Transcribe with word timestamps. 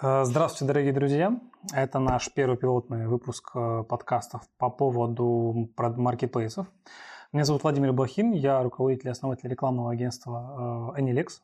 Э, 0.00 0.24
здравствуйте, 0.24 0.66
дорогие 0.66 0.92
друзья. 0.92 1.40
Это 1.74 1.98
наш 1.98 2.32
первый 2.32 2.56
пилотный 2.56 3.08
выпуск 3.08 3.50
э, 3.56 3.82
подкастов 3.82 4.42
по 4.56 4.70
поводу 4.70 5.70
маркетплейсов. 5.76 6.68
Меня 7.32 7.44
зовут 7.44 7.64
Владимир 7.64 7.92
Блохин, 7.92 8.30
я 8.30 8.62
руководитель 8.62 9.08
и 9.08 9.10
основатель 9.10 9.48
рекламного 9.48 9.90
агентства 9.90 10.94
э, 10.96 11.00
Anilex. 11.00 11.40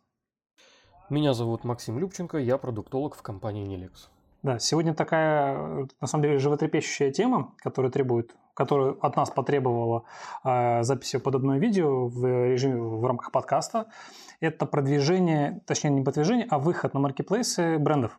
Меня 1.10 1.34
зовут 1.34 1.64
Максим 1.64 1.98
Любченко, 1.98 2.38
я 2.38 2.56
продуктолог 2.56 3.16
в 3.16 3.22
компании 3.22 3.66
Anilex. 3.66 4.06
Да, 4.44 4.60
сегодня 4.60 4.94
такая, 4.94 5.88
на 6.00 6.06
самом 6.06 6.22
деле, 6.22 6.38
животрепещущая 6.38 7.10
тема, 7.10 7.54
которая 7.58 7.90
требует, 7.90 8.36
которую 8.54 9.04
от 9.04 9.16
нас 9.16 9.30
потребовала 9.30 10.04
э, 10.44 10.84
записи 10.84 11.18
подобного 11.18 11.58
видео 11.58 12.06
в 12.06 12.24
режиме 12.24 12.80
в 12.80 13.04
рамках 13.04 13.32
подкаста. 13.32 13.86
Это 14.38 14.64
продвижение, 14.64 15.60
точнее 15.66 15.90
не 15.90 16.04
продвижение, 16.04 16.46
а 16.48 16.60
выход 16.60 16.94
на 16.94 17.00
маркетплейсы 17.00 17.78
брендов 17.78 18.16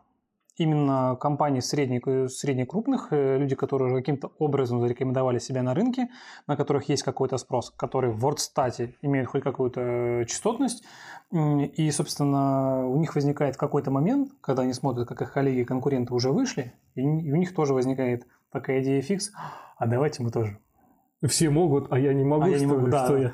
именно 0.58 1.18
компании 1.20 1.60
средних, 1.60 2.32
средних 2.32 2.68
крупных, 2.68 3.08
э, 3.12 3.38
люди, 3.38 3.56
которые 3.56 3.88
уже 3.88 3.98
каким-то 3.98 4.32
образом 4.40 4.82
зарекомендовали 4.82 5.40
себя 5.40 5.64
на 5.64 5.74
рынке, 5.74 6.10
на 6.48 6.56
которых 6.56 6.90
есть 6.90 7.04
какой-то 7.04 7.38
спрос, 7.38 7.72
которые 7.72 8.14
в 8.14 8.26
WordStat 8.26 8.94
имеют 9.02 9.28
хоть 9.28 9.44
какую-то 9.44 9.82
э, 9.82 10.26
частотность, 10.26 10.84
и, 11.32 11.92
собственно, 11.92 12.88
у 12.88 12.98
них 12.98 13.16
возникает 13.16 13.58
какой-то 13.58 13.92
момент, 13.92 14.32
когда 14.42 14.64
они 14.64 14.74
смотрят, 14.74 15.08
как 15.08 15.22
их 15.22 15.34
коллеги 15.34 15.64
конкуренты 15.64 16.14
уже 16.14 16.32
вышли, 16.32 16.74
и 16.94 17.02
у 17.02 17.36
них 17.36 17.54
тоже 17.54 17.74
возникает 17.74 18.28
такая 18.52 18.82
идея 18.82 19.02
фикс, 19.02 19.32
а 19.78 19.88
давайте 19.88 20.24
мы 20.24 20.32
тоже. 20.32 20.60
Все 21.24 21.50
могут, 21.50 21.92
а 21.92 22.00
я 22.00 22.14
не 22.14 22.24
могу, 22.24 22.44
а 22.44 22.50
я 22.50 22.60
не 22.60 22.66
могу, 22.68 22.88
да. 22.88 23.06
что 23.06 23.18
я... 23.18 23.34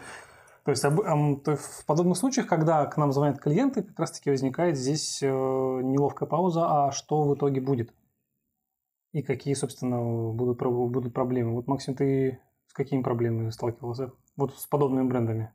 То 0.63 0.71
есть, 0.71 0.84
в 0.84 1.85
подобных 1.87 2.17
случаях, 2.17 2.48
когда 2.48 2.85
к 2.85 2.98
нам 2.98 3.12
звонят 3.12 3.40
клиенты, 3.40 3.81
как 3.81 3.99
раз-таки 3.99 4.29
возникает 4.29 4.77
здесь 4.77 5.23
э, 5.23 5.27
неловкая 5.27 6.29
пауза, 6.29 6.68
а 6.68 6.91
что 6.91 7.23
в 7.23 7.35
итоге 7.35 7.62
будет? 7.62 7.91
И 9.12 9.23
какие, 9.23 9.55
собственно, 9.55 9.99
будут, 10.34 10.62
будут 10.62 11.13
проблемы? 11.13 11.53
Вот, 11.53 11.68
Максим, 11.68 11.95
ты 11.95 12.40
с 12.68 12.73
какими 12.73 13.01
проблемами 13.01 13.49
сталкивался? 13.49 14.13
Вот 14.37 14.53
с 14.55 14.68
подобными 14.68 15.07
брендами. 15.07 15.51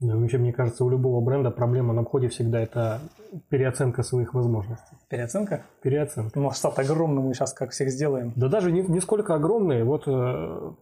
Ну, 0.00 0.20
вообще, 0.20 0.38
мне 0.38 0.52
кажется, 0.52 0.84
у 0.84 0.90
любого 0.90 1.20
бренда 1.24 1.50
проблема 1.50 1.92
на 1.92 2.04
входе 2.04 2.28
всегда 2.28 2.60
это 2.60 3.00
переоценка 3.48 4.04
своих 4.04 4.32
возможностей. 4.32 4.96
Переоценка? 5.08 5.64
Переоценка. 5.82 6.38
Масштаб 6.38 6.78
огромный 6.78 7.20
мы 7.20 7.34
сейчас 7.34 7.52
как 7.52 7.72
всех 7.72 7.90
сделаем. 7.90 8.32
Да 8.36 8.48
даже 8.48 8.70
не, 8.70 8.82
не 8.82 9.00
сколько 9.00 9.34
огромный. 9.34 9.82
Вот 9.82 10.04
э, 10.06 10.72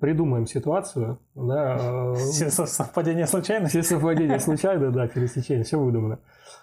придумаем 0.00 0.46
ситуацию. 0.46 1.18
Да, 1.34 1.76
э, 1.78 2.14
все 2.32 2.50
совпадения 2.50 3.26
случайны? 3.26 3.68
Все 3.68 3.82
совпадения 3.82 4.38
случайны, 4.38 4.90
да, 4.90 5.06
пересечения, 5.06 5.64
все 5.64 5.78
выдумано. 5.78 6.18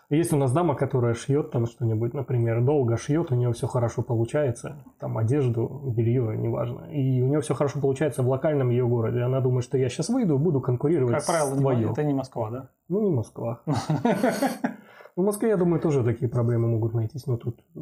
Есть 0.09 0.31
у 0.31 0.37
нас 0.37 0.53
дама, 0.53 0.75
которая 0.75 1.13
шьет 1.13 1.51
там 1.51 1.65
что-нибудь, 1.65 2.13
например, 2.13 2.61
долго 2.61 2.95
шьет, 2.97 3.31
у 3.31 3.35
нее 3.35 3.51
все 3.51 3.67
хорошо 3.67 4.01
получается, 4.01 4.77
там 4.99 5.17
одежду, 5.17 5.81
белье, 5.85 6.37
неважно. 6.37 6.85
И 6.91 7.21
у 7.21 7.27
нее 7.27 7.41
все 7.41 7.53
хорошо 7.53 7.81
получается 7.81 8.23
в 8.23 8.29
локальном 8.29 8.69
ее 8.69 8.87
городе. 8.87 9.21
Она 9.21 9.41
думает, 9.41 9.65
что 9.65 9.77
я 9.77 9.89
сейчас 9.89 10.07
выйду, 10.07 10.37
буду 10.37 10.61
конкурировать 10.61 11.13
как 11.13 11.25
правило, 11.25 11.55
с 11.55 11.57
твоё. 11.57 11.91
это 11.91 12.03
не 12.03 12.13
Москва, 12.13 12.49
да? 12.49 12.69
Ну, 12.87 13.01
не 13.01 13.11
Москва. 13.11 13.61
В 15.17 15.23
Москве, 15.23 15.49
я 15.49 15.57
думаю, 15.57 15.81
тоже 15.81 16.03
такие 16.03 16.29
проблемы 16.29 16.67
могут 16.67 16.93
найтись, 16.93 17.25
но 17.25 17.37
тут 17.37 17.59
э, 17.75 17.79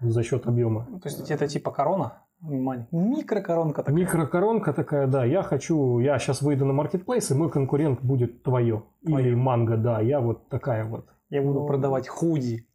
за 0.00 0.22
счет 0.22 0.46
объема. 0.46 0.86
То 1.02 1.08
есть 1.10 1.30
это 1.30 1.46
типа 1.46 1.70
корона? 1.70 2.22
Микрокоронка 2.40 3.82
такая. 3.82 3.94
Микрокоронка 3.94 4.72
такая, 4.72 5.06
да. 5.06 5.22
Я 5.26 5.42
хочу, 5.42 5.98
я 5.98 6.18
сейчас 6.18 6.40
выйду 6.40 6.64
на 6.64 6.72
маркетплейс, 6.72 7.30
и 7.30 7.34
мой 7.34 7.50
конкурент 7.50 8.00
будет 8.00 8.42
твое. 8.42 8.84
Или 9.02 9.34
манго, 9.34 9.76
да. 9.76 10.00
Я 10.00 10.20
вот 10.20 10.48
такая 10.48 10.86
вот. 10.86 11.04
Я 11.28 11.42
буду 11.42 11.60
ну, 11.60 11.66
продавать 11.66 12.08
худи. 12.08 12.66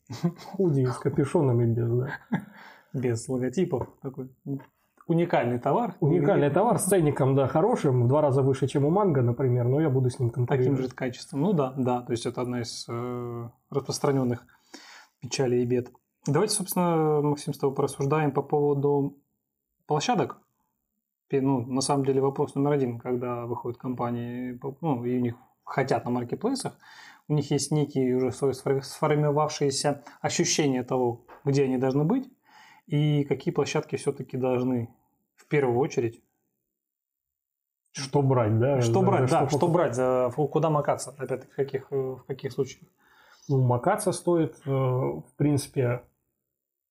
Худи 0.52 0.86
с 0.86 0.98
капюшонами 1.00 1.66
без, 1.66 1.90
да. 1.90 2.10
Без 2.94 3.28
логотипов. 3.28 3.88
Такой 4.04 4.30
уникальный 5.08 5.60
товар. 5.60 5.96
Уникальный 6.00 6.50
товар 6.50 6.80
с 6.80 6.86
ценником, 6.86 7.36
да, 7.36 7.48
хорошим, 7.48 8.04
в 8.04 8.08
два 8.08 8.22
раза 8.22 8.42
выше, 8.42 8.68
чем 8.68 8.86
у 8.86 8.90
манго, 8.90 9.22
например, 9.22 9.68
но 9.68 9.82
я 9.82 9.90
буду 9.90 10.10
с 10.10 10.20
ним 10.20 10.30
конкурировать. 10.30 10.78
Таким 10.78 10.90
же 10.90 10.96
качеством. 10.96 11.42
Ну 11.42 11.54
да, 11.54 11.74
да, 11.78 12.02
то 12.02 12.12
есть 12.12 12.26
это 12.26 12.42
одна 12.42 12.62
из 12.62 12.86
э, 12.88 13.50
распространенных 13.70 14.46
печалей 15.20 15.64
и 15.64 15.66
бед. 15.66 15.92
Давайте, 16.26 16.56
собственно, 16.56 17.22
Максим, 17.22 17.54
с 17.54 17.58
тобой 17.58 17.76
порассуждаем 17.76 18.32
по 18.32 18.42
поводу 18.42 19.18
площадок. 19.88 20.40
Ну, 21.32 21.66
на 21.66 21.82
самом 21.82 22.06
деле 22.06 22.22
вопрос 22.22 22.54
номер 22.54 22.74
один, 22.74 23.00
когда 23.00 23.46
выходят 23.48 23.80
компании, 23.80 24.60
ну, 24.82 25.04
и 25.04 25.18
у 25.18 25.20
них 25.20 25.36
хотят 25.64 26.06
на 26.06 26.12
маркетплейсах, 26.12 26.78
у 27.28 27.34
них 27.34 27.50
есть 27.50 27.72
некие 27.72 28.16
уже 28.16 28.32
сформировавшиеся 28.32 30.04
ощущения 30.22 30.84
того, 30.84 31.26
где 31.44 31.64
они 31.64 31.78
должны 31.78 32.04
быть, 32.04 32.30
и 32.88 33.24
какие 33.24 33.54
площадки 33.54 33.96
все-таки 33.96 34.38
должны 34.38 34.94
в 35.36 35.48
первую 35.48 35.80
очередь 35.80 36.22
что 37.92 38.24
брать, 38.24 38.58
да? 38.60 38.82
Что 38.82 39.02
да, 39.02 39.08
брать, 39.08 39.30
да, 39.30 39.48
что, 39.48 39.58
что 39.58 39.68
брать, 39.68 39.96
за, 39.96 40.32
куда 40.36 40.72
макаться, 40.72 41.14
опять-таки, 41.18 41.52
в 41.52 41.56
каких, 41.56 41.92
в 41.92 42.24
каких 42.26 42.52
случаях? 42.52 42.90
Ну, 43.48 43.62
макаться 43.62 44.12
стоит, 44.12 44.56
э, 44.66 44.70
в 44.72 45.32
принципе, 45.38 46.02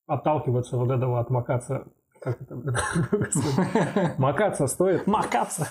отталкиваться 0.07 0.77
вот 0.77 0.91
этого 0.91 1.19
от 1.19 1.29
макаться 1.29 1.87
как 2.23 2.41
это? 2.41 2.55
Макаться 4.17 4.67
стоит. 4.67 5.05
Макаться. 5.07 5.67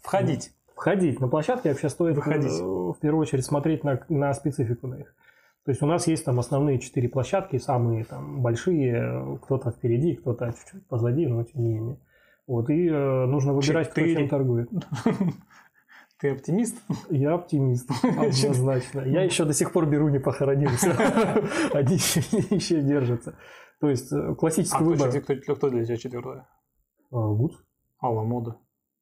Входить. 0.00 0.52
Входить. 0.74 1.20
На 1.20 1.28
площадке 1.28 1.68
вообще 1.68 1.88
стоит 1.88 2.16
Выходить. 2.16 2.50
Э, 2.50 2.64
в 2.64 2.96
первую 3.00 3.22
очередь 3.22 3.44
смотреть 3.44 3.84
на, 3.84 4.04
на 4.08 4.34
специфику 4.34 4.88
на 4.88 4.96
их. 4.96 5.14
То 5.64 5.70
есть 5.70 5.82
у 5.82 5.86
нас 5.86 6.06
есть 6.08 6.24
там 6.24 6.40
основные 6.40 6.80
четыре 6.80 7.08
площадки, 7.08 7.56
самые 7.58 8.04
там 8.04 8.42
большие, 8.42 9.38
кто-то 9.42 9.70
впереди, 9.70 10.16
кто-то 10.16 10.52
чуть-чуть 10.52 10.86
позади, 10.88 11.26
но 11.26 11.44
тем 11.44 11.62
не 11.62 11.68
менее. 11.68 12.00
Вот, 12.48 12.68
и 12.68 12.88
э, 12.88 13.26
нужно 13.26 13.52
выбирать, 13.52 13.90
кто 13.90 14.00
чем 14.04 14.28
торгует. 14.28 14.68
Ты 16.20 16.30
оптимист? 16.30 16.76
Я 17.10 17.34
оптимист, 17.34 17.90
однозначно. 18.02 19.00
Я 19.00 19.22
еще 19.22 19.44
до 19.44 19.52
сих 19.52 19.72
пор 19.72 19.86
беру 19.86 20.08
не 20.10 20.18
похоронился. 20.18 20.96
Они 21.72 21.94
еще 21.94 22.80
держатся. 22.80 23.36
То 23.80 23.88
есть 23.88 24.12
э, 24.12 24.34
классический 24.34 24.78
а 24.78 24.84
выбор. 24.84 25.10
Кто, 25.10 25.36
кто, 25.36 25.56
кто 25.56 25.70
для 25.70 25.84
тебя 25.84 25.96
четвертая? 25.96 26.48
Гуд. 27.10 27.64
Алла 28.00 28.22
Мода. 28.22 28.56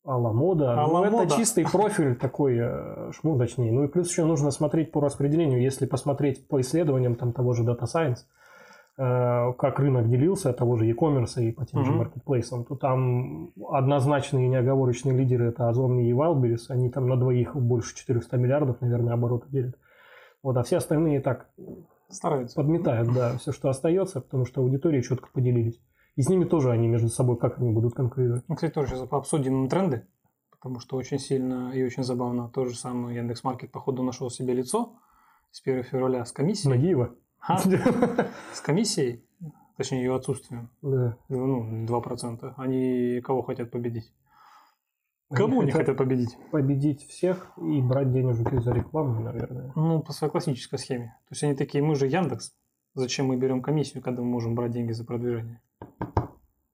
Алла 0.07 0.33
Мода. 0.33 0.79
Алла 0.79 1.11
ну, 1.11 1.23
это 1.23 1.37
чистый 1.37 1.65
профиль 1.65 2.17
такой 2.17 2.59
э, 2.59 3.13
шмудочный. 3.13 3.71
Ну 3.71 3.85
и 3.85 3.89
плюс 3.89 4.11
еще 4.11 4.25
нужно 4.25 4.51
смотреть 4.51 4.93
по 4.93 5.01
распределению. 5.01 5.61
Если 5.61 5.87
посмотреть 5.87 6.49
по 6.49 6.61
исследованиям 6.61 7.17
там, 7.17 7.33
того 7.33 7.53
же 7.53 7.65
Data 7.65 7.85
Science, 7.85 8.21
э, 8.97 9.53
как 9.59 9.79
рынок 9.79 10.09
делился, 10.09 10.53
того 10.53 10.77
же 10.77 10.87
e-commerce 10.87 11.43
и 11.43 11.53
по 11.53 11.67
тем 11.67 11.85
же 11.85 11.93
маркетплейсам, 11.93 12.65
то 12.65 12.77
там 12.77 13.53
однозначные 13.71 14.49
неоговорочные 14.49 15.17
лидеры 15.17 15.49
это 15.49 15.69
Озон 15.69 15.99
и 15.99 16.11
Wildberries. 16.13 16.67
Они 16.69 16.91
там 16.91 17.07
на 17.07 17.17
двоих 17.17 17.55
больше 17.55 17.95
400 17.95 18.37
миллиардов, 18.39 18.81
наверное, 18.81 19.15
обороты 19.15 19.49
делят. 19.51 19.77
Вот, 20.43 20.57
а 20.57 20.63
все 20.63 20.79
остальные 20.79 21.21
так 21.21 21.49
Стараются. 22.11 22.57
Подметают, 22.57 23.13
да, 23.15 23.37
все, 23.39 23.53
что 23.53 23.69
остается, 23.69 24.21
потому 24.21 24.45
что 24.45 24.61
аудитории 24.63 25.01
четко 25.01 25.29
поделились. 25.33 25.81
И 26.21 26.23
с 26.23 26.29
ними 26.29 26.45
тоже 26.45 26.71
они 26.71 26.87
между 26.87 27.09
собой, 27.09 27.39
как 27.39 27.57
они 27.57 27.71
будут 27.71 27.95
конкурировать. 27.95 28.45
Ну, 28.47 28.55
кстати, 28.55 28.75
тоже 28.75 28.89
сейчас 28.89 29.09
обсудим 29.11 29.71
тренды, 29.71 30.07
потому 30.51 30.79
что 30.79 30.99
очень 30.99 31.19
сильно 31.19 31.73
и 31.75 31.83
очень 31.83 32.03
забавно. 32.03 32.51
То 32.51 32.67
же 32.67 32.77
самое 32.77 33.17
Яндекс.Маркет, 33.17 33.73
походу, 33.73 34.03
нашел 34.03 34.29
себе 34.29 34.53
лицо 34.53 34.99
с 35.51 35.63
1 35.63 35.83
февраля 35.85 36.27
с 36.27 36.33
комиссией. 36.33 36.77
Нагиева. 36.77 37.15
А? 37.41 37.59
С 38.53 38.61
комиссией, 38.61 39.25
точнее, 39.79 40.03
ее 40.03 40.15
отсутствием. 40.15 40.69
Да. 40.83 41.17
Ну, 41.31 41.87
2%. 41.87 42.53
Они 42.59 43.23
кого 43.23 43.41
хотят 43.41 43.71
победить? 43.71 44.13
Кому 45.31 45.63
они 45.63 45.71
хотят 45.71 45.97
победить? 45.97 46.37
Победить 46.51 47.03
всех 47.07 47.51
и 47.57 47.81
брать 47.81 48.13
денежки 48.13 48.61
за 48.61 48.75
рекламу, 48.75 49.23
наверное. 49.23 49.73
Ну, 49.75 50.03
по 50.03 50.13
своей 50.13 50.31
классической 50.31 50.79
схеме. 50.79 51.17
То 51.31 51.33
есть 51.33 51.45
они 51.45 51.55
такие, 51.55 51.83
мы 51.83 51.95
же 51.95 52.09
Яндекс, 52.09 52.53
зачем 52.93 53.29
мы 53.29 53.39
берем 53.39 53.63
комиссию, 53.63 54.03
когда 54.03 54.21
мы 54.21 54.29
можем 54.29 54.55
брать 54.55 54.73
деньги 54.73 54.93
за 54.93 55.07
продвижение? 55.07 55.63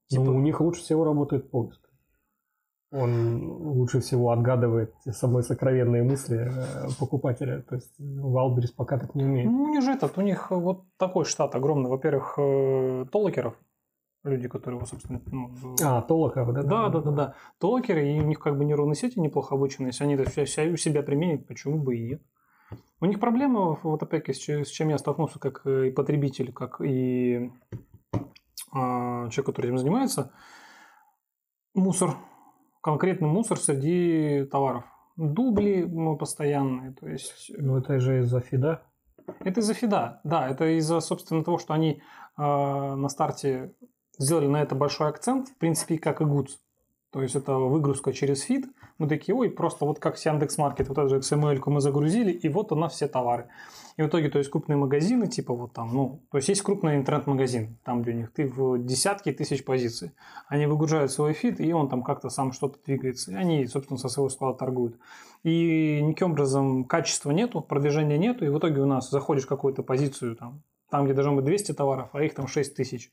Типа... 0.09 0.25
Ну, 0.25 0.37
у 0.37 0.41
них 0.41 0.61
лучше 0.61 0.83
всего 0.83 1.05
работает 1.05 1.51
поиск. 1.51 1.81
Он 2.93 3.43
лучше 3.43 4.01
всего 4.01 4.31
отгадывает 4.31 4.95
самые 5.11 5.43
сокровенные 5.43 6.05
мысли 6.05 6.49
э, 6.49 6.89
покупателя. 6.99 7.63
То 7.63 7.75
есть 7.75 7.95
Валберис 7.99 8.71
пока 8.71 8.99
так 8.99 9.15
не 9.15 9.25
умеет. 9.25 9.51
Ну, 9.51 9.69
не 9.69 9.81
же 9.81 9.91
этот. 9.93 10.17
У 10.17 10.21
них 10.21 10.51
вот 10.51 10.85
такой 10.97 11.25
штат 11.25 11.55
огромный. 11.57 11.91
Во-первых, 11.91 12.35
э, 12.39 13.07
толокеров 13.11 13.55
люди, 14.27 14.49
которые 14.49 14.79
его, 14.79 14.87
собственно... 14.87 15.21
Ну, 15.27 15.51
а, 15.83 16.03
толокеры, 16.03 16.53
да? 16.53 16.63
Да, 16.63 16.89
да, 16.89 17.01
да, 17.01 17.11
да. 17.11 17.35
Толокеры, 17.59 18.09
и 18.09 18.21
у 18.21 18.25
них 18.25 18.39
как 18.39 18.57
бы 18.57 18.65
нейронные 18.65 18.97
сети 18.97 19.21
неплохо 19.21 19.55
обучены. 19.55 19.89
Если 19.89 20.05
они 20.05 20.15
это 20.15 20.29
все, 20.31 20.45
все 20.45 20.69
у 20.71 20.77
себя 20.77 21.03
применят, 21.03 21.47
почему 21.47 21.79
бы 21.79 21.97
и 21.97 22.07
нет? 22.11 22.23
У 23.01 23.07
них 23.07 23.21
проблема, 23.21 23.79
вот 23.83 24.03
опять 24.03 24.29
с 24.29 24.69
чем 24.69 24.89
я 24.89 24.99
столкнулся 24.99 25.39
как 25.39 25.67
и 25.67 25.91
потребитель, 25.91 26.53
как 26.53 26.81
и 26.81 27.53
человек, 28.73 29.47
который 29.47 29.67
этим 29.67 29.79
занимается, 29.79 30.33
мусор, 31.75 32.17
конкретный 32.83 33.29
мусор 33.29 33.59
среди 33.59 34.45
товаров. 34.51 34.85
Дубли 35.17 35.85
ну, 35.85 36.17
постоянные, 36.17 36.93
то 36.93 37.09
есть... 37.09 37.51
Ну, 37.57 37.79
это 37.79 38.01
же 38.01 38.21
из-за 38.21 38.41
фида. 38.41 38.83
Это 39.41 39.61
из-за 39.61 39.75
фида, 39.75 40.21
да, 40.25 40.49
это 40.49 40.77
из-за, 40.79 41.01
собственно, 41.01 41.43
того, 41.43 41.59
что 41.59 41.75
они 41.75 42.03
э, 42.39 42.43
на 42.43 43.09
старте 43.09 43.75
сделали 44.19 44.47
на 44.47 44.63
это 44.63 44.75
большой 44.75 45.09
акцент, 45.09 45.49
в 45.49 45.57
принципе, 45.57 45.99
как 45.99 46.21
и 46.21 46.25
Goods. 46.25 46.59
То 47.11 47.23
есть 47.23 47.35
это 47.35 47.55
выгрузка 47.55 48.13
через 48.13 48.43
фид. 48.43 48.67
Мы 48.99 49.09
такие, 49.09 49.35
ой, 49.35 49.51
просто 49.51 49.85
вот 49.85 49.99
как 49.99 50.17
с 50.17 50.25
Яндекс.Маркет, 50.25 50.89
вот 50.89 50.99
эту 50.99 51.09
же 51.09 51.19
XML 51.19 51.61
мы 51.67 51.81
загрузили, 51.81 52.33
и 52.33 52.49
вот 52.49 52.73
у 52.73 52.77
нас 52.77 52.95
все 52.95 53.09
товары. 53.09 53.49
И 53.97 54.03
в 54.03 54.09
итоге, 54.09 54.29
то 54.29 54.39
есть 54.39 54.51
крупные 54.51 54.77
магазины, 54.77 55.27
типа 55.27 55.55
вот 55.55 55.73
там, 55.73 55.95
ну, 55.95 56.23
то 56.31 56.39
есть 56.39 56.49
есть 56.49 56.63
крупный 56.63 56.97
интернет-магазин, 56.97 57.79
там 57.85 58.03
где 58.03 58.13
у 58.13 58.15
них 58.15 58.33
ты 58.33 58.47
в 58.47 58.79
десятки 58.79 59.33
тысяч 59.33 59.65
позиций. 59.65 60.13
Они 60.49 60.67
выгружают 60.67 61.11
свой 61.11 61.33
фид, 61.33 61.61
и 61.61 61.73
он 61.73 61.89
там 61.89 62.03
как-то 62.03 62.29
сам 62.31 62.53
что-то 62.53 62.79
двигается. 62.85 63.33
И 63.33 63.35
они, 63.35 63.67
собственно, 63.67 63.99
со 63.99 64.09
своего 64.09 64.29
склада 64.29 64.59
торгуют. 64.59 64.99
И 65.45 66.01
никаким 66.03 66.33
образом 66.33 66.85
качества 66.85 67.31
нету, 67.31 67.61
продвижения 67.61 68.19
нету, 68.19 68.45
и 68.45 68.49
в 68.49 68.59
итоге 68.59 68.81
у 68.81 68.87
нас 68.87 69.11
заходишь 69.11 69.45
в 69.45 69.49
какую-то 69.49 69.83
позицию, 69.83 70.37
там, 70.37 70.63
там 70.91 71.05
где 71.05 71.15
должно 71.15 71.35
быть 71.35 71.45
200 71.45 71.73
товаров, 71.73 72.11
а 72.13 72.23
их 72.23 72.35
там 72.35 72.47
6 72.47 72.75
тысяч 72.75 73.11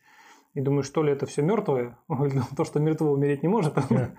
и 0.54 0.62
думаю, 0.62 0.84
что 0.84 1.04
ли 1.04 1.12
это 1.12 1.26
все 1.26 1.42
мертвое, 1.42 1.98
то, 2.58 2.64
что 2.64 2.80
мертвое 2.80 3.12
умереть 3.12 3.44
не 3.44 3.50
может. 3.50 3.74
Yeah. 3.74 4.12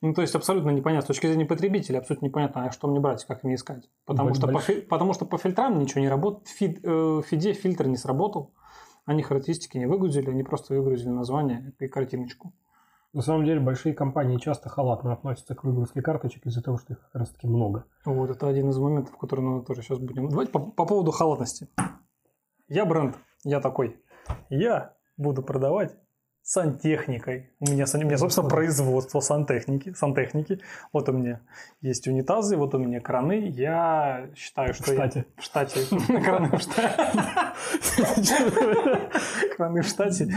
Ну, 0.00 0.14
то 0.14 0.22
есть 0.22 0.34
абсолютно 0.34 0.70
непонятно. 0.70 1.04
С 1.04 1.08
точки 1.08 1.26
зрения 1.26 1.44
потребителя 1.44 1.98
абсолютно 1.98 2.26
непонятно, 2.26 2.64
а 2.64 2.70
что 2.70 2.86
мне 2.86 3.00
брать, 3.00 3.24
как 3.24 3.42
мне 3.42 3.56
искать. 3.56 3.90
Потому, 4.04 4.34
что 4.34 4.46
по, 4.46 4.60
потому 4.88 5.12
что 5.12 5.26
по 5.26 5.38
фильтрам 5.38 5.78
ничего 5.78 6.00
не 6.00 6.08
работает. 6.08 6.48
Фид, 6.48 6.80
э, 6.84 7.22
фиде 7.26 7.52
фильтр 7.52 7.86
не 7.86 7.96
сработал. 7.96 8.54
Они 9.06 9.22
характеристики 9.22 9.76
не 9.78 9.86
выгрузили, 9.86 10.30
они 10.30 10.44
просто 10.44 10.74
выгрузили 10.74 11.08
название 11.08 11.72
и 11.80 11.88
картиночку. 11.88 12.52
На 13.12 13.22
самом 13.22 13.46
деле 13.46 13.58
большие 13.58 13.94
компании 13.94 14.36
часто 14.36 14.68
халатно 14.68 15.12
относятся 15.12 15.54
к 15.54 15.64
выгрузке 15.64 16.02
карточек 16.02 16.46
из-за 16.46 16.62
того, 16.62 16.76
что 16.76 16.92
их 16.92 17.00
как 17.00 17.14
раз 17.14 17.30
таки 17.30 17.48
много. 17.48 17.86
Вот 18.04 18.30
это 18.30 18.46
один 18.46 18.68
из 18.68 18.78
моментов, 18.78 19.16
который 19.16 19.40
мы 19.40 19.64
тоже 19.64 19.82
сейчас 19.82 19.98
будем. 19.98 20.28
Давайте 20.28 20.52
по, 20.52 20.60
по 20.60 20.84
поводу 20.84 21.10
халатности. 21.10 21.68
Я 22.68 22.84
бренд, 22.84 23.16
я 23.44 23.60
такой. 23.60 23.98
Я 24.50 24.94
буду 25.16 25.42
продавать 25.42 25.96
сантехникой. 26.48 27.50
У 27.60 27.70
меня, 27.70 27.84
у 27.92 27.98
меня 27.98 28.16
собственно, 28.16 28.48
производство 28.48 29.20
сантехники, 29.20 29.92
сантехники. 29.92 30.60
Вот 30.94 31.06
у 31.10 31.12
меня 31.12 31.42
есть 31.82 32.08
унитазы, 32.08 32.56
вот 32.56 32.74
у 32.74 32.78
меня 32.78 33.00
краны. 33.00 33.50
Я 33.50 34.30
считаю, 34.34 34.72
что... 34.72 34.84
В 34.84 34.94
штате. 34.94 35.18
Я... 35.18 35.42
В 35.42 35.44
штате. 35.44 35.80
Краны 36.24 36.56
в 36.56 36.60
штате. 36.62 37.12
Краны 39.58 39.82
в 39.82 39.86
штате. 39.86 40.34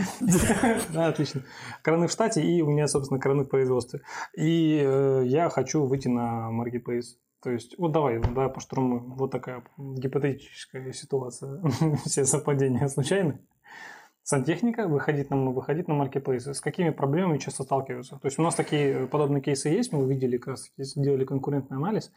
Да, 0.94 1.08
отлично. 1.08 1.44
Краны 1.81 2.08
в 2.08 2.12
штате, 2.12 2.42
и 2.42 2.62
у 2.62 2.69
меня, 2.69 2.88
собственно, 2.90 3.18
краны 3.18 3.46
в 3.46 3.48
производстве. 3.48 4.02
И 4.36 4.81
э, 4.84 5.24
я 5.25 5.50
хочу 5.50 5.86
выйти 5.86 6.10
на 6.10 6.50
Marketplace. 6.52 7.16
То 7.42 7.52
есть, 7.52 7.78
вот 7.78 7.94
давай, 7.94 8.19
давай 8.19 8.50
поштурмуем. 8.50 9.13
Вот 9.16 9.31
такая 9.31 9.63
гипотетическая 9.78 10.92
ситуация. 10.92 11.62
Все 12.06 12.25
совпадения 12.25 12.86
случайны 12.90 13.40
сантехника 14.31 14.88
выходить 14.88 15.30
на, 15.30 15.51
выходить 15.51 15.89
на 15.89 15.94
маркетплейсы. 15.94 16.54
С 16.54 16.62
какими 16.62 16.89
проблемами 16.89 17.38
часто 17.38 17.63
сталкиваются? 17.63 18.18
То 18.18 18.28
есть 18.28 18.39
у 18.39 18.42
нас 18.42 18.56
такие 18.56 19.07
подобные 19.07 19.42
кейсы 19.42 19.68
есть, 19.69 19.92
мы 19.92 20.07
видели, 20.07 20.38
как 20.38 20.48
раз 20.54 20.72
делали 20.95 21.25
конкурентный 21.25 21.78
анализ. 21.78 22.12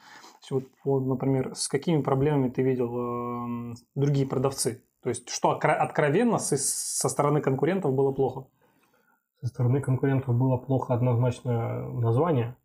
Вот, 0.51 0.65
вот, 0.85 1.01
например, 1.01 1.55
с 1.57 1.67
какими 1.67 2.03
проблемами 2.03 2.51
ты 2.51 2.63
видел 2.63 3.73
э, 3.73 3.75
другие 3.97 4.27
продавцы? 4.29 4.85
То 5.03 5.09
есть 5.09 5.29
что 5.29 5.51
откровенно 5.51 6.39
со, 6.39 6.57
со 6.57 7.09
стороны 7.09 7.41
конкурентов 7.41 7.93
было 7.93 8.13
плохо? 8.13 8.47
Со 9.41 9.49
стороны 9.49 9.81
конкурентов 9.81 10.37
было 10.37 10.57
плохо 10.57 10.95
однозначно 10.95 11.91
название. 11.91 12.57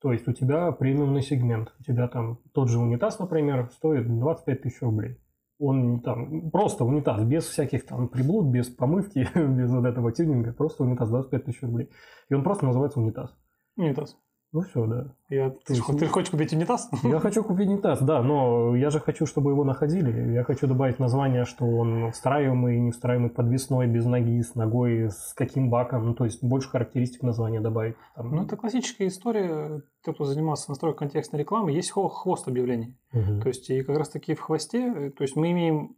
То 0.00 0.12
есть 0.12 0.26
у 0.26 0.32
тебя 0.32 0.72
премиумный 0.72 1.22
сегмент. 1.22 1.74
У 1.80 1.82
тебя 1.82 2.08
там 2.08 2.38
тот 2.52 2.70
же 2.70 2.78
унитаз, 2.78 3.18
например, 3.18 3.70
стоит 3.76 4.08
25 4.08 4.62
тысяч 4.62 4.80
рублей 4.80 5.18
он 5.58 6.00
там 6.00 6.50
просто 6.50 6.84
унитаз, 6.84 7.22
без 7.24 7.44
всяких 7.44 7.86
там 7.86 8.08
приблуд, 8.08 8.46
без 8.46 8.68
помывки, 8.68 9.28
без 9.34 9.70
вот 9.70 9.84
этого 9.84 10.12
тюнинга, 10.12 10.52
просто 10.52 10.84
унитаз 10.84 11.08
25 11.08 11.44
тысяч 11.44 11.62
рублей. 11.62 11.90
И 12.28 12.34
он 12.34 12.42
просто 12.42 12.66
называется 12.66 13.00
унитаз. 13.00 13.36
Унитаз. 13.76 14.16
Ну 14.54 14.60
все, 14.60 14.86
да. 14.86 15.06
Я, 15.28 15.50
ты, 15.50 15.74
есть, 15.74 15.84
ты 15.98 16.06
хочешь 16.06 16.30
купить 16.30 16.52
унитаз? 16.52 16.88
Я 17.02 17.18
хочу 17.18 17.42
купить 17.42 17.66
унитаз, 17.66 18.00
да, 18.00 18.22
но 18.22 18.76
я 18.76 18.90
же 18.90 19.00
хочу, 19.00 19.26
чтобы 19.26 19.50
его 19.50 19.64
находили. 19.64 20.32
Я 20.32 20.44
хочу 20.44 20.68
добавить 20.68 21.00
название, 21.00 21.44
что 21.44 21.64
он 21.64 22.12
встраиваемый, 22.12 22.78
не 22.78 22.92
встраиваемый, 22.92 23.30
подвесной, 23.30 23.88
без 23.88 24.04
ноги, 24.04 24.40
с 24.40 24.54
ногой, 24.54 25.10
с 25.10 25.34
каким 25.34 25.70
баком. 25.70 26.06
Ну, 26.06 26.14
то 26.14 26.24
есть 26.24 26.40
больше 26.40 26.68
характеристик 26.68 27.22
названия 27.22 27.60
добавить. 27.60 27.96
Там. 28.14 28.30
Ну, 28.30 28.44
это 28.44 28.56
классическая 28.56 29.08
история. 29.08 29.82
Те, 30.04 30.12
кто 30.12 30.24
занимался 30.24 30.70
настройкой 30.70 31.08
контекстной 31.08 31.40
рекламы, 31.40 31.72
есть 31.72 31.90
хвост 31.90 32.46
объявлений. 32.46 32.96
Угу. 33.12 33.40
То 33.40 33.48
есть 33.48 33.68
и 33.70 33.82
как 33.82 33.98
раз 33.98 34.08
таки 34.08 34.34
в 34.34 34.40
хвосте, 34.40 35.10
то 35.10 35.24
есть 35.24 35.34
мы 35.34 35.50
имеем, 35.50 35.96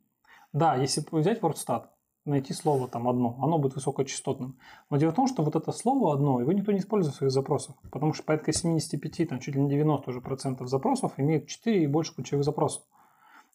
да, 0.54 0.76
если 0.76 1.04
взять 1.12 1.40
WordStat, 1.40 1.82
найти 2.26 2.52
слово 2.52 2.88
там 2.88 3.08
одно, 3.08 3.36
оно 3.40 3.58
будет 3.58 3.74
высокочастотным. 3.74 4.58
Но 4.90 4.96
дело 4.96 5.12
в 5.12 5.14
том, 5.14 5.26
что 5.26 5.42
вот 5.42 5.56
это 5.56 5.72
слово 5.72 6.12
одно, 6.12 6.40
его 6.40 6.52
никто 6.52 6.72
не 6.72 6.78
использует 6.78 7.14
в 7.14 7.18
своих 7.18 7.32
запросах, 7.32 7.76
потому 7.90 8.12
что 8.12 8.24
порядка 8.24 8.52
75, 8.52 9.28
там 9.28 9.40
чуть 9.40 9.54
ли 9.54 9.62
не 9.62 9.70
90 9.70 10.10
уже 10.10 10.20
процентов 10.20 10.68
запросов 10.68 11.12
имеют 11.16 11.46
4 11.46 11.84
и 11.84 11.86
больше 11.86 12.14
ключевых 12.14 12.44
запросов. 12.44 12.82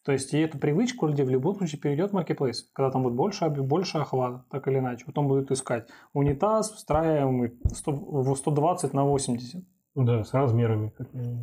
То 0.03 0.11
есть, 0.11 0.33
и 0.33 0.39
эту 0.39 0.57
привычку 0.57 1.05
людей 1.05 1.23
в 1.23 1.29
любом 1.29 1.55
случае 1.55 1.79
перейдет 1.79 2.11
в 2.11 2.17
marketplace, 2.17 2.63
когда 2.73 2.89
там 2.89 3.03
будет 3.03 3.13
больше, 3.13 3.47
больше 3.49 3.99
охвата, 3.99 4.43
так 4.49 4.67
или 4.67 4.79
иначе. 4.79 5.05
Потом 5.05 5.27
будут 5.27 5.51
искать 5.51 5.87
унитаз, 6.13 6.71
встраиваемый 6.71 7.53
в 7.63 8.35
120 8.35 8.93
на 8.93 9.05
80. 9.05 9.63
Да, 9.93 10.23
с 10.23 10.33
размерами. 10.33 10.91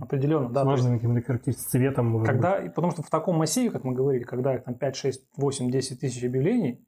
Определенно, 0.01 0.49
да. 0.49 0.63
С 0.63 0.67
важными 0.67 0.97
какими-то 0.97 1.25
характеристиками, 1.25 1.71
цветом. 1.71 2.25
Когда, 2.25 2.61
быть. 2.61 2.75
Потому 2.75 2.93
что 2.93 3.03
в 3.03 3.11
таком 3.11 3.37
массиве, 3.37 3.71
как 3.71 3.85
мы 3.85 3.93
говорили, 3.93 4.25
когда 4.25 4.57
там 4.59 4.75
5, 4.75 4.97
6, 4.97 5.29
8, 5.37 5.71
10 5.71 6.01
тысяч 6.01 6.25
объявлений, 6.25 6.85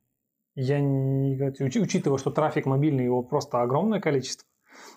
я 0.60 0.80
не, 0.80 1.40
учитывая, 1.64 2.18
что 2.18 2.30
трафик 2.30 2.66
мобильный 2.66 3.04
его 3.04 3.22
просто 3.22 3.62
огромное 3.62 4.00
количество, 4.00 4.46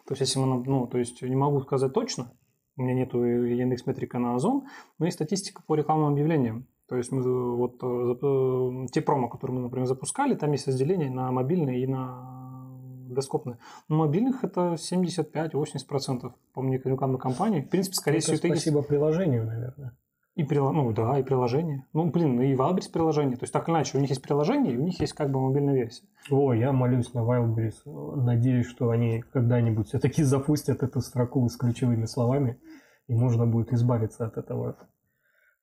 то 0.06 0.13
есть 0.13 0.21
если 0.21 0.39
мы, 0.39 0.63
ну, 0.63 0.88
то 0.88 0.98
есть 0.98 1.21
не 1.21 1.36
могу 1.36 1.62
сказать 1.62 1.94
точно, 1.94 2.31
у 2.75 2.81
меня 2.81 2.94
нету 2.94 3.24
Яндекс 3.24 3.86
Метрика 3.86 4.19
на 4.19 4.36
Озон, 4.36 4.68
но 4.98 5.06
есть 5.06 5.15
статистика 5.15 5.62
по 5.65 5.75
рекламным 5.75 6.13
объявлениям. 6.13 6.68
То 6.89 6.98
есть 6.98 7.12
мы 7.12 7.21
вот 7.56 7.81
э, 7.81 8.15
э, 8.21 8.88
те 8.92 9.01
промо, 9.01 9.30
которые 9.30 9.56
мы, 9.57 9.63
например, 9.63 9.88
запускали, 9.88 10.36
там 10.36 10.51
есть 10.51 10.68
разделение 10.68 11.10
на 11.10 11.31
мобильные 11.31 11.81
и 11.81 11.88
на 11.88 12.69
дескопные. 13.10 13.57
Но 13.88 13.98
мобильных 13.98 14.44
это 14.44 14.75
75-80% 14.77 16.33
по 16.54 16.62
мне 16.62 16.77
рекламной 16.77 17.19
компании. 17.19 17.62
В 17.62 17.70
принципе, 17.70 17.96
скорее 17.96 18.20
всего, 18.20 18.36
это 18.36 18.48
спасибо 18.48 18.77
есть... 18.77 18.89
приложению, 18.89 19.46
наверное. 19.46 19.98
И 20.35 20.43
прило... 20.43 20.71
ну 20.71 20.91
да, 20.93 21.19
и 21.19 21.23
приложение. 21.23 21.85
Ну, 21.93 22.09
блин, 22.09 22.37
ну 22.37 22.41
и 22.41 22.55
Wildberries 22.55 22.91
приложение. 22.91 23.37
То 23.37 23.43
есть 23.43 23.53
так 23.53 23.69
иначе, 23.69 23.97
у 23.97 24.01
них 24.01 24.09
есть 24.09 24.21
приложение, 24.21 24.73
и 24.73 24.77
у 24.77 24.83
них 24.83 24.99
есть 24.99 25.13
как 25.13 25.29
бы 25.29 25.39
мобильная 25.39 25.75
версия. 25.75 26.05
О, 26.31 26.53
я 26.53 26.71
молюсь 26.71 27.13
на 27.13 27.19
Wildberries. 27.19 28.15
Надеюсь, 28.15 28.65
что 28.65 28.89
они 28.89 29.21
когда-нибудь 29.31 29.89
все-таки 29.89 30.23
запустят 30.23 30.81
эту 30.81 31.01
строку 31.01 31.47
с 31.47 31.55
ключевыми 31.55 32.05
словами, 32.05 32.59
и 33.07 33.13
можно 33.13 33.45
будет 33.45 33.73
избавиться 33.73 34.25
от 34.25 34.37
этого 34.37 34.75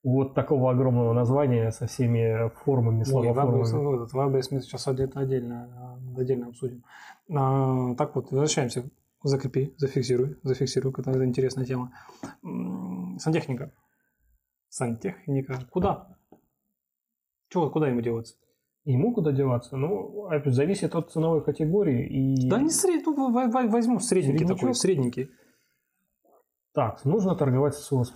вот 0.03 0.33
такого 0.33 0.71
огромного 0.71 1.13
названия 1.13 1.69
со 1.71 1.85
всеми 1.87 2.49
формами, 2.63 3.03
словоформами. 3.03 4.03
Этот 4.03 4.13
Wildberries 4.13 4.47
мы 4.51 4.61
сейчас 4.61 4.87
отдельно, 4.87 5.99
отдельно 6.17 6.47
обсудим. 6.47 6.83
А, 7.29 7.93
так 7.95 8.15
вот, 8.15 8.31
возвращаемся. 8.31 8.89
Закрепи, 9.23 9.75
зафиксируй, 9.77 10.37
зафиксируй, 10.41 10.93
это 10.97 11.23
интересная 11.23 11.65
тема. 11.65 11.91
Сантехника 13.19 13.71
сантехника. 14.71 15.59
Куда? 15.69 16.07
Чего, 17.49 17.69
куда 17.69 17.89
ему 17.89 18.01
деваться? 18.01 18.35
Ему 18.85 19.13
куда 19.13 19.31
деваться? 19.31 19.77
Ну, 19.77 20.25
опять 20.25 20.55
зависит 20.55 20.95
от 20.95 21.11
ценовой 21.11 21.43
категории. 21.43 22.07
И... 22.07 22.49
Да 22.49 22.59
не 22.59 22.69
сред... 22.69 23.05
ну, 23.05 23.31
возьму 23.31 23.99
средненький 23.99 24.39
Среднячок. 24.39 24.59
такой, 24.59 24.73
средненький. 24.73 25.29
Так, 26.73 27.03
нужно 27.05 27.35
торговать 27.35 27.75
с 27.75 27.83
сосудом. 27.83 28.15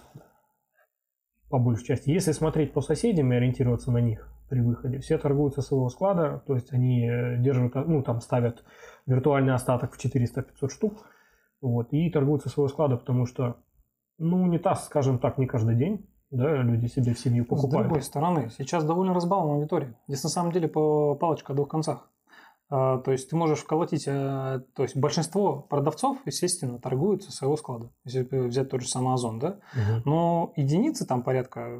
По 1.49 1.59
большей 1.59 1.85
части. 1.85 2.09
Если 2.09 2.31
смотреть 2.31 2.73
по 2.73 2.81
соседям 2.81 3.31
и 3.31 3.35
ориентироваться 3.35 3.91
на 3.91 3.99
них 3.99 4.27
при 4.49 4.61
выходе, 4.61 4.99
все 4.99 5.17
торгуют 5.17 5.53
со 5.55 5.61
своего 5.61 5.89
склада, 5.89 6.41
то 6.47 6.55
есть 6.55 6.71
они 6.73 7.07
э, 7.07 7.37
держат, 7.39 7.75
ну, 7.75 8.01
там 8.01 8.21
ставят 8.21 8.63
виртуальный 9.05 9.53
остаток 9.53 9.93
в 9.93 10.03
400-500 10.03 10.69
штук, 10.69 11.05
вот, 11.61 11.93
и 11.93 12.09
торгуют 12.09 12.43
со 12.43 12.49
своего 12.49 12.69
склада, 12.69 12.97
потому 12.97 13.25
что, 13.25 13.57
ну, 14.17 14.41
унитаз, 14.41 14.85
скажем 14.85 15.19
так, 15.19 15.37
не 15.37 15.45
каждый 15.45 15.75
день, 15.75 16.07
да, 16.35 16.61
люди 16.61 16.87
себе 16.87 17.13
в 17.13 17.19
семью 17.19 17.45
покупают. 17.45 17.85
С 17.85 17.89
другой 17.89 18.01
стороны, 18.01 18.49
сейчас 18.57 18.83
довольно 18.83 19.13
разбалована 19.13 19.55
аудитория. 19.55 19.95
Здесь 20.07 20.23
на 20.23 20.29
самом 20.29 20.51
деле 20.51 20.67
по 20.67 21.15
палочка 21.15 21.53
о 21.53 21.55
двух 21.55 21.69
концах. 21.69 22.09
А, 22.67 22.97
то 22.97 23.11
есть 23.11 23.29
ты 23.29 23.35
можешь 23.35 23.59
вколотить, 23.59 24.05
а, 24.07 24.61
то 24.75 24.83
есть 24.83 24.97
большинство 24.97 25.61
продавцов, 25.61 26.17
естественно, 26.25 26.79
торгуют 26.79 27.23
со 27.23 27.31
своего 27.31 27.57
склада. 27.57 27.91
Если 28.05 28.23
взять 28.23 28.69
тот 28.69 28.81
же 28.81 28.87
самый 28.87 29.13
Озон, 29.13 29.39
да? 29.39 29.59
Угу. 29.73 30.01
Но 30.05 30.53
единицы 30.55 31.05
там 31.05 31.21
порядка, 31.21 31.79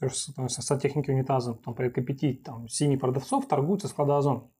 э, 0.00 0.08
со 0.48 0.78
техники 0.78 1.10
унитаза, 1.10 1.54
там 1.54 1.74
порядка 1.74 2.02
пяти, 2.02 2.34
там, 2.34 2.68
семи 2.68 2.96
продавцов 2.98 3.48
торгуют 3.48 3.82
со 3.82 3.88
склада 3.88 4.18
Озон. 4.18 4.50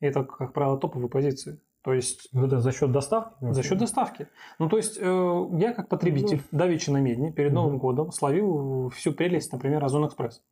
И 0.00 0.06
это, 0.06 0.24
как 0.24 0.52
правило, 0.52 0.78
топовые 0.78 1.10
позиции. 1.10 1.60
То 1.82 1.92
есть... 1.92 2.28
Ну, 2.32 2.46
это 2.46 2.60
за 2.60 2.72
счет 2.72 2.92
доставки? 2.92 3.34
За 3.40 3.62
счет 3.62 3.78
доставки. 3.78 4.28
Ну, 4.58 4.68
то 4.68 4.76
есть, 4.76 4.98
э, 5.00 5.46
я 5.54 5.72
как 5.72 5.88
потребитель, 5.88 6.42
ну, 6.52 6.58
давеча 6.58 6.92
на 6.92 6.98
медне, 6.98 7.32
перед 7.32 7.52
Новым 7.52 7.78
годом 7.78 8.12
словил 8.12 8.88
всю 8.90 9.12
прелесть, 9.12 9.52
например, 9.52 9.84
Озон 9.84 10.06
Экспресс. 10.06 10.42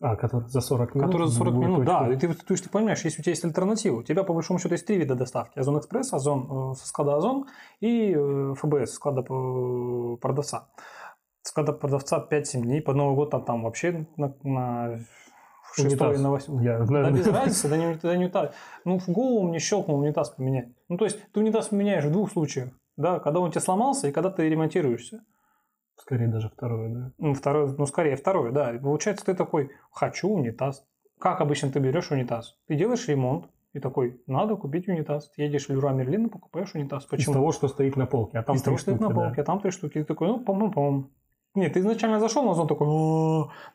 А, 0.00 0.16
который 0.16 0.48
за 0.48 0.60
40 0.60 0.94
минут? 0.94 1.06
Который 1.08 1.26
за 1.28 1.34
40 1.36 1.54
минут, 1.54 1.84
да. 1.84 2.12
И 2.12 2.16
ты, 2.16 2.34
то 2.34 2.52
есть 2.52 2.64
ты 2.64 2.70
понимаешь, 2.70 3.02
если 3.04 3.20
у 3.20 3.22
тебя 3.22 3.32
есть 3.32 3.44
альтернатива, 3.44 3.96
у 3.96 4.02
тебя 4.02 4.24
по 4.24 4.34
большому 4.34 4.58
счету 4.58 4.74
есть 4.74 4.86
три 4.86 4.98
вида 4.98 5.14
доставки. 5.14 5.58
Озон 5.58 5.78
Экспресс, 5.78 6.12
Озон 6.12 6.74
со 6.74 6.86
склада 6.86 7.16
Озон 7.16 7.46
и 7.80 8.14
ФБС, 8.14 8.92
склада 8.92 9.22
продавца. 9.22 10.68
Склада 11.42 11.72
продавца 11.72 12.26
5-7 12.30 12.60
дней, 12.60 12.82
под 12.82 12.96
Новый 12.96 13.14
год 13.14 13.30
там, 13.30 13.44
там 13.44 13.62
вообще 13.62 14.06
на, 14.16 14.34
на 14.42 15.00
шестой 15.76 16.18
на 16.18 16.30
восьмой. 16.30 16.64
Я, 16.64 16.78
да, 16.80 17.10
без 17.10 17.26
разницы, 17.26 17.68
да 17.68 17.76
не, 17.76 17.94
да 17.94 18.16
не 18.16 18.28
так. 18.28 18.54
Ну, 18.84 18.98
в 18.98 19.08
голову 19.08 19.46
мне 19.48 19.58
щелкнул 19.58 19.98
унитаз 19.98 20.30
поменять. 20.30 20.68
Ну, 20.88 20.96
то 20.96 21.04
есть, 21.04 21.18
ты 21.32 21.40
унитаз 21.40 21.72
меняешь 21.72 22.04
в 22.04 22.12
двух 22.12 22.32
случаях. 22.32 22.70
Да, 22.96 23.18
когда 23.18 23.40
он 23.40 23.50
тебе 23.50 23.60
сломался 23.60 24.08
и 24.08 24.12
когда 24.12 24.30
ты 24.30 24.48
ремонтируешься. 24.48 25.22
Скорее 25.96 26.28
даже 26.28 26.48
второе, 26.48 26.88
да. 26.88 27.12
Ну, 27.18 27.34
второе, 27.34 27.74
ну, 27.76 27.86
скорее 27.86 28.16
второе, 28.16 28.52
да. 28.52 28.74
И 28.74 28.78
получается, 28.78 29.24
ты 29.24 29.34
такой, 29.34 29.70
хочу 29.90 30.28
унитаз. 30.28 30.84
Как 31.18 31.40
обычно 31.40 31.70
ты 31.70 31.78
берешь 31.78 32.10
унитаз? 32.10 32.58
Ты 32.66 32.76
делаешь 32.76 33.08
ремонт, 33.08 33.46
и 33.76 33.78
такой, 33.78 34.22
надо 34.26 34.56
купить 34.56 34.88
унитаз. 34.88 35.30
Ты 35.36 35.42
едешь 35.42 35.66
в 35.66 35.70
Леруа 35.70 35.92
Мерлин 35.92 36.26
и 36.26 36.30
покупаешь 36.30 36.74
унитаз. 36.74 37.04
Почему? 37.04 37.32
Из 37.32 37.36
того, 37.36 37.52
что 37.52 37.68
стоит 37.68 37.94
на 37.96 38.06
полке. 38.06 38.38
А 38.38 38.42
там 38.42 38.56
Из 38.56 38.62
того, 38.62 38.78
что 38.78 38.92
стоит 38.92 39.00
на 39.00 39.10
полке, 39.10 39.36
да. 39.36 39.42
а 39.42 39.44
там 39.44 39.60
три 39.60 39.70
штуки. 39.70 39.98
Ты 39.98 40.04
такой, 40.04 40.28
ну, 40.28 40.40
по-моему, 40.40 41.10
нет, 41.56 41.72
ты 41.72 41.80
изначально 41.80 42.20
зашел 42.20 42.44
на 42.44 42.54
зон 42.54 42.68
такой, 42.68 42.86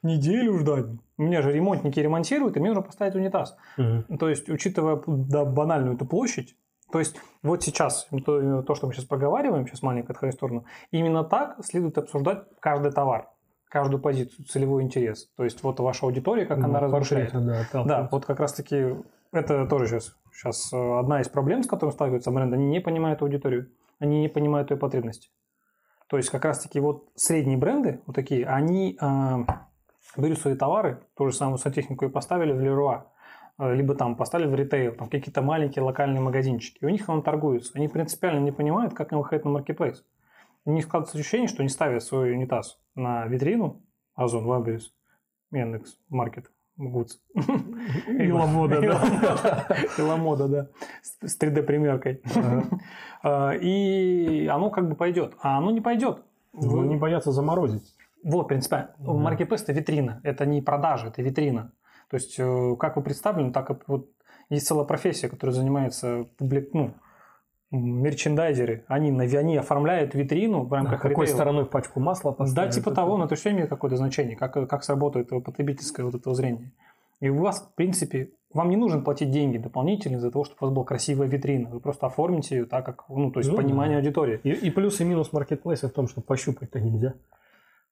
неделю 0.03 0.57
ждать. 0.59 0.85
У 1.17 1.23
меня 1.23 1.41
же 1.41 1.51
ремонтники 1.51 1.99
ремонтируют, 1.99 2.57
и 2.57 2.59
мне 2.59 2.69
нужно 2.69 2.83
поставить 2.83 3.15
унитаз. 3.15 3.57
Угу. 3.77 4.17
То 4.17 4.29
есть, 4.29 4.49
учитывая 4.49 5.01
да, 5.05 5.45
банальную 5.45 5.95
эту 5.95 6.05
площадь, 6.05 6.55
то 6.91 6.99
есть, 6.99 7.15
вот 7.41 7.63
сейчас, 7.63 8.07
то, 8.25 8.61
то, 8.63 8.75
что 8.75 8.87
мы 8.87 8.93
сейчас 8.93 9.05
проговариваем, 9.05 9.65
сейчас 9.65 9.81
маленькая 9.81 10.13
отходя 10.13 10.31
в 10.31 10.35
сторону, 10.35 10.65
именно 10.91 11.23
так 11.23 11.57
следует 11.63 11.97
обсуждать 11.97 12.43
каждый 12.59 12.91
товар, 12.91 13.29
каждую 13.69 14.01
позицию, 14.01 14.45
целевой 14.45 14.83
интерес. 14.83 15.29
То 15.37 15.43
есть, 15.43 15.63
вот 15.63 15.79
ваша 15.79 16.05
аудитория, 16.05 16.45
как 16.45 16.57
ну, 16.57 16.65
она 16.65 16.79
разрушает. 16.79 17.31
Да, 17.33 17.83
да, 17.85 18.09
вот 18.11 18.25
как 18.25 18.39
раз-таки 18.39 18.95
это 19.31 19.65
тоже 19.67 19.87
сейчас, 19.87 20.15
сейчас 20.33 20.73
э, 20.73 20.99
одна 20.99 21.21
из 21.21 21.29
проблем, 21.29 21.63
с 21.63 21.67
которыми 21.67 21.93
сталкиваются 21.93 22.31
бренды. 22.31 22.57
Они 22.57 22.65
не 22.65 22.81
понимают 22.81 23.21
аудиторию, 23.21 23.71
они 23.99 24.19
не 24.19 24.27
понимают 24.27 24.71
ее 24.71 24.77
потребности. 24.77 25.29
То 26.11 26.17
есть 26.17 26.29
как 26.29 26.43
раз-таки 26.43 26.81
вот 26.81 27.09
средние 27.15 27.57
бренды, 27.57 28.01
вот 28.05 28.13
такие, 28.13 28.45
они 28.45 28.97
э, 28.99 29.45
берут 30.17 30.39
свои 30.39 30.55
товары, 30.55 31.07
ту 31.15 31.29
же 31.29 31.33
самую 31.33 31.57
сантехнику 31.57 32.03
и 32.03 32.09
поставили 32.09 32.51
в 32.51 32.59
Леруа, 32.59 33.13
э, 33.57 33.73
либо 33.73 33.95
там 33.95 34.17
поставили 34.17 34.49
в 34.49 34.53
ритейл, 34.53 34.93
там 34.93 35.07
какие-то 35.07 35.41
маленькие 35.41 35.83
локальные 35.83 36.19
магазинчики, 36.19 36.79
и 36.81 36.85
у 36.85 36.89
них 36.89 37.07
он 37.07 37.23
торгуется. 37.23 37.71
Они 37.75 37.87
принципиально 37.87 38.41
не 38.41 38.51
понимают, 38.51 38.93
как 38.93 39.13
им 39.13 39.19
выходить 39.19 39.45
на 39.45 39.51
маркетплейс. 39.51 40.03
У 40.65 40.73
них 40.73 40.83
складывается 40.83 41.17
ощущение, 41.17 41.47
что 41.47 41.61
они 41.61 41.69
ставят 41.69 42.03
свой 42.03 42.33
унитаз 42.33 42.77
на 42.93 43.25
витрину, 43.27 43.81
Озон, 44.13 44.43
Вабрис, 44.43 44.93
Яндекс, 45.51 45.97
Маркет, 46.09 46.51
Гудс. 46.89 47.19
Иламода, 47.35 48.81
да. 48.81 49.77
Иламода, 49.97 50.47
да. 50.47 50.67
С 51.01 51.39
3D-примеркой. 51.39 52.21
А, 53.23 53.51
и 53.51 54.47
оно 54.47 54.71
как 54.71 54.89
бы 54.89 54.95
пойдет. 54.95 55.35
А 55.43 55.59
оно 55.59 55.69
не 55.69 55.79
пойдет. 55.79 56.23
Вы 56.53 56.87
не 56.87 56.95
боятся 56.95 57.31
заморозить. 57.31 57.95
Вот, 58.23 58.47
принципиально. 58.47 58.95
Маркетплейс– 58.97 59.61
это 59.63 59.73
витрина. 59.73 60.21
Это 60.23 60.47
не 60.47 60.59
продажа, 60.59 61.09
это 61.09 61.21
витрина. 61.21 61.71
То 62.09 62.15
есть, 62.15 62.39
э, 62.39 62.75
как 62.79 62.95
вы 62.95 63.03
представлены, 63.03 63.53
так 63.53 63.69
и 63.69 63.75
вот 63.85 64.09
есть 64.49 64.65
целая 64.65 64.85
профессия, 64.85 65.29
которая 65.29 65.53
занимается 65.53 66.25
публик, 66.39 66.73
ну, 66.73 66.95
мерчендайзеры, 67.71 68.83
они, 68.87 69.11
они 69.17 69.57
оформляют 69.57 70.13
витрину 70.13 70.63
в 70.63 70.73
рамках 70.73 71.01
да, 71.03 71.09
Какой 71.09 71.25
ритейла. 71.25 71.37
стороной 71.37 71.65
пачку 71.65 71.99
масла 71.99 72.31
поставить? 72.31 72.73
Да, 72.73 72.79
типа 72.79 72.91
того, 72.91 73.17
но 73.17 73.25
это 73.25 73.35
все 73.35 73.51
имеет 73.51 73.69
какое-то 73.69 73.97
значение, 73.97 74.35
как, 74.35 74.53
как 74.69 74.83
сработает 74.83 75.29
потребительское 75.29 76.05
вот 76.05 76.15
это 76.15 76.33
зрение. 76.33 76.73
И 77.21 77.29
у 77.29 77.39
вас, 77.39 77.61
в 77.61 77.75
принципе, 77.75 78.31
вам 78.53 78.69
не 78.69 78.75
нужно 78.75 78.99
платить 79.01 79.31
деньги 79.31 79.57
дополнительно 79.57 80.17
из-за 80.17 80.31
того, 80.31 80.43
чтобы 80.43 80.57
у 80.61 80.65
вас 80.65 80.73
была 80.73 80.85
красивая 80.85 81.27
витрина. 81.27 81.69
Вы 81.69 81.79
просто 81.79 82.07
оформите 82.07 82.57
ее 82.57 82.65
так, 82.65 82.85
как, 82.85 83.05
ну, 83.07 83.31
то 83.31 83.39
есть 83.39 83.49
ну, 83.49 83.57
понимание 83.57 83.97
да. 83.97 83.99
аудитории. 83.99 84.41
И, 84.43 84.49
и 84.49 84.71
плюс 84.71 84.99
и 84.99 85.05
минус 85.05 85.31
маркетплейса 85.31 85.87
в 85.87 85.93
том, 85.93 86.07
что 86.07 86.21
пощупать-то 86.21 86.79
нельзя. 86.79 87.13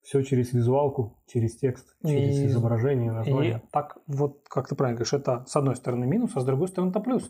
Все 0.02 0.22
через 0.24 0.54
визуалку, 0.54 1.18
через 1.28 1.56
текст, 1.58 1.96
через 2.04 2.40
и, 2.40 2.46
изображение, 2.48 3.12
название. 3.12 3.58
И 3.58 3.72
так 3.72 3.98
вот, 4.08 4.46
как 4.50 4.68
ты 4.68 4.76
правильно 4.76 4.98
говоришь, 4.98 5.14
это 5.14 5.46
с 5.46 5.56
одной 5.56 5.76
стороны 5.76 6.06
минус, 6.06 6.32
а 6.36 6.42
с 6.42 6.46
другой 6.46 6.68
стороны 6.68 6.90
это 6.90 7.00
плюс. 7.00 7.30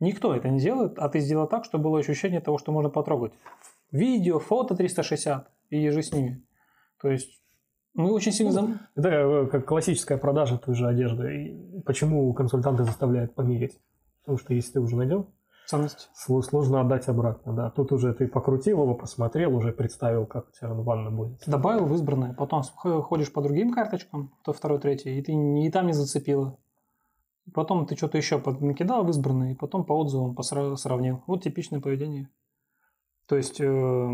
Никто 0.00 0.34
это 0.34 0.48
не 0.48 0.58
делает, 0.58 0.98
а 0.98 1.08
ты 1.08 1.20
сделал 1.20 1.46
так, 1.46 1.64
чтобы 1.64 1.84
было 1.84 1.98
ощущение 1.98 2.40
того, 2.40 2.58
что 2.58 2.72
можно 2.72 2.90
потрогать. 2.90 3.32
Видео, 3.92 4.38
фото 4.38 4.74
360 4.74 5.50
и 5.70 5.82
ежи 5.82 6.02
с 6.02 6.12
ними. 6.12 6.42
То 7.00 7.10
есть 7.10 7.40
мы 7.94 8.12
очень 8.12 8.32
сильно... 8.32 8.52
Зам... 8.52 8.80
Это 8.96 9.08
э, 9.08 9.46
как 9.48 9.66
классическая 9.66 10.16
продажа 10.16 10.58
той 10.58 10.74
же 10.74 10.86
одежды. 10.86 11.34
И 11.34 11.82
почему 11.82 12.32
консультанты 12.32 12.84
заставляют 12.84 13.34
померить? 13.34 13.78
Потому 14.22 14.38
что 14.38 14.54
если 14.54 14.72
ты 14.72 14.80
уже 14.80 14.96
надел, 14.96 15.32
ценность. 15.66 16.10
Сложно 16.14 16.80
отдать 16.80 17.08
обратно, 17.08 17.52
да. 17.52 17.70
Тут 17.70 17.92
уже 17.92 18.12
ты 18.12 18.26
покрутил 18.26 18.82
его, 18.82 18.94
посмотрел, 18.94 19.54
уже 19.56 19.72
представил, 19.72 20.26
как 20.26 20.48
у 20.48 20.52
тебя 20.52 20.72
ванна 20.72 21.10
будет. 21.10 21.42
Добавил 21.46 21.86
в 21.86 21.94
избранное, 21.94 22.34
потом 22.34 22.62
ходишь 22.62 23.32
по 23.32 23.40
другим 23.40 23.72
карточкам, 23.72 24.32
то 24.44 24.52
второй, 24.52 24.78
третий, 24.80 25.18
и 25.18 25.22
ты 25.22 25.32
и 25.32 25.70
там 25.70 25.86
не 25.86 25.92
зацепила. 25.92 26.58
Потом 27.54 27.86
ты 27.86 27.96
что-то 27.96 28.18
еще 28.18 28.38
накидал 28.60 29.04
в 29.04 29.10
избранные, 29.10 29.52
и 29.52 29.56
потом 29.56 29.84
по 29.84 29.92
отзывам 29.92 30.36
сравнил. 30.42 31.22
Вот 31.26 31.42
типичное 31.42 31.80
поведение. 31.80 32.28
То 33.26 33.36
есть... 33.36 33.60
Э, 33.60 34.08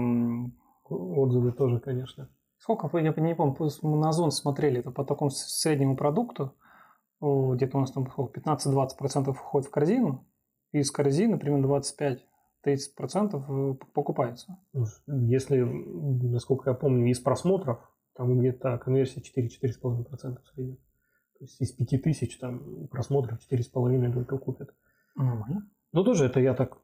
Отзывы 0.88 1.52
тоже, 1.52 1.80
конечно. 1.80 2.28
Сколько, 2.58 2.96
я 2.98 3.02
не 3.02 3.34
помню, 3.34 3.56
мы 3.82 3.98
на 3.98 4.08
Озон 4.08 4.30
смотрели, 4.30 4.80
это 4.80 4.90
по 4.90 5.04
такому 5.04 5.30
среднему 5.30 5.96
продукту, 5.96 6.54
где-то 7.20 7.76
у 7.76 7.80
нас 7.80 7.92
там 7.92 8.04
15-20% 8.04 9.32
входит 9.32 9.68
в 9.68 9.70
корзину, 9.70 10.26
и 10.72 10.78
из 10.78 10.90
корзины 10.90 11.38
примерно 11.38 11.66
25-30% 11.66 12.20
э, 12.66 13.74
покупается. 13.92 14.58
Если, 15.06 15.60
насколько 15.60 16.70
я 16.70 16.74
помню, 16.74 17.10
из 17.10 17.20
просмотров, 17.20 17.78
там 18.14 18.38
где-то 18.38 18.78
конверсия 18.78 19.20
4-4,5% 19.20 20.38
в 20.42 20.48
среднем. 20.54 20.78
То 21.38 21.44
есть 21.44 21.60
из 21.60 21.72
5000 21.72 22.38
там 22.38 22.88
просмотров 22.88 23.38
4,5 23.50 24.12
только 24.12 24.38
купят. 24.38 24.74
Нормально. 25.14 25.68
Ну, 25.92 26.04
тоже 26.04 26.26
это 26.26 26.40
я 26.40 26.54
так 26.54 26.78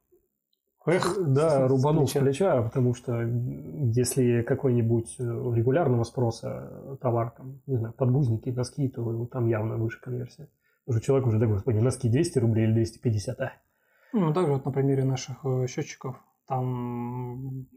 Эх, 0.85 1.17
да, 1.21 1.69
рубанул 1.69 2.09
с 2.09 2.13
плеча, 2.13 2.61
потому 2.61 2.95
что 2.95 3.23
если 3.23 4.43
какой-нибудь 4.43 5.15
э, 5.21 5.23
регулярного 5.23 6.03
спроса 6.03 6.99
товар, 7.01 7.31
там, 7.37 7.61
не 7.67 7.77
знаю, 7.77 7.95
подгузники, 7.95 8.51
носки, 8.51 8.89
то 8.89 9.27
там 9.27 9.47
явно 9.47 9.77
выше 9.77 10.01
конверсия. 10.01 10.49
Уже 10.87 11.01
человек 11.01 11.29
уже, 11.29 11.39
да, 11.39 11.47
господи, 11.47 11.79
носки 11.79 12.09
200 12.09 12.39
рублей 12.41 12.65
или 12.65 12.75
250, 12.75 13.41
а? 13.41 13.53
Ну, 14.13 14.35
также 14.35 14.55
вот 14.55 14.65
на 14.65 14.73
примере 14.73 15.05
наших 15.05 15.45
э, 15.45 15.67
счетчиков, 15.69 16.17
там 16.49 17.69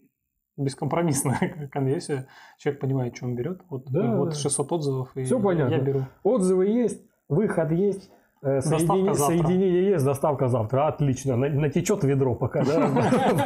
бескомпромиссная 0.57 1.69
конверсия. 1.71 2.27
Человек 2.57 2.81
понимает, 2.81 3.15
что 3.15 3.25
он 3.25 3.35
берет. 3.35 3.61
Вот, 3.69 3.85
да, 3.89 4.15
вот 4.15 4.35
600 4.35 4.71
отзывов, 4.71 5.11
и 5.15 5.23
Все 5.23 5.39
понятно. 5.39 5.73
я 5.73 5.81
беру. 5.81 6.01
Отзывы 6.23 6.67
есть, 6.67 7.03
выход 7.27 7.71
есть, 7.71 8.09
э, 8.41 8.61
Соедини... 8.61 9.13
Соединение 9.13 9.89
есть, 9.91 10.05
доставка 10.05 10.47
завтра. 10.47 10.87
Отлично. 10.87 11.35
Натечет 11.35 12.03
ведро 12.03 12.35
пока, 12.35 12.63
да, 12.63 12.89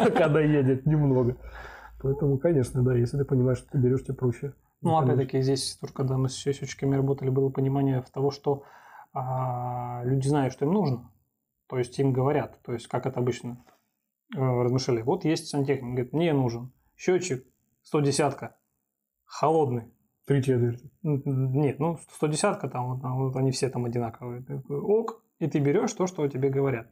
пока 0.05 0.29
доедет 0.29 0.85
немного. 0.85 1.37
Поэтому, 2.01 2.37
конечно, 2.37 2.81
да, 2.83 2.95
если 2.95 3.17
ты 3.17 3.25
понимаешь, 3.25 3.57
что 3.57 3.71
ты 3.71 3.77
берешь, 3.77 4.03
тебе 4.03 4.15
проще. 4.15 4.53
Ну, 4.81 4.97
опять-таки, 4.97 5.41
здесь 5.41 5.77
тоже, 5.81 5.91
когда 5.91 6.17
мы 6.17 6.29
с 6.29 6.35
счетчиками 6.35 6.95
работали, 6.95 7.29
было 7.29 7.49
понимание 7.49 8.01
того, 8.13 8.31
что 8.31 8.63
а, 9.13 10.01
люди 10.05 10.27
знают, 10.27 10.53
что 10.53 10.63
им 10.63 10.71
нужно. 10.71 11.11
То 11.67 11.77
есть 11.77 11.99
им 11.99 12.13
говорят. 12.13 12.61
То 12.63 12.71
есть, 12.71 12.87
как 12.87 13.05
это 13.05 13.19
обычно 13.19 13.57
э, 14.35 14.39
размышляли. 14.39 15.01
Вот 15.01 15.25
есть 15.25 15.47
сантехник, 15.47 15.91
говорит, 15.93 16.13
мне 16.13 16.33
нужен 16.33 16.71
счетчик 16.99 17.43
110 17.83 18.51
холодный. 19.25 19.85
Три 20.25 20.43
четверти. 20.43 20.91
Нет, 21.01 21.79
ну 21.79 21.97
110 22.15 22.59
там, 22.71 22.95
вот, 22.95 23.01
вот 23.01 23.35
они 23.35 23.51
все 23.51 23.69
там 23.69 23.85
одинаковые. 23.85 24.43
ок, 24.69 25.23
и 25.39 25.47
ты 25.47 25.57
берешь 25.59 25.93
то, 25.93 26.05
что 26.05 26.27
тебе 26.27 26.49
говорят. 26.49 26.87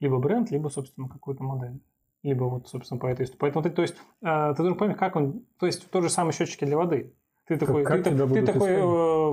Либо 0.00 0.18
бренд, 0.18 0.50
либо, 0.50 0.68
собственно, 0.68 1.08
какую-то 1.08 1.42
модель. 1.42 1.80
Либо 2.22 2.44
вот, 2.44 2.68
собственно, 2.68 3.00
по 3.00 3.06
этой 3.06 3.24
истории. 3.24 3.38
Поэтому 3.38 3.62
ты, 3.62 3.70
то 3.70 3.82
есть, 3.82 3.96
э, 4.22 4.50
ты 4.50 4.56
должен 4.56 4.76
понять, 4.76 4.98
как 4.98 5.16
он... 5.16 5.44
То 5.58 5.66
есть, 5.66 5.88
тот 5.90 6.02
же 6.02 6.10
самый 6.10 6.32
счетчики 6.32 6.64
для 6.64 6.76
воды. 6.76 7.14
Ты 7.46 7.56
такой... 7.56 7.84
Как, 7.84 8.02
ты, 8.02 8.10
ты, 8.10 8.28
ты 8.28 8.42
такой... 8.44 8.70
Э, 8.70 9.30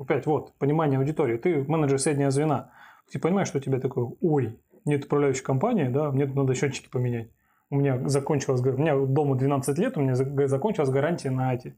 опять, 0.00 0.26
вот, 0.26 0.54
понимание 0.58 0.98
аудитории. 0.98 1.36
Ты 1.36 1.64
менеджер 1.64 1.98
среднего 1.98 2.30
звена. 2.30 2.70
Ты 3.10 3.18
понимаешь, 3.18 3.48
что 3.48 3.58
у 3.58 3.60
тебя 3.60 3.80
такой, 3.80 4.06
ой, 4.20 4.58
нет 4.84 5.04
управляющей 5.06 5.42
компании, 5.42 5.88
да, 5.88 6.10
мне 6.10 6.26
надо 6.26 6.54
счетчики 6.54 6.88
поменять 6.88 7.30
у 7.70 7.76
меня 7.76 8.08
закончилась, 8.08 8.60
у 8.60 8.78
меня 8.78 8.96
дома 8.96 9.36
12 9.36 9.78
лет, 9.78 9.96
у 9.96 10.00
меня 10.00 10.14
закончилась 10.46 10.90
гарантия 10.90 11.30
на 11.30 11.54
эти, 11.54 11.76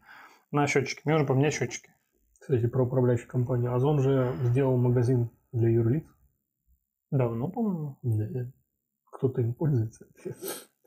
на 0.50 0.66
счетчики. 0.66 1.00
Мне 1.04 1.14
нужно 1.14 1.28
поменять 1.28 1.54
счетчики. 1.54 1.90
Кстати, 2.38 2.66
про 2.66 2.84
управляющую 2.84 3.28
компанию. 3.28 3.74
Озон 3.74 4.00
же 4.00 4.32
сделал 4.44 4.76
магазин 4.76 5.30
для 5.52 5.68
юрлиц. 5.68 6.04
Давно, 7.10 7.48
по-моему. 7.48 7.96
Да. 8.02 8.46
Кто-то 9.10 9.40
им 9.40 9.54
пользуется. 9.54 10.06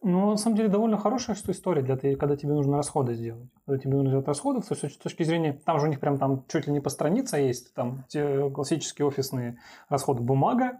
Ну, 0.03 0.31
на 0.31 0.37
самом 0.37 0.55
деле, 0.55 0.69
довольно 0.69 0.97
хорошая 0.97 1.35
что 1.35 1.51
история, 1.51 1.83
для 1.83 1.95
того, 1.95 2.15
когда 2.15 2.35
тебе 2.35 2.53
нужно 2.53 2.77
расходы 2.77 3.13
сделать. 3.13 3.49
Когда 3.65 3.79
тебе 3.79 3.93
нужно 3.93 4.09
сделать 4.09 4.27
расходы, 4.27 4.61
то 4.61 4.73
с 4.73 4.97
точки 4.97 5.21
зрения, 5.21 5.53
там 5.63 5.79
же 5.79 5.85
у 5.85 5.89
них 5.89 5.99
прям 5.99 6.17
там 6.17 6.43
чуть 6.47 6.65
ли 6.65 6.73
не 6.73 6.79
по 6.79 6.89
странице 6.89 7.37
есть, 7.37 7.73
там 7.75 8.05
те 8.07 8.49
классические 8.49 9.05
офисные 9.05 9.59
расходы. 9.89 10.23
Бумага, 10.23 10.79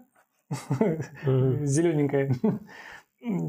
зелененькая, 1.24 2.34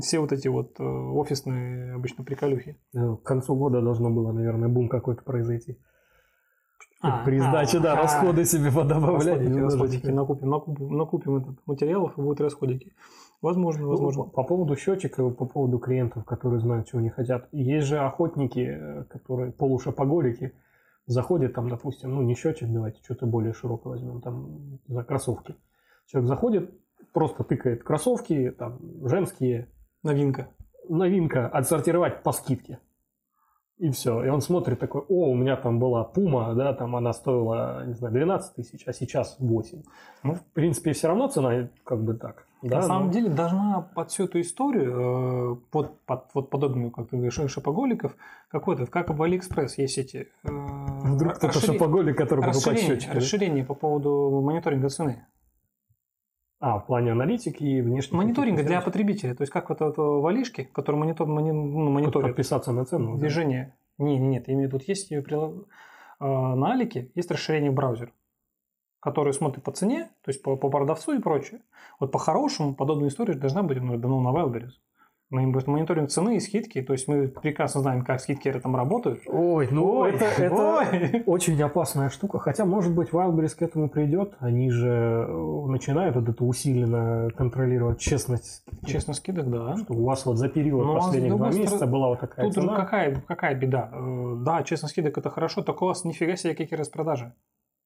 все 0.01 0.20
вот 0.20 0.32
эти 0.32 0.48
вот 0.48 0.80
э, 0.80 0.84
офисные 0.84 1.94
обычно 1.94 2.24
приколюхи. 2.24 2.77
К 2.94 3.24
концу 3.24 3.56
года 3.56 3.82
должно 3.82 4.10
было, 4.10 4.32
наверное, 4.32 4.70
бум 4.70 4.89
какой-то 4.89 5.24
произойти. 5.24 5.77
А, 7.01 7.24
При 7.25 7.39
сдаче, 7.39 7.80
а, 7.80 7.82
да, 7.82 7.94
а, 7.94 7.96
расходы 7.98 8.46
себе 8.46 8.72
подобавлять. 8.72 9.39
Расходики, 9.39 9.60
расходики. 9.60 10.08
Накупим, 10.08 10.50
накупим, 10.50 10.98
накупим 10.98 11.36
этот 11.36 11.58
материалов 11.65 12.18
и 12.18 12.22
будут 12.22 12.39
расходики. 12.39 12.94
Возможно, 13.42 13.88
возможно. 13.88 14.24
Ну, 14.24 14.30
по, 14.30 14.44
по 14.44 14.48
поводу 14.48 14.77
счетчиков, 14.77 15.36
по 15.36 15.46
поводу 15.46 15.80
клиентов, 15.80 16.24
которые 16.24 16.62
знают, 16.62 16.88
чего 16.88 17.00
они 17.00 17.10
хотят. 17.10 17.50
Есть 17.51 17.88
же 17.88 18.00
охотники, 18.00 18.77
э, 18.80 19.03
которые 19.10 19.51
полушапоголики, 19.51 20.53
заходят 21.06 21.53
там, 21.53 21.68
допустим, 21.68 22.15
ну 22.15 22.22
не 22.22 22.36
счетчик, 22.36 22.72
давайте 22.72 23.01
что-то 23.03 23.25
более 23.25 23.53
широкое 23.53 23.94
возьмем, 23.94 24.22
там 24.22 24.80
за 24.88 25.03
кроссовки. 25.03 25.56
Человек 26.08 26.30
заходит, 26.30 26.74
просто 27.13 27.43
тыкает 27.43 27.84
кроссовки, 27.84 28.51
там 28.51 28.79
женские. 29.08 29.70
Новинка. 30.03 30.50
Новинка, 30.89 31.48
отсортировать 31.48 32.24
по 32.24 32.34
скидке. 32.34 32.79
И 33.77 33.89
все. 33.89 34.24
И 34.24 34.29
он 34.29 34.41
смотрит 34.41 34.79
такой, 34.79 35.01
о, 35.01 35.29
у 35.32 35.36
меня 35.36 35.55
там 35.55 35.79
была 35.79 36.03
Пума, 36.03 36.53
да, 36.53 36.74
там 36.74 36.96
она 36.96 37.12
стоила, 37.12 37.86
не 37.86 37.93
знаю, 37.93 38.13
12 38.13 38.55
тысяч, 38.55 38.84
а 38.86 38.93
сейчас 38.93 39.36
8. 39.39 39.84
Ну, 40.24 40.36
в 40.36 40.43
принципе, 40.53 40.93
все 40.93 41.08
равно 41.08 41.27
цена 41.27 41.70
как 41.84 42.03
бы 42.03 42.13
так. 42.13 42.48
Да, 42.62 42.77
На 42.77 42.82
но... 42.82 42.88
самом 42.88 43.12
деле 43.12 43.29
должна 43.29 43.82
под 43.82 44.10
всю 44.12 44.25
эту 44.25 44.39
историю, 44.39 45.58
э, 45.58 45.70
под, 45.72 46.00
под 46.05 46.29
вот 46.34 46.50
подобную, 46.50 46.91
как 46.91 47.10
ты 47.10 47.17
говоришь, 47.17 47.51
шопоголиков, 47.51 48.15
какой-то, 48.50 48.86
как 48.86 49.10
в 49.10 49.22
Алиэкспресс 49.22 49.77
есть 49.77 49.98
эти... 49.98 50.29
Э, 50.43 50.50
Вдруг 50.50 51.34
кто-то 51.34 51.48
расширение, 51.48 51.79
шопоголик, 51.79 52.17
который 52.17 52.46
покупает 52.46 52.79
счетчики. 52.79 53.10
Расширение 53.10 53.65
по 53.65 53.74
поводу 53.74 54.41
мониторинга 54.41 54.88
цены. 54.88 55.25
А, 56.65 56.79
в 56.79 56.86
плане 56.86 57.12
аналитики 57.12 57.62
и 57.62 57.82
внешнего. 57.82 58.22
Мониторинга 58.22 58.63
для 58.63 58.79
потребителя. 58.79 59.36
То 59.36 59.41
есть 59.41 59.51
как 59.51 59.67
вот 59.67 59.82
эти 59.82 60.02
алишки, 60.02 60.63
которые 60.63 60.98
монитор, 61.01 61.27
мони, 61.27 61.51
ну, 61.51 61.89
мониторят. 61.89 62.29
Подписаться 62.29 62.72
на 62.72 62.86
цену. 62.86 63.17
Движение. 63.17 63.75
Да? 63.98 64.05
Не, 64.05 64.17
нет, 64.17 64.48
имею 64.48 64.70
тут 64.70 64.84
есть 64.84 65.10
прилог... 65.10 65.67
А, 66.22 66.55
на 66.55 66.72
Алике 66.72 67.12
есть 67.15 67.29
расширение 67.32 67.70
браузер, 67.70 68.13
который 69.01 69.34
смотрит 69.34 69.62
по 69.62 69.74
цене, 69.74 70.10
то 70.24 70.29
есть 70.29 70.41
по, 70.41 70.55
по 70.55 70.70
продавцу 70.70 71.12
и 71.12 71.20
прочее. 71.20 71.60
Вот 72.00 72.13
по-хорошему 72.13 72.75
подобная 72.75 73.10
история 73.10 73.34
должна 73.34 73.62
быть 73.62 73.82
ну, 73.82 74.22
на 74.22 74.29
Wildberries. 74.29 74.79
Мы 75.34 75.52
мониторинг 75.66 76.12
цены 76.12 76.38
и 76.38 76.40
скидки, 76.40 76.84
то 76.84 76.94
есть 76.94 77.08
мы 77.08 77.28
прекрасно 77.28 77.82
знаем, 77.82 78.06
как 78.06 78.22
скидки 78.22 78.52
там 78.54 78.75
работают. 78.75 79.24
Ой, 79.25 79.68
ну 79.72 79.84
ой, 79.98 80.12
это, 80.12 80.25
это 80.38 80.56
ой. 80.56 81.24
очень 81.25 81.60
опасная 81.60 82.10
штука. 82.10 82.38
Хотя, 82.38 82.66
может 82.66 82.94
быть, 82.94 83.10
Wildberries 83.10 83.58
к 83.58 83.63
этому 83.63 83.90
придет. 83.90 84.36
Они 84.40 84.70
же 84.70 85.25
э, 85.28 85.66
начинают 85.68 86.16
вот 86.16 86.30
это 86.30 86.44
усиленно 86.44 87.32
контролировать 87.36 88.00
честность. 88.00 88.63
Честность 88.86 89.22
скидок, 89.22 89.50
да. 89.50 89.75
Что 89.78 89.94
у 89.94 90.06
вас 90.06 90.24
вот 90.28 90.38
за 90.38 90.50
период 90.50 90.86
Но 90.86 90.96
последних 90.96 91.36
два 91.36 91.48
месяца 91.48 91.78
стороны, 91.78 91.92
была 91.92 92.08
вот 92.10 92.20
такая 92.20 92.46
Тут 92.46 92.54
цена. 92.54 92.75
какая, 92.75 93.16
какая 93.28 93.56
беда? 93.56 93.90
Э, 93.92 94.36
да, 94.38 94.62
честность 94.62 94.94
скидок 94.94 95.18
это 95.18 95.32
хорошо, 95.32 95.63
только 95.63 95.84
у 95.84 95.88
вас 95.88 96.04
нифига 96.04 96.36
себе 96.36 96.54
какие 96.54 96.78
распродажи. 96.78 97.34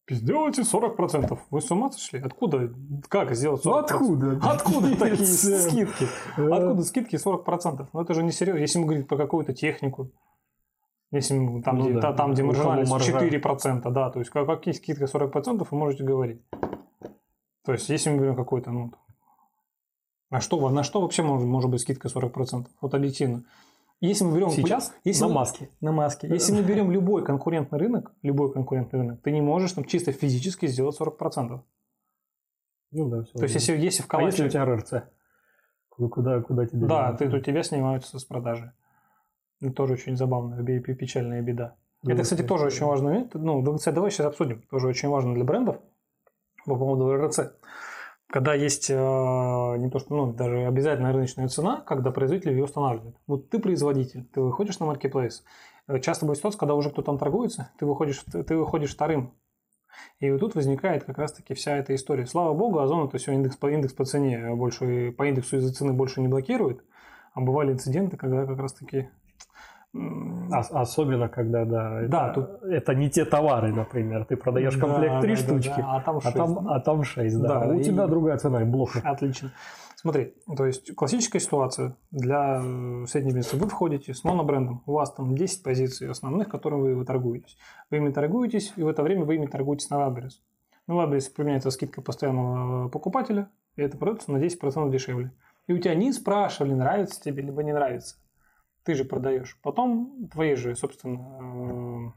Сделайте 0.10 0.62
40%. 0.62 1.38
Вы 1.50 1.62
с 1.62 1.70
ума 1.70 1.92
сошли? 1.92 2.20
Откуда? 2.20 2.74
Как 3.10 3.36
сделать 3.36 3.66
40%? 3.66 3.70
Ну, 3.70 3.78
откуда? 3.78 4.40
Откуда 4.42 4.96
такие 4.96 5.26
скидки? 5.26 6.08
Откуда 6.38 6.84
скидки 6.84 7.16
40%? 7.16 7.88
Ну 7.92 8.02
это 8.02 8.14
же 8.14 8.24
не 8.24 8.32
серьезно. 8.32 8.60
Если 8.60 8.80
мы 8.80 8.86
говорим 8.86 9.06
про 9.06 9.18
какую-то 9.18 9.54
технику, 9.54 10.12
если 11.12 11.38
мы, 11.38 11.62
там, 11.62 11.78
ну, 11.78 11.90
где, 11.90 12.00
да, 12.00 12.14
там, 12.14 12.34
где 12.34 12.44
маржинальность 12.44 12.92
4%, 12.92 13.92
да, 13.92 14.10
то 14.10 14.20
есть 14.20 14.32
какие 14.32 14.74
скидки 14.74 15.04
40% 15.04 15.68
вы 15.70 15.78
можете 15.78 16.04
говорить. 16.04 16.42
То 17.66 17.74
есть 17.74 17.90
если 17.90 18.10
мы 18.10 18.18
говорим 18.18 18.36
какой-то, 18.36 18.72
ну, 18.72 18.94
а 20.30 20.40
что, 20.42 20.70
на 20.70 20.84
что 20.84 21.02
вообще 21.02 21.24
может, 21.24 21.48
может 21.48 21.70
быть 21.70 21.82
скидка 21.82 22.08
40%? 22.08 22.68
Вот 22.82 22.94
объективно. 22.94 23.44
Если 24.00 24.26
мы 24.26 24.36
берем 24.36 24.50
сейчас 24.50 24.94
если 25.04 25.24
на 25.24 25.30
маске. 25.30 25.70
На 25.82 25.92
маске. 25.92 26.28
Если 26.28 26.54
мы 26.54 26.62
берем 26.62 26.92
любой 26.92 27.26
конкурентный 27.26 27.80
рынок, 27.80 28.14
любой 28.22 28.54
конкурентный 28.54 29.00
рынок, 29.00 29.22
ты 29.24 29.32
не 29.32 29.42
можешь 29.42 29.72
там 29.72 29.86
чисто 29.86 30.12
физически 30.12 30.68
сделать 30.68 31.00
40%. 31.00 31.62
Ну 32.92 33.10
да, 33.10 33.24
все. 33.24 33.34
То 33.34 33.44
есть, 33.44 33.56
если, 33.56 33.76
если 33.78 34.04
в 34.04 34.08
калаче... 34.08 34.26
А 34.26 34.30
если 34.30 34.46
у 34.46 34.50
тебя 34.50 34.66
РРЦ? 34.66 34.94
Куда, 35.90 36.42
куда 36.42 36.68
тебе 36.68 36.86
Да, 36.86 37.14
ты, 37.14 37.28
у 37.28 37.40
тебя 37.40 37.64
снимаются 37.64 38.20
с 38.20 38.24
продажи. 38.24 38.72
Это 39.62 39.74
тоже 39.74 39.94
очень 39.94 40.16
забавная, 40.16 40.64
печальная 40.64 41.42
беда. 41.42 41.76
Ну, 42.04 42.12
это, 42.12 42.22
кстати, 42.22 42.44
тоже 42.44 42.68
очень 42.68 42.86
важно. 42.86 43.28
Ну, 43.34 43.64
ДНЦ 43.64 43.86
давай 43.86 44.12
сейчас 44.12 44.28
обсудим. 44.28 44.62
Тоже 44.70 44.88
очень 44.88 45.10
важно 45.10 45.34
для 45.34 45.44
брендов 45.44 45.78
по 46.66 46.76
поводу 46.76 47.12
РРЦ 47.16 47.40
когда 48.30 48.54
есть 48.54 48.90
э, 48.90 48.94
не 48.94 49.90
то 49.90 50.00
что, 50.00 50.14
ну, 50.14 50.34
даже 50.34 50.66
обязательная 50.66 51.14
рыночная 51.14 51.48
цена, 51.48 51.82
когда 51.82 52.12
производитель 52.12 52.52
ее 52.52 52.66
устанавливает. 52.66 53.16
Вот 53.26 53.50
ты 53.50 53.60
производитель, 53.60 54.26
ты 54.26 54.42
выходишь 54.42 54.80
на 54.80 54.86
маркетплейс. 54.86 55.44
Э, 55.88 56.00
часто 56.00 56.26
будет 56.26 56.38
ситуация, 56.38 56.60
когда 56.60 56.76
уже 56.76 56.90
кто-то 56.90 57.06
там 57.06 57.18
торгуется, 57.18 57.72
ты 57.80 57.86
выходишь, 57.86 58.24
ты 58.32 58.58
выходишь 58.58 58.94
вторым. 58.94 59.34
И 60.20 60.30
вот 60.30 60.40
тут 60.40 60.56
возникает 60.56 61.06
как 61.06 61.18
раз-таки 61.18 61.54
вся 61.54 61.78
эта 61.78 61.96
история. 61.96 62.26
Слава 62.26 62.54
богу, 62.54 62.80
Озон 62.80 63.08
это 63.08 63.18
все 63.18 63.34
индекс 63.34 63.56
по, 63.56 63.72
индекс 63.72 63.94
по 63.94 64.06
цене 64.06 64.54
больше, 64.54 65.12
по 65.12 65.28
индексу 65.28 65.58
из-за 65.58 65.74
цены 65.74 65.94
больше 65.94 66.22
не 66.22 66.28
блокирует. 66.28 66.84
А 67.34 67.42
бывали 67.42 67.72
инциденты, 67.72 68.18
когда 68.18 68.46
как 68.46 68.60
раз-таки 68.60 69.10
Особенно, 70.52 71.28
когда, 71.28 71.66
да, 71.66 72.02
да 72.08 72.30
это, 72.30 72.42
тут... 72.42 72.64
это 72.64 72.96
не 72.96 73.10
те 73.10 73.26
товары, 73.26 73.74
например. 73.74 74.26
Ты 74.26 74.38
продаешь 74.38 74.78
комплект 74.78 75.16
да, 75.16 75.22
3 75.22 75.36
да, 75.36 75.42
штучки, 75.42 75.78
да, 75.78 75.96
а 75.96 76.02
там 76.02 76.22
6. 76.22 76.36
А 76.36 76.38
там, 76.38 76.70
а 76.70 76.80
там 76.80 77.04
6, 77.04 77.42
да. 77.42 77.48
да 77.48 77.68
у 77.68 77.74
и... 77.74 77.84
тебя 77.84 78.08
другая 78.08 78.38
цена 78.38 78.64
блок. 78.66 78.92
Отлично. 79.04 79.52
Смотри, 79.96 80.36
то 80.56 80.66
есть 80.66 80.94
классическая 80.96 81.40
ситуация 81.40 81.96
для 82.12 82.62
среднего 83.08 83.36
бизнеса. 83.36 83.58
Вы 83.58 83.68
входите 83.68 84.14
с 84.14 84.24
монобрендом, 84.24 84.84
у 84.86 84.94
вас 84.94 85.12
там 85.12 85.36
10 85.36 85.64
позиций 85.64 86.10
основных, 86.10 86.50
которыми 86.50 86.82
вы, 86.82 86.96
вы 86.96 87.06
торгуетесь. 87.06 87.58
Вы 87.90 87.98
ими 87.98 88.12
торгуетесь, 88.12 88.74
и 88.76 88.84
в 88.84 88.88
это 88.88 89.02
время 89.04 89.26
вы 89.26 89.36
ими 89.36 89.48
торгуетесь 89.48 89.90
на 89.90 89.96
Wildberries. 89.96 90.36
На 90.86 90.94
Wildberries 90.94 91.32
применяется 91.36 91.72
скидка 91.72 92.02
постоянного 92.02 92.90
покупателя, 92.90 93.50
и 93.76 93.82
это 93.82 93.98
продается 93.98 94.32
на 94.32 94.38
10% 94.38 94.90
дешевле. 94.92 95.32
И 95.66 95.74
у 95.74 95.80
тебя 95.80 95.96
не 95.96 96.14
спрашивали, 96.14 96.74
нравится 96.74 97.22
тебе, 97.22 97.42
либо 97.42 97.64
не 97.64 97.74
нравится 97.74 98.16
ты 98.88 98.96
же 98.96 99.04
продаешь. 99.04 99.60
Потом 99.64 100.30
твои 100.30 100.56
же, 100.56 100.74
собственно, 100.74 102.08
э, 102.08 102.12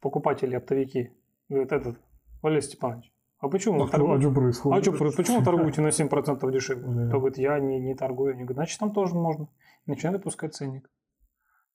покупатели, 0.00 0.56
оптовики, 0.56 1.12
говорят, 1.48 1.70
этот, 1.70 2.00
Валерий 2.42 2.62
Степанович, 2.62 3.12
а 3.38 3.48
почему 3.48 3.84
а, 3.84 3.88
торгуете? 3.88 4.16
А 4.16 4.20
что 4.20 4.34
происходит? 4.40 4.88
А 4.88 4.92
что? 4.92 5.16
Почему 5.16 5.44
торгуете 5.44 5.80
на 5.82 5.88
7% 5.88 6.50
дешевле? 6.50 7.08
То 7.08 7.18
говорит, 7.20 7.38
я 7.38 7.60
не, 7.60 7.78
не 7.78 7.94
торгую. 7.94 8.32
Они 8.32 8.42
говорят, 8.42 8.56
значит, 8.56 8.80
там 8.80 8.92
тоже 8.92 9.14
можно. 9.14 9.48
И 9.86 9.90
начинают 9.90 10.22
опускать 10.22 10.56
ценник. 10.56 10.90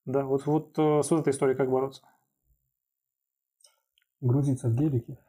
Да, 0.04 0.26
вот, 0.26 0.46
вот 0.46 0.78
э, 0.78 1.04
с 1.04 1.10
вот 1.10 1.22
этой 1.22 1.30
историей 1.30 1.56
как 1.56 1.72
бороться? 1.72 2.02
Грузиться 4.20 4.68
в 4.68 4.76
гелике. 4.76 5.20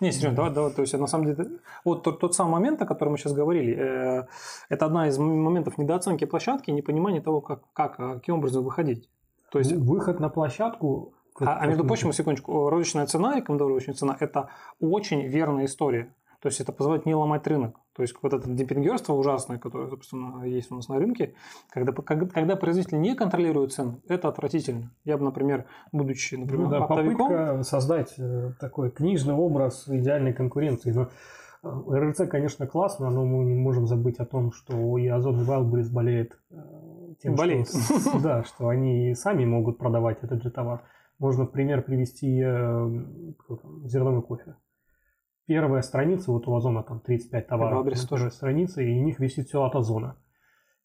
Не, 0.00 0.12
серьезно, 0.12 0.36
давай, 0.36 0.52
давай. 0.52 0.72
То 0.72 0.82
есть, 0.82 0.94
на 0.94 1.06
самом 1.06 1.26
деле, 1.26 1.50
вот 1.84 2.02
тот, 2.02 2.20
тот 2.20 2.34
самый 2.34 2.52
момент, 2.52 2.80
о 2.80 2.86
котором 2.86 3.12
мы 3.12 3.18
сейчас 3.18 3.32
говорили, 3.32 3.76
э, 3.76 4.26
это 4.68 4.86
одна 4.86 5.08
из 5.08 5.18
моментов 5.18 5.78
недооценки 5.78 6.24
площадки, 6.24 6.70
непонимания 6.70 7.20
того, 7.20 7.40
как, 7.40 7.60
как, 7.72 8.00
а 8.00 8.14
каким 8.14 8.36
образом 8.36 8.64
выходить. 8.64 9.10
То 9.50 9.58
есть, 9.58 9.72
выход 9.72 10.20
на 10.20 10.28
площадку... 10.28 11.14
А, 11.40 11.58
а 11.58 11.66
между 11.66 11.84
прочим, 11.84 12.12
секундочку, 12.12 12.68
розничная 12.70 13.06
цена 13.06 13.38
и 13.38 13.42
командировочная 13.42 13.94
цена– 13.94 14.16
это 14.20 14.50
очень 14.78 15.26
верная 15.26 15.64
история. 15.64 16.14
То 16.40 16.48
есть 16.48 16.60
это 16.60 16.72
позволяет 16.72 17.06
не 17.06 17.14
ломать 17.14 17.46
рынок. 17.46 17.79
То 18.00 18.04
есть 18.04 18.16
вот 18.22 18.32
это 18.32 18.48
демпингерство 18.48 19.12
ужасное, 19.12 19.58
которое, 19.58 19.86
собственно, 19.90 20.42
есть 20.44 20.72
у 20.72 20.76
нас 20.76 20.88
на 20.88 20.98
рынке, 20.98 21.34
когда, 21.68 21.92
когда, 21.92 22.56
производитель 22.56 22.98
не 22.98 23.14
контролирует 23.14 23.74
цены, 23.74 24.00
это 24.08 24.28
отвратительно. 24.28 24.90
Я 25.04 25.18
бы, 25.18 25.24
например, 25.24 25.66
будучи, 25.92 26.36
например, 26.36 26.64
ну, 26.64 26.70
да, 26.70 26.78
оптовиком... 26.78 27.28
попытка 27.28 27.62
создать 27.62 28.14
э, 28.16 28.52
такой 28.58 28.90
книжный 28.90 29.34
образ 29.34 29.86
идеальной 29.86 30.32
конкуренции. 30.32 30.92
Но 30.92 31.10
э, 31.62 31.68
РРЦ, 31.90 32.22
конечно, 32.30 32.66
классно, 32.66 33.10
но 33.10 33.26
мы 33.26 33.44
не 33.44 33.54
можем 33.54 33.86
забыть 33.86 34.18
о 34.18 34.24
том, 34.24 34.52
что 34.52 34.96
и 34.96 35.06
Озон 35.06 35.42
и 35.42 35.44
Wildberries 35.44 35.92
болеет 35.92 36.40
э, 36.50 36.56
тем, 37.22 37.34
болеет. 37.34 37.68
Что, 37.68 38.18
да, 38.18 38.44
что 38.44 38.68
они 38.68 39.14
сами 39.14 39.44
могут 39.44 39.76
продавать 39.76 40.24
этот 40.24 40.42
же 40.42 40.50
товар. 40.50 40.84
Можно 41.18 41.44
в 41.44 41.50
пример 41.50 41.82
привести 41.82 42.38
зерновой 43.84 44.22
кофе 44.22 44.54
первая 45.50 45.82
страница, 45.82 46.30
вот 46.30 46.46
у 46.46 46.54
Озона 46.54 46.84
там 46.84 47.00
35 47.00 47.48
товаров. 47.48 47.80
Адрес 47.80 48.04
тоже. 48.04 48.30
страница, 48.30 48.82
и 48.82 49.00
у 49.00 49.02
них 49.02 49.18
висит 49.18 49.48
все 49.48 49.64
от 49.64 49.74
Озона. 49.74 50.16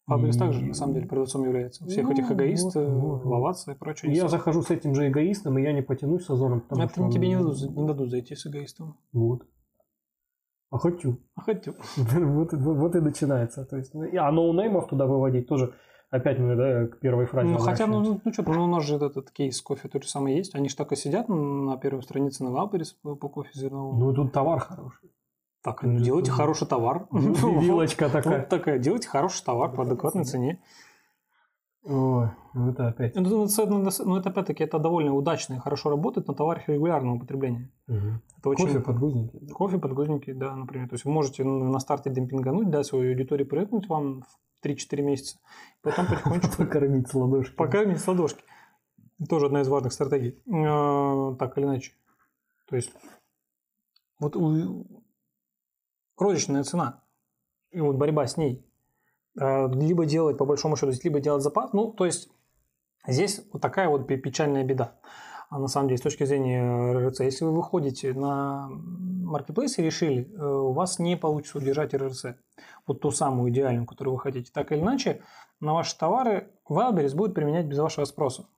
Wildberries 0.06 0.34
и... 0.34 0.38
также, 0.40 0.64
на 0.64 0.74
самом 0.74 0.94
деле, 0.94 1.06
продавцом 1.06 1.44
является. 1.44 1.86
Всех 1.86 2.06
ну, 2.06 2.12
этих 2.12 2.32
Egoiste 2.32 2.71
ов, 2.71 2.88
вот, 2.88 3.22
вот, 3.22 3.24
Lavazza 3.24 3.70
и 3.70 3.74
прочее. 3.76 4.12
Я 4.12 4.26
захожу 4.26 4.62
с 4.62 4.70
этим 4.72 4.92
же 4.96 5.06
Egoiste 5.06 5.41
ом, 5.41 5.56
и 5.56 5.62
я 5.62 5.72
не 5.72 5.82
потягаюсь 5.82 6.24
с 6.24 6.30
Озоном. 6.30 6.62
Потому 6.62 6.82
Это 6.82 6.94
что 6.94 7.10
тебе 7.12 7.28
он... 7.28 7.28
не, 7.28 7.36
дадут, 7.36 7.76
не 7.76 7.86
дадут 7.86 8.10
зайти 8.10 8.34
с 8.34 8.44
Egoiste 8.48 8.83
ом. 8.83 8.98
Вот. 9.12 9.46
А 10.70 10.78
хочу. 10.78 11.20
А 11.36 11.42
хочу. 11.42 11.72
вот, 11.96 12.52
вот, 12.52 12.76
вот 12.76 12.96
и 12.96 13.00
начинается. 13.00 13.64
То 13.66 13.76
есть, 13.76 13.94
а 13.94 14.32
ноунеймов 14.32 14.88
туда 14.88 15.06
выводить 15.06 15.46
тоже 15.46 15.74
Опять 16.10 16.38
мы, 16.38 16.54
да, 16.54 16.86
к 16.86 16.98
первой 17.00 17.26
фразе. 17.26 17.48
Ну, 17.48 17.58
хотя, 17.58 17.86
ну, 17.86 18.00
ну, 18.00 18.20
ну 18.24 18.32
что, 18.32 18.42
ну, 18.44 18.64
у 18.64 18.68
нас 18.68 18.84
же 18.84 18.96
этот 18.96 19.30
кейс 19.32 19.60
кофе 19.60 19.88
тот 19.88 20.04
же 20.04 20.08
самый 20.08 20.36
есть. 20.36 20.54
Они 20.54 20.68
же 20.68 20.76
так 20.76 20.92
и 20.92 20.96
сидят 20.96 21.28
на 21.28 21.76
первой 21.76 22.02
странице 22.02 22.44
на 22.44 22.52
Wildberries 22.52 22.92
по, 22.92 23.16
кофе 23.16 23.50
зерновому. 23.54 23.98
Ну, 23.98 24.14
тут 24.14 24.32
товар 24.32 24.60
хороший. 24.60 25.10
Так, 25.62 25.82
ну, 25.82 25.98
делайте 25.98 26.30
хороший 26.30 26.68
товар. 26.68 27.08
Вилочка 27.10 28.08
такая. 28.12 28.38
Вот 28.38 28.48
такая, 28.48 28.78
делайте 28.78 29.08
хороший 29.08 29.44
товар 29.44 29.72
по 29.72 29.82
адекватной 29.82 30.24
цене. 30.24 30.60
Ой, 31.88 32.28
ну 32.54 32.70
это 32.70 32.88
опять. 32.88 33.14
Ну, 33.14 33.22
ну, 33.22 33.46
ну, 33.46 33.90
ну 34.04 34.16
это 34.16 34.30
опять-таки 34.30 34.64
это 34.64 34.80
довольно 34.80 35.14
удачно 35.14 35.54
и 35.54 35.58
хорошо 35.58 35.90
работает 35.90 36.26
на 36.26 36.34
товарах 36.34 36.68
регулярного 36.68 37.14
употребления. 37.14 37.70
Угу. 37.86 38.08
Это 38.38 38.48
очень... 38.48 38.66
Кофе 38.66 38.80
подгузники. 38.80 39.52
Кофе 39.52 39.78
подгузники, 39.78 40.32
да, 40.32 40.56
например. 40.56 40.88
То 40.88 40.94
есть 40.94 41.04
вы 41.04 41.12
можете 41.12 41.44
на 41.44 41.78
старте 41.78 42.10
демпингануть, 42.10 42.70
дать 42.70 42.86
свою 42.86 43.12
аудиторию 43.12 43.46
привыкнуть 43.46 43.88
вам 43.88 44.24
3-4 44.64 45.02
месяца. 45.02 45.38
Потом 45.82 46.06
потихонечку... 46.06 46.56
Покормить 46.64 47.08
с 47.08 47.14
ладошки. 47.14 47.54
Покормить 47.54 48.00
с 48.00 48.08
ладошки. 48.08 48.42
Тоже 49.28 49.46
одна 49.46 49.60
из 49.60 49.68
важных 49.68 49.92
стратегий. 49.92 50.42
А, 50.52 51.36
так 51.36 51.56
или 51.56 51.66
иначе. 51.66 51.92
То 52.68 52.74
есть 52.74 52.92
вот 54.18 54.36
розничная 56.18 56.64
цена 56.64 57.04
и 57.70 57.80
вот 57.80 57.94
борьба 57.96 58.26
с 58.26 58.36
ней. 58.36 58.66
А, 59.38 59.68
либо 59.68 60.06
делать, 60.06 60.38
по 60.38 60.44
большому 60.44 60.76
счету, 60.76 60.92
либо 61.02 61.20
делать 61.20 61.42
запас. 61.42 61.72
Ну, 61.72 61.92
то 61.92 62.04
есть 62.06 62.28
здесь 63.06 63.42
вот 63.52 63.62
такая 63.62 63.88
вот 63.88 64.06
печальная 64.06 64.64
беда. 64.64 64.98
А 65.48 65.58
на 65.58 65.68
самом 65.68 65.88
деле, 65.88 65.98
с 65.98 66.02
точки 66.02 66.24
зрения 66.24 66.92
РРЦ, 66.92 67.20
если 67.20 67.44
вы 67.44 67.54
выходите 67.54 68.12
на 68.12 68.68
маркетплейс 68.68 69.78
и 69.78 69.82
решили, 69.82 70.28
э, 70.32 70.44
у 70.44 70.72
вас 70.72 70.98
не 70.98 71.16
получится 71.16 71.58
удержать 71.58 71.94
РРЦ, 71.94 72.36
вот 72.86 73.00
ту 73.00 73.12
самую 73.12 73.52
идеальную, 73.52 73.86
которую 73.86 74.14
вы 74.14 74.20
хотите, 74.20 74.50
так 74.52 74.72
или 74.72 74.80
иначе, 74.80 75.22
на 75.60 75.74
ваши 75.74 75.96
товары 75.96 76.50
Wildberries 76.68 77.14
будет 77.14 77.34
применять 77.34 77.66
без 77.66 77.78
вашего 77.78 78.04
спроса. 78.06 78.48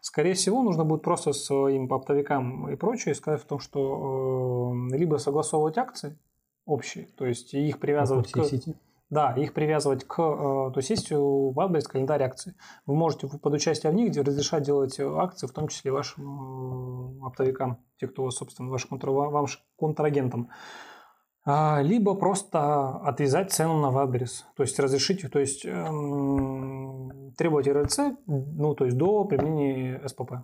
Скорее 0.00 0.32
всего, 0.32 0.62
нужно 0.62 0.84
будет 0.84 1.02
просто 1.02 1.32
своим 1.32 1.92
оптовикам 1.92 2.68
и 2.70 2.76
прочее 2.76 3.14
сказать 3.14 3.42
в 3.42 3.44
том, 3.44 3.60
что 3.60 4.72
э, 4.90 4.96
либо 4.96 5.18
согласовывать 5.18 5.76
акции 5.76 6.18
общие, 6.64 7.08
то 7.16 7.26
есть 7.26 7.52
их 7.52 7.78
привязывать 7.78 8.32
к... 8.32 8.42
Сети. 8.44 8.74
Да, 9.12 9.34
их 9.34 9.52
привязывать 9.52 10.04
к... 10.04 10.18
Э, 10.20 10.72
то 10.72 10.74
есть 10.76 10.88
есть 10.88 11.12
у 11.12 11.52
Wildberries 11.54 11.82
календарь 11.82 12.22
акций. 12.22 12.54
Вы 12.86 12.94
можете 12.94 13.28
под 13.28 13.52
участие 13.52 13.92
в 13.92 13.94
них 13.94 14.16
разрешать 14.16 14.62
делать 14.62 14.98
акции, 14.98 15.46
в 15.46 15.52
том 15.52 15.68
числе 15.68 15.92
вашим 15.92 17.20
э, 17.20 17.26
оптовикам, 17.26 17.76
те, 18.00 18.08
кто, 18.08 18.30
собственно, 18.30 18.70
вашим, 18.70 18.88
контр... 18.88 19.10
вашим 19.10 19.60
контрагентам. 19.78 20.48
А, 21.44 21.82
либо 21.82 22.14
просто 22.14 22.88
отвязать 23.00 23.52
цену 23.52 23.78
на 23.82 23.94
Wildberries. 23.94 24.44
То 24.56 24.62
есть 24.62 24.78
разрешить, 24.78 25.30
то 25.30 25.40
есть 25.40 25.66
эм, 25.66 27.34
требовать 27.36 27.68
РЛЦ, 27.68 27.98
ну, 28.26 28.74
то 28.74 28.86
есть 28.86 28.96
до 28.96 29.26
применения 29.26 30.00
СПП. 30.08 30.36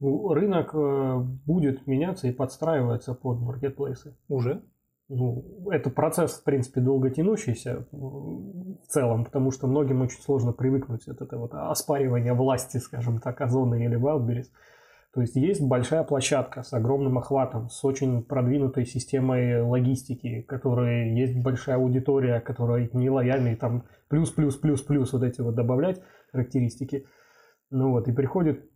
Рынок 0.00 0.70
э, 0.72 1.18
будет 1.44 1.86
меняться 1.86 2.28
и 2.28 2.32
подстраиваться 2.32 3.12
под 3.12 3.40
маркетплейсы. 3.40 4.16
Уже? 4.28 4.62
Ну, 5.08 5.70
это 5.70 5.90
процесс, 5.90 6.40
в 6.40 6.44
принципе, 6.44 6.80
долго 6.80 7.10
тянущийся 7.10 7.86
в 7.92 8.86
целом, 8.88 9.24
потому 9.24 9.50
что 9.50 9.66
многим 9.66 10.02
очень 10.02 10.20
сложно 10.20 10.52
привыкнуть 10.52 11.06
от 11.06 11.20
этого 11.20 11.42
вот 11.42 11.54
оспаривания 11.54 12.34
власти, 12.34 12.78
скажем 12.78 13.20
так, 13.20 13.40
Озона 13.40 13.76
или 13.76 13.98
Wildberries. 13.98 14.46
То 15.14 15.22
есть 15.22 15.36
есть 15.36 15.62
большая 15.62 16.04
площадка 16.04 16.62
с 16.62 16.74
огромным 16.74 17.16
охватом, 17.16 17.70
с 17.70 17.82
очень 17.84 18.22
продвинутой 18.22 18.84
системой 18.84 19.62
логистики, 19.62 20.42
которой 20.42 21.14
есть 21.14 21.42
большая 21.42 21.76
аудитория, 21.76 22.40
которая 22.40 22.90
не 22.92 23.08
лояльна, 23.08 23.56
там 23.56 23.84
плюс, 24.08 24.30
плюс, 24.30 24.56
плюс, 24.56 24.82
плюс 24.82 25.12
вот 25.12 25.22
эти 25.22 25.40
вот 25.40 25.54
добавлять 25.54 26.02
характеристики. 26.32 27.06
Ну 27.70 27.92
вот, 27.92 28.08
и 28.08 28.12
приходит 28.12 28.68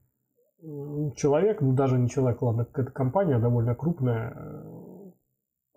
человек, 1.17 1.61
ну 1.61 1.75
даже 1.75 1.99
не 1.99 2.09
человек, 2.09 2.41
ладно, 2.41 2.65
какая-то 2.65 2.93
компания 2.93 3.39
довольно 3.39 3.75
крупная, 3.75 4.35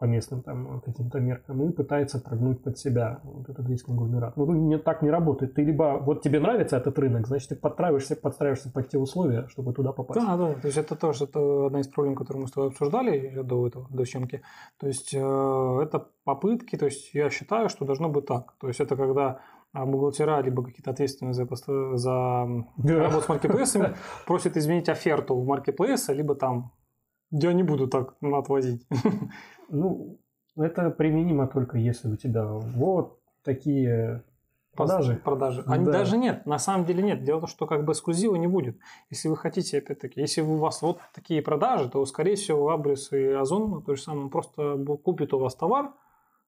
по 0.03 0.05
местным 0.05 0.41
там 0.41 0.81
каким-то 0.81 1.21
меркам 1.21 1.63
и 1.63 1.71
пытается 1.71 2.19
прогнуть 2.19 2.61
под 2.61 2.77
себя 2.77 3.21
вот 3.23 3.47
этот 3.47 3.69
весь 3.69 3.83
конгломерат. 3.83 4.35
Ну, 4.35 4.51
не, 4.51 4.77
так 4.77 5.01
не 5.01 5.09
работает. 5.09 5.53
Ты 5.53 5.63
либо 5.63 5.97
вот 6.01 6.21
тебе 6.21 6.41
нравится 6.41 6.75
этот 6.75 6.99
рынок, 6.99 7.25
значит, 7.25 7.47
ты 7.47 7.55
подстраиваешься, 7.55 8.17
подстраиваешься 8.17 8.69
под 8.69 8.89
те 8.89 8.97
условия, 8.97 9.47
чтобы 9.47 9.71
туда 9.71 9.93
попасть. 9.93 10.19
Да, 10.19 10.35
да. 10.35 10.55
То 10.55 10.67
есть 10.67 10.77
это 10.77 10.97
тоже 10.97 11.23
это 11.23 11.67
одна 11.67 11.79
из 11.79 11.87
проблем, 11.87 12.15
которую 12.15 12.41
мы 12.41 12.47
с 12.49 12.51
тобой 12.51 12.71
обсуждали 12.71 13.41
до 13.43 13.65
этого, 13.65 13.87
до 13.89 14.03
съемки. 14.03 14.41
То 14.77 14.87
есть 14.87 15.13
э, 15.13 15.79
это 15.81 16.09
попытки, 16.25 16.75
то 16.75 16.87
есть 16.87 17.13
я 17.13 17.29
считаю, 17.29 17.69
что 17.69 17.85
должно 17.85 18.09
быть 18.09 18.25
так. 18.25 18.55
То 18.59 18.67
есть 18.67 18.81
это 18.81 18.97
когда 18.97 19.39
а 19.71 19.85
бухгалтера, 19.85 20.41
либо 20.41 20.65
какие-то 20.65 20.91
ответственные 20.91 21.33
за, 21.33 21.47
за 21.95 22.47
работу 22.85 23.21
с 23.21 23.29
маркетплейсами 23.29 23.95
просят 24.27 24.57
изменить 24.57 24.89
оферту 24.89 25.39
в 25.39 25.47
маркетплейса, 25.47 26.11
либо 26.11 26.35
там 26.35 26.73
я 27.33 27.53
не 27.53 27.63
буду 27.63 27.87
так 27.87 28.15
отвозить. 28.21 28.87
Ну, 29.69 30.19
это 30.55 30.91
применимо 30.91 31.47
только 31.47 31.79
если 31.79 32.09
у 32.09 32.15
тебя 32.15 32.45
вот 32.45 33.17
такие 33.43 34.23
продажи. 34.75 35.15
Продажи. 35.23 35.63
Они 35.65 35.85
да. 35.85 35.93
даже 35.93 36.17
нет, 36.17 36.45
на 36.45 36.59
самом 36.59 36.85
деле 36.85 37.01
нет. 37.01 37.23
Дело 37.23 37.37
в 37.37 37.41
том, 37.41 37.49
что 37.49 37.65
как 37.65 37.85
бы 37.85 37.93
эксклюзива 37.93 38.35
не 38.35 38.45
будет. 38.45 38.77
Если 39.09 39.29
вы 39.29 39.37
хотите, 39.37 39.79
опять-таки, 39.79 40.21
если 40.21 40.41
у 40.41 40.57
вас 40.57 40.83
вот 40.83 40.99
такие 41.15 41.41
продажи, 41.41 41.89
то, 41.89 42.05
скорее 42.05 42.35
всего, 42.35 42.69
Абрис 42.69 43.11
и 43.13 43.29
Озон, 43.29 43.81
то 43.81 43.95
же 43.95 44.01
самое, 44.01 44.29
просто 44.29 44.77
купит 45.03 45.33
у 45.33 45.39
вас 45.39 45.55
товар, 45.55 45.91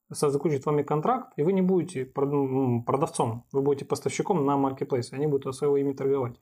заключит 0.09 0.61
с 0.61 0.65
вами 0.67 0.83
контракт, 0.83 1.33
и 1.37 1.41
вы 1.41 1.53
не 1.53 1.63
будете 1.63 2.05
продавцом, 2.05 3.45
вы 3.51 3.61
будете 3.61 3.85
поставщиком 3.85 4.45
на 4.45 4.55
маркетплейсе, 4.55 5.15
они 5.15 5.25
будут 5.25 5.47
от 5.47 5.55
своего 5.55 5.77
имени 5.77 5.93
торговать. 5.93 6.39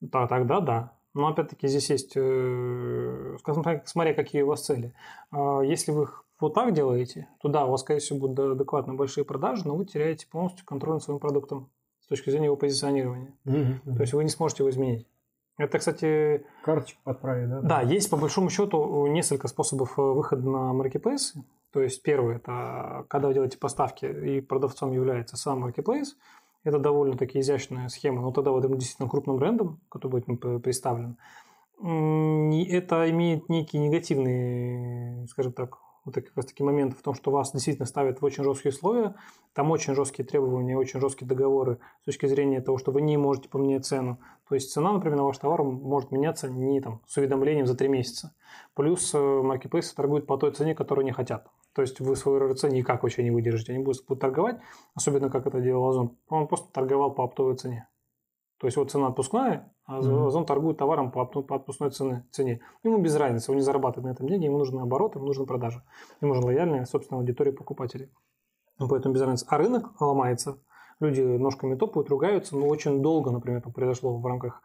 Да, 0.00 0.26
тогда 0.26 0.60
да. 0.60 0.95
Но 1.16 1.28
опять-таки 1.28 1.66
здесь 1.66 1.88
есть, 1.88 2.12
э, 2.14 3.36
смотря 3.86 4.14
какие 4.14 4.42
у 4.42 4.48
вас 4.48 4.66
цели. 4.66 4.92
А 5.30 5.62
если 5.62 5.90
вы 5.90 6.08
вот 6.38 6.52
так 6.52 6.74
делаете, 6.74 7.26
то 7.40 7.48
да, 7.48 7.64
у 7.64 7.70
вас, 7.70 7.80
скорее 7.80 8.00
всего, 8.00 8.18
будут 8.18 8.38
адекватно 8.38 8.92
большие 8.92 9.24
продажи, 9.24 9.66
но 9.66 9.74
вы 9.74 9.86
теряете 9.86 10.26
полностью 10.26 10.66
контроль 10.66 10.94
над 10.94 11.02
своим 11.02 11.18
продуктом 11.18 11.70
с 12.00 12.06
точки 12.08 12.28
зрения 12.28 12.46
его 12.46 12.56
позиционирования. 12.56 13.32
Mm-hmm. 13.46 13.94
То 13.96 14.00
есть 14.02 14.12
вы 14.12 14.24
не 14.24 14.30
сможете 14.30 14.62
его 14.62 14.70
изменить. 14.70 15.08
Это, 15.56 15.78
кстати... 15.78 16.44
Карточку 16.62 17.00
подправить, 17.02 17.48
да? 17.48 17.60
Да, 17.62 17.80
есть 17.80 18.10
по 18.10 18.18
большому 18.18 18.50
счету 18.50 19.06
несколько 19.06 19.48
способов 19.48 19.98
э, 19.98 20.02
выхода 20.02 20.46
на 20.46 20.74
marketplace. 20.74 21.32
То 21.72 21.80
есть 21.80 22.02
первый– 22.02 22.36
это 22.36 23.06
когда 23.08 23.28
вы 23.28 23.34
делаете 23.34 23.56
поставки 23.56 24.04
и 24.04 24.42
продавцом 24.42 24.92
является 24.92 25.38
сам 25.38 25.64
marketplace– 25.64 26.08
это 26.66 26.78
довольно-таки 26.78 27.40
изящная 27.40 27.88
схема, 27.88 28.22
но 28.22 28.32
тогда 28.32 28.50
вот 28.50 28.64
этим 28.64 28.76
действительно 28.76 29.08
крупным 29.08 29.36
брендом, 29.36 29.80
который 29.88 30.20
будет 30.20 30.62
представлен, 30.62 31.16
это 31.78 33.10
имеет 33.10 33.48
некие 33.48 33.82
негативные, 33.82 35.26
скажем 35.28 35.52
так, 35.52 35.78
вот 36.06 36.14
как 36.14 36.36
раз 36.36 36.46
таки 36.46 36.62
моменты 36.62 36.96
в 36.96 37.02
том, 37.02 37.14
что 37.14 37.30
вас 37.30 37.52
действительно 37.52 37.84
ставят 37.84 38.20
в 38.20 38.24
очень 38.24 38.44
жесткие 38.44 38.72
условия, 38.72 39.14
там 39.52 39.70
очень 39.70 39.94
жесткие 39.94 40.24
требования, 40.24 40.78
очень 40.78 41.00
жесткие 41.00 41.28
договоры 41.28 41.78
с 42.02 42.04
точки 42.06 42.26
зрения 42.26 42.60
того, 42.60 42.78
что 42.78 42.92
вы 42.92 43.02
не 43.02 43.16
можете 43.16 43.48
поменять 43.48 43.84
цену. 43.84 44.18
То 44.48 44.54
есть 44.54 44.72
цена, 44.72 44.92
например, 44.92 45.18
на 45.18 45.24
ваш 45.24 45.36
товар 45.38 45.64
может 45.64 46.12
меняться 46.12 46.48
не 46.48 46.80
там, 46.80 47.02
с 47.06 47.16
уведомлением 47.16 47.66
за 47.66 47.76
три 47.76 47.88
месяца. 47.88 48.32
Плюс 48.74 49.12
маркетплейсы 49.12 49.92
э, 49.92 49.96
торгуют 49.96 50.26
по 50.26 50.38
той 50.38 50.52
цене, 50.52 50.74
которую 50.74 51.02
они 51.02 51.12
хотят. 51.12 51.48
То 51.74 51.82
есть 51.82 52.00
вы 52.00 52.14
свою 52.14 52.38
РРЦ 52.38 52.64
никак 52.64 53.02
вообще 53.02 53.22
не 53.24 53.30
выдержите. 53.30 53.72
Они 53.72 53.82
будут, 53.82 54.06
будут 54.06 54.20
торговать, 54.20 54.60
особенно 54.94 55.28
как 55.28 55.46
это 55.46 55.60
делал 55.60 55.88
Озон. 55.88 56.16
Он 56.28 56.46
просто 56.46 56.72
торговал 56.72 57.12
по 57.12 57.24
оптовой 57.24 57.56
цене. 57.56 57.88
То 58.58 58.66
есть 58.66 58.76
вот 58.76 58.90
цена 58.90 59.08
отпускная, 59.08 59.72
а 59.84 60.00
mm-hmm. 60.00 60.26
Озон 60.28 60.46
торгует 60.46 60.78
товаром 60.78 61.10
по, 61.10 61.22
отпускной 61.22 61.90
цене, 61.90 62.26
цене. 62.30 62.60
Ему 62.82 62.98
без 62.98 63.14
разницы, 63.16 63.50
он 63.50 63.58
не 63.58 63.62
зарабатывает 63.62 64.06
на 64.06 64.10
этом 64.14 64.28
деньги, 64.28 64.46
ему 64.46 64.58
нужны 64.58 64.80
обороты, 64.80 65.18
ему 65.18 65.26
нужны 65.26 65.44
продажи. 65.44 65.82
Ему 66.22 66.34
нужна 66.34 66.46
лояльная, 66.46 66.84
собственно, 66.86 67.20
аудитория 67.20 67.52
покупателей. 67.52 68.10
Ну, 68.78 68.88
поэтому 68.88 69.14
без 69.14 69.20
разницы. 69.20 69.46
А 69.48 69.58
рынок 69.58 70.00
ломается, 70.00 70.58
люди 71.00 71.20
ножками 71.20 71.74
топают, 71.74 72.08
ругаются, 72.08 72.56
но 72.56 72.66
очень 72.66 73.02
долго, 73.02 73.30
например, 73.30 73.58
это 73.58 73.70
произошло 73.70 74.16
в 74.16 74.26
рамках 74.26 74.62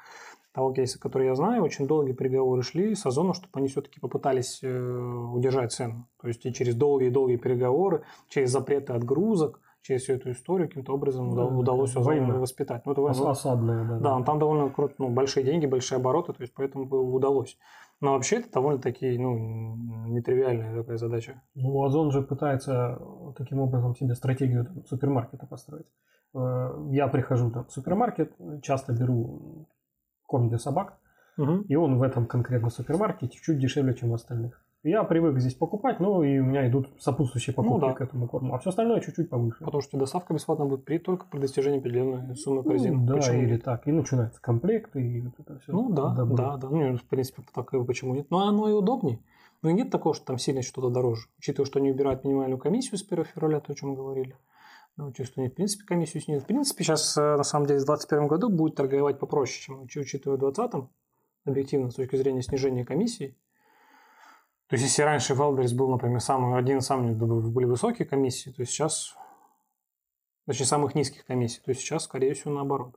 того 0.54 0.73
кейса, 0.73 0.99
который 0.99 1.27
я 1.27 1.36
знаю, 1.36 1.63
очень 1.63 1.88
долгие 1.88 2.13
переговоры 2.13 2.62
шли 2.62 2.93
с 2.95 3.06
Озоном, 3.06 3.34
чтобы 3.34 3.51
они 3.56 3.67
все-таки 3.67 3.99
попытались 3.99 4.60
э, 4.62 4.69
удержать 4.69 5.71
цену. 5.71 6.08
То 6.21 6.27
есть 6.27 6.45
и 6.45 6.54
через 6.54 6.75
долгие-долгие 6.75 7.38
переговоры, 7.38 8.04
через 8.27 8.51
запреты 8.51 8.93
отгрузок, 8.93 9.62
через 9.82 10.04
всю 10.04 10.13
эту 10.13 10.32
историю 10.32 10.67
каким-то 10.67 10.94
образом 10.94 11.36
да, 11.36 11.46
удалось 11.46 11.96
Озону 11.96 12.39
воспитать. 12.39 12.86
Ну, 12.86 12.91
это 12.91 13.02
Ос- 13.02 13.20
осадная, 13.20 13.84
да. 13.86 14.00
Да, 14.00 14.20
да. 14.20 14.26
там 14.26 14.39
довольно 14.39 14.70
круто, 14.70 14.96
ну, 15.00 15.10
большие 15.10 15.44
деньги, 15.44 15.65
большие 15.65 15.98
обороты, 15.98 16.34
то 16.34 16.41
есть 16.41 16.54
поэтому 16.54 16.86
удалось. 16.86 17.58
Но 18.00 18.13
вообще 18.13 18.38
это 18.38 18.52
довольно-таки 18.52 19.17
ну, 19.17 19.76
нетривиальная 20.08 20.76
такая 20.76 20.98
задача. 20.98 21.41
Ну, 21.56 21.84
Озон 21.84 22.12
же 22.12 22.22
пытается 22.22 23.00
таким 23.38 23.60
образом 23.60 23.96
себе 23.96 24.15
стратегию 24.15 24.65
там, 24.65 24.86
супермаркета 24.86 25.46
построить. 25.46 25.88
Э, 26.34 26.70
я 26.91 27.08
прихожу 27.08 27.52
там, 27.52 27.65
в 27.65 27.72
супермаркет, 27.72 28.34
часто 28.62 28.94
беру 28.94 29.67
корм 30.26 30.50
для 30.50 30.58
собак, 30.58 30.98
угу. 31.38 31.63
и 31.67 31.76
он 31.76 31.98
в 31.98 32.04
этом 32.04 32.26
конкретно 32.26 32.70
супермаркете 32.70 33.38
чуть 33.39 33.60
дешевле, 33.60 33.94
чем 33.94 34.12
в 34.12 34.13
остальных. 34.13 34.63
Я 34.84 35.04
привык 35.04 35.38
здесь 35.39 35.54
покупать, 35.54 36.00
ну 36.00 36.24
и 36.24 36.39
у 36.39 36.46
меня 36.46 36.67
идут 36.67 36.89
сопутствующие 36.98 37.54
ну 37.56 37.63
покупки 37.63 37.82
ну, 37.82 37.88
да. 37.89 37.94
к 37.94 38.02
этому 38.02 38.28
корму. 38.28 38.56
А 38.56 38.60
все 38.60 38.70
остальное 38.70 39.00
чуть-чуть 39.00 39.30
повыше. 39.30 39.63
Потому 39.63 39.82
что 39.82 39.98
доставка 39.98 40.34
бесплатно 40.34 40.65
будет 40.65 40.86
при 40.86 40.98
только 40.98 41.28
при 41.28 41.39
достижении 41.39 41.78
определенной 41.78 42.36
суммы 42.36 42.63
корзин. 42.63 43.02
Ну, 43.02 43.06
да, 43.06 43.13
почему 43.15 43.41
или 43.44 43.58
так. 43.58 43.88
И 43.88 43.91
начинается 43.91 44.41
комплект, 44.41 44.96
и 44.96 45.22
вот 45.22 45.34
это 45.38 45.60
все. 45.60 45.72
Ну 45.72 45.91
да, 45.91 46.15
добро. 46.15 46.36
да, 46.36 46.58
да. 46.58 46.70
Ну, 46.70 46.98
в 46.98 47.04
принципе, 47.04 47.44
так 47.54 47.70
почему 47.86 48.15
нет. 48.15 48.28
Но 48.32 48.48
оно 48.48 48.70
и 48.70 48.74
удобнее. 48.74 49.20
Но 49.62 49.70
и 49.70 49.74
нет 49.74 49.91
такого, 49.91 50.15
что 50.15 50.26
там 50.26 50.39
сильно 50.39 50.63
что-то 50.63 50.89
дороже. 50.89 51.28
Учитывая, 51.38 51.67
что 51.67 51.78
они 51.78 51.91
убирают 51.91 52.24
минимальную 52.24 52.58
комиссию 52.58 52.98
с 52.98 53.04
1 53.04 53.26
февраля, 53.26 53.60
то, 53.60 53.74
о 53.74 53.76
чем 53.76 53.89
мы 53.89 53.96
говорили. 53.96 54.36
Ну, 54.98 55.13
они, 55.38 55.50
в 55.50 55.54
принципе, 55.54 55.86
комиссию 55.86 56.24
снизят. 56.24 56.44
В 56.44 56.48
принципе, 56.48 56.84
сейчас, 56.84 57.15
э, 57.17 57.22
на 57.22 57.44
самом 57.44 57.67
деле, 57.67 57.80
в 57.80 57.86
2021 57.86 58.28
году 58.28 58.50
будет 58.50 58.76
торговать 58.76 59.20
попроще, 59.20 59.63
чем 59.88 60.02
учитывая 60.02 60.38
в 60.38 60.39
2020, 60.39 60.89
объективно, 61.46 61.91
с 61.91 61.96
точки 61.96 62.15
зрения 62.15 62.41
снижения 62.41 62.84
комиссии. 62.84 63.38
То 64.71 64.75
есть, 64.75 64.86
если 64.86 65.01
раньше 65.01 65.34
Wildberries 65.34 65.75
был, 65.75 65.89
например, 65.89 66.21
самый, 66.21 66.57
один 66.57 66.77
из 66.77 66.86
самых 66.86 67.17
были 67.17 67.65
высокие 67.65 68.07
комиссии, 68.07 68.51
то 68.51 68.63
сейчас, 68.63 69.17
точнее, 70.47 70.65
самых 70.65 70.95
низких 70.95 71.25
комиссий, 71.25 71.60
то 71.65 71.73
сейчас, 71.73 72.05
скорее 72.05 72.34
всего, 72.36 72.53
наоборот. 72.53 72.95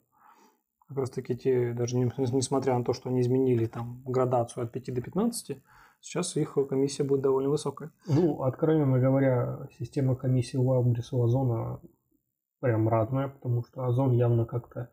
Как 0.86 0.98
раз 0.98 1.10
таки 1.10 1.36
те, 1.36 1.72
даже 1.72 1.96
несмотря 1.96 2.78
на 2.78 2.84
то, 2.84 2.92
что 2.92 3.08
они 3.08 3.22
изменили 3.22 3.66
там 3.66 4.04
градацию 4.06 4.62
от 4.62 4.70
5 4.70 4.94
до 4.94 5.02
15, 5.02 5.62
сейчас 6.00 6.36
их 6.36 6.56
комиссия 6.68 7.02
будет 7.02 7.22
довольно 7.22 7.50
высокая. 7.50 7.90
Ну, 8.06 8.44
откровенно 8.44 9.00
говоря, 9.00 9.66
система 9.76 10.14
комиссии 10.14 10.56
у 10.56 10.72
Wildberries 10.72 11.08
у 11.10 11.24
Озона 11.24 11.80
прям 12.60 12.88
разная, 12.88 13.30
потому 13.30 13.64
что 13.64 13.84
Озон 13.84 14.12
явно 14.12 14.44
как-то 14.44 14.90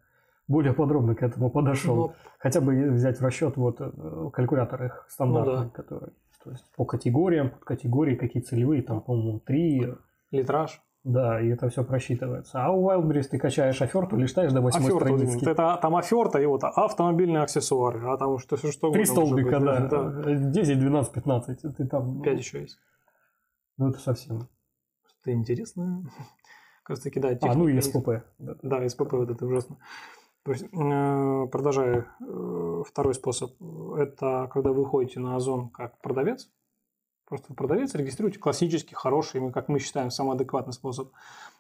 более 0.48 0.74
подробно 0.74 1.14
к 1.14 1.22
этому 1.22 1.52
подошел. 1.52 1.96
Но... 1.96 2.14
Хотя 2.40 2.60
бы 2.60 2.90
взять 2.90 3.20
в 3.20 3.24
расчет 3.24 3.56
вот 3.56 3.80
э, 3.80 4.30
калькулятор 4.34 4.84
их 4.84 5.06
стандартный, 5.10 5.54
ну, 5.54 5.64
да. 5.66 5.70
который 5.70 6.10
то 6.44 6.52
есть 6.52 6.66
по 6.76 6.86
категориям, 6.86 7.52
под 7.52 7.64
категории 7.64 8.16
какие 8.16 8.42
целевые, 8.42 8.82
там, 8.82 9.02
по-моему, 9.02 9.40
три. 9.40 9.88
Литраж. 10.32 10.82
Да, 11.04 11.42
и 11.42 11.50
это 11.50 11.68
все 11.70 11.84
просчитывается. 11.84 12.64
А 12.64 12.72
у 12.72 12.88
Wildberries 12.88 13.24
ты 13.24 13.40
качаешь 13.40 13.82
оферту, 13.82 14.18
листаешь 14.18 14.52
до 14.52 14.62
восьмой 14.62 14.92
страницы. 14.92 15.50
Это 15.50 15.80
там 15.82 15.96
оферта 15.96 16.40
и 16.40 16.46
вот 16.46 16.64
автомобильные 16.64 17.42
аксессуары, 17.42 18.08
а 18.08 18.18
там 18.18 18.38
что 18.38 18.56
что 18.56 18.92
Три 18.92 19.06
столбика, 19.06 19.60
да. 19.60 19.88
да. 19.88 20.36
10, 20.36 20.80
12, 20.80 21.14
15. 21.14 21.76
Ты 21.76 21.88
там... 21.88 22.22
Пять 22.22 22.38
еще 22.38 22.62
есть. 22.62 22.78
Ну, 23.78 23.90
это 23.90 24.00
совсем. 24.00 24.48
Что-то 25.08 25.32
интересное. 25.32 26.04
Кажется, 26.84 27.10
таки, 27.10 27.20
да. 27.20 27.36
А, 27.42 27.56
ну 27.56 27.68
и 27.68 27.82
СПП. 27.82 28.24
Да, 28.38 28.56
да 28.62 28.88
СПП, 28.88 29.14
вот 29.14 29.30
это 29.32 29.46
ужасно. 29.46 29.78
То 30.44 30.52
есть, 30.54 30.64
э, 30.64 31.48
продолжая, 31.52 32.08
э, 32.20 32.84
второй 32.88 33.14
способ, 33.14 33.52
это 33.96 34.50
когда 34.52 34.72
вы 34.72 34.86
ходите 34.86 35.20
на 35.20 35.36
Озон 35.36 35.70
как 35.70 36.00
продавец, 36.02 36.50
просто 37.26 37.54
продавец, 37.54 37.94
регистрируете 37.94 38.40
классический, 38.40 38.96
хороший, 38.96 39.40
мы, 39.40 39.52
как 39.52 39.70
мы 39.70 39.80
считаем, 39.80 40.10
самый 40.10 40.36
адекватный 40.36 40.74
способ. 40.74 41.12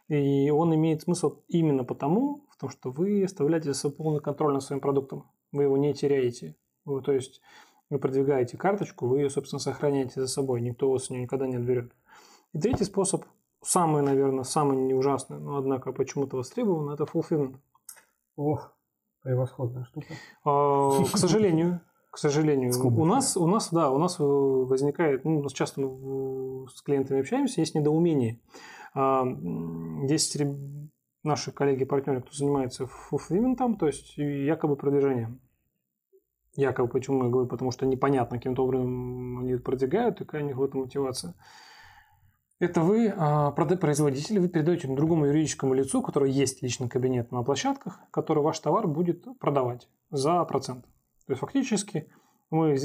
И 0.07 0.49
он 0.49 0.73
имеет 0.75 1.03
смысл 1.03 1.43
именно 1.47 1.83
потому, 1.83 2.45
в 2.49 2.57
том, 2.57 2.69
что 2.69 2.91
вы 2.91 3.23
оставляете 3.23 3.71
полный 3.89 4.19
контроль 4.19 4.53
над 4.53 4.63
своим 4.63 4.81
продуктом. 4.81 5.29
Вы 5.51 5.63
его 5.63 5.77
не 5.77 5.93
теряете. 5.93 6.55
То 6.85 7.11
есть 7.11 7.41
вы 7.91 7.99
продвигаете 7.99 8.57
карточку, 8.57 9.07
вы 9.07 9.19
ее, 9.19 9.29
собственно, 9.29 9.59
сохраняете 9.59 10.21
за 10.21 10.27
собой, 10.27 10.61
никто 10.61 10.89
вас 10.89 11.09
ее 11.09 11.21
никогда 11.21 11.45
не 11.45 11.57
отберет. 11.57 11.93
И 12.53 12.59
третий 12.59 12.85
способ, 12.85 13.25
самый, 13.61 14.01
наверное, 14.01 14.43
самый 14.43 14.77
не 14.77 14.93
ужасный, 14.93 15.39
но, 15.39 15.57
однако, 15.57 15.91
почему-то 15.91 16.37
востребован, 16.37 16.89
это 16.89 17.03
fulfillment. 17.03 17.57
Ох, 18.35 18.75
превосходная 19.23 19.85
штука. 19.85 20.07
А, 20.43 21.03
к 21.03 21.17
сожалению, 21.17 21.81
к 22.11 22.17
сожалению, 22.17 22.73
у 22.83 23.05
нас, 23.05 23.37
у 23.37 23.47
нас, 23.47 23.69
да, 23.71 23.89
у 23.89 23.97
нас 23.97 24.19
э, 24.19 24.23
возникает, 24.23 25.23
ну, 25.23 25.47
часто 25.49 25.79
мы 25.81 26.67
с 26.67 26.81
клиентами 26.81 27.21
общаемся, 27.21 27.61
есть 27.61 27.73
недоумение. 27.73 28.41
А, 28.93 29.23
есть 30.09 30.37
наши 31.23 31.51
коллеги-партнеры, 31.51 32.21
кто 32.21 32.33
занимается 32.33 32.87
фулфилментом, 32.87 33.77
то 33.77 33.87
есть 33.87 34.17
якобы 34.17 34.75
продвижением. 34.75 35.39
Якобы, 36.55 36.89
почему 36.89 37.23
я 37.23 37.29
говорю, 37.29 37.47
потому 37.47 37.71
что 37.71 37.85
непонятно, 37.85 38.37
каким-то 38.37 38.65
образом 38.65 39.39
они 39.39 39.55
продвигают, 39.55 40.19
и 40.19 40.25
какая 40.25 40.43
у 40.43 40.47
них 40.47 40.57
в 40.57 40.63
этом 40.63 40.81
мотивация. 40.81 41.35
Это 42.61 42.81
вы, 42.81 43.11
а, 43.17 43.49
производитель, 43.51 44.39
вы 44.39 44.47
передаете 44.47 44.87
другому 44.87 45.25
юридическому 45.25 45.73
лицу, 45.73 45.99
у 45.99 46.03
которого 46.03 46.27
есть 46.27 46.61
личный 46.61 46.87
кабинет 46.87 47.31
на 47.31 47.41
площадках, 47.41 47.99
который 48.11 48.43
ваш 48.43 48.59
товар 48.59 48.87
будет 48.87 49.25
продавать 49.39 49.89
за 50.11 50.43
процент. 50.45 50.85
То 51.25 51.33
есть 51.33 51.39
фактически 51.39 52.07
мы, 52.51 52.77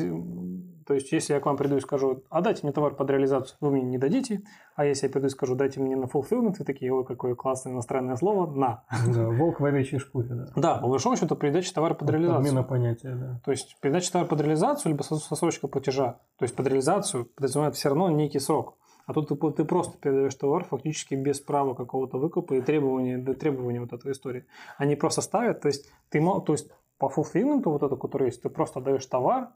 то 0.86 0.94
есть 0.94 1.12
если 1.12 1.34
я 1.34 1.40
к 1.40 1.46
вам 1.46 1.58
приду 1.58 1.76
и 1.76 1.80
скажу, 1.80 2.22
а 2.30 2.40
дайте 2.40 2.60
мне 2.62 2.72
товар 2.72 2.94
под 2.94 3.10
реализацию, 3.10 3.58
вы 3.60 3.72
мне 3.72 3.82
не 3.82 3.98
дадите, 3.98 4.44
а 4.76 4.86
если 4.86 5.08
я 5.08 5.12
приду 5.12 5.26
и 5.26 5.28
скажу, 5.30 5.54
дайте 5.54 5.78
мне 5.78 5.94
на 5.94 6.04
fulfillment, 6.04 6.54
вы 6.58 6.64
такие, 6.64 6.90
ой, 6.90 7.04
какое 7.04 7.34
классное 7.34 7.74
иностранное 7.74 8.16
слово, 8.16 8.50
на. 8.50 8.84
Да, 9.06 9.28
волк 9.28 9.60
в 9.60 9.64
овечьей 9.66 9.98
шкуре, 9.98 10.28
да. 10.30 10.46
Да, 10.56 10.78
по 10.78 10.88
большому 10.88 11.16
счету 11.16 11.36
передача 11.36 11.74
товара 11.74 11.92
под 11.92 12.08
реализацию. 12.08 12.42
Подмена 12.42 12.62
понятия, 12.62 13.14
да. 13.14 13.42
То 13.44 13.50
есть 13.50 13.76
передача 13.82 14.10
товара 14.10 14.26
под 14.26 14.40
реализацию, 14.40 14.92
либо 14.92 15.02
сосрочка 15.02 15.68
платежа. 15.68 16.20
То 16.38 16.44
есть 16.44 16.56
под 16.56 16.66
реализацию 16.66 17.26
подразумевает 17.26 17.74
все 17.74 17.90
равно 17.90 18.08
некий 18.08 18.38
срок. 18.38 18.78
А 19.06 19.14
тут 19.14 19.28
ты, 19.28 19.36
ты 19.52 19.64
просто 19.64 19.96
передаешь 19.98 20.34
товар 20.34 20.64
фактически 20.64 21.14
без 21.14 21.40
права 21.40 21.74
какого-то 21.74 22.18
выкупа 22.18 22.54
и 22.54 22.60
требования, 22.60 23.18
требования 23.34 23.80
вот 23.80 23.92
этой 23.92 24.12
истории. 24.12 24.46
Они 24.78 24.96
просто 24.96 25.22
ставят, 25.22 25.60
то 25.60 25.68
есть 25.68 25.88
ты 26.10 26.20
то 26.20 26.52
есть 26.52 26.70
по 26.98 27.08
фулфилменту 27.08 27.70
вот 27.70 27.82
это, 27.82 27.96
который 27.96 28.26
есть, 28.26 28.42
ты 28.42 28.50
просто 28.50 28.80
даешь 28.80 29.06
товар, 29.06 29.50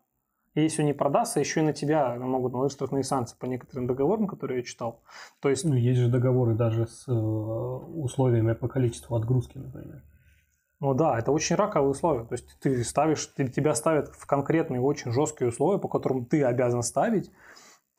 и 0.55 0.63
если 0.63 0.83
он 0.83 0.87
не 0.87 0.93
продастся, 0.93 1.39
еще 1.41 1.61
и 1.61 1.63
на 1.63 1.73
тебя 1.73 2.17
могут 2.17 2.53
наложить 2.53 2.77
штрафные 2.77 3.05
санкции 3.05 3.37
по 3.39 3.47
некоторым 3.47 3.87
договорам, 3.87 4.27
которые 4.27 4.59
я 4.59 4.65
читал. 4.65 5.01
То 5.41 5.49
есть... 5.49 5.65
Ну, 5.65 5.75
есть 5.75 6.01
же 6.01 6.09
договоры 6.09 6.55
даже 6.55 6.89
с 6.89 7.07
э, 7.07 7.13
условиями 7.13 8.55
по 8.55 8.67
количеству 8.67 9.15
отгрузки, 9.15 9.59
например. 9.59 10.03
Ну 10.81 10.95
да, 10.95 11.19
это 11.19 11.31
очень 11.31 11.57
раковые 11.57 11.91
условия. 11.91 12.25
То 12.25 12.35
есть 12.35 12.59
ты 12.59 12.83
ставишь, 12.83 13.27
ты, 13.27 13.47
тебя 13.47 13.75
ставят 13.75 14.09
в 14.09 14.27
конкретные 14.27 14.81
очень 14.81 15.13
жесткие 15.13 15.51
условия, 15.51 15.79
по 15.79 15.89
которым 15.89 16.25
ты 16.25 16.43
обязан 16.43 16.83
ставить, 16.83 17.31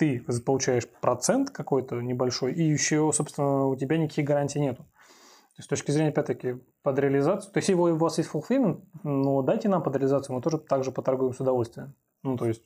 ты 0.02 0.26
получаешь 0.44 0.88
процент 1.00 1.52
какой-то 1.52 2.02
небольшой, 2.02 2.54
и 2.54 2.64
еще, 2.64 3.12
собственно, 3.14 3.68
у 3.68 3.76
тебя 3.76 4.00
никаких 4.00 4.26
гарантий 4.26 4.60
нету. 4.60 4.84
То 4.84 5.58
есть, 5.58 5.66
с 5.66 5.68
точки 5.68 5.92
зрения, 5.92 6.10
опять-таки, 6.10 6.56
под 6.82 6.98
реализацию, 6.98 7.54
то 7.54 7.60
есть, 7.60 7.70
если 7.70 7.80
у 7.80 7.96
вас 7.98 8.18
есть 8.18 8.32
fulfillment, 8.34 8.82
ну, 9.04 9.44
дайте 9.44 9.70
нам 9.70 9.84
под 9.84 9.96
реализацию, 9.96 10.36
мы 10.36 10.42
тоже 10.42 10.58
также 10.58 10.92
поторгуем 10.92 11.34
с 11.34 11.40
удовольствием. 11.40 11.94
Ну, 12.24 12.36
то 12.36 12.48
есть, 12.48 12.64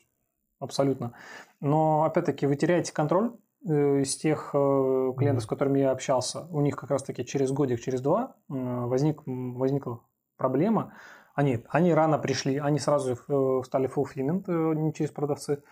абсолютно. 0.60 1.12
Но, 1.60 2.06
опять-таки, 2.06 2.48
вы 2.48 2.56
теряете 2.56 2.93
контроль 2.93 3.34
э, 3.67 4.02
из 4.02 4.15
тех 4.15 4.52
э, 4.54 5.13
клиентов, 5.17 5.43
с 5.43 5.48
которыми 5.48 5.80
я 5.80 5.91
общался. 5.91 6.48
У 6.52 6.62
них 6.62 6.78
как 6.78 6.89
раз-таки 6.89 7.26
через 7.26 7.52
годик, 7.52 7.82
через 7.82 8.00
два 8.00 8.36
возник, 8.48 9.24
возникла 9.26 10.00
проблема. 10.38 10.93
Они, 11.34 11.65
они 11.67 11.93
рано 11.93 12.17
пришли, 12.17 12.60
они 12.60 12.80
сразу 12.80 13.17
э, 13.28 13.62
стали 13.65 13.89
fulfillment, 13.89 14.76
не 14.76 14.93
через 14.93 15.12
продавцы. 15.12 15.63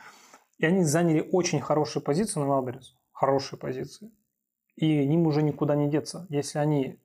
И 0.63 0.65
они 0.65 0.85
заняли 0.85 1.27
очень 1.29 1.59
хорошую 1.59 2.01
позицию 2.03 2.45
на 2.45 2.49
Wildberries. 2.49 2.93
Хорошие 3.11 3.59
позиции. 3.59 4.09
И 4.77 5.05
ним 5.05 5.27
уже 5.27 5.43
никуда 5.43 5.75
не 5.75 5.89
деться. 5.89 6.25
Если 6.29 6.57
они... 6.57 7.01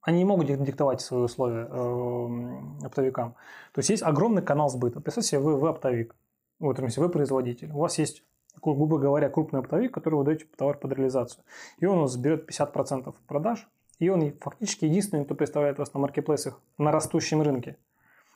Они 0.00 0.18
не 0.20 0.24
могут 0.24 0.46
диктовать 0.46 1.02
свои 1.02 1.20
условия 1.20 1.68
э, 1.70 2.86
оптовикам. 2.86 3.34
То 3.74 3.80
есть 3.80 3.90
есть 3.90 4.02
огромный 4.02 4.40
канал 4.40 4.70
сбыта. 4.70 5.02
Представьте 5.02 5.32
себе, 5.32 5.40
вы, 5.40 5.58
вы 5.58 5.68
оптовик. 5.68 6.16
Вот, 6.58 6.78
если 6.78 7.00
вы 7.00 7.10
производитель. 7.10 7.70
У 7.72 7.80
вас 7.80 7.98
есть, 7.98 8.24
грубо 8.62 8.96
говоря, 8.96 9.28
крупный 9.28 9.60
оптовик, 9.60 9.92
который 9.92 10.14
вы 10.14 10.24
даете 10.24 10.46
товар 10.56 10.78
под 10.78 10.94
реализацию. 10.94 11.44
И 11.80 11.84
он 11.84 11.98
у 11.98 12.02
вас 12.02 12.16
берет 12.16 12.48
50% 12.48 13.14
продаж. 13.28 13.68
И 13.98 14.08
он 14.08 14.32
фактически 14.40 14.86
единственный, 14.86 15.26
кто 15.26 15.34
представляет 15.34 15.78
вас 15.78 15.92
на 15.92 16.00
маркетплейсах 16.00 16.58
на 16.78 16.90
растущем 16.90 17.42
рынке. 17.42 17.76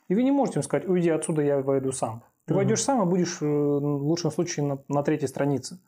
И 0.07 0.13
вы 0.13 0.21
не 0.21 0.31
можете 0.31 0.59
ему 0.59 0.63
сказать, 0.63 0.87
уйди 0.87 1.09
отсюда, 1.09 1.41
я 1.41 1.61
войду 1.61 1.91
сам. 1.91 2.23
Ты 2.47 2.53
угу. 2.53 2.59
войдешь 2.59 2.81
сам 2.81 3.01
и 3.03 3.05
будешь 3.05 3.41
э, 3.41 3.45
в 3.45 4.03
лучшем 4.03 4.31
случае 4.31 4.65
на, 4.65 4.79
на 4.87 5.03
третьей 5.03 5.27
странице, 5.27 5.79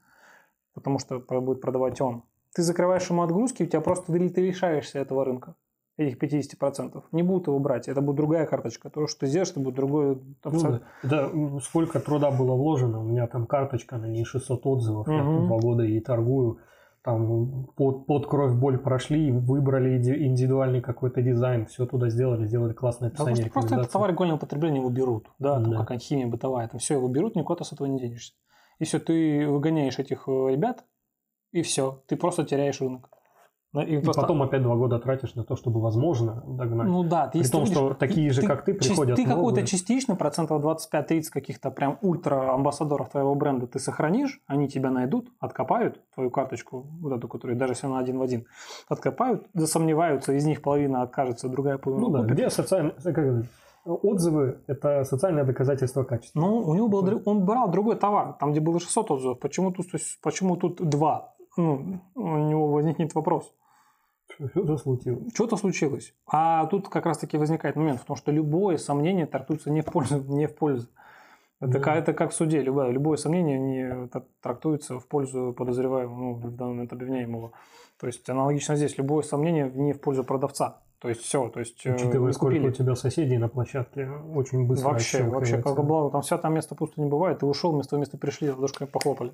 потому 0.74 1.00
что 1.00 1.20
будет 1.20 1.62
продавать 1.62 2.02
он. 2.02 2.24
Ты 2.54 2.64
закрываешь 2.64 3.10
ему 3.10 3.24
отгрузки, 3.24 3.64
у 3.64 3.66
тебя 3.66 3.80
просто 3.80 4.12
ты, 4.12 4.30
ты 4.30 4.42
лишаешься 4.42 5.00
этого 5.00 5.24
рынка, 5.24 5.56
этих 5.96 6.22
50%. 6.22 7.02
Не 7.14 7.24
будут 7.24 7.48
его 7.48 7.60
брать, 7.60 7.88
это 7.88 8.02
будет 8.02 8.18
другая 8.18 8.46
карточка. 8.46 8.90
То, 8.90 9.08
что 9.08 9.22
ты 9.22 9.28
сделаешь, 9.28 9.52
это 9.52 9.62
будет 9.62 9.76
другое. 9.76 10.18
Ну, 10.44 10.62
да. 10.62 10.82
да, 11.04 11.60
сколько 11.62 12.02
труда 12.02 12.30
было 12.30 12.56
вложено, 12.56 13.00
у 13.00 13.04
меня 13.04 13.26
там 13.28 13.48
карточка, 13.48 13.98
на 13.98 14.08
ней 14.08 14.26
600 14.26 14.66
отзывов, 14.66 15.08
угу. 15.08 15.16
я 15.16 15.24
два 15.24 15.60
года 15.60 15.84
и 15.84 15.98
торгую 16.02 16.60
там 17.10 17.66
под, 17.76 18.06
под 18.06 18.28
кровь 18.28 18.54
боль 18.54 18.78
прошли, 18.78 19.32
выбрали 19.32 19.98
индивидуальный 19.98 20.82
какой-то 20.82 21.22
дизайн, 21.22 21.66
все 21.66 21.86
туда 21.86 22.10
сделали, 22.10 22.46
сделали 22.46 22.74
классное 22.74 23.10
описание. 23.10 23.46
Да, 23.46 23.52
просто, 23.52 23.68
просто 23.68 23.76
это 23.82 23.92
товар 23.92 24.12
игольного 24.12 24.38
потребления 24.38 24.78
его 24.78 24.90
берут, 24.90 25.28
да, 25.40 25.56
там 25.56 25.72
да. 25.72 25.78
какая 25.80 25.98
химия 25.98 26.28
бытовая, 26.28 26.68
там 26.68 26.80
все 26.80 26.96
его 26.96 27.08
берут, 27.08 27.36
никуда 27.36 27.64
с 27.64 27.74
этого 27.74 27.88
не 27.88 28.00
денешься. 28.00 28.34
И 28.78 28.86
все, 28.86 29.00
ты 29.00 29.48
выгоняешь 29.48 29.98
этих 30.00 30.28
э, 30.28 30.32
ребят, 30.52 30.86
и 31.52 31.64
все, 31.64 32.04
ты 32.08 32.16
просто 32.16 32.44
теряешь 32.46 32.80
рынок. 32.80 33.10
Ну, 33.72 33.82
и, 33.82 33.98
и 33.98 34.02
просто... 34.02 34.22
потом 34.22 34.42
опять 34.42 34.64
два 34.64 34.76
года 34.76 34.98
тратишь 34.98 35.36
на 35.36 35.44
то, 35.44 35.56
чтобы 35.56 35.80
возможно 35.80 36.44
догнать. 36.48 36.88
Ну 36.88 37.04
да, 37.04 37.28
ты 37.28 37.40
При 37.40 37.48
том, 37.48 37.64
видишь, 37.64 37.78
что 37.78 37.94
такие 37.94 38.32
же, 38.32 38.42
ты, 38.42 38.48
как 38.48 38.66
ты, 38.66 38.74
приходят 38.74 39.16
Ты 39.16 39.26
какую-то 39.26 39.66
частично, 39.66 40.16
процентов 40.16 40.64
25-30 40.64 41.26
каких-то 41.32 41.70
прям 41.70 42.00
ультра-амбассадоров 42.02 43.10
твоего 43.10 43.36
бренда 43.36 43.68
ты 43.68 43.78
сохранишь, 43.78 44.42
они 44.48 44.68
тебя 44.68 44.90
найдут, 44.90 45.32
откопают 45.40 46.02
твою 46.16 46.32
карточку, 46.32 46.88
вот 47.00 47.14
эту, 47.14 47.28
которую 47.28 47.58
даже 47.58 47.74
если 47.74 47.86
она 47.86 48.00
один 48.00 48.18
в 48.18 48.24
один, 48.24 48.46
откопают, 48.88 49.46
засомневаются, 49.54 50.34
из 50.34 50.46
них 50.46 50.64
половина 50.64 51.04
откажется, 51.04 51.48
другая 51.48 51.78
половина 51.78 52.08
Ну 52.08 52.14
да, 52.14 52.22
купит. 52.24 52.34
где 52.34 52.50
социальный... 52.50 52.94
Отзывы– 53.86 54.60
это 54.68 55.04
социальное 55.04 55.46
доказательство 55.46 56.04
качества. 56.04 56.40
Ну, 56.40 56.60
у 56.60 56.76
него 56.76 56.90
был, 56.90 57.22
он 57.26 57.46
брал 57.46 57.70
другой 57.70 57.96
товар, 57.96 58.34
там, 58.34 58.52
где 58.52 58.60
было 58.60 58.80
600 58.80 59.12
отзывов. 59.12 59.40
Почему 59.40 59.72
тут, 59.72 59.88
почему 60.22 60.58
тут 60.58 60.78
два? 60.78 61.34
Ну, 61.56 62.02
у 62.16 62.38
него 62.38 62.68
возникнет 62.68 63.16
вопрос. 63.16 63.52
Что-то 64.34 64.78
случилось. 64.78 65.34
Что-то 65.34 65.58
случилось. 65.58 66.14
А 66.28 66.66
тут 66.68 66.90
как 66.90 67.06
раз-таки 67.06 67.38
возникает 67.38 67.76
момент 67.76 68.02
в 68.02 68.06
том, 68.06 68.16
что 68.16 68.32
любое 68.32 68.78
сомнение 68.78 69.26
трактуется 69.26 69.72
не 69.72 69.82
в 69.82 69.86
пользу. 69.86 70.24
Не 70.28 70.48
в 70.48 70.56
пользу. 70.56 70.88
Это, 71.60 71.80
да. 71.80 71.96
это 71.96 72.14
как 72.14 72.32
в 72.32 72.34
суде. 72.34 72.62
Любое, 72.62 72.90
любое 72.90 73.18
сомнение 73.18 73.60
не 73.60 74.10
трактуется 74.42 75.00
в 75.00 75.08
пользу 75.08 75.54
подозреваемого, 75.58 76.18
ну, 76.18 76.34
в 76.34 76.56
данный 76.56 76.74
момент 76.74 76.94
обвиняемого. 76.94 77.52
То 78.00 78.08
есть 78.08 78.30
аналогично 78.30 78.76
здесь. 78.76 78.98
Любое 78.98 79.24
сомнение 79.24 79.70
не 79.74 79.94
в 79.94 80.00
пользу 80.00 80.24
продавца. 80.24 80.82
То 81.00 81.08
есть 81.08 81.22
все, 81.22 81.48
то 81.48 81.62
есть 81.62 81.86
э, 81.86 81.96
Учитывая, 81.96 82.34
сколько 82.34 82.62
у 82.62 82.72
тебя 82.72 82.94
соседей 82.96 83.38
на 83.38 83.48
площадке, 83.48 84.10
очень 84.36 84.68
быстро 84.68 84.90
Вообще, 84.90 85.24
вообще, 85.24 85.62
как 85.62 85.82
благо, 85.86 86.12
там 86.12 86.22
вся 86.22 86.38
там 86.38 86.54
место 86.54 86.76
пусто 86.76 87.02
не 87.02 87.10
бывает. 87.10 87.40
Ты 87.40 87.46
ушел, 87.46 87.72
вместо 87.72 87.96
места 87.98 88.18
пришли, 88.18 88.50
ладошками 88.52 88.88
похлопали 88.88 89.32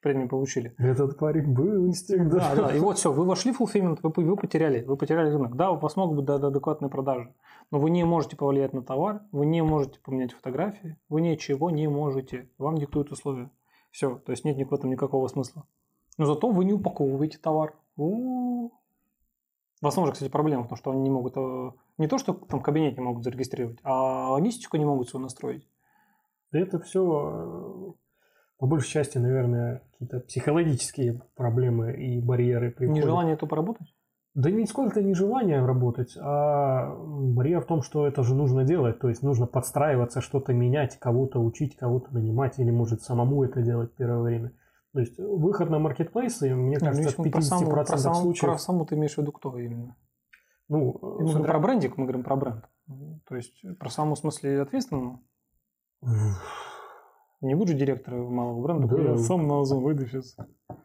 премию 0.00 0.28
получили. 0.28 0.74
Этот 0.78 1.18
парень 1.18 1.52
был 1.52 1.86
инстинкт. 1.86 2.30
Да, 2.30 2.54
да. 2.54 2.74
И 2.74 2.78
вот 2.78 2.98
все, 2.98 3.12
вы 3.12 3.24
вошли 3.24 3.52
в 3.52 3.60
fulfillment, 3.60 3.98
вы, 4.02 4.24
вы 4.24 4.36
потеряли, 4.36 4.84
вы 4.84 4.96
потеряли 4.96 5.30
рынок. 5.30 5.56
Да, 5.56 5.70
у 5.70 5.78
вас 5.78 5.96
могут 5.96 6.18
быть 6.18 6.28
адекватные 6.28 6.90
продажи, 6.90 7.34
но 7.70 7.78
вы 7.78 7.90
не 7.90 8.04
можете 8.04 8.36
повлиять 8.36 8.72
на 8.72 8.82
товар, 8.82 9.22
вы 9.32 9.46
не 9.46 9.62
можете 9.62 10.00
поменять 10.00 10.32
фотографии, 10.32 10.96
вы 11.08 11.20
ничего 11.20 11.70
не 11.70 11.88
можете. 11.88 12.48
Вам 12.58 12.78
диктуют 12.78 13.10
условия. 13.10 13.50
Все, 13.90 14.16
то 14.18 14.32
есть 14.32 14.44
нет 14.44 14.70
в 14.70 14.74
этом 14.74 14.90
никакого 14.90 15.26
смысла. 15.28 15.64
Но 16.18 16.26
зато 16.26 16.50
вы 16.50 16.64
не 16.64 16.72
упаковываете 16.72 17.38
товар. 17.38 17.74
У-у-у. 17.96 18.72
Возможно, 19.80 20.12
кстати, 20.12 20.30
проблема 20.30 20.64
в 20.64 20.68
том, 20.68 20.76
что 20.76 20.90
они 20.90 21.02
не 21.02 21.10
могут... 21.10 21.36
Э, 21.36 21.70
не 21.98 22.08
то, 22.08 22.18
что 22.18 22.32
там 22.32 22.60
кабинет 22.60 22.96
не 22.96 23.04
могут 23.04 23.22
зарегистрировать, 23.22 23.78
а 23.84 24.30
логистику 24.30 24.76
не 24.76 24.84
могут 24.84 25.08
свою 25.08 25.22
настроить. 25.22 25.68
Это 26.50 26.80
все 26.80 27.77
по 28.58 28.66
большей 28.66 28.90
части, 28.90 29.18
наверное, 29.18 29.82
какие-то 29.92 30.20
психологические 30.20 31.22
проблемы 31.36 31.92
и 31.92 32.20
барьеры. 32.20 32.70
Приходят. 32.72 33.04
Нежелание 33.04 33.34
это 33.34 33.46
поработать? 33.46 33.94
Да 34.34 34.50
не 34.50 34.66
сколько 34.66 35.02
нежелание 35.02 35.64
работать, 35.64 36.16
а 36.20 36.94
барьер 36.96 37.60
в 37.60 37.66
том, 37.66 37.82
что 37.82 38.06
это 38.06 38.22
же 38.22 38.34
нужно 38.34 38.64
делать. 38.64 39.00
То 39.00 39.08
есть 39.08 39.22
нужно 39.22 39.46
подстраиваться, 39.46 40.20
что-то 40.20 40.52
менять, 40.52 40.98
кого-то 40.98 41.40
учить, 41.40 41.76
кого-то 41.76 42.12
нанимать 42.14 42.58
или 42.58 42.70
может 42.70 43.02
самому 43.02 43.42
это 43.42 43.62
делать 43.62 43.94
первое 43.96 44.22
время. 44.22 44.52
То 44.92 45.00
есть 45.00 45.18
выход 45.18 45.70
на 45.70 45.78
маркетплейсы, 45.78 46.54
мне 46.54 46.78
кажется, 46.78 47.20
в 47.20 47.26
50% 47.26 47.30
про 47.30 47.42
саму, 47.42 47.70
про 47.70 47.84
саму, 47.84 48.14
случаев... 48.14 48.52
Про 48.52 48.58
саму 48.58 48.86
ты 48.86 48.94
имеешь 48.94 49.14
в 49.14 49.18
виду 49.18 49.32
кто 49.32 49.58
именно? 49.58 49.96
Ну, 50.68 50.98
мы 51.20 51.28
смотря... 51.28 51.50
про 51.50 51.58
брендик, 51.60 51.96
мы 51.96 52.04
говорим 52.04 52.22
про 52.22 52.36
бренд. 52.36 52.64
То 53.28 53.36
есть 53.36 53.64
про 53.78 53.90
саму 53.90 54.16
смысле 54.16 54.62
ответственную? 54.62 55.20
Не 57.40 57.54
буду 57.54 57.72
директора 57.72 58.16
малого 58.16 58.60
бренда, 58.60 58.88
да, 58.88 59.02
я 59.02 59.16
сам 59.18 59.46
на 59.46 59.60
Озон 59.60 59.82
выйду 59.82 60.06
сейчас. 60.06 60.36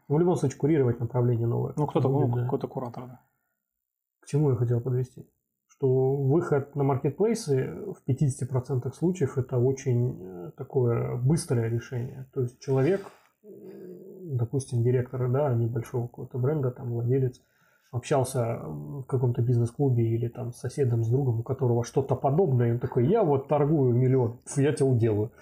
Ну, 0.08 0.16
в 0.16 0.18
любом 0.18 0.36
случае, 0.36 0.58
курировать 0.58 1.00
направление 1.00 1.48
новое. 1.48 1.72
Ну, 1.76 1.86
кто-то, 1.86 2.08
ну, 2.08 2.32
да. 2.32 2.44
какой-то 2.44 2.68
куратор, 2.68 3.06
да. 3.06 3.20
К 4.20 4.26
чему 4.26 4.50
я 4.50 4.56
хотел 4.56 4.80
подвести? 4.80 5.28
Что 5.66 6.16
выход 6.16 6.76
на 6.76 6.84
маркетплейсы 6.84 7.74
в 7.74 8.08
50% 8.08 8.92
случаев 8.92 9.36
это 9.36 9.58
очень 9.58 10.22
э, 10.22 10.50
такое 10.56 11.16
быстрое 11.16 11.68
решение. 11.68 12.28
То 12.32 12.42
есть 12.42 12.60
человек, 12.60 13.04
допустим, 13.42 14.82
директор, 14.82 15.28
да, 15.30 15.52
небольшого 15.52 16.06
какого-то 16.06 16.38
бренда, 16.38 16.70
там, 16.70 16.92
владелец, 16.92 17.40
общался 17.90 18.60
в 18.64 19.04
каком-то 19.04 19.42
бизнес-клубе 19.42 20.04
или 20.04 20.28
там 20.28 20.52
с 20.52 20.58
соседом, 20.58 21.04
с 21.04 21.08
другом, 21.08 21.40
у 21.40 21.42
которого 21.42 21.84
что-то 21.84 22.16
подобное, 22.16 22.68
и 22.68 22.72
он 22.72 22.78
такой, 22.80 23.06
я 23.06 23.22
вот 23.22 23.48
торгую 23.48 23.94
миллион, 23.94 24.40
я 24.56 24.72
тебя 24.72 24.86
уделаю. 24.86 25.32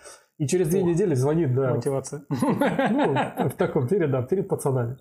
И 0.42 0.46
через 0.48 0.68
две 0.70 0.80
О, 0.80 0.82
недели 0.82 1.14
звонит, 1.14 1.54
да. 1.54 1.72
Мотивация. 1.72 2.24
Ну, 2.28 3.48
в 3.48 3.54
таком 3.56 3.86
перед, 3.86 4.10
да, 4.10 4.22
перед 4.22 4.48
пацанами. 4.48 4.96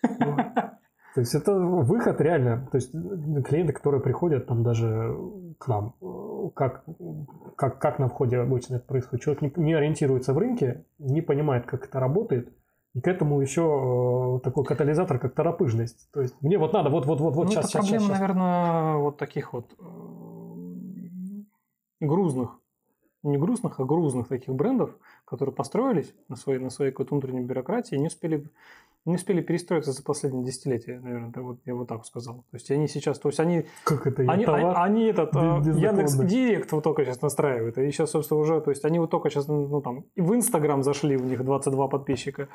То 0.00 1.20
есть 1.20 1.34
это 1.34 1.52
выход 1.54 2.22
реально. 2.22 2.66
То 2.72 2.76
есть 2.76 2.90
клиенты, 2.90 3.74
которые 3.74 4.00
приходят 4.00 4.46
там 4.46 4.62
даже 4.62 5.14
к 5.58 5.68
нам, 5.68 5.94
как, 6.54 6.86
как, 7.54 7.78
как 7.78 7.98
на 7.98 8.08
входе 8.08 8.38
обычно 8.38 8.76
это 8.76 8.86
происходит. 8.86 9.24
Человек 9.24 9.42
не, 9.42 9.52
не 9.62 9.74
ориентируется 9.74 10.32
в 10.32 10.38
рынке, 10.38 10.86
не 10.98 11.20
понимает, 11.20 11.66
как 11.66 11.84
это 11.84 12.00
работает. 12.00 12.50
И 12.94 13.02
к 13.02 13.08
этому 13.08 13.42
еще 13.42 14.40
такой 14.42 14.64
катализатор, 14.64 15.18
как 15.18 15.34
торопыжность. 15.34 16.10
То 16.14 16.22
есть 16.22 16.34
мне 16.40 16.56
вот 16.56 16.72
надо, 16.72 16.88
вот, 16.88 17.04
вот, 17.04 17.20
вот, 17.20 17.34
вот, 17.34 17.44
ну, 17.44 17.50
сейчас, 17.50 17.66
это 17.66 17.72
сейчас, 17.72 17.88
проблема, 17.90 18.06
сейчас. 18.06 18.20
наверное, 18.20 18.96
вот 18.96 19.18
таких 19.18 19.52
вот 19.52 19.66
грузных 22.00 22.58
не 23.26 23.38
грустных, 23.38 23.80
а 23.80 23.84
грузных 23.84 24.28
таких 24.28 24.54
брендов, 24.54 24.96
которые 25.24 25.54
построились 25.54 26.14
на 26.28 26.36
своей, 26.36 26.60
на 26.60 26.70
своей 26.70 26.92
какой-то 26.92 27.14
внутренней 27.14 27.42
бюрократии 27.42 27.96
и 27.96 27.98
не 27.98 28.06
успели, 28.06 28.48
не 29.04 29.16
успели 29.16 29.40
перестроиться 29.40 29.92
за 29.92 30.02
последние 30.02 30.44
десятилетия, 30.44 31.00
наверное, 31.00 31.30
да, 31.30 31.42
вот, 31.42 31.58
я 31.64 31.74
вот 31.74 31.88
так 31.88 32.04
сказал. 32.06 32.44
То 32.50 32.56
есть 32.56 32.70
они 32.70 32.88
сейчас, 32.88 33.18
то 33.18 33.28
есть 33.28 33.40
они... 33.40 33.66
Как 33.84 34.06
это? 34.06 34.22
Они, 34.22 34.44
они, 34.44 34.64
они 34.64 35.04
этот 35.04 35.30
а, 35.34 35.60
Яндекс 35.64 36.14
Директ 36.14 36.72
вот 36.72 36.84
только 36.84 37.04
сейчас 37.04 37.20
настраивают, 37.22 37.76
и 37.78 37.90
сейчас, 37.90 38.10
собственно, 38.10 38.40
уже, 38.40 38.60
то 38.60 38.70
есть 38.70 38.84
они 38.84 38.98
вот 38.98 39.10
только 39.10 39.30
сейчас, 39.30 39.48
ну 39.48 39.80
там, 39.80 40.04
в 40.16 40.34
Инстаграм 40.34 40.82
зашли, 40.82 41.16
у 41.16 41.24
них 41.24 41.44
22 41.44 41.88
подписчика, 41.88 42.48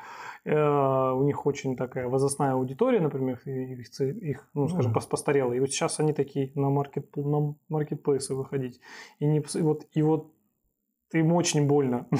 э, 0.44 1.10
у 1.12 1.22
них 1.22 1.46
очень 1.46 1.76
такая 1.76 2.08
возрастная 2.08 2.52
аудитория, 2.52 3.00
например, 3.00 3.40
их, 3.44 4.00
их 4.00 4.48
ну, 4.54 4.68
скажем, 4.68 4.92
mm-hmm. 4.92 5.08
постарела, 5.08 5.52
и 5.52 5.60
вот 5.60 5.70
сейчас 5.70 6.00
они 6.00 6.12
такие 6.12 6.52
на, 6.54 6.70
маркет, 6.70 7.16
на 7.16 7.54
маркетплейсы 7.68 8.34
выходить, 8.34 8.80
и, 9.18 9.26
не, 9.26 9.38
и 9.40 9.62
вот, 9.62 9.86
и 9.92 10.02
вот 10.02 10.32
им 11.18 11.32
очень 11.32 11.66
больно. 11.66 12.06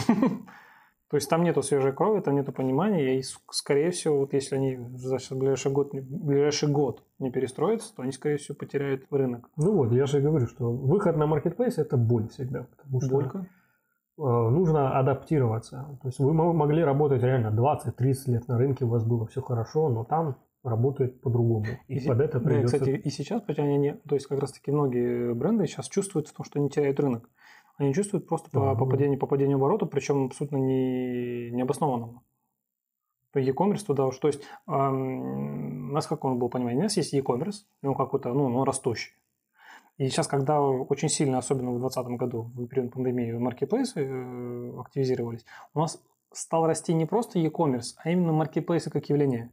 То 1.10 1.16
есть 1.16 1.28
там 1.28 1.44
нету 1.44 1.62
свежей 1.62 1.92
крови, 1.92 2.20
там 2.20 2.36
нету 2.36 2.52
понимания, 2.52 3.18
и, 3.18 3.22
скорее 3.50 3.90
всего, 3.90 4.20
вот 4.20 4.32
если 4.32 4.56
они 4.56 4.78
за 4.94 5.18
ближайший 5.34 5.70
год, 5.70 5.90
ближайший 5.92 6.70
год 6.70 7.04
не 7.18 7.30
перестроятся, 7.30 7.94
то 7.94 8.02
они, 8.02 8.12
скорее 8.12 8.38
всего, 8.38 8.56
потеряют 8.56 9.04
рынок. 9.10 9.50
Ну 9.58 9.74
вот, 9.74 9.92
я 9.92 10.06
же 10.06 10.18
и 10.18 10.22
говорю, 10.22 10.46
что 10.46 10.72
выход 10.72 11.18
на 11.18 11.26
маркетплейс– 11.26 11.76
это 11.76 11.98
боль 11.98 12.28
всегда. 12.28 12.66
Потому 12.76 13.00
что 13.02 13.10
Болька. 13.10 13.46
Э, 14.18 14.22
нужно 14.22 14.98
адаптироваться. 14.98 15.98
То 16.00 16.08
есть 16.08 16.18
вы 16.18 16.32
могли 16.32 16.82
работать 16.82 17.22
реально 17.22 17.48
20-30 17.48 18.14
лет 18.26 18.48
на 18.48 18.56
рынке, 18.56 18.84
у 18.84 18.88
вас 18.88 19.04
было 19.04 19.26
все 19.26 19.42
хорошо, 19.42 19.88
но 19.88 20.04
там 20.04 20.36
работает 20.62 21.20
по-другому. 21.20 21.66
И, 21.88 21.96
и 21.96 22.06
под 22.06 22.20
это 22.20 22.40
придется... 22.40 22.78
Да, 22.78 22.84
кстати, 22.84 23.00
и 23.00 23.10
сейчас, 23.10 23.42
они, 23.48 23.94
то 24.08 24.14
есть 24.14 24.26
как 24.26 24.38
раз-таки 24.38 24.70
многие 24.70 25.34
бренды 25.34 25.66
сейчас 25.66 25.88
чувствуют 25.88 26.28
в 26.28 26.32
том, 26.32 26.46
что 26.46 26.58
они 26.58 26.70
теряют 26.70 27.00
рынок. 27.00 27.28
Они 27.78 27.94
чувствуют 27.94 28.26
просто 28.26 28.50
по, 28.50 28.74
по, 28.74 28.86
падению, 28.86 29.18
по 29.18 29.26
падению 29.26 29.56
оборота, 29.56 29.86
причем 29.86 30.26
абсолютно 30.26 30.56
не, 30.56 31.50
необоснованного. 31.50 32.22
E-commerce 33.34 33.84
туда 33.86 34.06
уж. 34.06 34.18
То 34.18 34.28
есть 34.28 34.42
эм, 34.68 35.90
у 35.90 35.92
нас 35.92 36.06
как 36.06 36.24
он 36.24 36.38
был 36.38 36.48
понимание, 36.50 36.80
у 36.80 36.82
нас 36.82 36.96
есть 36.96 37.14
e-commerce, 37.14 37.64
он 37.82 37.94
какой-то, 37.94 38.32
ну, 38.34 38.44
он 38.44 38.62
растущий. 38.64 39.12
И 39.98 40.08
сейчас, 40.08 40.26
когда 40.26 40.60
очень 40.60 41.08
сильно, 41.08 41.38
особенно 41.38 41.70
в 41.70 41.78
2020 41.78 42.18
году, 42.18 42.50
в 42.54 42.66
период 42.66 42.92
пандемии, 42.92 43.32
маркетплейсы 43.32 44.00
э, 44.00 44.80
активизировались, 44.80 45.44
у 45.74 45.80
нас 45.80 46.02
стал 46.32 46.66
расти 46.66 46.94
не 46.94 47.06
просто 47.06 47.38
e-commerce, 47.38 47.94
а 47.98 48.10
именно 48.10 48.32
маркетплейсы 48.32 48.90
как 48.90 49.08
явление. 49.08 49.50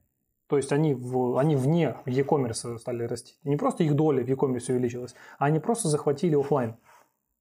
То 0.47 0.57
есть 0.57 0.71
они, 0.71 0.95
в, 0.95 1.37
они 1.37 1.55
вне 1.55 1.95
e-commerce 2.05 2.77
стали 2.79 3.03
расти. 3.03 3.35
Не 3.43 3.57
просто 3.57 3.83
их 3.83 3.95
доля 3.95 4.23
в 4.23 4.27
e-commerce 4.27 4.71
увеличилась, 4.71 5.13
а 5.37 5.45
они 5.45 5.59
просто 5.59 5.89
захватили 5.89 6.35
офлайн. 6.35 6.75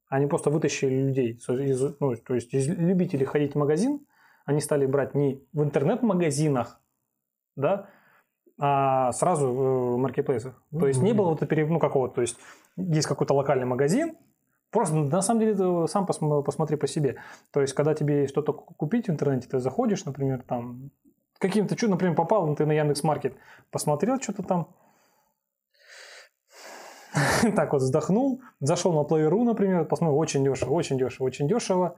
Они 0.09 0.27
просто 0.27 0.51
вытащили 0.51 0.94
людей, 0.94 1.33
из, 1.33 1.97
ну, 2.01 2.16
то 2.16 2.35
есть 2.35 2.55
из 2.55 2.68
любителей 2.68 3.27
ходить 3.27 3.55
в 3.55 3.59
магазин, 3.59 4.01
они 4.44 4.61
стали 4.61 4.87
брать 4.87 5.14
не 5.14 5.42
в 5.53 5.62
интернет-магазинах, 5.62 6.80
да, 7.57 7.91
а 8.59 9.12
сразу 9.12 9.53
в 9.53 9.99
маркетплейсах. 9.99 10.62
То 10.70 10.89
есть 10.89 11.03
не 11.03 11.12
было 11.12 11.30
вот 11.30 11.43
этого, 11.43 11.66
ну, 11.66 11.78
какого-то, 11.78 12.16
то 12.16 12.20
есть 12.22 12.39
есть 12.76 13.07
какой-то 13.07 13.35
локальный 13.35 13.66
магазин, 13.66 14.16
Просто 14.70 14.97
на 14.97 15.22
самом 15.22 15.41
деле 15.41 15.87
сам 15.89 16.05
посмотри 16.07 16.76
по 16.76 16.87
себе. 16.87 17.16
То 17.53 17.62
есть, 17.62 17.72
когда 17.72 17.95
тебе 17.95 18.26
что-то 18.26 18.53
купить 18.53 19.07
в 19.07 19.11
интернете, 19.11 19.49
ты 19.49 19.61
заходишь, 19.61 20.05
например, 20.05 20.43
там 20.47 20.91
каким-то 21.39 21.74
чудом, 21.74 21.93
например, 21.93 22.14
попал 22.14 22.55
ты 22.55 22.66
на 22.66 22.72
Яндекс 22.72 23.03
Маркет, 23.03 23.35
посмотрел 23.70 24.20
что-то 24.20 24.43
там, 24.43 24.68
так 27.57 27.73
вот 27.73 27.83
вздохнул, 27.83 28.41
зашел 28.61 28.93
на 28.93 29.07
Play.ru, 29.07 29.45
например, 29.45 29.85
посмотрел, 29.85 30.19
очень 30.19 30.45
дешево, 30.45 30.73
очень 30.73 30.99
дешево, 30.99 31.27
очень 31.27 31.49
дешево, 31.49 31.97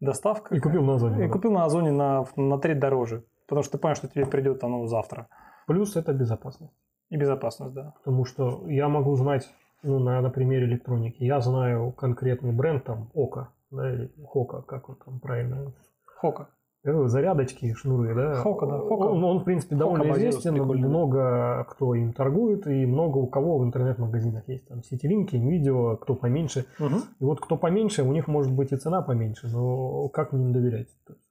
доставка. 0.00 0.54
И 0.54 0.60
купил 0.60 0.82
на 0.82 0.94
Озоне. 0.94 1.26
И 1.26 1.28
купил 1.28 1.52
на 1.52 1.64
Озоне 1.64 1.90
на, 1.90 2.26
на 2.36 2.58
треть 2.58 2.78
дороже, 2.78 3.24
потому 3.46 3.62
что 3.62 3.72
ты 3.72 3.78
понимаешь, 3.78 3.98
что 3.98 4.08
тебе 4.08 4.26
придет 4.26 4.62
оно 4.64 4.86
завтра. 4.86 5.28
Плюс 5.66 5.96
это 5.96 6.12
безопасность. 6.12 6.74
И 7.10 7.16
безопасность, 7.16 7.74
да. 7.74 7.94
Потому 7.98 8.24
что 8.24 8.68
я 8.68 8.88
могу 8.88 9.14
знать, 9.16 9.48
ну, 9.82 9.98
на, 9.98 10.20
на 10.20 10.30
примере 10.30 10.66
электроники, 10.66 11.22
я 11.24 11.40
знаю 11.40 11.92
конкретный 11.92 12.52
бренд, 12.52 12.84
там, 12.84 13.10
Ока, 13.14 13.52
да, 13.70 13.92
или 13.92 14.12
Хока, 14.26 14.62
как 14.62 14.88
он 14.88 14.96
там 14.96 15.20
правильно. 15.20 15.72
Хока. 16.04 16.48
Зарядочки, 16.84 17.74
шнуры, 17.74 18.14
да. 18.14 18.34
Хока, 18.36 18.66
да. 18.66 18.78
Хока. 18.78 19.04
Он, 19.04 19.24
он 19.24 19.38
в 19.40 19.44
принципе, 19.44 19.76
довольно 19.76 20.04
Хока 20.04 20.18
известен, 20.18 20.54
много 20.54 21.66
кто 21.68 21.94
им 21.94 22.12
торгует, 22.12 22.66
и 22.66 22.86
много 22.86 23.18
у 23.18 23.26
кого 23.26 23.58
в 23.58 23.64
интернет-магазинах 23.64 24.48
есть. 24.48 24.68
Там 24.68 24.82
сетилинки, 24.82 25.36
видео, 25.36 25.96
кто 25.96 26.14
поменьше. 26.14 26.66
Угу. 26.78 26.96
И 27.20 27.24
вот 27.24 27.40
кто 27.40 27.56
поменьше, 27.56 28.02
у 28.04 28.12
них 28.12 28.28
может 28.28 28.52
быть 28.52 28.72
и 28.72 28.76
цена 28.76 29.02
поменьше, 29.02 29.48
но 29.48 30.08
как 30.08 30.32
мне 30.32 30.44
им 30.46 30.52
доверять? 30.52 30.88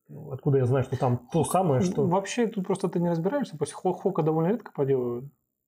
Ну, 0.10 0.32
откуда 0.32 0.60
я 0.60 0.66
знаю, 0.66 0.84
что 0.84 0.98
там 0.98 1.20
то 1.32 1.44
самое, 1.44 1.82
что... 1.82 2.06
Вообще, 2.06 2.48
тут 2.48 2.66
просто 2.66 2.88
ты 2.88 3.00
не 3.00 3.10
разбираешься. 3.10 3.58
Хока 3.74 4.22
довольно 4.22 4.50
редко 4.50 4.72
поделывают. 4.74 5.26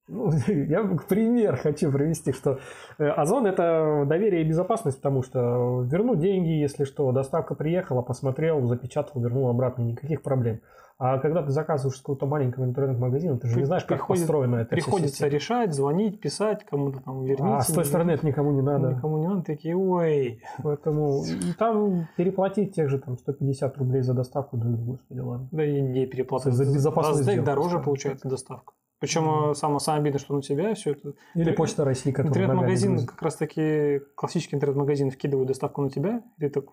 Ну, 0.10 0.32
я 0.48 0.84
пример 1.08 1.56
хочу 1.56 1.92
привести, 1.92 2.34
что 2.34 2.60
э, 2.98 3.08
Озон– 3.08 3.46
это 3.48 4.06
доверие 4.08 4.42
и 4.42 4.48
безопасность, 4.48 4.98
потому 4.98 5.22
что 5.22 5.84
верну 5.84 6.16
деньги, 6.16 6.50
если 6.50 6.84
что, 6.84 7.12
доставка 7.12 7.56
приехала, 7.56 8.02
посмотрел, 8.02 8.66
запечатал, 8.66 9.22
вернул 9.22 9.50
обратно, 9.50 9.84
никаких 9.84 10.24
проблем. 10.24 10.62
А 11.02 11.18
когда 11.20 11.42
ты 11.42 11.52
заказываешь 11.52 11.96
с 11.96 12.02
какого-то 12.02 12.26
маленького 12.26 12.66
интернет-магазина, 12.66 13.40
ты 13.40 13.48
же 13.48 13.58
не 13.58 13.64
знаешь, 13.64 13.86
как 13.86 14.00
Приходит, 14.00 14.24
построена 14.24 14.56
эта 14.58 14.70
Приходится 14.72 15.28
решать, 15.30 15.74
звонить, 15.74 16.20
писать, 16.20 16.66
кому-то 16.66 17.00
там 17.00 17.24
верните. 17.24 17.44
А 17.44 17.62
с 17.62 17.68
той 17.68 17.86
стороны 17.86 18.12
это 18.12 18.28
никому 18.28 18.52
не 18.52 18.62
надо. 18.62 18.96
Никому 18.96 19.18
не 19.20 19.28
надо, 19.28 19.44
такие, 19.44 19.78
ой. 19.78 20.42
Поэтому 20.62 21.24
и 21.24 21.54
там 21.58 22.10
переплатить 22.18 22.76
тех 22.76 22.90
же 22.90 23.00
там 23.00 23.18
150 23.18 23.78
рублей 23.78 24.02
за 24.02 24.14
доставку, 24.14 24.58
да, 24.58 24.66
господи, 24.68 25.20
ладно. 25.20 25.48
Да 25.52 25.64
и 25.64 25.80
не 25.80 26.06
переплатить. 26.06 26.52
За 26.52 26.66
безопасность. 26.66 27.24
За 27.24 27.42
дороже 27.44 27.80
получается 27.80 28.28
доставка. 28.28 28.74
Причем 29.00 29.24
mm-hmm. 29.24 29.54
самое, 29.56 29.80
самое 29.80 30.02
обидное, 30.02 30.20
что 30.20 30.36
на 30.36 30.42
тебя 30.42 30.74
все 30.76 30.92
это... 30.92 31.14
Или 31.34 31.52
Почта 31.52 31.86
России, 31.86 32.12
которая 32.12 32.32
Интернет-магазин, 32.32 33.06
как 33.06 33.22
раз 33.22 33.36
таки 33.36 34.02
классический 34.16 34.56
интернет-магазин 34.56 35.10
вкидывает 35.10 35.48
доставку 35.48 35.82
на 35.82 35.90
тебя, 35.90 36.22
и 36.38 36.50
так 36.50 36.66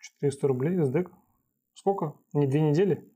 400 0.00 0.48
рублей 0.48 0.82
СДЭК. 0.82 1.10
Сколько? 1.74 2.14
Не 2.32 2.46
две 2.46 2.60
недели? 2.60 3.08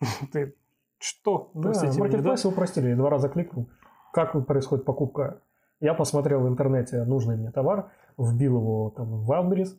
Ты 0.32 0.54
что? 0.98 1.50
Да, 1.54 1.72
маркетплейсы 1.98 2.48
упростили. 2.48 2.94
Два 2.94 3.10
раза 3.10 3.28
кликнул. 3.28 3.68
Как 4.12 4.46
происходит 4.46 4.84
покупка? 4.84 5.42
Я 5.80 5.94
посмотрел 5.94 6.40
в 6.40 6.48
интернете 6.48 7.04
нужный 7.04 7.36
мне 7.36 7.52
товар, 7.52 7.92
вбил 8.16 8.56
его 8.56 8.90
там 8.96 9.22
в 9.22 9.30
Wildberries, 9.30 9.76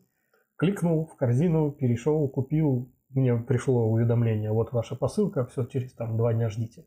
кликнул 0.56 1.08
в 1.08 1.16
корзину, 1.18 1.72
перешел, 1.72 2.28
купил. 2.30 2.90
Мне 3.10 3.36
пришло 3.36 3.90
уведомление, 3.90 4.52
вот 4.52 4.72
ваша 4.72 4.96
посылка, 4.96 5.46
все, 5.48 5.66
через 5.66 5.94
там 5.94 6.16
два 6.16 6.32
дня 6.32 6.48
ждите. 6.50 6.86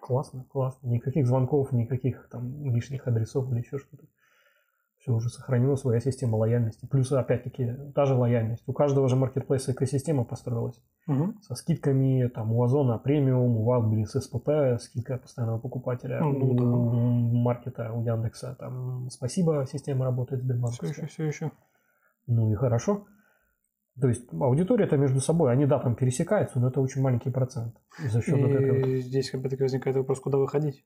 Классно, 0.00 0.44
классно. 0.50 0.88
Никаких 0.88 1.26
звонков, 1.26 1.72
никаких 1.72 2.28
там 2.30 2.64
лишних 2.72 3.06
адресов 3.06 3.50
или 3.50 3.58
еще 3.60 3.78
что-то 3.78 4.04
все 5.00 5.12
уже 5.12 5.30
сохранила 5.30 5.76
своя 5.76 5.98
система 6.00 6.36
лояльности. 6.36 6.86
Плюс, 6.86 7.10
опять-таки, 7.10 7.74
та 7.94 8.04
же 8.04 8.14
лояльность. 8.14 8.62
У 8.66 8.72
каждого 8.74 9.08
же 9.08 9.16
маркетплейса 9.16 9.72
экосистема 9.72 10.24
построилась. 10.24 10.78
Угу. 11.08 11.34
Со 11.40 11.54
скидками 11.54 12.28
там 12.28 12.52
у 12.52 12.62
Озона 12.62 12.98
премиум, 12.98 13.56
у 13.56 13.70
Wildberries 13.70 14.20
СПП, 14.20 14.82
скидка 14.82 15.16
постоянного 15.16 15.58
покупателя, 15.58 16.20
ну, 16.20 16.38
у 16.38 16.54
да. 16.54 17.38
маркета, 17.38 17.92
у 17.92 18.02
Яндекса 18.02 18.54
там 18.58 19.08
спасибо, 19.10 19.66
система 19.70 20.04
работает 20.04 20.42
Сбербанк. 20.42 20.74
Все 20.74 20.88
еще, 20.88 21.06
все 21.06 21.24
еще. 21.24 21.50
Ну 22.26 22.52
и 22.52 22.54
хорошо. 22.54 23.06
То 24.00 24.08
есть 24.08 24.32
аудитория-то 24.32 24.96
между 24.96 25.20
собой, 25.20 25.52
они, 25.52 25.66
да, 25.66 25.78
там 25.78 25.94
пересекаются, 25.94 26.60
но 26.60 26.68
это 26.68 26.80
очень 26.80 27.02
маленький 27.02 27.30
процент. 27.30 27.74
За 27.98 28.22
счет 28.22 28.38
и 28.38 28.42
вот 28.42 28.50
этого. 28.50 28.96
здесь 28.98 29.32
опять-таки 29.34 29.62
возникает 29.62 29.96
вопрос, 29.96 30.20
куда 30.20 30.38
выходить. 30.38 30.84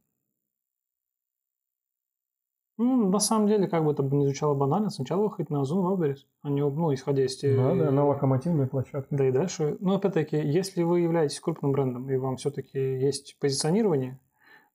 Ну, 2.77 3.09
на 3.09 3.21
самом 3.21 3.47
деле, 3.47 3.69
как 3.69 3.85
бы 3.85 3.93
это 3.93 4.03
не 4.03 4.25
звучало 4.25 4.55
банально, 4.55 4.91
сначала 4.91 5.23
выходить 5.23 5.49
на 5.49 5.61
Озон 5.61 5.87
Wildberries, 5.87 6.27
а 6.43 6.51
не, 6.51 6.61
ну, 6.61 6.93
исходя 6.93 7.25
из... 7.25 7.41
Да, 7.41 7.75
да, 7.75 7.91
на 7.93 8.05
локомотивной 8.05 8.67
площадке. 8.67 9.15
Да 9.15 9.29
и 9.29 9.31
дальше. 9.31 9.77
Но, 9.79 9.95
опять-таки, 9.95 10.37
если 10.37 10.83
вы 10.83 11.01
являетесь 11.01 11.39
крупным 11.39 11.71
брендом, 11.71 12.11
и 12.11 12.17
вам 12.17 12.37
все-таки 12.37 12.79
есть 12.79 13.37
позиционирование, 13.39 14.19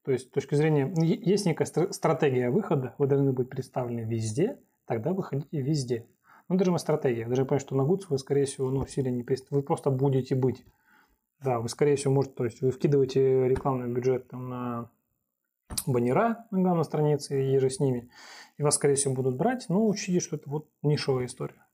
то 0.05 0.13
есть 0.13 0.27
с 0.27 0.31
точки 0.31 0.55
зрения... 0.55 0.93
Есть 0.95 1.45
некая 1.45 1.65
стратегия 1.65 2.51
выхода, 2.51 2.95
вы 2.97 3.07
должны 3.07 3.33
быть 3.33 3.49
представлены 3.49 4.01
везде, 4.01 4.59
тогда 4.85 5.11
выходите 5.11 5.61
везде. 5.61 6.07
Ну, 6.49 6.57
даже 6.57 6.77
стратегия. 6.79 7.27
Даже 7.27 7.45
понять, 7.45 7.61
что 7.61 7.75
на 7.75 7.83
Гудс 7.83 8.09
вы, 8.09 8.17
скорее 8.17 8.45
всего, 8.45 8.69
ну, 8.71 8.85
сильно 8.85 9.09
не 9.09 9.23
представлены, 9.23 9.61
вы 9.61 9.65
просто 9.65 9.91
будете 9.91 10.35
быть. 10.35 10.65
Да, 11.41 11.59
вы, 11.59 11.69
скорее 11.69 11.95
всего, 11.95 12.13
можете, 12.13 12.35
то 12.35 12.43
есть 12.43 12.61
вы 12.61 12.71
вкидываете 12.71 13.47
рекламный 13.47 13.87
бюджет 13.87 14.27
там, 14.27 14.49
на 14.49 14.89
баннера 15.85 16.45
на 16.51 16.61
главной 16.61 16.83
странице 16.83 17.53
и 17.53 17.57
же 17.59 17.69
с 17.69 17.79
ними. 17.79 18.09
И 18.57 18.63
вас, 18.63 18.75
скорее 18.75 18.95
всего, 18.95 19.13
будут 19.13 19.37
брать, 19.37 19.67
но 19.69 19.87
учтите, 19.87 20.19
что 20.19 20.35
это 20.35 20.49
вот 20.49 20.67
нишевая 20.81 21.27
история. 21.27 21.65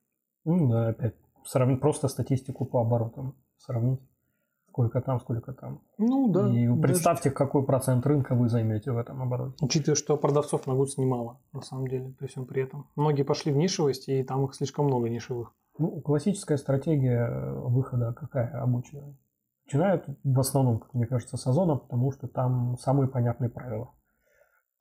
Ну 0.43 0.69
да, 0.69 0.89
опять. 0.89 1.15
Сравнить 1.45 1.79
просто 1.79 2.07
статистику 2.07 2.65
по 2.65 2.81
оборотам. 2.81 3.35
Сравнить. 3.57 4.01
Сколько 4.75 4.99
там, 4.99 5.21
сколько 5.21 5.53
там. 5.53 5.79
Ну 5.97 6.27
да. 6.33 6.49
И 6.49 6.67
представьте, 6.81 7.29
даже... 7.29 7.37
какой 7.37 7.65
процент 7.65 8.05
рынка 8.05 8.35
вы 8.35 8.49
займете 8.49 8.91
в 8.91 8.97
этом 8.97 9.21
обороте. 9.21 9.55
Учитывая, 9.61 9.95
что 9.95 10.17
продавцов 10.17 10.67
на 10.67 10.73
гудс 10.73 10.97
немало, 10.97 11.39
на 11.53 11.61
самом 11.61 11.87
деле, 11.87 12.13
при 12.19 12.27
всем 12.27 12.45
при 12.45 12.63
этом. 12.63 12.89
Многие 12.97 13.23
пошли 13.23 13.53
в 13.53 13.55
нишевость, 13.55 14.09
и 14.09 14.21
там 14.23 14.43
их 14.43 14.53
слишком 14.53 14.87
много 14.87 15.09
нишевых. 15.09 15.53
Ну, 15.77 16.01
классическая 16.01 16.57
стратегия 16.57 17.53
выхода 17.53 18.13
какая 18.19 18.49
обычная? 18.61 19.17
Начинают 19.65 20.09
в 20.25 20.39
основном, 20.41 20.79
как 20.79 20.93
мне 20.93 21.05
кажется, 21.05 21.37
с 21.37 21.47
Озона, 21.47 21.77
потому 21.77 22.11
что 22.11 22.27
там 22.27 22.75
самые 22.77 23.07
понятные 23.07 23.49
правила. 23.49 23.93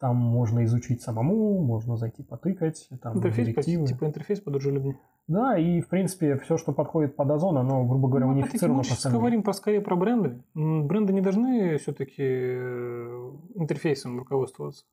Там 0.01 0.16
можно 0.16 0.64
изучить 0.64 1.03
самому, 1.03 1.64
можно 1.64 1.97
зайти 1.97 2.24
потыкать. 2.24 2.88
Там 3.01 3.18
интерфейс, 3.18 3.47
директивы. 3.47 3.86
типа 3.86 4.07
интерфейс 4.07 4.40
подружелюбный. 4.40 4.99
Да, 5.26 5.56
и 5.56 5.80
в 5.80 5.88
принципе 5.88 6.36
все, 6.38 6.58
что 6.58 6.72
подходит 6.72 7.16
под 7.16 7.30
Озон, 7.30 7.56
оно, 7.56 7.84
грубо 7.86 8.08
говоря, 8.08 8.26
ну, 8.26 8.32
унифицировано 8.32 8.78
мы 8.78 8.84
сейчас 8.84 9.10
говорим 9.10 9.42
про, 9.42 9.54
скорее 9.54 9.80
про 9.80 9.96
бренды. 9.96 10.42
Бренды 10.54 11.14
не 11.14 11.22
должны 11.22 11.78
все-таки 11.78 12.22
э, 12.22 13.32
интерфейсом 13.54 14.18
руководствоваться. 14.18 14.84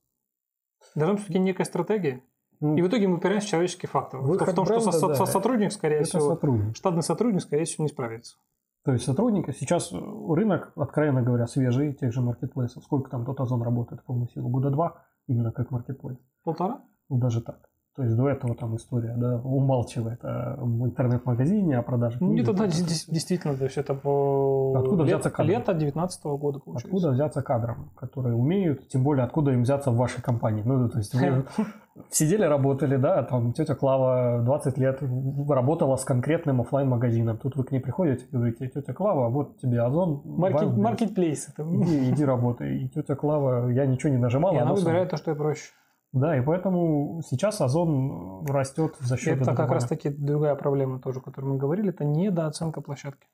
Должна 0.96 1.16
быть 1.16 1.24
все-таки 1.24 1.40
некая 1.40 1.66
стратегия. 1.66 2.24
Ну, 2.62 2.78
и 2.78 2.82
в 2.82 2.88
итоге 2.88 3.08
мы 3.08 3.18
упираемся 3.18 3.48
в 3.48 3.50
человеческий 3.50 3.88
фактор. 3.88 4.22
В 4.22 4.38
том, 4.54 4.66
бренда, 4.66 4.92
что 4.92 4.92
со, 4.92 5.08
да, 5.10 5.16
со, 5.16 5.26
сотрудник, 5.26 5.74
скорее 5.74 6.04
всего, 6.04 6.30
сотрудник. 6.30 6.78
штатный 6.78 7.04
сотрудник, 7.04 7.42
скорее 7.42 7.66
всего, 7.66 7.84
не 7.84 7.90
справится. 7.90 8.38
То 8.84 8.94
есть 8.94 9.04
сотрудника 9.04 9.52
сейчас 9.52 9.92
рынок, 9.92 10.72
откровенно 10.76 11.22
говоря, 11.22 11.46
свежий 11.48 11.94
тех 11.94 12.14
же 12.14 12.22
маркетплейсов. 12.22 12.84
Сколько 12.84 13.12
там 13.12 13.26
тот 13.26 13.40
Озон 13.40 13.62
работает 13.64 14.02
в 14.02 14.06
полную 14.06 14.30
силу? 14.30 14.48
Года 14.50 14.70
два 14.70 15.06
именно 15.28 15.52
как 15.52 15.72
маркетплейс. 15.72 16.20
Полтора? 16.44 16.82
Ну, 17.10 17.18
даже 17.18 17.42
так. 17.42 17.71
То 17.94 18.04
есть 18.04 18.16
до 18.16 18.30
этого 18.30 18.56
там 18.56 18.78
история, 18.78 19.14
да, 19.18 19.36
умалчивает 19.44 20.24
о 20.24 20.56
интернет-магазине, 20.62 21.78
о 21.78 21.82
продаже 21.82 22.20
Ну, 22.22 22.34
где-то, 22.34 22.54
да, 22.54 22.68
действительно, 22.68 23.58
то 23.58 23.66
есть 23.66 23.78
это 23.78 23.94
по 23.94 24.76
откуда 24.78 25.04
лет, 25.04 25.16
взяться 25.16 25.30
кадром? 25.30 25.48
лето 25.48 25.74
19 25.74 26.24
года, 26.24 26.60
получается. 26.60 26.88
Откуда 26.88 27.12
взяться 27.12 27.42
кадром, 27.42 27.92
которые 27.98 28.36
умеют, 28.36 28.88
тем 28.88 29.04
более, 29.04 29.26
откуда 29.26 29.52
им 29.52 29.64
взяться 29.64 29.92
в 29.92 29.98
вашей 29.98 30.22
компании. 30.22 30.64
Ну, 30.66 30.88
то 30.88 31.00
есть 31.00 31.14
вы 31.14 31.46
сидели, 32.10 32.46
работали, 32.46 32.96
да, 32.96 33.24
там 33.24 33.52
тетя 33.52 33.76
Клава 33.76 34.42
20 34.42 34.78
лет 34.78 35.04
работала 35.50 35.98
с 35.98 36.06
конкретным 36.06 36.62
офлайн 36.62 36.88
магазином 36.88 37.38
Тут 37.40 37.58
вы 37.58 37.66
к 37.66 37.74
ней 37.74 37.82
приходите 37.82 38.24
и 38.24 38.30
говорите, 38.32 38.70
тетя 38.70 38.94
Клава, 38.94 39.28
вот 39.28 39.58
тебе 39.58 39.82
Озон. 39.82 40.22
Маркет, 40.24 40.78
маркетплейс. 40.78 41.50
Иди, 41.58 42.10
иди 42.10 42.24
работай. 42.24 42.84
И 42.84 42.90
тетя 42.90 43.16
Клава, 43.16 43.70
я 43.70 43.86
ничего 43.86 44.14
не 44.14 44.18
нажимала. 44.18 44.56
И 44.56 44.60
она 44.60 44.74
выбирает 44.74 45.10
то, 45.10 45.18
что 45.18 45.32
и 45.32 45.36
проще. 45.36 45.72
Да, 46.14 46.38
и 46.38 46.42
поэтому 46.42 47.22
сейчас 47.26 47.62
Озон 47.62 48.46
растет 48.46 48.96
за 49.00 49.16
счет 49.16 49.42
Это 49.42 49.56
как 49.56 49.72
раз 49.72 49.88
таки 49.88 50.10
другая 50.10 50.56
проблема 50.56 51.00
тоже, 51.00 51.20
о 51.20 51.22
которой 51.22 51.46
мы 51.46 51.58
говорили, 51.58 51.90
это 51.90 52.04
недооценка 52.04 52.82
площадки. 52.82 53.28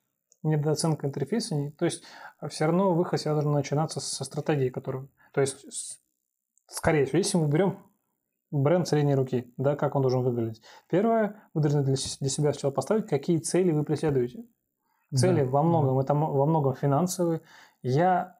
Недооценка 0.44 1.08
интерфейса. 1.08 1.72
То 1.76 1.84
есть 1.84 2.04
все 2.48 2.66
равно 2.66 2.94
выход 2.94 3.18
всегда 3.18 3.34
должен 3.34 3.52
начинаться 3.52 3.98
со 3.98 4.24
стратегии, 4.24 4.68
которую... 4.68 5.08
То 5.32 5.40
есть, 5.40 6.00
скорее 6.68 7.04
всего, 7.06 7.18
если 7.18 7.36
мы 7.38 7.48
берем 7.48 7.78
бренд 8.52 8.86
средней 8.86 9.16
руки, 9.16 9.52
да, 9.56 9.74
как 9.74 9.96
он 9.96 10.02
должен 10.02 10.22
выглядеть. 10.22 10.62
Первое, 10.88 11.42
вы 11.54 11.62
должны 11.62 11.82
для, 11.82 11.94
для 11.94 12.28
себя 12.30 12.52
сначала 12.52 12.70
поставить, 12.70 13.08
какие 13.08 13.38
цели 13.38 13.72
вы 13.72 13.82
преследуете. 13.82 14.44
Цели 15.12 15.42
да, 15.42 15.50
во 15.50 15.62
многом, 15.62 15.96
да. 15.96 16.02
это 16.02 16.14
во 16.14 16.46
многом 16.46 16.74
финансовые. 16.74 17.40
Я 17.82 18.37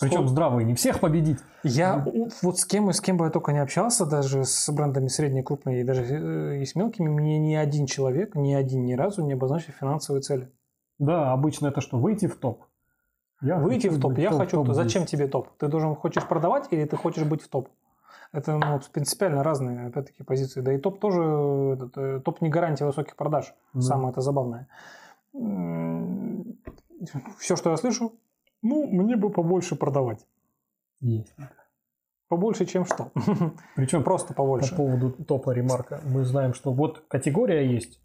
причем 0.00 0.14
Сколько... 0.14 0.28
здравые, 0.30 0.64
не 0.64 0.74
всех 0.74 1.00
победить. 1.00 1.38
Я 1.62 2.04
вот 2.42 2.58
с 2.58 2.64
кем 2.64 2.90
и 2.90 2.92
с 2.92 3.00
кем 3.00 3.18
бы 3.18 3.26
я 3.26 3.30
только 3.30 3.52
не 3.52 3.58
общался, 3.58 4.06
даже 4.06 4.44
с 4.44 4.70
брендами 4.72 5.08
средней, 5.08 5.42
крупной 5.42 5.80
и 5.80 5.84
даже 5.84 6.02
э, 6.02 6.62
и 6.62 6.64
с 6.64 6.74
мелкими, 6.74 7.08
мне 7.08 7.38
ни 7.38 7.54
один 7.54 7.86
человек, 7.86 8.34
ни 8.34 8.54
один 8.54 8.84
ни 8.84 8.94
разу 8.94 9.22
не 9.22 9.34
обозначил 9.34 9.72
финансовые 9.78 10.22
цели. 10.22 10.50
Да, 10.98 11.32
обычно 11.32 11.68
это 11.68 11.80
что? 11.80 11.98
Выйти 11.98 12.26
в 12.26 12.36
топ. 12.36 12.64
Я 13.42 13.58
выйти 13.58 13.88
в 13.88 14.00
топ. 14.00 14.16
Я 14.18 14.30
топ, 14.30 14.40
хочу. 14.40 14.64
Топ 14.64 14.74
зачем 14.74 15.04
тебе 15.04 15.28
топ? 15.28 15.48
Ты 15.58 15.68
должен 15.68 15.94
хочешь 15.94 16.26
продавать 16.26 16.68
или 16.70 16.84
ты 16.84 16.96
хочешь 16.96 17.24
быть 17.24 17.42
в 17.42 17.48
топ? 17.48 17.68
Это 18.32 18.56
ну, 18.56 18.80
принципиально 18.92 19.42
разные, 19.42 19.88
опять-таки, 19.88 20.22
позиции. 20.22 20.62
Да 20.62 20.72
и 20.72 20.78
топ 20.78 21.00
тоже, 21.00 21.20
э, 21.96 22.20
топ 22.24 22.40
не 22.40 22.48
гарантия 22.48 22.86
высоких 22.86 23.14
продаж. 23.14 23.52
Да. 23.74 23.80
Самое 23.82 24.12
это 24.12 24.22
забавное. 24.22 24.68
Все, 27.38 27.56
что 27.56 27.70
я 27.70 27.76
слышу, 27.76 28.12
ну, 28.62 28.86
мне 28.86 29.16
бы 29.16 29.30
побольше 29.30 29.76
продавать. 29.76 30.26
Есть. 31.00 31.34
Побольше, 32.28 32.64
чем 32.64 32.86
что. 32.86 33.10
Причем 33.76 34.02
просто 34.02 34.32
побольше. 34.34 34.70
По 34.70 34.76
поводу 34.76 35.10
топа 35.10 35.50
ремарка. 35.50 36.00
Мы 36.04 36.24
знаем, 36.24 36.54
что 36.54 36.72
вот 36.72 37.04
категория 37.08 37.70
есть, 37.70 38.00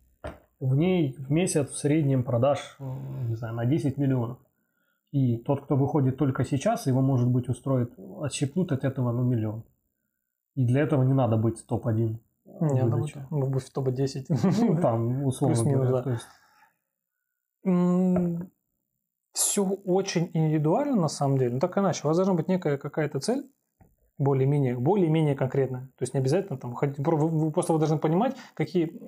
в 0.60 0.76
ней 0.76 1.16
в 1.18 1.32
месяц 1.32 1.70
в 1.70 1.78
среднем 1.78 2.24
продаж, 2.24 2.78
не 2.80 3.36
знаю, 3.36 3.56
на 3.56 3.66
10 3.66 3.98
миллионов. 3.98 4.40
И 5.12 5.38
тот, 5.38 5.64
кто 5.64 5.76
выходит 5.76 6.18
только 6.18 6.44
сейчас, 6.44 6.88
его, 6.88 7.02
может 7.02 7.30
быть, 7.30 7.48
устроит, 7.48 7.94
отщепнут 8.22 8.72
от 8.72 8.84
этого, 8.84 9.12
ну, 9.12 9.24
миллион. 9.24 9.64
И 10.56 10.66
для 10.66 10.82
этого 10.82 11.04
не 11.04 11.14
надо 11.14 11.38
быть 11.38 11.66
топ-1. 11.66 12.18
Не 12.46 12.84
надо 12.84 12.98
быть, 12.98 13.16
быть 13.30 13.64
в 13.64 13.72
топ-10. 13.72 14.26
Ну, 14.68 14.82
там, 14.82 15.24
условно 15.24 15.72
говоря. 15.72 16.02
Да. 16.02 16.12
есть... 16.12 16.28
Все 19.38 19.64
очень 19.64 20.32
индивидуально, 20.34 20.96
на 20.96 21.08
самом 21.08 21.38
деле. 21.38 21.54
Ну, 21.54 21.60
так 21.60 21.78
иначе. 21.78 22.02
У 22.04 22.08
вас 22.08 22.18
должна 22.18 22.34
быть 22.34 22.48
некая 22.48 22.80
какая-то 22.80 23.20
цель, 23.20 23.48
более-менее, 24.18 24.80
более-менее 24.80 25.36
конкретная. 25.36 25.92
То 25.96 26.02
есть 26.02 26.16
не 26.16 26.22
обязательно 26.22 26.58
там, 26.58 26.74
вы, 26.74 27.52
просто 27.52 27.72
вы 27.72 27.78
должны 27.78 28.00
понимать, 28.00 28.36
какие 28.56 29.00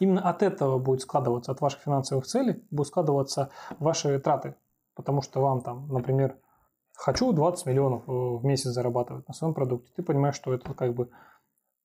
именно 0.00 0.28
от 0.28 0.42
этого 0.42 0.80
будет 0.80 1.02
складываться, 1.02 1.52
от 1.52 1.60
ваших 1.60 1.82
финансовых 1.82 2.26
целей, 2.26 2.64
будут 2.72 2.88
складываться 2.88 3.50
ваши 3.78 4.18
траты. 4.18 4.56
Потому 4.96 5.22
что 5.22 5.40
вам 5.40 5.60
там, 5.60 5.86
например, 5.86 6.36
хочу 6.96 7.32
20 7.32 7.66
миллионов 7.66 8.08
э, 8.08 8.10
в 8.10 8.44
месяц 8.44 8.70
зарабатывать 8.70 9.28
на 9.28 9.34
своем 9.34 9.54
продукте. 9.54 9.92
Ты 9.94 10.02
понимаешь, 10.02 10.34
что 10.34 10.52
это 10.52 10.74
как 10.74 10.94
бы... 10.94 11.10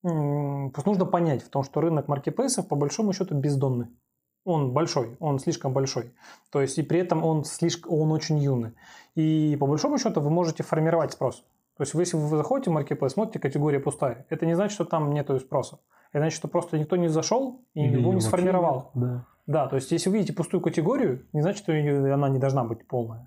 Просто 0.02 0.88
нужно 0.88 1.06
понять 1.06 1.44
в 1.44 1.50
том, 1.50 1.62
что 1.62 1.80
рынок 1.80 2.08
маркетплейсов 2.08 2.66
по 2.66 2.74
большому 2.74 3.12
счету 3.12 3.36
бездонный. 3.36 3.96
Он 4.44 4.72
большой, 4.72 5.16
он 5.20 5.38
слишком 5.38 5.72
большой. 5.72 6.12
То 6.50 6.60
есть 6.60 6.78
и 6.78 6.82
при 6.82 7.00
этом 7.00 7.24
он, 7.24 7.44
слишком, 7.44 7.92
он 7.92 8.12
очень 8.12 8.38
юный. 8.38 8.72
И 9.14 9.56
по 9.60 9.66
большому 9.66 9.98
счету 9.98 10.20
вы 10.20 10.30
можете 10.30 10.62
формировать 10.62 11.12
спрос. 11.12 11.44
То 11.76 11.82
есть, 11.82 11.94
если 11.94 12.16
вы 12.16 12.36
заходите 12.36 12.70
в 12.70 12.76
Marketplace, 12.76 13.10
смотрите, 13.10 13.38
категория 13.38 13.80
пустая. 13.80 14.26
Это 14.28 14.44
не 14.46 14.54
значит, 14.54 14.74
что 14.74 14.84
там 14.84 15.12
нет 15.12 15.30
спроса. 15.40 15.78
Это 16.10 16.20
значит, 16.20 16.36
что 16.36 16.48
просто 16.48 16.78
никто 16.78 16.96
не 16.96 17.08
зашел 17.08 17.62
и 17.74 17.84
Или 17.84 17.98
его 17.98 18.12
не 18.12 18.20
сформировал. 18.20 18.90
Да. 18.94 19.26
да, 19.46 19.66
то 19.68 19.76
есть, 19.76 19.90
если 19.90 20.10
вы 20.10 20.18
видите 20.18 20.34
пустую 20.34 20.60
категорию, 20.60 21.26
не 21.32 21.40
значит, 21.40 21.62
что 21.62 21.72
она 21.72 22.28
не 22.28 22.38
должна 22.38 22.64
быть 22.64 22.86
полная. 22.86 23.26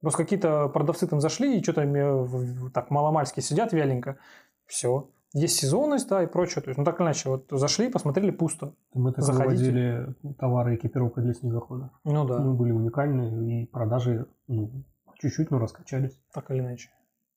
Просто 0.00 0.22
какие-то 0.22 0.68
продавцы 0.68 1.06
там 1.06 1.20
зашли 1.20 1.58
и 1.58 1.62
что-то 1.62 1.82
э, 1.82 2.70
так 2.72 2.90
маломальски 2.90 3.40
сидят 3.40 3.72
вяленько. 3.72 4.18
Все. 4.66 5.08
Есть 5.36 5.58
сезонность, 5.58 6.08
да, 6.08 6.22
и 6.22 6.26
прочее. 6.26 6.62
То 6.62 6.70
есть, 6.70 6.78
ну 6.78 6.84
так 6.84 6.98
или 6.98 7.04
иначе, 7.04 7.28
вот 7.28 7.44
зашли, 7.50 7.90
посмотрели, 7.90 8.30
пусто. 8.30 8.72
Мы 8.94 9.12
так 9.12 9.22
выводили 9.28 10.14
товары 10.38 10.76
экипировка 10.76 11.20
для 11.20 11.34
снегохода. 11.34 11.90
Ну 12.04 12.24
да. 12.24 12.38
Мы 12.38 12.54
были 12.54 12.72
уникальны, 12.72 13.62
и 13.62 13.66
продажи 13.66 14.26
ну, 14.48 14.70
чуть-чуть, 15.18 15.50
но 15.50 15.58
раскачались. 15.58 16.18
Так 16.32 16.50
или 16.50 16.60
иначе. 16.60 16.88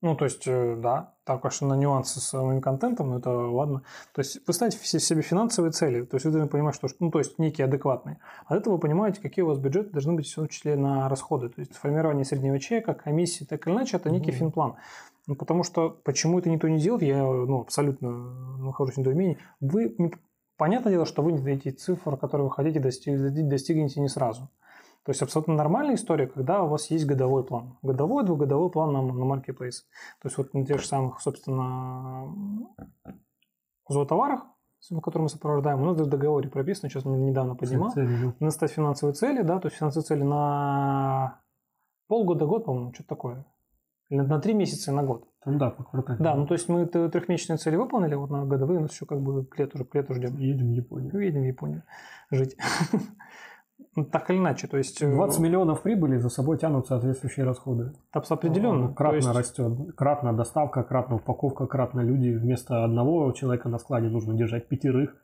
Ну, 0.01 0.15
то 0.15 0.23
есть, 0.23 0.47
э, 0.47 0.77
да, 0.77 1.15
так 1.25 1.43
уж 1.43 1.59
на 1.59 1.73
нюансы 1.73 2.21
с 2.21 2.33
моим 2.41 2.61
контентом, 2.61 3.09
но 3.09 3.17
это 3.17 3.31
ладно. 3.31 3.81
То 4.13 4.19
есть, 4.19 4.39
вы 4.47 4.53
ставите 4.53 4.77
себе 4.77 5.21
финансовые 5.21 5.71
цели, 5.73 6.05
то 6.05 6.15
есть, 6.15 6.25
вы 6.25 6.31
должны 6.31 6.49
понимать, 6.49 6.75
что, 6.75 6.87
ну, 7.01 7.11
то 7.11 7.19
есть, 7.19 7.37
некие 7.37 7.65
адекватные. 7.65 8.17
От 8.45 8.59
этого 8.59 8.75
вы 8.75 8.79
понимаете, 8.79 9.19
какие 9.19 9.43
у 9.43 9.49
вас 9.49 9.57
бюджеты 9.57 9.89
должны 9.89 10.13
быть, 10.13 10.31
в 10.31 10.35
том 10.35 10.47
числе, 10.47 10.77
на 10.77 11.09
расходы. 11.09 11.49
То 11.49 11.59
есть, 11.59 11.75
формирование 11.75 12.23
среднего 12.23 12.59
чека, 12.59 12.93
комиссии, 12.93 13.43
так 13.43 13.67
или 13.67 13.73
иначе, 13.73 13.97
это 13.97 14.09
некий 14.09 14.31
mm-hmm. 14.31 14.35
финплан. 14.35 14.75
Ну, 15.29 15.35
потому 15.35 15.61
что, 15.61 15.91
почему 15.91 16.39
это 16.39 16.49
никто 16.49 16.67
не 16.67 16.79
делает, 16.79 17.03
я, 17.03 17.21
ну, 17.23 17.61
абсолютно 17.61 18.09
нахожусь 18.57 18.95
в 18.95 18.97
недоумении. 18.97 19.37
Вы, 19.59 19.95
понятное 20.57 20.91
дело, 20.91 21.05
что 21.05 21.21
вы 21.21 21.33
эти 21.51 21.69
цифры, 21.69 22.17
которые 22.17 22.45
вы 22.47 22.51
хотите 22.51 22.79
достигнуть, 22.79 23.47
достигнете 23.47 24.01
не 24.01 24.07
сразу. 24.09 24.49
То 25.03 25.11
есть 25.11 25.21
абсолютно 25.21 25.53
нормальная 25.53 25.93
история, 25.93 26.25
когда 26.25 26.63
у 26.63 26.67
вас 26.67 26.89
есть 26.89 27.05
годовой 27.05 27.43
план. 27.43 27.77
Годовой, 27.83 28.25
двухгодовой 28.25 28.71
план 28.71 28.91
на, 28.91 29.03
на 29.03 29.23
marketplace. 29.31 29.83
То 30.19 30.29
есть 30.29 30.37
вот 30.39 30.55
на 30.55 30.65
тех 30.65 30.81
же 30.81 30.87
самых, 30.87 31.21
собственно, 31.21 32.33
зоотоварах, 33.87 34.47
которые 35.03 35.25
мы 35.25 35.29
сопровождаем, 35.29 35.83
у 35.83 35.85
нас 35.85 35.95
в 35.95 36.09
договоре 36.09 36.49
прописано, 36.49 36.89
сейчас 36.89 37.05
недавно 37.05 37.53
поднимал, 37.53 37.93
на 38.39 38.49
стать 38.49 38.71
финансовые 38.71 39.13
цели, 39.13 39.43
да, 39.43 39.59
то 39.59 39.67
есть 39.67 39.77
финансовые 39.77 40.07
цели 40.07 40.23
на 40.23 41.39
полгода, 42.07 42.47
год, 42.47 42.65
по-моему, 42.65 42.93
что-то 42.95 43.09
такое. 43.09 43.45
Или 44.09 44.21
на 44.21 44.39
три 44.39 44.53
месяца 44.53 44.91
и 44.91 44.93
на 44.93 45.03
год. 45.03 45.25
Там 45.43 45.57
да, 45.57 45.69
по 45.69 45.83
кварталу. 45.83 46.19
Да, 46.19 46.35
ну 46.35 46.45
то 46.47 46.53
есть 46.53 46.67
мы 46.67 46.85
трехмесячные 46.85 47.57
цели 47.57 47.75
выполнили, 47.75 48.15
вот 48.15 48.29
на 48.29 48.45
годовые 48.45 48.79
у 48.79 48.81
нас 48.81 48.91
еще 48.91 49.05
как 49.05 49.21
бы 49.21 49.45
к 49.45 49.57
лету, 49.57 49.85
к 49.85 49.95
лету 49.95 50.13
ждем. 50.13 50.37
Едем 50.37 50.67
в 50.69 50.73
Японию. 50.73 51.19
Едем 51.19 51.41
в 51.41 51.45
Японию 51.45 51.83
жить. 52.31 52.57
Ну, 53.95 54.05
так 54.05 54.29
или 54.29 54.37
иначе, 54.37 54.67
то 54.67 54.77
есть... 54.77 54.99
20 54.99 55.39
э, 55.39 55.43
миллионов 55.43 55.81
прибыли 55.81 56.17
за 56.17 56.29
собой 56.29 56.57
тянут 56.57 56.87
соответствующие 56.87 57.45
расходы. 57.45 57.93
Определенно. 58.11 58.93
Кратно 58.93 59.15
есть... 59.15 59.35
растет. 59.35 59.95
Кратно 59.95 60.33
доставка, 60.33 60.83
кратно 60.83 61.15
упаковка, 61.15 61.65
кратно 61.65 62.01
люди. 62.01 62.29
Вместо 62.29 62.83
одного 62.83 63.31
человека 63.31 63.67
на 63.67 63.77
складе 63.77 64.09
нужно 64.09 64.35
держать 64.35 64.67
пятерых. 64.67 65.15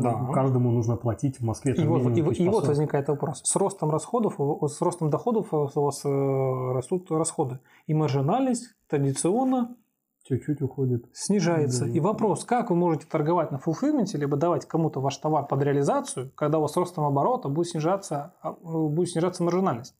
Да. 0.00 0.28
Каждому 0.32 0.70
нужно 0.70 0.96
платить 0.96 1.38
в 1.38 1.44
Москве. 1.44 1.74
И, 1.74 1.84
вот, 1.86 2.16
и, 2.16 2.42
и 2.42 2.48
вот 2.48 2.66
возникает 2.66 3.08
вопрос. 3.08 3.42
С 3.44 3.54
ростом 3.56 3.90
расходов, 3.90 4.38
с 4.38 4.80
ростом 4.80 5.10
доходов 5.10 5.52
у 5.52 5.68
вас 5.80 6.04
э, 6.04 6.72
растут 6.72 7.10
расходы. 7.10 7.60
И 7.86 7.94
маржинальность 7.94 8.74
традиционно 8.88 9.76
чуть-чуть 10.24 10.62
уходит. 10.62 11.06
Снижается. 11.12 11.84
Да. 11.84 11.90
И 11.90 12.00
вопрос, 12.00 12.44
как 12.44 12.70
вы 12.70 12.76
можете 12.76 13.06
торговать 13.06 13.52
на 13.52 13.58
фулфилменте, 13.58 14.18
либо 14.18 14.36
давать 14.36 14.66
кому-то 14.66 15.00
ваш 15.00 15.16
товар 15.18 15.46
под 15.46 15.62
реализацию, 15.62 16.32
когда 16.34 16.58
у 16.58 16.62
вас 16.62 16.72
с 16.72 16.76
ростом 16.76 17.04
оборота 17.04 17.48
будет 17.48 17.68
снижаться, 17.68 18.34
а, 18.42 18.52
будет 18.52 19.10
снижаться 19.10 19.44
маржинальность? 19.44 19.94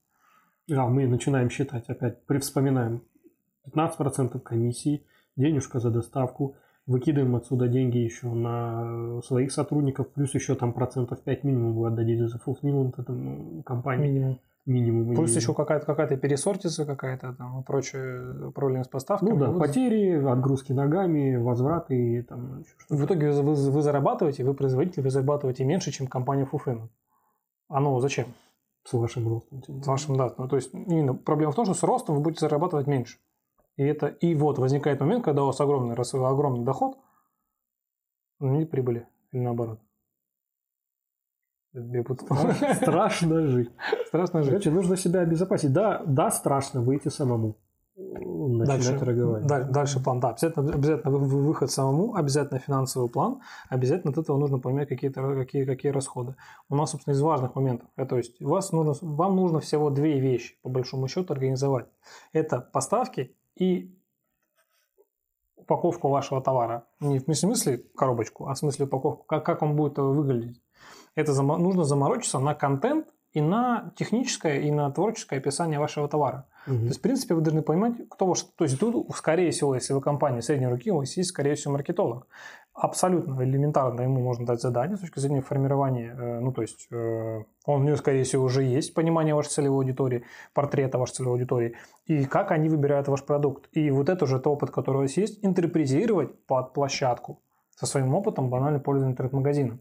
Да, 0.67 0.87
мы 0.87 1.07
начинаем 1.07 1.51
считать 1.51 1.89
опять, 1.89 2.19
вспоминаем 2.41 3.03
15% 3.67 4.41
комиссии, 4.41 5.05
денежка 5.37 5.79
за 5.79 5.91
доставку, 5.91 6.57
выкидываем 6.87 7.37
отсюда 7.37 7.69
деньги 7.69 7.99
еще 7.99 8.29
на 8.29 9.21
своих 9.23 9.53
сотрудников, 9.53 10.11
плюс 10.11 10.35
еще 10.35 10.55
там 10.55 10.73
процентов 10.73 11.23
5 11.23 11.45
минимум 11.45 11.75
вы 11.75 11.89
отдадите 11.89 12.29
за 12.29 12.39
фулфилмент 12.39 12.97
компании. 13.65 14.09
Минимум 14.09 14.39
минимум. 14.67 15.15
Плюс 15.15 15.35
еще 15.37 15.55
какая-то 15.55 15.87
какая-то 15.87 16.17
пересортица 16.17 16.85
какая-то 16.87 17.35
там 17.35 17.61
и 17.61 17.65
прочее 17.65 18.51
проблемы 18.53 18.85
с 18.85 18.89
поставкой. 18.89 19.31
Ну 19.31 19.37
да, 19.37 19.51
вы... 19.51 19.61
потери, 19.61 20.25
отгрузки 20.25 20.73
ногами, 20.73 21.37
возвраты 21.37 21.97
и 21.97 22.23
там 22.23 22.61
еще 22.61 22.73
что-то. 22.79 23.03
В 23.03 23.07
итоге 23.07 23.31
вы, 23.33 23.55
вы 23.55 23.83
зарабатываете, 23.83 24.45
вы 24.45 24.55
производитель, 24.55 25.03
вы 25.03 25.11
зарабатываете 25.11 25.65
меньше, 25.65 25.91
чем 25.91 26.07
компания. 26.07 26.49
А 27.69 27.81
ну 27.81 27.99
зачем? 28.01 28.27
С 28.85 28.93
вашим 28.93 29.29
ростом. 29.29 29.63
С 29.83 29.87
вашим, 29.87 30.17
да. 30.17 30.35
Ну, 30.37 30.47
то 30.47 30.57
есть 30.57 30.75
именно 30.75 31.15
проблема 31.15 31.53
в 31.53 31.55
том, 31.55 31.65
что 31.65 31.75
с 31.75 31.83
ростом 31.83 32.17
вы 32.17 32.23
будете 32.23 32.41
зарабатывать 32.41 32.87
меньше. 32.87 33.19
И 33.77 33.83
это 33.83 34.07
и 34.07 34.35
вот 34.35 34.59
возникает 34.59 35.01
момент, 35.01 35.25
когда 35.25 35.43
у 35.43 35.47
вас 35.47 35.61
огромный, 35.61 35.95
огромный 35.95 36.65
доход, 36.65 36.99
но 38.39 38.57
не 38.57 38.67
прибыли. 38.67 39.09
Или 39.33 39.41
наоборот. 39.43 39.81
Страшно 42.75 43.47
жить. 43.47 43.71
Страшно 44.07 44.43
жить. 44.43 44.51
Короче, 44.51 44.71
нужно 44.71 44.97
себя 44.97 45.21
обезопасить. 45.21 45.73
Да, 45.73 46.03
да, 46.07 46.31
страшно 46.31 46.81
выйти 46.81 47.09
самому. 47.09 47.57
Дальше, 47.97 48.99
дальше, 48.99 49.71
дальше 49.71 50.03
план, 50.03 50.19
да, 50.19 50.31
обязательно, 50.31 50.75
обязательно 50.75 51.17
выход 51.17 51.71
самому, 51.71 52.17
обязательно 52.17 52.59
финансовый 52.59 53.09
план, 53.09 53.41
обязательно 53.69 54.11
от 54.11 54.19
этого 54.19 54.37
нужно 54.37 54.59
поменять 54.59 54.89
какие-то 54.89 55.23
какие, 55.37 55.65
какие 55.65 55.93
расходы. 55.93 56.35
У 56.69 56.75
нас, 56.75 56.91
собственно, 56.91 57.15
из 57.15 57.21
важных 57.21 57.55
моментов, 57.55 57.89
э, 57.97 58.05
то 58.05 58.17
есть 58.17 58.41
вас 58.41 58.73
нужно, 58.73 58.95
вам 59.01 59.37
нужно 59.37 59.61
всего 59.61 59.91
две 59.91 60.19
вещи, 60.19 60.57
по 60.63 60.71
большому 60.71 61.07
счету, 61.07 61.33
организовать. 61.33 61.87
Это 62.33 62.61
поставки 62.61 63.37
и 63.57 63.95
упаковку 65.57 66.09
вашего 66.09 66.43
товара. 66.43 66.87
Не 67.01 67.19
в 67.19 67.35
смысле 67.35 67.79
коробочку, 67.97 68.49
а 68.49 68.55
в 68.55 68.59
смысле 68.59 68.87
упаковку, 68.87 69.25
как, 69.25 69.45
как 69.45 69.63
он 69.63 69.77
будет 69.77 69.99
выглядеть 69.99 70.61
это 71.15 71.41
нужно 71.43 71.85
заморочиться 71.85 72.39
на 72.39 72.55
контент 72.55 73.07
и 73.33 73.41
на 73.41 73.93
техническое, 73.97 74.61
и 74.61 74.71
на 74.71 74.91
творческое 74.91 75.39
описание 75.39 75.79
вашего 75.79 76.09
товара. 76.09 76.47
Угу. 76.67 76.77
То 76.77 76.85
есть, 76.85 76.99
в 76.99 77.03
принципе, 77.03 77.35
вы 77.35 77.41
должны 77.41 77.63
понимать, 77.63 77.95
кто 78.09 78.27
ваш... 78.27 78.43
То 78.57 78.65
есть, 78.65 78.79
тут, 78.79 79.09
скорее 79.17 79.51
всего, 79.51 79.75
если 79.75 79.93
вы 79.93 80.01
компания 80.01 80.41
средней 80.41 80.69
руки, 80.69 80.91
у 80.91 80.99
вас 80.99 81.17
есть, 81.17 81.31
скорее 81.31 81.55
всего, 81.55 81.73
маркетолог. 81.73 82.27
Абсолютно 82.75 83.41
элементарно 83.45 84.01
ему 84.03 84.21
можно 84.21 84.45
дать 84.47 84.61
задание 84.61 84.97
с 84.97 85.01
точки 85.01 85.21
зрения 85.21 85.43
формирования, 85.43 86.13
э, 86.19 86.41
ну, 86.41 86.53
то 86.53 86.63
есть, 86.63 86.89
э, 86.91 87.45
он 87.67 87.83
у 87.83 87.85
него, 87.85 87.97
скорее 87.97 88.25
всего, 88.25 88.45
уже 88.45 88.65
есть 88.65 88.95
понимание 88.95 89.33
вашей 89.33 89.51
целевой 89.51 89.85
аудитории, 89.85 90.25
портрета 90.55 90.99
вашей 90.99 91.13
целевой 91.13 91.35
аудитории, 91.35 91.77
и 92.07 92.25
как 92.25 92.51
они 92.51 92.69
выбирают 92.69 93.07
ваш 93.07 93.23
продукт. 93.25 93.69
И 93.73 93.93
вот 93.93 94.09
это 94.09 94.25
уже 94.25 94.41
тот 94.41 94.49
опыт, 94.49 94.71
который 94.73 94.97
у 94.97 95.01
вас 95.03 95.17
есть, 95.17 95.45
интерпретировать 95.45 96.47
под 96.47 96.73
площадку 96.73 97.41
со 97.77 97.87
своим 97.87 98.13
опытом 98.13 98.51
банально 98.51 98.81
пользования 98.81 99.13
интернет-магазином 99.13 99.81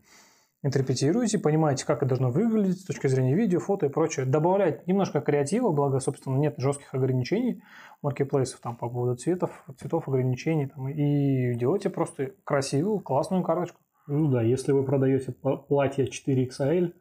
интерпретируете, 0.63 1.37
понимаете, 1.37 1.85
как 1.85 1.97
это 1.97 2.07
должно 2.07 2.31
выглядеть 2.31 2.81
с 2.81 2.85
точки 2.85 3.07
зрения 3.07 3.35
видео, 3.35 3.59
фото 3.59 3.85
и 3.85 3.89
прочее. 3.89 4.25
Добавлять 4.25 4.87
немножко 4.87 5.21
креатива, 5.21 5.71
благо, 5.71 5.99
собственно, 5.99 6.37
нет 6.37 6.55
жестких 6.57 6.93
ограничений 6.93 7.61
маркетплейсов 8.01 8.59
там 8.61 8.75
по 8.75 8.89
поводу 8.89 9.15
цветов, 9.15 9.63
цветов 9.77 10.07
ограничений 10.07 10.67
там, 10.67 10.89
и 10.89 11.53
делайте 11.55 11.89
просто 11.89 12.31
красивую, 12.43 12.99
классную 12.99 13.43
карточку. 13.43 13.79
Ну 14.07 14.29
да, 14.29 14.41
если 14.41 14.71
вы 14.71 14.83
продаете 14.83 15.33
платье 15.67 16.05
4XL, 16.05 16.93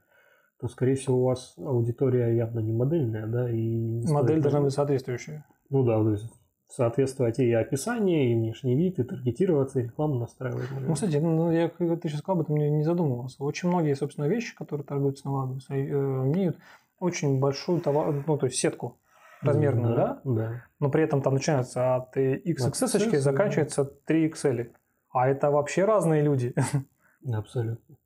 то, 0.61 0.69
скорее 0.69 0.95
всего, 0.95 1.19
у 1.19 1.25
вас 1.25 1.55
аудитория 1.57 2.37
явно 2.37 2.61
не 2.61 2.73
модельная, 2.73 3.27
да, 3.27 3.51
и... 3.51 4.07
Модель 4.07 4.41
должна 4.41 4.61
быть 4.61 4.73
соответствующая. 4.73 5.45
Ну 5.71 5.83
да, 5.83 5.97
то 5.97 6.11
есть 6.11 6.31
соответствовать 6.75 7.39
и 7.39 7.53
описанию, 7.53 8.31
и 8.31 8.35
внешний 8.35 8.75
вид, 8.75 8.99
и 8.99 9.03
таргетироваться, 9.03 9.81
и 9.81 9.85
рекламу 9.85 10.15
настраивать. 10.15 10.71
Наверное. 10.71 10.89
Ну, 10.89 10.95
кстати, 10.95 11.17
ну, 11.17 11.51
я, 11.53 11.69
когда 11.69 11.97
ты 11.97 12.09
сейчас 12.09 12.21
сказал 12.21 12.41
об 12.41 12.45
этом, 12.45 12.57
не, 12.57 12.71
не 12.71 12.85
задумывался. 12.85 13.43
Очень 13.45 13.69
многие, 13.69 13.95
собственно, 13.95 14.27
вещи, 14.27 14.55
которые 14.55 14.87
торгуются 14.87 15.27
на 15.27 15.33
Ладу, 15.33 15.59
э, 15.69 15.75
имеют 15.75 16.59
очень 16.99 17.41
большую 17.41 17.81
товар, 17.81 18.25
ну, 18.27 18.39
то 18.39 18.47
есть 18.47 18.59
сетку 18.59 18.99
размерную, 19.43 19.97
да? 19.97 20.21
Да. 20.25 20.33
да. 20.35 20.65
Но 20.79 20.91
при 20.91 21.03
этом 21.03 21.21
там 21.21 21.35
начинается 21.35 21.97
от 21.97 22.17
XXS 22.17 23.11
и 23.13 23.17
заканчивается 23.17 23.91
3XL. 24.09 24.71
А 25.11 25.29
это 25.29 25.51
вообще 25.51 25.85
разные 25.85 26.23
люди. 26.23 26.55
Абсолютно. 27.33 27.97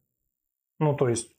Ну, 0.78 0.94
то 0.94 1.08
есть, 1.08 1.36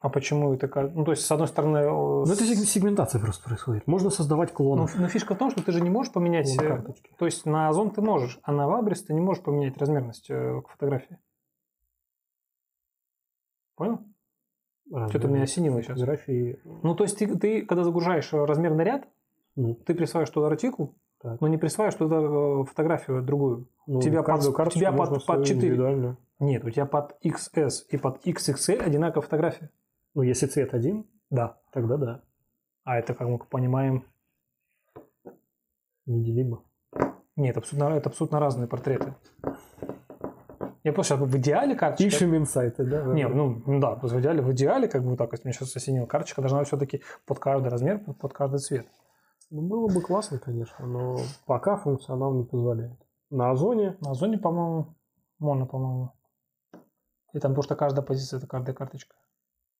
а 0.00 0.10
почему 0.10 0.54
это... 0.54 0.68
Ну, 0.94 1.04
то 1.04 1.10
есть, 1.10 1.24
с 1.24 1.32
одной 1.32 1.48
стороны... 1.48 1.82
Ну, 1.82 2.22
это 2.22 2.44
сегментация 2.44 3.20
просто 3.20 3.44
происходит. 3.44 3.86
Можно 3.88 4.10
создавать 4.10 4.52
клоны. 4.52 4.82
Но, 4.82 4.88
но 5.02 5.08
фишка 5.08 5.34
в 5.34 5.38
том, 5.38 5.50
что 5.50 5.62
ты 5.62 5.72
же 5.72 5.80
не 5.80 5.90
можешь 5.90 6.12
поменять... 6.12 6.56
Клон 6.56 6.68
карточки. 6.68 7.10
То 7.18 7.24
есть, 7.24 7.46
на 7.46 7.68
Озон 7.68 7.90
ты 7.90 8.00
можешь, 8.00 8.38
а 8.42 8.52
на 8.52 8.68
Вабрис 8.68 9.02
ты 9.02 9.12
не 9.12 9.20
можешь 9.20 9.42
поменять 9.42 9.76
размерность 9.76 10.30
э, 10.30 10.60
к 10.62 10.68
фотографии. 10.68 11.18
Понял? 13.74 14.00
Что-то 15.08 15.26
меня 15.26 15.42
осенило 15.42 15.82
сейчас. 15.82 15.98
Фотографии... 15.98 16.60
Ну, 16.64 16.94
то 16.94 17.02
есть, 17.02 17.18
ты, 17.18 17.36
ты 17.36 17.66
когда 17.66 17.82
загружаешь 17.82 18.32
размерный 18.32 18.84
ряд, 18.84 19.08
mm. 19.56 19.82
ты 19.84 19.94
присваиваешь 19.94 20.30
туда 20.30 20.46
артикул, 20.46 20.94
так. 21.20 21.40
но 21.40 21.48
не 21.48 21.58
присваиваешь 21.58 21.96
туда 21.96 22.20
э, 22.20 22.64
фотографию 22.66 23.22
другую. 23.22 23.68
Ну, 23.88 24.00
тебя 24.00 24.22
под, 24.22 24.42
тебя 24.72 24.92
под, 24.92 25.26
под 25.26 25.44
4. 25.44 26.16
Нет, 26.38 26.64
у 26.64 26.70
тебя 26.70 26.86
под 26.86 27.16
XS 27.24 27.86
и 27.88 27.96
под 27.96 28.24
XXL 28.24 28.80
одинаковая 28.80 29.22
фотография. 29.22 29.70
Ну, 30.18 30.24
если 30.24 30.46
цвет 30.46 30.74
один, 30.74 31.06
да. 31.30 31.60
тогда 31.70 31.96
да. 31.96 32.24
А 32.82 32.98
это, 32.98 33.14
как 33.14 33.28
мы 33.28 33.38
понимаем... 33.38 34.04
Неделимо. 36.06 36.64
Нет, 37.36 37.56
абсолютно, 37.56 37.94
это 37.94 38.08
абсолютно 38.08 38.40
разные 38.40 38.66
портреты. 38.66 39.14
Я 40.82 40.92
просто 40.92 41.14
в 41.14 41.36
идеале 41.36 41.76
карточка... 41.76 42.04
Ищем 42.04 42.36
инсайты, 42.36 42.84
да? 42.84 43.04
Нет, 43.04 43.32
ну 43.32 43.62
да, 43.78 43.94
в 43.94 44.20
идеале, 44.20 44.42
в 44.42 44.50
идеале, 44.50 44.88
как 44.88 45.04
бы 45.04 45.16
так, 45.16 45.30
если 45.30 45.46
мне 45.46 45.52
сейчас 45.52 45.76
осенила 45.76 46.06
карточка, 46.06 46.40
должна 46.40 46.64
все-таки 46.64 47.00
под 47.24 47.38
каждый 47.38 47.68
размер, 47.68 48.00
под 48.00 48.32
каждый 48.32 48.58
цвет. 48.58 48.88
Ну, 49.50 49.62
было 49.68 49.86
бы 49.86 50.00
классно, 50.00 50.40
конечно, 50.40 50.84
но 50.84 51.18
пока 51.46 51.76
функционал 51.76 52.34
не 52.34 52.42
позволяет. 52.42 52.98
На 53.30 53.52
Озоне? 53.52 53.96
На 54.00 54.10
Озоне, 54.10 54.38
по-моему, 54.38 54.96
можно, 55.38 55.64
по-моему. 55.64 56.12
И 57.34 57.38
там, 57.38 57.62
что 57.62 57.76
каждая 57.76 58.04
позиция– 58.04 58.38
это 58.38 58.48
каждая 58.48 58.74
карточка. 58.74 59.14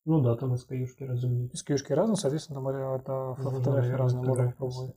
Ну 0.09 0.22
да, 0.22 0.36
там 0.36 0.54
SKU-шки 0.54 1.04
разные. 1.04 1.48
SKU-шки 1.48 1.92
разные, 1.92 2.16
соответственно, 2.16 2.64
там 2.64 2.68
это 2.94 3.34
ну, 3.36 3.50
фотографии 3.50 3.90
да, 3.90 3.96
разные, 3.98 4.24
можно 4.24 4.50
попробовать. 4.50 4.96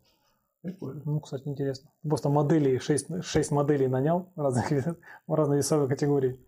Прикольно. 0.62 1.02
Ну, 1.04 1.20
кстати, 1.20 1.50
интересно. 1.50 1.92
Просто 2.02 2.30
моделей, 2.30 2.80
6, 2.80 3.22
6 3.22 3.52
моделей 3.52 3.90
нанял 3.90 4.32
разных, 4.38 4.96
разной 5.28 5.58
весовой 5.58 5.90
категории. 5.90 6.40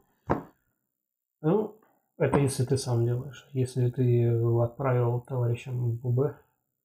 Ну, 1.41 1.76
это 2.18 2.39
если 2.39 2.64
ты 2.64 2.78
сам 2.78 3.03
делаешь. 3.03 3.49
Если 3.51 3.89
ты 3.89 4.30
отправил 4.61 5.20
товарищам 5.20 5.97
в 5.97 6.09
ББ, 6.09 6.38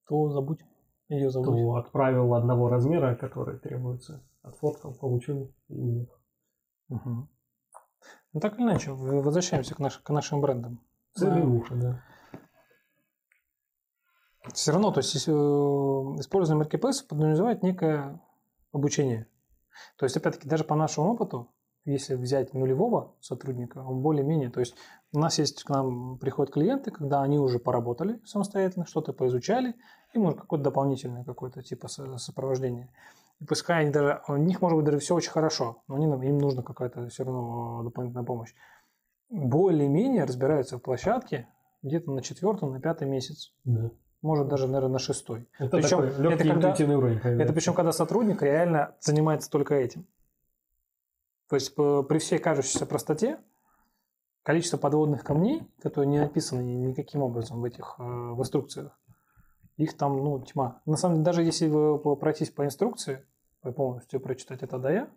то 0.08 0.30
забудь. 0.30 0.64
Ее 1.08 1.30
забудь. 1.30 1.60
То 1.60 1.74
отправил 1.76 2.34
одного 2.34 2.68
размера, 2.68 3.14
который 3.14 3.56
требуется. 3.60 4.20
Отфоткал, 4.42 4.94
получил 4.94 5.54
и 5.68 6.08
Угу. 6.88 7.28
Ну 8.32 8.40
так 8.40 8.54
или 8.54 8.62
иначе, 8.64 8.90
возвращаемся 8.92 9.74
к, 9.74 9.78
наш, 9.78 9.98
к 9.98 10.10
нашим 10.10 10.40
брендам. 10.40 10.80
Целевуха, 11.18 11.74
да. 11.74 12.02
Все 14.54 14.72
равно, 14.72 14.90
то 14.92 15.00
есть 15.00 15.14
э, 15.14 15.30
использование 15.30 16.64
маркетплейса 16.64 17.04
подразумевает 17.06 17.62
некое 17.62 18.20
обучение. 18.72 19.26
То 19.96 20.06
есть, 20.06 20.16
опять-таки, 20.16 20.48
даже 20.48 20.64
по 20.64 20.74
нашему 20.74 21.12
опыту, 21.12 21.48
если 21.84 22.14
взять 22.14 22.54
нулевого 22.54 23.14
сотрудника, 23.20 23.78
он 23.78 24.00
более-менее, 24.00 24.50
то 24.50 24.60
есть 24.60 24.74
у 25.12 25.18
нас 25.18 25.38
есть, 25.38 25.64
к 25.64 25.70
нам 25.70 26.18
приходят 26.18 26.52
клиенты, 26.52 26.90
когда 26.90 27.22
они 27.22 27.38
уже 27.38 27.58
поработали 27.58 28.20
самостоятельно, 28.24 28.86
что-то 28.86 29.12
поизучали, 29.12 29.74
и 30.14 30.18
может 30.18 30.40
какое-то 30.40 30.64
дополнительное 30.64 31.24
какое-то 31.24 31.62
типа 31.62 31.88
сопровождение. 31.88 32.90
И 33.40 33.44
пускай 33.44 33.82
они 33.82 33.90
даже, 33.90 34.22
у 34.28 34.36
них 34.36 34.60
может 34.60 34.76
быть 34.76 34.84
даже 34.84 34.98
все 34.98 35.14
очень 35.14 35.30
хорошо, 35.30 35.82
но 35.86 35.94
они, 35.94 36.06
им 36.06 36.38
нужна 36.38 36.62
какая-то 36.62 37.08
все 37.08 37.24
равно 37.24 37.82
дополнительная 37.84 38.24
помощь. 38.24 38.52
Более-менее 39.30 40.24
разбираются 40.24 40.78
в 40.78 40.82
площадке 40.82 41.48
где-то 41.82 42.10
на 42.12 42.22
четвертом, 42.22 42.72
на 42.72 42.80
пятый 42.80 43.08
месяц. 43.08 43.52
Да. 43.64 43.90
Может 44.22 44.48
даже, 44.48 44.66
наверное, 44.66 44.94
на 44.94 44.98
шестой. 44.98 45.48
Это 45.58 45.76
причем, 45.76 46.02
такой 46.02 46.22
легкий 46.22 46.48
это 46.48 46.74
когда, 46.74 46.96
уровень. 46.96 47.20
Конечно. 47.20 47.42
Это 47.42 47.52
причем, 47.52 47.74
когда 47.74 47.92
сотрудник 47.92 48.42
реально 48.42 48.96
занимается 49.00 49.50
только 49.50 49.74
этим. 49.74 50.06
То 51.48 51.56
есть 51.56 51.74
при 51.74 52.18
всей 52.18 52.38
кажущейся 52.38 52.84
простоте 52.84 53.38
количество 54.42 54.76
подводных 54.76 55.22
камней, 55.24 55.70
которые 55.80 56.08
не 56.08 56.18
написаны 56.18 56.62
никаким 56.62 57.22
образом 57.22 57.60
в 57.60 57.64
этих 57.64 57.96
э, 57.98 58.02
в 58.02 58.40
инструкциях, 58.40 58.98
их 59.76 59.96
там, 59.96 60.16
ну, 60.16 60.42
тьма. 60.42 60.82
На 60.84 60.96
самом 60.96 61.16
деле, 61.16 61.24
даже 61.24 61.42
если 61.42 61.68
вы 61.68 62.16
пройтись 62.16 62.50
по 62.50 62.64
инструкции, 62.64 63.24
полностью 63.76 64.20
прочитать 64.20 64.62
это 64.62 64.78
да 64.78 64.90
я, 64.90 65.10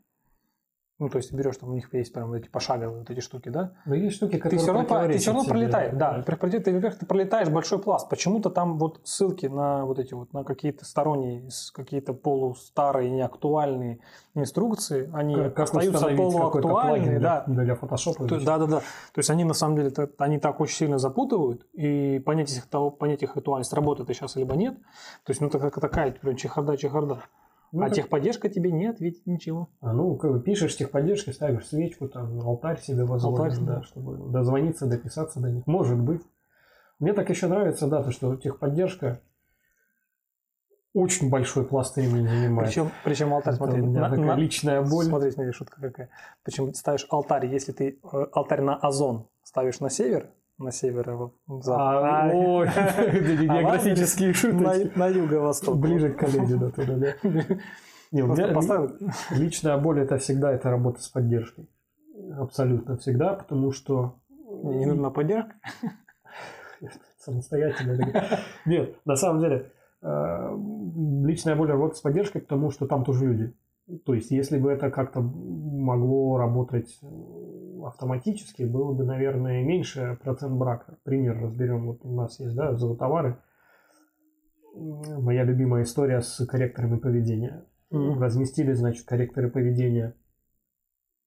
ну, 1.02 1.10
то 1.10 1.18
есть 1.18 1.34
берешь, 1.34 1.58
там 1.58 1.70
у 1.72 1.74
них 1.74 1.92
есть 1.94 2.14
прям 2.14 2.32
эти 2.34 2.48
пошаговые 2.48 3.00
вот 3.00 3.10
эти 3.10 3.22
штуки, 3.22 3.50
да? 3.50 3.72
Но 3.86 3.96
есть 3.96 4.18
штуки, 4.18 4.38
которые 4.38 4.60
ты 4.60 4.64
все 4.64 4.72
равно, 4.72 5.08
ты 5.08 5.18
все 5.18 5.34
равно 5.34 5.50
пролетаешь, 5.50 5.94
да, 5.94 6.24
да. 6.24 6.38
Ты, 6.38 6.60
ты, 6.60 6.92
ты 6.92 7.06
пролетаешь 7.08 7.50
большой 7.50 7.80
пласт. 7.80 8.08
Почему-то 8.08 8.52
там 8.52 8.78
вот 8.78 9.02
ссылки 9.04 9.48
на 9.48 9.86
вот 9.86 9.98
эти 9.98 10.14
вот, 10.14 10.32
на 10.32 10.44
какие-то 10.44 10.86
сторонние, 10.86 11.50
какие-то 11.74 12.14
полустарые, 12.14 13.10
неактуальные 13.10 14.00
инструкции, 14.36 15.10
они 15.12 15.36
как, 15.36 15.62
остаются 15.62 16.08
полуактуальными, 16.16 17.18
да. 17.18 17.46
Для 17.48 17.74
фотошопа. 17.74 18.26
Да, 18.26 18.60
да, 18.60 18.68
да. 18.68 18.80
То 18.80 19.18
есть 19.18 19.30
они 19.32 19.44
на 19.44 19.56
самом 19.56 19.78
деле, 19.78 19.92
они 20.20 20.38
так 20.38 20.60
очень 20.60 20.76
сильно 20.76 21.00
запутывают, 21.00 21.66
и 21.74 22.20
понять 22.20 22.56
их, 22.56 22.68
понять 23.00 23.24
их 23.24 23.36
актуальность, 23.36 23.74
работает 23.74 24.02
это 24.08 24.14
сейчас 24.14 24.36
либо 24.36 24.56
нет. 24.56 24.76
То 25.24 25.32
есть, 25.32 25.42
ну, 25.42 25.48
это 25.48 25.80
такая, 25.80 26.12
прям 26.12 26.36
чехарда-чехарда. 26.36 27.20
Ну, 27.72 27.84
а 27.84 27.86
так... 27.86 27.96
техподдержка 27.96 28.50
тебе 28.50 28.72
не 28.72 28.88
ответит 28.88 29.26
ничего. 29.26 29.70
А 29.80 29.94
ну, 29.94 30.16
как 30.16 30.32
бы 30.32 30.42
пишешь 30.42 30.76
техподдержки, 30.76 31.30
ставишь 31.30 31.68
свечку, 31.68 32.10
там, 32.10 32.40
алтарь 32.42 32.80
себе 32.80 33.06
возводишь, 33.06 33.58
алтарь, 33.58 33.66
да, 33.66 33.84
чтобы 33.84 34.32
дозвониться, 34.32 34.88
дописаться 34.88 35.40
до 35.40 35.50
них. 35.50 35.66
Может 35.68 36.00
быть. 36.00 36.22
Мне 37.00 37.14
так 37.14 37.30
еще 37.30 37.48
нравится, 37.48 37.88
да, 37.88 38.04
то, 38.04 38.12
что 38.12 38.36
техподдержка 38.36 39.22
очень 40.94 41.30
большой 41.30 41.66
пласт 41.66 41.96
времени 41.96 42.28
занимает. 42.28 42.70
Причем, 42.70 42.92
причем 43.04 43.34
алтарь, 43.34 43.56
смотри, 43.56 43.80
Это 43.80 43.88
на, 43.88 44.10
на, 44.10 44.36
личная 44.36 44.82
боль. 44.82 45.06
Смотри, 45.06 45.32
смотри, 45.32 45.52
шутка 45.54 45.80
какая. 45.80 46.10
Причем 46.44 46.74
ставишь 46.74 47.08
алтарь, 47.10 47.48
если 47.48 47.72
ты 47.72 48.00
э, 48.04 48.26
алтарь 48.34 48.62
на 48.62 48.76
озон 48.76 49.28
ставишь 49.44 49.80
на 49.80 49.90
север, 49.90 50.30
на 50.62 50.72
северо 50.72 51.32
запад. 51.48 51.80
А, 51.80 52.24
а, 52.30 52.34
ой, 52.34 52.68
географические 52.68 54.34
шутки. 54.34 54.98
На, 54.98 55.08
юго-восток. 55.08 55.78
Ближе 55.78 56.14
к 56.14 56.20
коллеге, 56.20 56.56
да, 56.56 56.70
туда, 56.70 56.98
да. 56.98 57.16
Не, 58.12 58.24
у 58.24 58.28
меня 58.28 58.90
личная 59.32 59.78
боль 59.78 60.02
это 60.02 60.18
всегда 60.18 60.52
это 60.52 60.70
работа 60.70 61.02
с 61.02 61.08
поддержкой. 61.08 61.70
Абсолютно 62.38 62.98
всегда, 62.98 63.34
потому 63.34 63.72
что... 63.72 64.20
не 64.30 64.86
нужна 64.86 65.10
поддержка? 65.10 65.54
Самостоятельно. 67.20 67.98
Нет, 68.66 68.98
на 69.06 69.16
самом 69.16 69.42
деле, 69.42 69.72
э, 70.02 70.58
личная 71.24 71.56
боль 71.56 71.70
работа 71.70 71.96
с 71.96 72.02
поддержкой, 72.02 72.42
потому 72.42 72.72
что 72.72 72.86
там 72.86 73.06
тоже 73.06 73.26
люди. 73.26 73.54
То 74.06 74.14
есть, 74.14 74.32
если 74.32 74.58
бы 74.58 74.72
это 74.72 74.90
как-то 74.90 75.22
могло 75.22 76.38
работать 76.38 77.00
автоматически, 77.86 78.64
было 78.64 78.94
бы, 78.94 79.04
наверное, 79.04 79.64
меньше 79.64 80.18
процент 80.24 80.54
брака. 80.54 80.98
Пример 81.04 81.42
разберем. 81.42 81.88
Вот 81.88 82.00
у 82.04 82.14
нас 82.14 82.40
есть, 82.40 82.56
да, 82.56 82.76
золотовары. 82.76 83.38
Моя 84.74 85.44
любимая 85.44 85.84
история 85.84 86.22
с 86.22 86.46
корректорами 86.46 86.98
поведения. 86.98 87.66
Разместили, 87.90 88.72
значит, 88.72 89.06
корректоры 89.06 89.50
поведения 89.50 90.16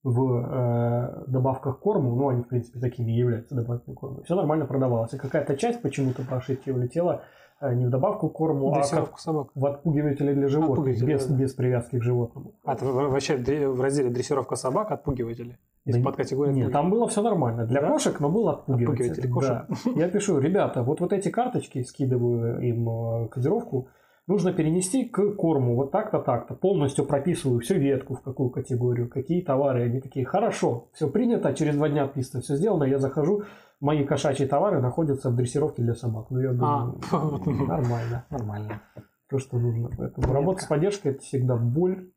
в 0.02 0.38
э, 0.38 1.24
добавках 1.28 1.78
корму, 1.78 2.14
ну, 2.14 2.28
они, 2.28 2.42
в 2.42 2.48
принципе, 2.48 2.78
такими 2.78 3.12
и 3.12 3.18
являются 3.18 3.54
добавками 3.54 3.94
к 3.94 3.98
корму. 3.98 4.22
Все 4.22 4.34
нормально 4.34 4.66
продавалось. 4.66 5.12
И 5.14 5.18
какая-то 5.18 5.56
часть 5.56 5.82
почему-то 5.82 6.22
по 6.22 6.36
ошибке 6.36 6.72
улетела 6.72 7.24
Э, 7.60 7.74
не 7.74 7.86
в 7.86 7.90
добавку 7.90 8.28
корму, 8.28 8.74
а 8.74 8.82
как 8.86 9.18
собак. 9.18 9.50
в 9.54 9.66
отпугиватели 9.66 10.34
для 10.34 10.48
животных, 10.48 11.02
без, 11.04 11.26
да. 11.26 11.34
без 11.34 11.54
привязки 11.54 11.98
к 11.98 12.02
животному. 12.02 12.54
А 12.64 12.76
вообще 12.76 13.36
в 13.36 13.80
разделе 13.80 14.10
дрессировка 14.10 14.56
собак 14.56 14.90
отпугиватели? 14.90 15.58
Есть 15.84 15.98
да 15.98 16.04
подкатегория 16.04 16.52
Нет, 16.52 16.72
там 16.72 16.90
было 16.90 17.06
все 17.08 17.20
нормально. 17.20 17.66
Для 17.66 17.82
да? 17.82 17.90
кошек, 17.90 18.18
но 18.18 18.30
был 18.30 18.48
отпугиватель. 18.48 19.30
Да. 19.40 19.66
Я 19.96 20.08
пишу, 20.08 20.38
ребята, 20.38 20.82
вот, 20.82 21.00
вот 21.00 21.12
эти 21.12 21.28
карточки, 21.28 21.82
скидываю 21.82 22.58
им 22.60 22.88
э, 22.88 23.28
кодировку, 23.28 23.88
нужно 24.26 24.54
перенести 24.54 25.04
к 25.04 25.34
корму 25.34 25.74
вот 25.76 25.92
так-то, 25.92 26.20
так-то. 26.20 26.54
Полностью 26.54 27.04
прописываю 27.04 27.60
всю 27.60 27.74
ветку, 27.74 28.14
в 28.14 28.22
какую 28.22 28.48
категорию, 28.48 29.10
какие 29.10 29.42
товары. 29.42 29.84
Они 29.84 30.00
такие, 30.00 30.24
хорошо, 30.24 30.88
все 30.94 31.10
принято, 31.10 31.52
через 31.52 31.76
два 31.76 31.90
дня 31.90 32.06
писано, 32.06 32.42
все 32.42 32.56
сделано. 32.56 32.84
Я 32.84 32.98
захожу, 32.98 33.42
мои 33.80 34.04
кошачьи 34.04 34.46
товары 34.46 34.80
находятся 34.80 35.28
в 35.28 35.36
дрессировке 35.36 35.82
для 35.82 35.94
собак. 35.94 36.28
Ну, 36.30 36.40
я 36.40 36.52
думаю, 36.52 36.98
а, 37.12 37.40
нормально. 37.66 38.24
Нормально. 38.30 38.82
то, 39.28 39.38
что 39.38 39.58
нужно. 39.58 39.90
Поэтому 39.98 40.32
работа 40.32 40.62
с 40.62 40.66
поддержкой 40.66 41.12
это 41.12 41.20
всегда 41.20 41.56
боль, 41.56 42.10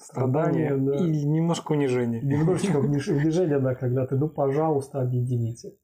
страдания 0.00 0.76
да. 0.76 0.96
и 0.96 1.24
немножко 1.24 1.72
унижение. 1.72 2.20
Немножечко 2.22 2.76
унижение, 2.78 3.58
да, 3.58 3.74
когда 3.74 4.06
ты, 4.06 4.16
ну, 4.16 4.28
пожалуйста, 4.28 5.00
объедините. 5.00 5.76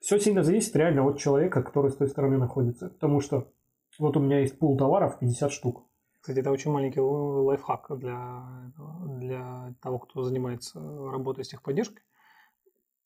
Все 0.00 0.18
сильно 0.18 0.42
зависит 0.42 0.74
реально 0.74 1.06
от 1.06 1.18
человека, 1.18 1.62
который 1.62 1.90
с 1.90 1.96
той 1.96 2.08
стороны 2.08 2.36
находится. 2.36 2.88
Потому 2.88 3.20
что 3.20 3.52
вот 3.98 4.16
у 4.16 4.20
меня 4.20 4.40
есть 4.40 4.58
пул 4.58 4.76
товаров 4.76 5.18
50 5.18 5.52
штук. 5.52 5.84
Кстати, 6.20 6.38
это 6.38 6.50
очень 6.50 6.70
маленький 6.70 7.00
лайфхак 7.00 7.98
для, 7.98 8.72
для 9.06 9.74
того, 9.82 9.98
кто 9.98 10.22
занимается 10.22 10.80
работой 10.80 11.44
с 11.44 11.48
техподдержкой. 11.48 12.02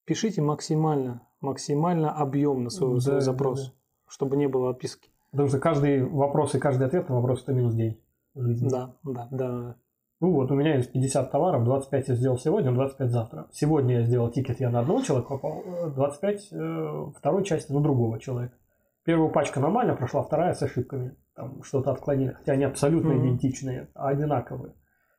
Пишите 0.04 0.42
максимально, 0.42 1.26
максимально 1.40 2.12
объемно 2.12 2.70
свой, 2.70 2.94
да, 2.94 3.00
свой 3.00 3.20
запрос, 3.22 3.60
да, 3.60 3.66
да. 3.68 3.74
чтобы 4.08 4.36
не 4.36 4.48
было 4.48 4.70
отписки. 4.70 5.10
Потому 5.30 5.48
что 5.48 5.58
каждый 5.58 6.04
вопрос 6.04 6.54
и 6.54 6.58
каждый 6.58 6.86
ответ 6.86 7.08
на 7.08 7.16
вопрос 7.16 7.42
это 7.42 7.52
минус 7.52 7.74
день 7.74 8.00
жизни. 8.34 8.68
Да, 8.68 8.94
да, 9.02 9.28
да. 9.30 9.76
Ну 10.20 10.32
вот, 10.32 10.50
у 10.50 10.54
меня 10.54 10.76
есть 10.76 10.92
50 10.92 11.30
товаров, 11.30 11.64
25 11.64 12.08
я 12.08 12.14
сделал 12.14 12.38
сегодня, 12.38 12.72
25 12.72 13.10
завтра. 13.10 13.48
Сегодня 13.52 13.98
я 13.98 14.02
сделал 14.02 14.30
тикет, 14.30 14.60
я 14.60 14.70
на 14.70 14.80
одного 14.80 15.02
человека 15.02 15.28
попал, 15.28 15.62
25 15.94 16.48
э, 16.52 17.04
второй 17.18 17.44
части 17.44 17.70
на 17.70 17.82
другого 17.82 18.18
человека. 18.18 18.54
Первая 19.04 19.30
пачка 19.30 19.60
нормально 19.60 19.94
прошла, 19.94 20.22
вторая 20.22 20.54
с 20.54 20.62
ошибками. 20.62 21.14
Там 21.34 21.62
что-то 21.62 21.92
отклонили. 21.92 22.32
Хотя 22.32 22.52
они 22.52 22.64
абсолютно 22.64 23.12
mm-hmm. 23.12 23.20
идентичные, 23.20 23.88
а 23.94 24.08
одинаковые. 24.08 24.74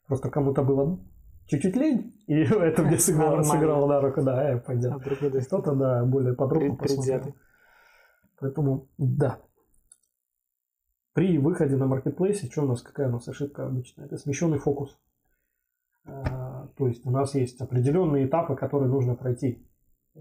Просто 0.08 0.30
кому-то 0.32 0.64
было 0.64 1.00
чуть-чуть 1.46 1.76
лень, 1.76 2.14
и 2.26 2.34
это 2.42 2.82
мне 2.82 2.98
сыграло, 2.98 3.44
сыграло 3.44 3.88
на 3.88 4.02
руку, 4.02 4.24
да, 4.24 4.52
э, 4.52 4.60
пойдет. 4.60 4.94
А 4.94 5.00
Кто-то, 5.00 5.76
да, 5.76 6.06
более 6.06 6.34
подробно 6.34 6.76
посмотрел. 6.76 7.36
Поэтому, 8.40 8.88
да, 8.98 9.40
при 11.18 11.40
выходе 11.40 11.76
на 11.78 11.88
маркетплейсе, 11.88 12.46
что 12.46 12.62
у 12.62 12.68
нас, 12.68 12.84
какая 12.84 13.08
у 13.08 13.14
нас 13.14 13.28
ошибка 13.28 13.66
обычно? 13.66 14.04
Это 14.04 14.20
смещенный 14.20 14.60
фокус. 14.60 14.96
А, 16.06 16.68
то 16.78 16.88
есть 16.88 17.08
у 17.08 17.10
нас 17.10 17.34
есть 17.34 17.60
определенные 17.60 18.28
этапы, 18.28 18.56
которые 18.56 18.88
нужно 18.88 19.16
пройти 19.16 19.68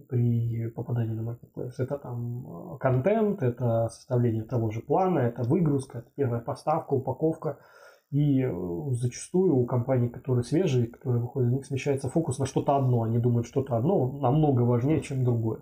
при 0.08 0.68
попадании 0.68 1.12
на 1.12 1.22
маркетплейс. 1.22 1.78
Это 1.78 1.98
там 1.98 2.46
э, 2.46 2.78
контент, 2.78 3.42
это 3.42 3.90
составление 3.90 4.44
того 4.44 4.70
же 4.70 4.80
плана, 4.80 5.18
это 5.18 5.42
выгрузка, 5.42 5.98
это 5.98 6.08
первая 6.16 6.40
поставка, 6.40 6.94
упаковка. 6.94 7.58
И 8.10 8.40
э, 8.40 8.50
зачастую 8.92 9.54
у 9.54 9.66
компаний, 9.66 10.08
которые 10.08 10.44
свежие, 10.44 10.86
которые 10.86 11.20
выходят, 11.20 11.50
у 11.52 11.56
них 11.56 11.66
смещается 11.66 12.08
фокус 12.08 12.38
на 12.38 12.46
что-то 12.46 12.74
одно. 12.74 13.02
Они 13.02 13.18
думают, 13.18 13.46
что-то 13.46 13.76
одно 13.76 14.12
намного 14.12 14.62
важнее, 14.62 15.02
чем 15.02 15.24
другое 15.24 15.60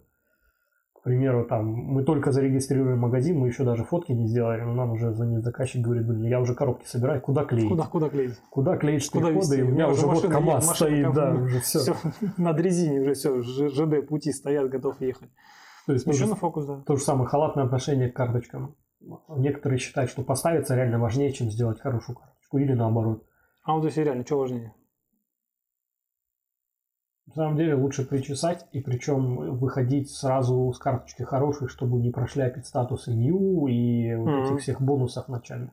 примеру, 1.05 1.45
там, 1.45 1.67
мы 1.67 2.03
только 2.03 2.33
зарегистрируем 2.33 2.99
магазин, 2.99 3.39
мы 3.39 3.49
еще 3.49 3.63
даже 3.63 3.85
фотки 3.85 4.13
не 4.13 4.27
сделали, 4.27 4.63
но 4.63 4.75
нам 4.75 4.93
уже 4.93 5.13
звонит 5.13 5.45
заказчик, 5.45 5.83
говорит, 5.83 6.07
блин, 6.07 6.25
я 6.25 6.41
уже 6.41 6.55
коробки 6.55 6.87
собираю, 6.87 7.21
куда 7.21 7.45
клеить? 7.45 7.69
Куда, 7.69 7.85
куда 7.85 8.09
клеить? 8.09 8.41
Куда 8.51 8.77
клеить 8.79 9.05
штрих-коды, 9.05 9.59
и 9.59 9.63
у 9.63 9.69
меня 9.69 9.89
уже 9.89 10.07
вот 10.07 10.27
КамАЗ 10.27 10.75
стоит, 10.75 11.13
да, 11.13 11.31
уже 11.35 11.61
все. 11.61 11.79
все. 11.81 11.95
Над 12.39 12.59
резине 12.59 13.03
уже 13.03 13.13
все, 13.13 13.43
ЖД 13.43 14.09
пути 14.09 14.33
стоят, 14.33 14.71
готов 14.71 15.01
ехать. 15.01 15.29
То 15.87 15.93
есть, 15.93 16.07
еще 16.07 16.27
на 16.27 16.37
фокус, 16.37 16.65
да. 16.65 16.83
То 16.87 16.97
же 16.97 17.03
самое 17.03 17.29
халатное 17.29 17.65
отношение 17.65 18.11
к 18.11 18.17
карточкам. 18.17 18.75
Некоторые 19.29 19.79
считают, 19.79 20.11
что 20.11 20.23
поставиться 20.23 20.75
реально 20.75 20.99
важнее, 20.99 21.33
чем 21.33 21.51
сделать 21.51 21.81
хорошую 21.81 22.17
карточку, 22.17 22.57
или 22.57 22.73
наоборот. 22.73 23.27
А 23.63 23.75
вот 23.75 23.83
здесь 23.83 24.03
реально, 24.03 24.25
что 24.25 24.39
важнее? 24.39 24.75
На 27.27 27.35
самом 27.35 27.57
деле 27.57 27.75
лучше 27.75 28.07
причесать 28.07 28.67
и 28.73 28.81
причем 28.81 29.57
выходить 29.57 30.11
сразу 30.11 30.73
с 30.73 30.79
карточки 30.79 31.23
хорошей, 31.23 31.69
чтобы 31.69 31.99
не 31.99 32.11
прошляпить 32.11 32.67
статусы 32.67 33.15
new 33.15 33.67
и 33.67 34.11
mm-hmm. 34.11 34.17
вот 34.19 34.51
этих 34.51 34.63
всех 34.63 34.83
бонусов 34.83 35.29
начальных. 35.29 35.73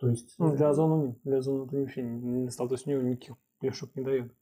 То 0.00 0.08
есть... 0.08 0.34
Ну, 0.38 0.56
для 0.56 0.70
Озона 0.70 1.02
нет. 1.02 1.18
Для 1.24 1.38
Озона 1.38 1.66
это 1.66 1.76
вообще 1.76 2.02
не 2.02 2.48
статус 2.50 2.86
new 2.86 3.02
никаких 3.02 3.36
плюшек 3.60 3.94
не 3.94 4.02
дает. 4.02 4.32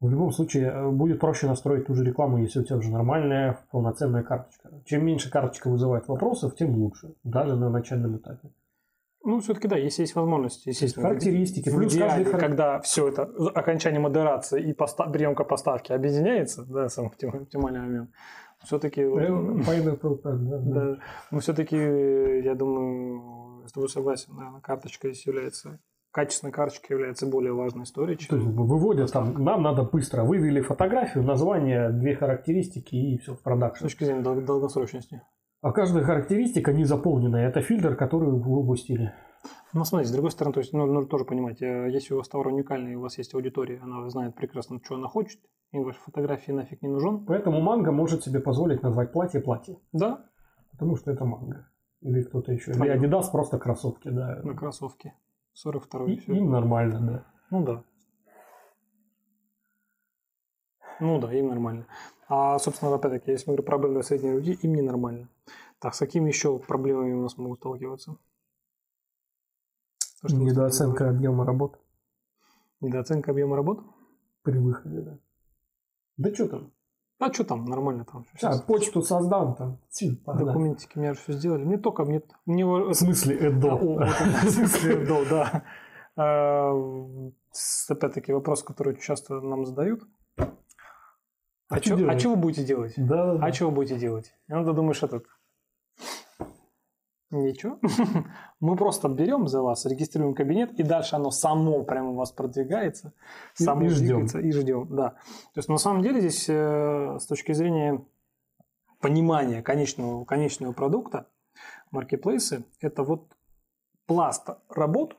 В 0.00 0.10
любом 0.10 0.32
случае, 0.32 0.66
э, 0.66 0.90
будет 0.90 1.18
проще 1.18 1.46
настроить 1.46 1.86
ту 1.86 1.94
же 1.94 2.04
рекламу, 2.04 2.38
если 2.38 2.60
у 2.60 2.64
тебя 2.64 2.76
уже 2.76 2.90
нормальная, 2.90 3.60
полноценная 3.70 4.22
карточка. 4.22 4.70
Чем 4.84 5.06
меньше 5.06 5.30
карточка 5.30 5.70
вызывает 5.70 6.08
вопросов, 6.08 6.56
тем 6.56 6.76
лучше, 6.76 7.14
даже 7.22 7.56
на 7.56 7.70
начальном 7.70 8.18
этапе. 8.18 8.50
Ну, 9.24 9.40
все-таки 9.40 9.68
да, 9.68 9.76
если 9.76 10.02
есть 10.02 10.14
возможность, 10.14 10.66
естественно. 10.66 11.08
Характеристики. 11.08 11.70
Плюс 11.70 11.94
идеале, 11.94 12.24
каждый... 12.24 12.40
когда 12.40 12.80
все 12.80 13.08
это, 13.08 13.22
окончание 13.54 14.00
модерации 14.00 14.62
и 14.62 14.72
поста... 14.74 15.06
приемка 15.06 15.44
поставки 15.44 15.92
объединяется, 15.92 16.64
да, 16.64 16.88
самый 16.88 17.08
оптимальный 17.08 17.80
момент, 17.80 18.10
все-таки... 18.62 19.02
Final 19.02 20.18
да. 20.22 20.98
Но 21.30 21.38
все-таки, 21.40 21.76
я 21.76 22.54
думаю, 22.54 23.66
с 23.66 23.72
тобой 23.72 23.88
согласен, 23.88 24.34
наверное, 24.34 24.60
карточка 24.60 25.08
здесь 25.08 25.26
является 25.26 25.80
качественная 26.14 26.52
карточка 26.52 26.94
является 26.94 27.26
более 27.26 27.52
важной 27.52 27.82
историей. 27.84 28.16
Чем... 28.16 28.28
То 28.28 28.36
есть 28.36 28.48
выводят 28.48 29.10
там, 29.12 29.42
нам 29.42 29.62
надо 29.62 29.82
быстро, 29.82 30.22
вывели 30.22 30.60
фотографию, 30.60 31.24
название, 31.24 31.90
две 31.90 32.14
характеристики 32.14 32.94
и 32.94 33.18
все 33.18 33.34
в 33.34 33.42
продакшн. 33.42 33.80
С 33.80 33.88
точки 33.88 34.04
зрения 34.04 34.22
долгосрочности. 34.22 35.22
А 35.64 35.72
каждая 35.72 36.04
характеристика 36.04 36.74
не 36.74 36.84
заполненная. 36.84 37.48
Это 37.48 37.62
фильтр, 37.62 37.96
который 37.96 38.30
вы 38.30 38.58
упустили. 38.58 39.14
Ну, 39.72 39.82
смотрите, 39.86 40.10
с 40.10 40.12
другой 40.12 40.30
стороны, 40.30 40.52
то 40.52 40.60
есть, 40.60 40.74
ну, 40.74 40.84
нужно 40.84 41.08
тоже 41.08 41.24
понимать, 41.24 41.62
э, 41.62 41.88
если 41.90 42.12
у 42.12 42.18
вас 42.18 42.28
товар 42.28 42.48
уникальный, 42.48 42.96
у 42.96 43.00
вас 43.00 43.16
есть 43.16 43.32
аудитория, 43.32 43.80
она 43.82 44.06
знает 44.10 44.34
прекрасно, 44.34 44.78
что 44.84 44.96
она 44.96 45.08
хочет, 45.08 45.40
и 45.72 45.78
ваши 45.78 45.98
фотографии 46.00 46.52
нафиг 46.52 46.82
не 46.82 46.88
нужен. 46.88 47.24
Поэтому 47.24 47.62
манго 47.62 47.92
может 47.92 48.22
себе 48.22 48.40
позволить 48.40 48.82
назвать 48.82 49.10
платье 49.10 49.40
платье. 49.40 49.78
Да. 49.92 50.26
Потому 50.72 50.96
что 50.96 51.10
это 51.10 51.24
манго. 51.24 51.66
Или 52.02 52.20
кто-то 52.20 52.52
еще. 52.52 52.72
Или 52.72 52.94
Adidas 52.94 53.30
просто 53.32 53.58
кроссовки, 53.58 54.10
да. 54.10 54.40
На 54.44 54.54
кроссовки. 54.54 55.14
42 55.54 56.04
и, 56.10 56.16
Им 56.26 56.50
нормально, 56.50 57.00
да. 57.00 57.24
Ну 57.50 57.64
да. 57.64 57.84
Ну 61.00 61.18
да, 61.18 61.32
им 61.32 61.48
нормально. 61.48 61.86
А, 62.28 62.58
собственно, 62.58 62.94
опять-таки, 62.94 63.30
если 63.30 63.48
мы 63.48 63.56
говорим 63.56 63.64
про 63.64 63.78
проблемы 63.78 64.02
средней 64.02 64.32
люди, 64.32 64.58
им 64.62 64.74
ненормально. 64.74 65.30
Так, 65.78 65.94
с 65.94 65.98
какими 65.98 66.28
еще 66.28 66.58
проблемами 66.58 67.12
у 67.12 67.22
нас 67.22 67.36
могут 67.36 67.58
сталкиваться? 67.58 68.16
То, 70.22 70.34
Недооценка 70.34 71.10
объема 71.10 71.44
работы. 71.44 71.78
Недооценка 72.80 73.30
объема 73.30 73.56
работы? 73.56 73.82
При 74.42 74.58
выходе, 74.58 75.00
да. 75.00 75.18
Да 76.16 76.34
что 76.34 76.48
там? 76.48 76.72
А 77.18 77.32
что 77.32 77.44
там, 77.44 77.64
нормально 77.64 78.04
там. 78.04 78.24
Сейчас, 78.32 78.60
почту 78.62 79.02
создам 79.02 79.54
там. 79.54 79.78
Документики 80.26 80.98
мне 80.98 81.14
все 81.14 81.32
сделали. 81.32 81.64
Не 81.64 81.78
только 81.78 82.04
мне... 82.04 82.22
мне... 82.44 82.66
В 82.66 82.94
смысле 82.94 83.48
ЭДО? 83.48 83.76
В 83.76 84.50
смысле 84.50 85.04
ЭДО, 85.04 85.24
да. 85.30 85.64
А, 86.16 86.72
опять-таки 87.88 88.32
вопрос, 88.32 88.62
который 88.62 88.96
часто 89.00 89.40
нам 89.40 89.66
задают. 89.66 90.04
А, 90.36 90.52
а 91.68 91.80
что 91.80 91.94
а 91.94 92.28
вы 92.28 92.36
будете 92.36 92.64
делать? 92.64 92.94
Да, 92.96 93.34
да. 93.34 93.44
А 93.44 93.52
что 93.52 93.66
вы 93.66 93.72
будете 93.72 93.98
делать? 93.98 94.32
И 94.48 94.52
надо 94.52 94.72
думаешь 94.74 95.02
этот. 95.02 95.26
Ничего. 97.34 97.78
Мы 98.60 98.76
просто 98.76 99.08
берем 99.08 99.48
за 99.48 99.60
вас, 99.60 99.84
регистрируем 99.86 100.34
кабинет, 100.34 100.78
и 100.78 100.82
дальше 100.84 101.16
оно 101.16 101.30
само 101.30 101.82
прямо 101.82 102.10
у 102.10 102.14
вас 102.14 102.30
продвигается, 102.30 103.12
само 103.54 103.86
и 103.86 103.88
ждем. 103.88 104.26
и 104.26 104.52
ждем. 104.52 104.86
Да. 104.94 105.10
То 105.52 105.58
есть 105.58 105.68
на 105.68 105.78
самом 105.78 106.02
деле 106.02 106.20
здесь 106.20 106.48
э, 106.48 107.18
с 107.18 107.26
точки 107.26 107.52
зрения 107.52 108.04
понимания 109.00 109.62
конечного, 109.62 110.24
конечного 110.24 110.72
продукта, 110.72 111.26
маркетплейсы– 111.90 112.64
это 112.80 113.02
вот 113.02 113.36
пласт 114.06 114.48
работ, 114.68 115.16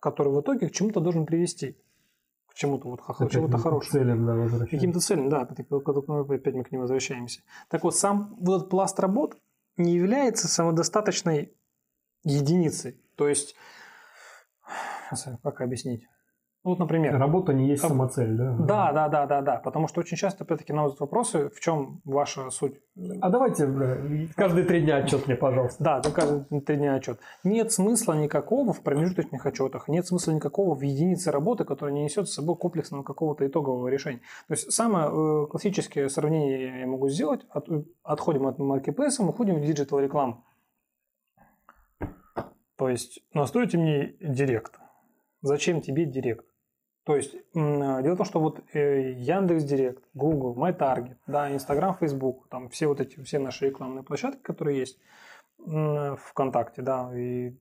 который 0.00 0.32
в 0.32 0.40
итоге 0.40 0.68
к 0.68 0.72
чему-то 0.72 1.00
должен 1.00 1.26
привести 1.26 1.76
к 2.46 2.54
чему-то 2.54 2.88
вот 2.88 3.00
к 3.00 3.28
чему-то 3.30 3.58
хорошему. 3.58 3.92
Целям, 3.92 4.26
да, 4.26 4.34
возвращаемся. 4.34 4.76
Каким-то 4.76 5.00
целям, 5.00 5.28
да, 5.28 5.42
опять 5.42 6.54
мы 6.54 6.64
к 6.64 6.72
ним 6.72 6.80
возвращаемся. 6.80 7.42
Так 7.68 7.84
вот, 7.84 7.96
сам 7.96 8.36
вот 8.40 8.68
пласт 8.68 8.98
работ 8.98 9.36
не 9.80 9.94
является 9.94 10.48
самодостаточной 10.48 11.56
единицей. 12.22 13.00
То 13.16 13.28
есть, 13.28 13.54
как 15.42 15.60
объяснить? 15.60 16.06
Ну, 16.62 16.70
вот, 16.70 16.78
например. 16.78 17.16
Работа 17.18 17.54
не 17.54 17.68
есть 17.68 17.80
самоцель, 17.80 18.36
да? 18.36 18.54
Да, 18.58 18.92
да, 18.92 19.08
да, 19.08 19.26
да, 19.26 19.40
да. 19.40 19.56
Потому 19.56 19.88
что 19.88 20.00
очень 20.00 20.18
часто, 20.18 20.44
опять-таки, 20.44 20.74
на 20.74 20.82
вот 20.82 21.00
вопросы, 21.00 21.48
в 21.48 21.58
чем 21.58 22.02
ваша 22.04 22.50
суть. 22.50 22.74
А 23.22 23.30
давайте 23.30 24.28
каждые 24.36 24.66
три 24.66 24.82
дня 24.82 24.96
отчет 24.96 25.26
мне, 25.26 25.36
пожалуйста. 25.36 25.82
Да, 25.82 26.02
ну, 26.04 26.10
каждые 26.10 26.60
три 26.60 26.76
дня 26.76 26.96
отчет. 26.96 27.18
Нет 27.44 27.72
смысла 27.72 28.12
никакого 28.12 28.74
в 28.74 28.82
промежуточных 28.82 29.46
отчетах, 29.46 29.88
нет 29.88 30.06
смысла 30.06 30.32
никакого 30.32 30.74
в 30.74 30.82
единице 30.82 31.30
работы, 31.30 31.64
которая 31.64 31.94
не 31.94 32.04
несет 32.04 32.28
с 32.28 32.34
собой 32.34 32.56
комплексного 32.56 33.04
какого-то 33.04 33.46
итогового 33.46 33.88
решения. 33.88 34.20
То 34.46 34.52
есть 34.52 34.70
самое 34.70 35.06
э, 35.06 35.46
классическое 35.46 36.08
сравнение 36.08 36.80
я 36.80 36.86
могу 36.86 37.08
сделать. 37.08 37.40
От, 37.48 37.68
отходим 38.02 38.46
от 38.46 38.58
маркетплейса, 38.58 39.22
уходим 39.22 39.56
в 39.56 39.64
диджитал 39.64 39.98
рекламу. 39.98 40.44
То 42.76 42.90
есть 42.90 43.22
настройте 43.32 43.78
мне 43.78 44.14
директ. 44.20 44.78
Зачем 45.42 45.80
тебе 45.80 46.04
директ? 46.04 46.44
То 47.04 47.16
есть 47.16 47.34
дело 47.54 48.14
в 48.14 48.16
том, 48.16 48.26
что 48.26 48.40
вот 48.40 48.60
э, 48.74 49.12
Яндекс 49.12 49.64
Директ, 49.64 50.04
Google, 50.14 50.54
MyTarget, 50.54 51.16
да, 51.26 51.50
Instagram, 51.50 51.96
Facebook, 51.98 52.48
там 52.48 52.68
все 52.68 52.86
вот 52.86 53.00
эти, 53.00 53.20
все 53.22 53.38
наши 53.38 53.66
рекламные 53.66 54.04
площадки, 54.04 54.40
которые 54.42 54.78
есть, 54.78 54.98
ВКонтакте, 55.58 56.82
да. 56.82 57.10
И 57.16 57.54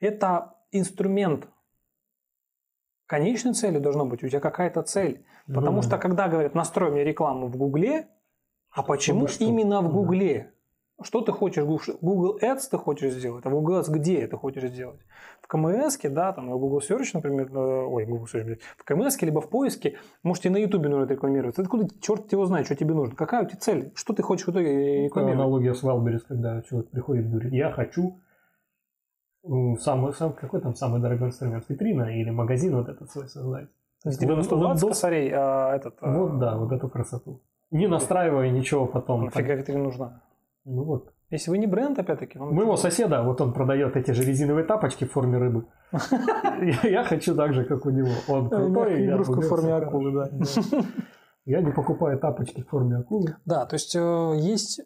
это 0.00 0.54
инструмент 0.72 1.48
конечной 3.06 3.54
цели 3.54 3.78
должно 3.78 4.06
быть, 4.06 4.22
у 4.22 4.28
тебя 4.28 4.40
какая-то 4.40 4.82
цель. 4.82 5.24
Потому 5.46 5.76
ну, 5.76 5.82
что 5.82 5.98
когда 5.98 6.28
говорят, 6.28 6.54
настрой 6.54 6.90
мне 6.90 7.02
рекламу 7.02 7.48
в 7.48 7.56
Гугле, 7.56 8.08
а 8.70 8.82
почему 8.82 9.26
что? 9.26 9.44
именно 9.44 9.82
в 9.82 9.92
Гугле? 9.92 10.52
Что 11.02 11.20
ты 11.22 11.32
хочешь, 11.32 11.64
Google 12.00 12.38
Ads 12.42 12.68
ты 12.70 12.76
хочешь 12.76 13.12
сделать, 13.14 13.46
а 13.46 13.50
Google 13.50 13.80
Ads 13.80 13.90
где 13.90 14.26
ты 14.26 14.36
хочешь 14.36 14.70
сделать? 14.70 15.00
В 15.40 15.46
КМС, 15.46 15.98
да, 16.02 16.32
там, 16.32 16.50
в 16.50 16.58
Google 16.58 16.80
Search, 16.80 17.10
например, 17.14 17.50
ой, 17.56 18.04
Google 18.04 18.26
Search, 18.32 18.58
в 18.76 18.84
КМС, 18.84 19.20
либо 19.22 19.40
в 19.40 19.48
поиске, 19.48 19.96
может, 20.22 20.46
и 20.46 20.50
на 20.50 20.58
YouTube 20.58 20.86
нужно 20.86 21.10
рекламироваться. 21.10 21.62
Откуда 21.62 21.88
черт 22.00 22.30
его 22.32 22.44
знает, 22.44 22.66
что 22.66 22.76
тебе 22.76 22.94
нужно? 22.94 23.16
Какая 23.16 23.44
у 23.44 23.46
тебя 23.46 23.58
цель? 23.58 23.92
Что 23.94 24.12
ты 24.12 24.22
хочешь 24.22 24.46
в 24.46 24.50
итоге 24.50 25.04
рекламировать? 25.04 25.40
Аналогия 25.40 25.74
с 25.74 25.82
Wildberries, 25.82 26.24
когда 26.28 26.62
человек 26.62 26.90
приходит 26.90 27.26
и 27.26 27.28
говорит, 27.28 27.52
я 27.52 27.70
хочу 27.72 28.20
самый, 29.80 30.12
сам, 30.12 30.34
какой 30.34 30.60
там 30.60 30.74
самый 30.74 31.00
дорогой 31.00 31.28
инструмент? 31.28 31.64
Витрина 31.68 32.14
или 32.14 32.30
магазин 32.30 32.76
вот 32.76 32.88
этот 32.88 33.10
свой 33.10 33.28
создать? 33.28 33.68
С 34.04 34.18
90 34.18 34.86
косарей, 34.86 35.30
а 35.34 35.74
этот... 35.76 35.96
А, 36.00 36.12
вот, 36.12 36.38
да, 36.38 36.56
вот 36.56 36.72
эту 36.72 36.88
красоту. 36.88 37.42
Не 37.70 37.86
настраивая 37.86 38.50
ничего 38.50 38.86
потом. 38.86 39.24
Нафига 39.24 39.54
витрина 39.54 39.84
нужна? 39.84 40.22
Ну 40.64 40.84
вот. 40.84 41.12
Если 41.30 41.50
вы 41.50 41.58
не 41.58 41.66
бренд, 41.66 41.98
опять-таки. 41.98 42.38
Он... 42.38 42.54
Моего 42.54 42.76
соседа, 42.76 43.22
вот 43.22 43.40
он 43.40 43.52
продает 43.52 43.96
эти 43.96 44.10
же 44.10 44.24
резиновые 44.24 44.64
тапочки 44.64 45.04
в 45.04 45.12
форме 45.12 45.38
рыбы. 45.38 45.66
Я 46.82 47.04
хочу 47.04 47.36
так 47.36 47.54
же, 47.54 47.64
как 47.64 47.86
у 47.86 47.90
него. 47.90 48.10
Он 48.28 48.50
крутой. 48.50 49.06
Игрушку 49.06 49.40
в 49.40 49.48
форме 49.48 49.74
акулы, 49.74 50.12
да. 50.12 50.30
Я 51.44 51.62
не 51.62 51.72
покупаю 51.72 52.18
тапочки 52.18 52.62
в 52.62 52.68
форме 52.68 52.96
акулы. 52.96 53.36
Да, 53.44 53.64
то 53.64 53.74
есть 53.74 53.96
э, 53.96 54.32
есть 54.36 54.80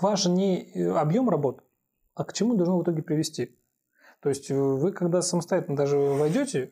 важен 0.00 0.34
не 0.34 0.62
э, 0.62 0.90
объем 0.90 1.30
работ, 1.30 1.64
а 2.14 2.24
к 2.24 2.32
чему 2.32 2.54
должно 2.54 2.78
в 2.78 2.82
итоге 2.82 3.02
привести. 3.02 3.56
То 4.20 4.28
есть 4.28 4.50
э, 4.50 4.54
вы, 4.54 4.92
когда 4.92 5.22
самостоятельно 5.22 5.76
даже 5.76 5.96
войдете, 5.96 6.70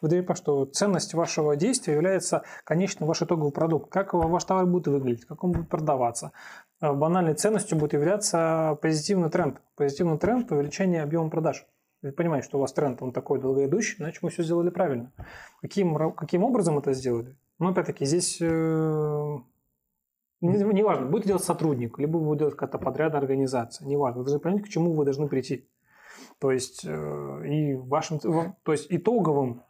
вы 0.00 0.08
даете 0.08 0.34
что 0.34 0.64
ценность 0.66 1.14
вашего 1.14 1.56
действия 1.56 1.94
является 1.94 2.42
конечным 2.64 3.08
ваш 3.08 3.22
итоговый 3.22 3.52
продукт. 3.52 3.90
Как 3.90 4.14
ваш 4.14 4.44
товар 4.44 4.66
будет 4.66 4.88
выглядеть, 4.88 5.24
как 5.24 5.42
он 5.44 5.52
будет 5.52 5.68
продаваться. 5.68 6.32
Э, 6.80 6.92
банальной 6.92 7.34
ценностью 7.34 7.78
будет 7.78 7.94
являться 7.94 8.78
позитивный 8.82 9.30
тренд. 9.30 9.60
Позитивный 9.76 10.18
тренд– 10.18 10.50
увеличение 10.52 11.02
объема 11.02 11.30
продаж. 11.30 11.66
Вы 12.02 12.12
понимаете, 12.12 12.46
что 12.46 12.58
у 12.58 12.60
вас 12.60 12.72
тренд, 12.72 13.02
он 13.02 13.12
такой 13.12 13.40
долгоидущий, 13.40 13.96
значит, 13.96 14.22
мы 14.22 14.30
все 14.30 14.42
сделали 14.42 14.70
правильно. 14.70 15.12
Каким, 15.60 16.12
каким 16.12 16.44
образом 16.44 16.78
это 16.78 16.92
сделали? 16.92 17.36
Ну, 17.58 17.70
опять-таки, 17.70 18.04
здесь 18.04 18.38
э, 18.40 19.38
неважно, 20.40 21.04
не 21.04 21.10
будет 21.10 21.26
делать 21.26 21.42
сотрудник, 21.44 21.98
либо 21.98 22.18
будет 22.18 22.38
делать 22.38 22.54
какая-то 22.54 22.78
подрядная 22.78 23.20
организация, 23.20 23.86
неважно. 23.86 24.18
Вы 24.18 24.24
должны 24.24 24.40
понять, 24.40 24.62
к 24.62 24.68
чему 24.68 24.92
вы 24.92 25.04
должны 25.04 25.28
прийти. 25.28 25.68
То 26.38 26.50
есть, 26.50 26.84
э, 26.84 27.48
и 27.48 27.74
вашим, 27.74 28.18
то 28.18 28.72
есть 28.72 28.86
итоговым 28.90 29.62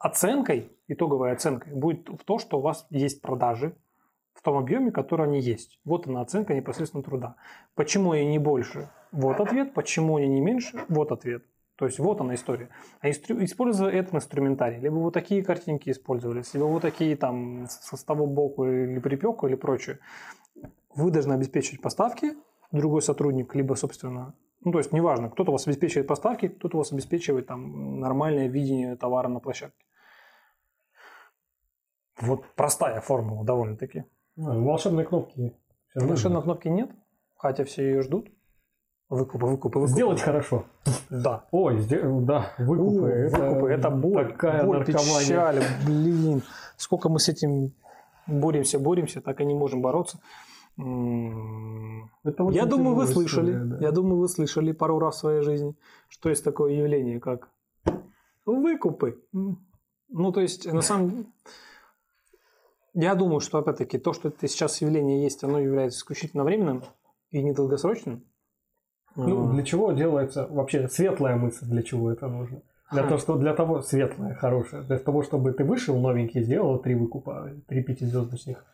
оценкой, 0.00 0.72
итоговой 0.88 1.32
оценкой 1.32 1.74
будет 1.74 2.08
в 2.08 2.24
то, 2.24 2.38
что 2.38 2.58
у 2.58 2.62
вас 2.62 2.86
есть 2.90 3.22
продажи 3.22 3.76
в 4.32 4.42
том 4.42 4.56
объеме, 4.56 4.90
который 4.90 5.26
они 5.26 5.40
есть. 5.40 5.78
Вот 5.84 6.08
она 6.08 6.22
оценка 6.22 6.54
непосредственно 6.54 7.04
труда. 7.04 7.36
Почему 7.74 8.12
они 8.12 8.26
не 8.26 8.38
больше? 8.38 8.90
Вот 9.12 9.38
ответ. 9.38 9.74
Почему 9.74 10.16
они 10.16 10.28
не 10.28 10.40
меньше? 10.40 10.84
Вот 10.88 11.12
ответ. 11.12 11.44
То 11.76 11.86
есть 11.86 11.98
вот 11.98 12.20
она 12.20 12.34
история. 12.34 12.70
А 13.00 13.10
используя 13.10 13.90
этот 13.90 14.14
инструментарий, 14.14 14.80
либо 14.80 14.94
вот 14.94 15.14
такие 15.14 15.42
картинки 15.42 15.90
использовались, 15.90 16.52
либо 16.54 16.64
вот 16.64 16.82
такие 16.82 17.16
там 17.16 17.66
с 17.68 18.04
того 18.04 18.26
боку 18.26 18.66
или 18.66 18.98
припеку 18.98 19.46
или 19.46 19.54
прочее, 19.54 19.98
вы 20.94 21.10
должны 21.10 21.34
обеспечить 21.34 21.80
поставки, 21.80 22.34
другой 22.70 23.00
сотрудник, 23.00 23.54
либо, 23.54 23.74
собственно, 23.74 24.34
ну, 24.62 24.72
то 24.72 24.78
есть, 24.78 24.92
неважно, 24.92 25.30
кто-то 25.30 25.52
у 25.52 25.54
вас 25.54 25.66
обеспечивает 25.66 26.06
поставки, 26.06 26.48
кто-то 26.48 26.76
у 26.76 26.80
вас 26.80 26.92
обеспечивает 26.92 27.46
там 27.46 27.98
нормальное 27.98 28.46
видение 28.46 28.94
товара 28.96 29.28
на 29.28 29.40
площадке. 29.40 29.86
Вот 32.20 32.44
простая 32.54 33.00
формула 33.00 33.44
довольно-таки. 33.44 34.04
Ну, 34.36 34.64
волшебной 34.64 35.04
кнопки. 35.04 35.54
Волшебной 35.94 36.42
кнопки 36.42 36.68
нет, 36.68 36.90
хотя 37.36 37.64
все 37.64 37.82
ее 37.84 38.02
ждут. 38.02 38.28
Выкупы, 39.08 39.46
выкупы, 39.46 39.78
выкупы. 39.80 39.92
Сделать 39.92 40.20
хорошо. 40.20 40.66
Да. 41.10 41.44
Ой, 41.50 41.84
да, 41.88 42.52
выкупы. 42.58 43.02
О, 43.02 43.08
это, 43.08 43.40
выкупы, 43.42 43.72
это 43.72 43.90
боль, 43.90 44.32
такая 44.32 44.64
боль, 44.64 44.84
печаль, 44.84 45.62
блин. 45.84 46.42
Сколько 46.76 47.08
мы 47.08 47.18
с 47.18 47.28
этим 47.28 47.72
боремся, 48.28 48.78
боремся, 48.78 49.20
так 49.20 49.40
и 49.40 49.44
не 49.44 49.54
можем 49.54 49.82
бороться. 49.82 50.20
Это 50.78 52.48
я 52.52 52.66
думаю, 52.66 52.94
вы 52.94 53.06
слышали, 53.06 53.50
история, 53.50 53.64
да. 53.64 53.78
я 53.80 53.90
думаю, 53.90 54.18
вы 54.18 54.28
слышали 54.28 54.72
пару 54.72 54.98
раз 54.98 55.16
в 55.16 55.18
своей 55.18 55.42
жизни, 55.42 55.74
что 56.08 56.28
есть 56.28 56.44
такое 56.44 56.72
явление, 56.72 57.18
как 57.18 57.50
выкупы. 58.46 59.20
Ну, 59.32 60.32
то 60.32 60.40
есть, 60.40 60.72
на 60.72 60.82
самом 60.82 61.10
деле, 61.10 61.24
я 63.00 63.14
думаю, 63.14 63.40
что, 63.40 63.58
опять-таки, 63.58 63.98
то, 63.98 64.12
что 64.12 64.28
это 64.28 64.48
сейчас 64.48 64.80
явление 64.80 65.22
есть, 65.22 65.44
оно 65.44 65.58
является 65.58 65.98
исключительно 65.98 66.44
временным 66.44 66.82
и 67.30 67.42
недолгосрочным. 67.42 68.24
Ну, 69.16 69.52
для 69.52 69.64
чего 69.64 69.92
делается 69.92 70.46
вообще 70.48 70.88
светлая 70.88 71.36
мысль, 71.36 71.66
для 71.66 71.82
чего 71.82 72.12
это 72.12 72.28
нужно? 72.28 72.62
Для 72.92 73.04
того, 73.04 73.18
что 73.18 73.36
для 73.36 73.54
того, 73.54 73.82
светлая, 73.82 74.34
хорошая, 74.34 74.82
для 74.82 74.98
того, 74.98 75.22
чтобы 75.22 75.52
ты 75.52 75.64
вышел 75.64 75.98
новенький, 75.98 76.42
сделал 76.42 76.78
три 76.78 76.94
выкупа, 76.94 77.50
три 77.68 77.82
пятизвездочных 77.84 78.64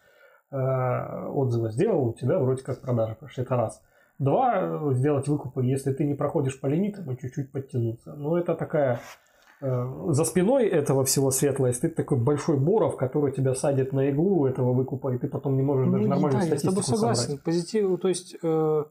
э, 0.51 1.27
отзыва 1.29 1.71
сделал, 1.71 2.09
у 2.09 2.15
тебя 2.15 2.39
вроде 2.39 2.63
как 2.63 2.81
продажа 2.81 3.15
пошли. 3.15 3.43
Это 3.43 3.57
раз. 3.57 3.83
Два, 4.19 4.95
сделать 4.95 5.29
выкупы, 5.29 5.63
если 5.65 5.93
ты 5.93 6.05
не 6.05 6.15
проходишь 6.15 6.59
по 6.59 6.67
лимитам, 6.67 7.11
и 7.11 7.19
чуть-чуть 7.19 7.53
подтянуться. 7.53 8.15
Ну, 8.15 8.37
это 8.37 8.55
такая 8.55 8.95
Э, 8.95 9.26
за 9.61 10.25
спиной 10.25 10.67
этого 10.67 11.05
всего 11.05 11.31
светлое 11.31 11.73
стоит 11.73 11.95
такой 11.95 12.19
большой 12.19 12.59
боров, 12.59 12.97
который 12.97 13.33
тебя 13.33 13.55
садит 13.55 13.93
на 13.93 14.11
иглу 14.11 14.47
этого 14.47 14.75
выкупа, 14.75 15.15
и 15.15 15.19
ты 15.19 15.29
потом 15.29 15.57
не 15.57 15.63
можешь 15.63 15.91
даже 15.91 16.03
ну, 16.03 16.09
нормально 16.11 16.41
да, 16.41 16.47
статистику 16.47 16.75
Я 16.75 16.83
с 16.83 16.87
тобой 16.87 16.99
согласен. 16.99 17.23
Собрать. 17.23 17.45
Позитив, 17.45 18.01
то 18.01 18.09
есть 18.09 18.37
э, 18.43 18.85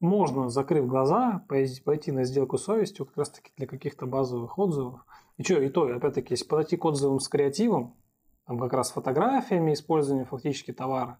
можно, 0.00 0.48
закрыв 0.50 0.86
глаза, 0.86 1.44
пойти, 1.48 1.82
пойти 1.82 2.12
на 2.12 2.24
сделку 2.24 2.58
совестью 2.58 3.06
как 3.06 3.16
раз-таки 3.16 3.50
для 3.56 3.66
каких-то 3.66 4.06
базовых 4.06 4.56
отзывов. 4.58 5.00
И 5.36 5.42
что, 5.42 5.60
и 5.60 5.68
то, 5.68 5.82
опять-таки, 5.82 6.34
если 6.34 6.46
подойти 6.46 6.76
к 6.76 6.84
отзывам 6.84 7.18
с 7.18 7.28
креативом, 7.28 7.96
там 8.46 8.60
как 8.60 8.72
раз 8.72 8.92
фотографиями, 8.92 9.72
использованием 9.72 10.26
фактически 10.26 10.72
товара, 10.72 11.18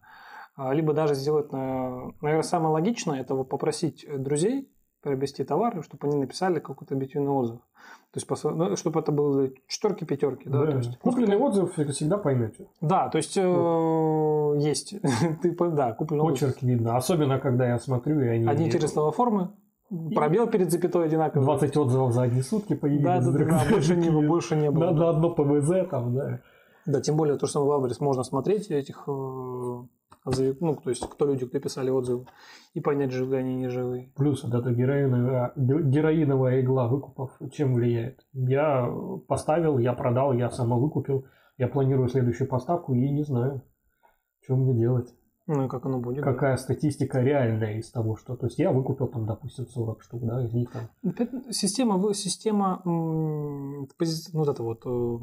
а, 0.55 0.73
либо 0.73 0.93
даже 0.93 1.15
сделать, 1.15 1.51
наверное, 1.51 2.43
самое 2.43 2.71
логичное, 2.71 3.19
это 3.19 3.35
попросить 3.43 4.05
друзей 4.07 4.71
приобрести 5.05 5.43
товар, 5.43 5.81
чтобы 5.83 6.07
они 6.07 6.17
написали 6.17 6.59
какой-то 6.59 6.95
объективный 6.95 7.31
отзыв. 7.31 7.59
То 8.11 8.19
есть, 8.19 8.43
ну, 8.43 8.75
чтобы 8.75 8.99
это 8.99 9.11
было 9.11 9.49
четверки, 9.67 10.03
пятерки. 10.03 10.49
Да, 10.49 10.65
да. 10.65 10.71
То 10.71 10.77
есть, 10.77 10.97
купленный 10.99 11.37
ну, 11.37 11.45
отзыв 11.45 11.73
всегда 11.75 12.17
поймете. 12.17 12.67
Да, 12.81 13.09
то 13.09 13.17
есть 13.17 13.37
вот. 13.37 14.55
э, 14.55 14.59
есть. 14.61 14.95
Ты, 15.41 15.55
да, 15.69 15.93
купленный 15.93 16.23
Почерк 16.23 16.55
отзыв. 16.55 16.63
видно. 16.63 16.97
Особенно, 16.97 17.39
когда 17.39 17.67
я 17.67 17.77
смотрю, 17.77 18.19
и 18.21 18.27
они... 18.27 18.47
Одни 18.47 18.69
те 18.69 18.87
слова 18.87 19.11
формы, 19.11 19.51
Пробел 20.15 20.47
перед 20.47 20.71
запятой 20.71 21.05
одинаковый. 21.05 21.45
20 21.45 21.77
отзывов 21.77 22.11
за 22.11 22.23
одни 22.23 22.41
сутки 22.41 22.73
появились. 22.73 23.03
Да, 23.03 23.21
да, 23.21 23.45
да, 23.45 23.65
больше 23.69 23.95
не, 23.95 24.09
больше 24.09 24.55
не 24.55 24.71
было. 24.71 24.87
Да, 24.87 24.93
на 24.93 25.09
одно 25.09 25.29
ПВЗ 25.29 25.87
там, 25.89 26.15
да. 26.15 26.39
Да, 26.87 27.01
тем 27.01 27.17
более 27.17 27.37
то, 27.37 27.45
что 27.45 27.63
в 27.63 27.67
Wildberries 27.67 27.99
можно 27.99 28.23
смотреть 28.23 28.71
этих 28.71 29.03
э, 29.07 29.83
ну, 30.25 30.75
то 30.75 30.89
есть, 30.89 31.07
кто 31.07 31.25
люди, 31.25 31.45
кто 31.45 31.59
писали 31.59 31.89
отзывы, 31.89 32.25
и 32.73 32.81
понять, 32.81 33.11
живые 33.11 33.39
они, 33.39 33.55
не 33.55 33.69
живые. 33.69 34.11
Плюс 34.15 34.43
вот 34.43 34.53
эта 34.53 34.71
героиновая, 34.71 35.53
героиновая 35.55 36.61
игла 36.61 36.87
выкупов 36.87 37.31
чем 37.51 37.75
влияет? 37.75 38.25
Я 38.33 38.91
поставил, 39.27 39.77
я 39.77 39.93
продал, 39.93 40.33
я 40.33 40.49
сама 40.49 40.77
выкупил, 40.77 41.25
я 41.57 41.67
планирую 41.67 42.09
следующую 42.09 42.47
поставку 42.47 42.93
и 42.93 43.09
не 43.09 43.23
знаю, 43.23 43.61
что 44.41 44.55
мне 44.55 44.73
делать. 44.73 45.13
Ну 45.47 45.65
и 45.65 45.67
как 45.69 45.85
оно 45.85 45.99
будет? 45.99 46.23
Какая 46.23 46.55
да? 46.55 46.57
статистика 46.57 47.21
реальная 47.21 47.77
из 47.77 47.91
того, 47.91 48.15
что... 48.15 48.35
То 48.35 48.47
есть 48.47 48.57
я 48.57 48.71
выкупил 48.71 49.07
там, 49.07 49.27
допустим, 49.27 49.67
40 49.67 50.01
штук, 50.01 50.25
да, 50.25 50.43
из 50.43 50.53
них 50.53 50.71
там... 50.71 50.89
Система, 51.51 52.13
система 52.15 52.81
ну, 52.83 53.87
вот 54.33 54.49
это 54.49 54.63
вот 54.63 54.81
э, 54.87 55.19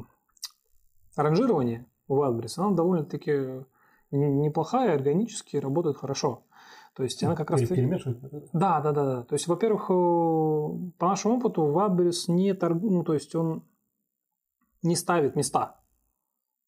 ранжирование 1.17 1.85
у 2.07 2.15
Wildberries, 2.15 2.53
она 2.57 2.71
довольно-таки 2.73 3.65
неплохая, 4.17 4.93
органически 4.93 5.57
работает 5.57 5.97
хорошо. 5.97 6.43
То 6.95 7.03
есть 7.03 7.23
она 7.23 7.35
как 7.35 7.49
раз... 7.49 7.61
Да, 8.53 8.79
да, 8.79 8.91
да, 8.91 9.05
да. 9.05 9.23
То 9.23 9.33
есть, 9.33 9.47
во-первых, 9.47 9.89
э, 9.89 9.93
по 10.97 11.07
нашему 11.07 11.37
опыту 11.37 11.63
Wildberries 11.63 12.25
не 12.31 12.53
торгует, 12.53 12.93
ну, 12.93 13.03
то 13.03 13.13
есть 13.13 13.33
он 13.33 13.63
не 14.83 14.95
ставит 14.95 15.35
места. 15.35 15.79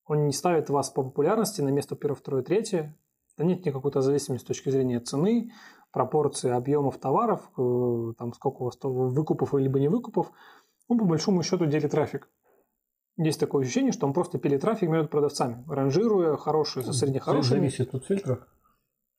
Он 0.08 0.26
не 0.26 0.34
ставит 0.34 0.70
вас 0.70 0.90
по 0.90 1.04
популярности 1.04 1.62
на 1.62 1.70
место 1.70 1.96
первое, 1.96 2.16
второе, 2.16 2.44
третье. 2.44 2.98
Да 3.38 3.44
нет 3.44 3.66
никакой-то 3.66 4.02
зависимости 4.02 4.46
с 4.46 4.48
точки 4.48 4.70
зрения 4.70 5.00
цены, 5.00 5.52
пропорции 5.92 6.50
объемов 6.50 6.98
товаров, 6.98 7.50
э, 7.58 8.14
там 8.18 8.34
сколько 8.34 8.62
у 8.62 8.66
вас 8.66 8.78
выкупов 8.82 9.54
либо 9.54 9.80
не 9.80 9.90
выкупов. 9.90 10.32
Он 10.88 10.98
по 10.98 11.06
большому 11.06 11.44
счету 11.44 11.66
делит 11.66 11.92
трафик. 11.92 12.30
Есть 13.18 13.40
такое 13.40 13.64
ощущение, 13.64 13.92
что 13.92 14.06
он 14.06 14.14
просто 14.14 14.40
пилит 14.40 14.62
трафик 14.62 14.90
между 14.90 15.08
продавцами, 15.08 15.64
ранжируя 15.68 16.36
хорошие 16.36 16.84
со 16.84 16.92
среднехорошими. 16.92 17.60
Зависит 17.60 17.96
от 17.96 18.06
фильтров. 18.06 18.40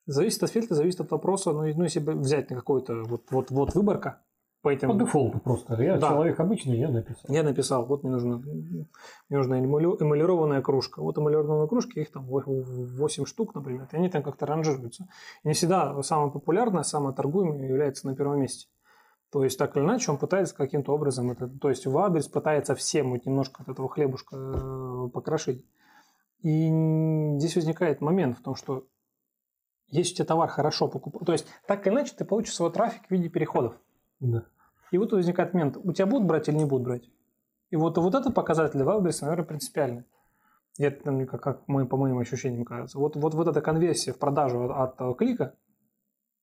Зависит 0.05 0.43
от 0.43 0.51
фильтра, 0.51 0.75
зависит 0.75 1.01
от 1.01 1.11
вопроса. 1.11 1.53
Ну, 1.53 1.63
ну 1.63 1.83
если 1.83 2.01
взять 2.01 2.51
на 2.51 2.57
какой-то 2.57 3.03
вот, 3.05 3.23
вот, 3.31 3.51
вот 3.51 3.75
выборка, 3.75 4.23
по 4.67 4.71
этим... 4.71 4.89
По 4.89 4.95
дефолту 4.95 5.39
просто. 5.39 5.81
Я 5.81 5.97
да. 5.97 6.09
человек 6.09 6.41
обычный, 6.41 6.79
я 6.79 6.89
написал. 6.89 7.35
Я 7.35 7.43
написал, 7.43 7.87
вот 7.87 8.03
мне 8.03 8.13
нужна, 8.13 8.39
мне 8.39 8.87
нужна 9.31 9.61
эмалированная 9.61 10.61
кружка. 10.61 11.01
Вот 11.01 11.17
эмалированные 11.17 11.69
кружки, 11.69 12.01
их 12.01 12.11
там 12.11 12.27
8 12.27 13.25
штук, 13.27 13.55
например, 13.55 13.89
и 13.93 13.97
они 13.97 14.09
там 14.09 14.23
как-то 14.23 14.45
ранжируются. 14.45 15.07
И 15.45 15.49
не 15.49 15.55
всегда 15.55 16.03
самая 16.03 16.31
популярная, 16.31 16.83
самая 16.83 17.15
торгуемая 17.15 17.67
является 17.67 18.07
на 18.09 18.17
первом 18.17 18.41
месте. 18.41 18.67
То 19.31 19.43
есть, 19.43 19.59
так 19.59 19.77
или 19.77 19.83
иначе, 19.83 20.11
он 20.13 20.19
пытается 20.19 20.55
каким-то 20.55 20.93
образом, 20.93 21.31
это, 21.31 21.49
то 21.49 21.69
есть, 21.69 21.87
в 21.87 21.99
адрес 21.99 22.29
пытается 22.29 22.75
всем 22.75 23.11
вот 23.11 23.27
немножко 23.27 23.63
от 23.63 23.69
этого 23.69 23.89
хлебушка 23.89 24.37
э, 24.37 25.09
покрошить. 25.13 25.65
И 26.43 26.69
здесь 27.39 27.57
возникает 27.57 28.01
момент 28.01 28.39
в 28.39 28.43
том, 28.43 28.55
что 28.55 28.87
если 29.89 30.13
у 30.13 30.17
тебя 30.17 30.27
товар 30.27 30.49
хорошо 30.49 30.89
покупать, 30.89 31.27
то 31.27 31.33
есть, 31.33 31.47
так 31.67 31.87
или 31.87 31.95
иначе, 31.95 32.15
ты 32.17 32.25
получишь 32.25 32.55
свой 32.55 32.73
трафик 32.73 33.07
в 33.07 33.11
виде 33.11 33.29
переходов. 33.29 33.75
Да. 34.21 34.45
И 34.93 34.99
вот 34.99 35.13
возникает 35.13 35.55
момент, 35.55 35.77
у 35.77 35.93
тебя 35.93 36.07
будут 36.07 36.27
брать 36.27 36.49
или 36.49 36.57
не 36.57 36.65
будут 36.65 36.85
брать? 36.87 37.11
И 37.71 37.77
вот, 37.77 37.99
вот 37.99 38.15
этот 38.15 38.35
показатель 38.35 38.83
в 38.83 38.89
Wildberries, 38.89 39.19
наверное, 39.23 39.45
принципиальный. 39.45 40.05
И 40.79 40.85
это 40.85 41.11
мне 41.11 41.27
как, 41.27 41.43
как 41.43 41.67
мы, 41.67 41.87
по 41.87 41.97
моим 41.97 42.19
ощущениям 42.19 42.65
кажется. 42.65 42.99
Вот, 42.99 43.17
вот, 43.17 43.35
вот 43.35 43.49
эта 43.49 43.61
конверсия 43.61 44.13
в 44.13 44.19
продажу 44.19 44.71
от, 44.73 45.01
от 45.01 45.19
клика, 45.19 45.55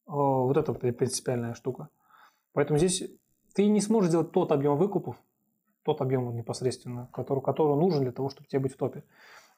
вот 0.06 0.58
это 0.58 0.74
принципиальная 0.74 1.54
штука. 1.54 1.88
Поэтому 2.54 2.78
здесь 2.80 3.04
ты 3.54 3.68
не 3.68 3.82
сможешь 3.82 4.10
сделать 4.10 4.32
тот 4.32 4.52
объем 4.52 4.78
выкупов, 4.78 5.16
тот 5.84 6.02
объем 6.02 6.36
непосредственно, 6.36 7.10
который, 7.12 7.42
который 7.42 7.76
нужен 7.76 8.04
для 8.04 8.12
того, 8.12 8.30
чтобы 8.30 8.48
тебе 8.48 8.60
быть 8.60 8.74
в 8.74 8.78
топе. 8.78 9.04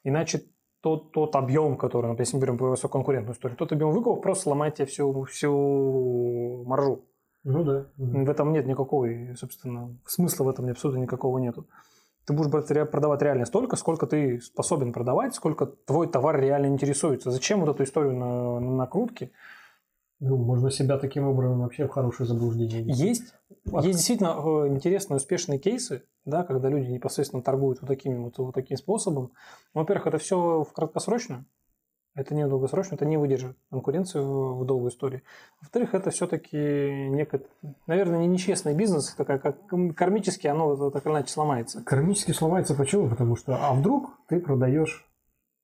Иначе 0.02 0.42
тот, 0.80 1.12
тот 1.12 1.34
объем, 1.36 1.76
который, 1.76 2.06
например, 2.06 2.22
если 2.22 2.36
мы 2.36 2.42
берем 2.42 2.56
высококонкурентную 2.56 3.34
историю, 3.34 3.56
тот 3.56 3.72
объем 3.72 3.90
выкупов 3.90 4.22
просто 4.22 4.44
сломает 4.44 4.74
тебе 4.76 4.86
всю, 4.86 5.24
всю 5.24 6.64
маржу. 6.66 7.04
Ну 7.44 7.62
да. 7.62 7.86
В 7.96 8.28
этом 8.28 8.52
нет 8.52 8.66
никакого, 8.66 9.08
собственно, 9.36 9.96
смысла 10.04 10.44
в 10.44 10.48
этом 10.48 10.68
абсолютно 10.68 11.00
никакого 11.00 11.38
нету. 11.38 11.66
Ты 12.24 12.32
будешь 12.32 12.50
продавать 12.90 13.22
реально 13.22 13.46
столько, 13.46 13.76
сколько 13.76 14.08
ты 14.08 14.40
способен 14.40 14.92
продавать, 14.92 15.34
сколько 15.34 15.66
твой 15.66 16.08
товар 16.08 16.40
реально 16.40 16.66
интересуется. 16.66 17.30
Зачем 17.30 17.60
вот 17.60 17.68
эту 17.68 17.84
историю 17.84 18.16
на, 18.16 18.58
на 18.58 18.76
накрутке? 18.76 19.30
Ну, 20.18 20.36
можно 20.36 20.70
себя 20.70 20.98
таким 20.98 21.28
образом 21.28 21.60
вообще 21.60 21.86
в 21.86 21.90
хорошее 21.90 22.26
заблуждение 22.26 22.82
вести. 22.82 23.06
Есть, 23.06 23.34
От... 23.70 23.84
есть 23.84 23.98
действительно 23.98 24.34
э, 24.38 24.68
интересные, 24.68 25.16
успешные 25.16 25.58
кейсы, 25.58 26.04
да, 26.24 26.42
когда 26.42 26.70
люди 26.70 26.90
непосредственно 26.90 27.42
торгуют 27.42 27.82
вот, 27.82 27.88
такими, 27.88 28.16
вот, 28.16 28.38
вот 28.38 28.54
таким 28.54 28.78
способом. 28.78 29.32
Во-первых, 29.74 30.06
это 30.06 30.18
все 30.18 30.64
в 30.64 30.72
краткосрочно, 30.72 31.44
это 32.14 32.34
не 32.34 32.48
долгосрочно, 32.48 32.94
это 32.94 33.04
не 33.04 33.18
выдержит 33.18 33.58
конкуренцию 33.70 34.56
в 34.56 34.64
долгой 34.64 34.88
истории. 34.88 35.22
Во-вторых, 35.60 35.94
это 35.94 36.08
все-таки 36.08 36.56
некое, 36.56 37.42
наверное, 37.86 38.20
не 38.20 38.26
нечестный 38.26 38.74
бизнес, 38.74 39.14
такая 39.14 39.38
как 39.38 39.66
кармически 39.94 40.46
оно 40.46 40.90
так 40.90 41.04
или 41.04 41.12
иначе 41.12 41.28
сломается. 41.30 41.82
Кармически 41.84 42.32
сломается 42.32 42.74
почему? 42.74 43.10
Потому 43.10 43.36
что, 43.36 43.58
а 43.60 43.74
вдруг 43.74 44.18
ты 44.28 44.40
продаешь, 44.40 45.06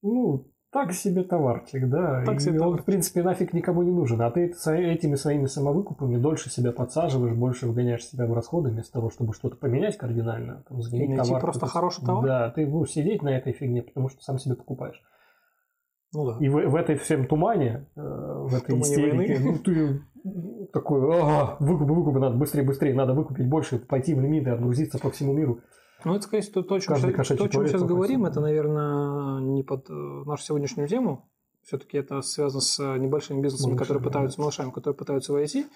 ну, 0.02 0.51
так 0.72 0.92
себе 0.94 1.22
товарчик, 1.22 1.86
да, 1.88 2.24
так 2.24 2.40
себе 2.40 2.56
и 2.56 2.58
он, 2.58 2.78
в 2.78 2.84
принципе, 2.84 3.22
нафиг 3.22 3.52
никому 3.52 3.82
не 3.82 3.90
нужен, 3.90 4.22
а 4.22 4.30
ты 4.30 4.46
этими 4.46 5.16
своими 5.16 5.44
самовыкупами 5.44 6.16
дольше 6.16 6.48
себя 6.48 6.72
подсаживаешь, 6.72 7.36
больше 7.36 7.68
вгоняешь 7.68 8.06
себя 8.06 8.26
в 8.26 8.32
расходы, 8.32 8.70
вместо 8.70 8.92
того, 8.94 9.10
чтобы 9.10 9.34
что-то 9.34 9.56
поменять 9.56 9.98
кардинально, 9.98 10.64
там, 10.66 10.80
заменить 10.80 11.22
товар. 11.22 11.40
просто 11.42 11.66
хороший 11.66 12.04
товар? 12.04 12.24
Да, 12.24 12.50
ты 12.50 12.66
будешь 12.66 12.90
сидеть 12.90 13.22
на 13.22 13.28
этой 13.28 13.52
фигне, 13.52 13.82
потому 13.82 14.08
что 14.08 14.22
сам 14.22 14.38
себе 14.38 14.56
покупаешь. 14.56 15.02
Ну, 16.14 16.26
да. 16.26 16.36
И 16.40 16.48
в, 16.48 16.54
в 16.54 16.74
этой 16.74 16.96
всем 16.96 17.26
тумане, 17.26 17.86
э, 17.94 18.00
в 18.00 18.54
этой 18.54 18.68
Тумане 18.68 18.82
истерике, 18.82 19.38
ну 19.40 19.58
ты 19.58 20.02
такой, 20.72 21.20
ага, 21.20 21.56
выкуп, 21.60 21.90
выкуп, 21.90 22.14
надо 22.14 22.36
быстрее, 22.36 22.62
быстрее, 22.62 22.94
надо 22.94 23.12
выкупить 23.12 23.48
больше, 23.48 23.78
пойти 23.78 24.14
в 24.14 24.20
лимиты, 24.20 24.50
отгрузиться 24.50 24.98
по 24.98 25.10
всему 25.10 25.34
миру. 25.34 25.60
Ну, 26.04 26.14
это, 26.14 26.22
скорее 26.24 26.42
всего, 26.42 26.62
то, 26.62 26.74
о 26.74 26.80
чем, 26.80 26.94
то, 26.96 27.08
о 27.08 27.48
чем 27.48 27.66
сейчас 27.66 27.82
говорим, 27.82 28.24
это, 28.24 28.40
наверное, 28.40 29.40
не 29.40 29.62
под 29.62 29.88
э, 29.90 29.92
нашу 29.92 30.42
сегодняшнюю 30.42 30.88
тему, 30.88 31.28
все-таки 31.62 31.96
это 31.96 32.22
связано 32.22 32.60
с 32.60 32.78
э, 32.80 32.98
небольшими 32.98 33.40
бизнесами, 33.40 33.70
Малышами, 33.70 33.84
которые 33.84 34.02
пытаются, 34.02 34.36
да. 34.36 34.42
малышами, 34.42 34.70
которые 34.70 34.96
пытаются 34.96 35.32
войти, 35.32 35.66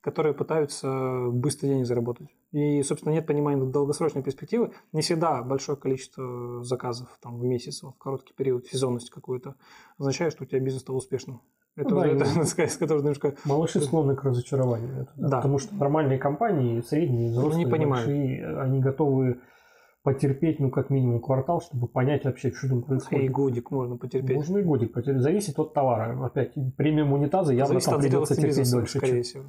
которые 0.00 0.34
пытаются 0.34 1.28
быстро 1.30 1.68
денег 1.68 1.86
заработать. 1.86 2.28
И, 2.52 2.82
собственно, 2.82 3.12
нет 3.12 3.26
понимания 3.26 3.64
долгосрочной 3.64 4.22
перспективы. 4.22 4.72
Не 4.92 5.02
всегда 5.02 5.42
большое 5.42 5.78
количество 5.78 6.64
заказов 6.64 7.08
там, 7.22 7.38
в 7.38 7.44
месяц, 7.44 7.82
в 7.82 7.92
короткий 7.92 8.34
период, 8.34 8.66
сезонность 8.66 9.10
какую-то, 9.10 9.54
означает, 9.98 10.32
что 10.32 10.44
у 10.44 10.46
тебя 10.46 10.60
бизнес 10.60 10.82
стал 10.82 10.96
успешным. 10.96 11.42
Это 11.76 11.90
ну, 11.90 12.00
уже 12.00 12.14
да, 12.16 12.24
это, 12.24 12.44
сказать, 12.46 12.76
который 12.76 12.98
немножко... 12.98 13.36
Малыши 13.44 13.80
склонны 13.80 14.16
к 14.16 14.24
разочарованию. 14.24 15.02
Это, 15.02 15.12
да. 15.16 15.36
Потому 15.36 15.58
что 15.58 15.74
нормальные 15.76 16.18
компании, 16.18 16.80
средние, 16.80 17.30
взрослые, 17.30 17.66
не 17.66 17.86
большие, 17.86 18.58
они 18.58 18.80
готовы 18.80 19.40
потерпеть, 20.06 20.60
ну, 20.60 20.70
как 20.70 20.88
минимум 20.88 21.20
квартал, 21.20 21.60
чтобы 21.60 21.88
понять 21.88 22.24
вообще, 22.24 22.52
что 22.52 22.68
там 22.68 22.82
происходит. 22.82 23.24
И 23.24 23.28
годик 23.28 23.72
можно 23.72 23.96
потерпеть. 23.96 24.36
Можно 24.36 24.58
и 24.58 24.62
годик 24.62 24.92
потерпеть. 24.92 25.20
Зависит 25.20 25.58
от 25.58 25.74
товара. 25.74 26.24
Опять, 26.24 26.54
премиум 26.76 27.12
унитаза 27.12 27.52
явно 27.52 27.80
Зависит 27.80 27.90
там 27.90 28.00
придется 28.00 28.36
терпеть 28.36 28.70
дольше. 28.70 28.98
Скорее 28.98 29.22
всего. 29.22 29.44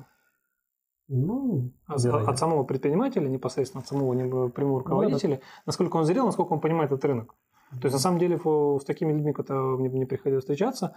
Ну, 1.09 1.73
от, 1.85 2.03
от 2.03 2.39
самого 2.39 2.63
предпринимателя, 2.63 3.27
непосредственно 3.27 3.83
от 3.83 3.87
самого 3.87 4.49
прямого 4.49 4.79
руководителя, 4.79 5.35
ну, 5.35 5.41
насколько 5.67 5.95
он 5.95 6.05
зрел, 6.05 6.25
насколько 6.25 6.53
он 6.53 6.59
понимает 6.59 6.91
этот 6.91 7.05
рынок. 7.05 7.35
То 7.69 7.87
есть, 7.87 7.93
на 7.93 7.99
самом 7.99 8.19
деле, 8.19 8.39
с 8.39 8.85
такими 8.85 9.11
людьми, 9.11 9.33
которые 9.33 9.77
мне, 9.77 9.89
мне 9.89 10.05
приходилось 10.05 10.43
встречаться, 10.43 10.95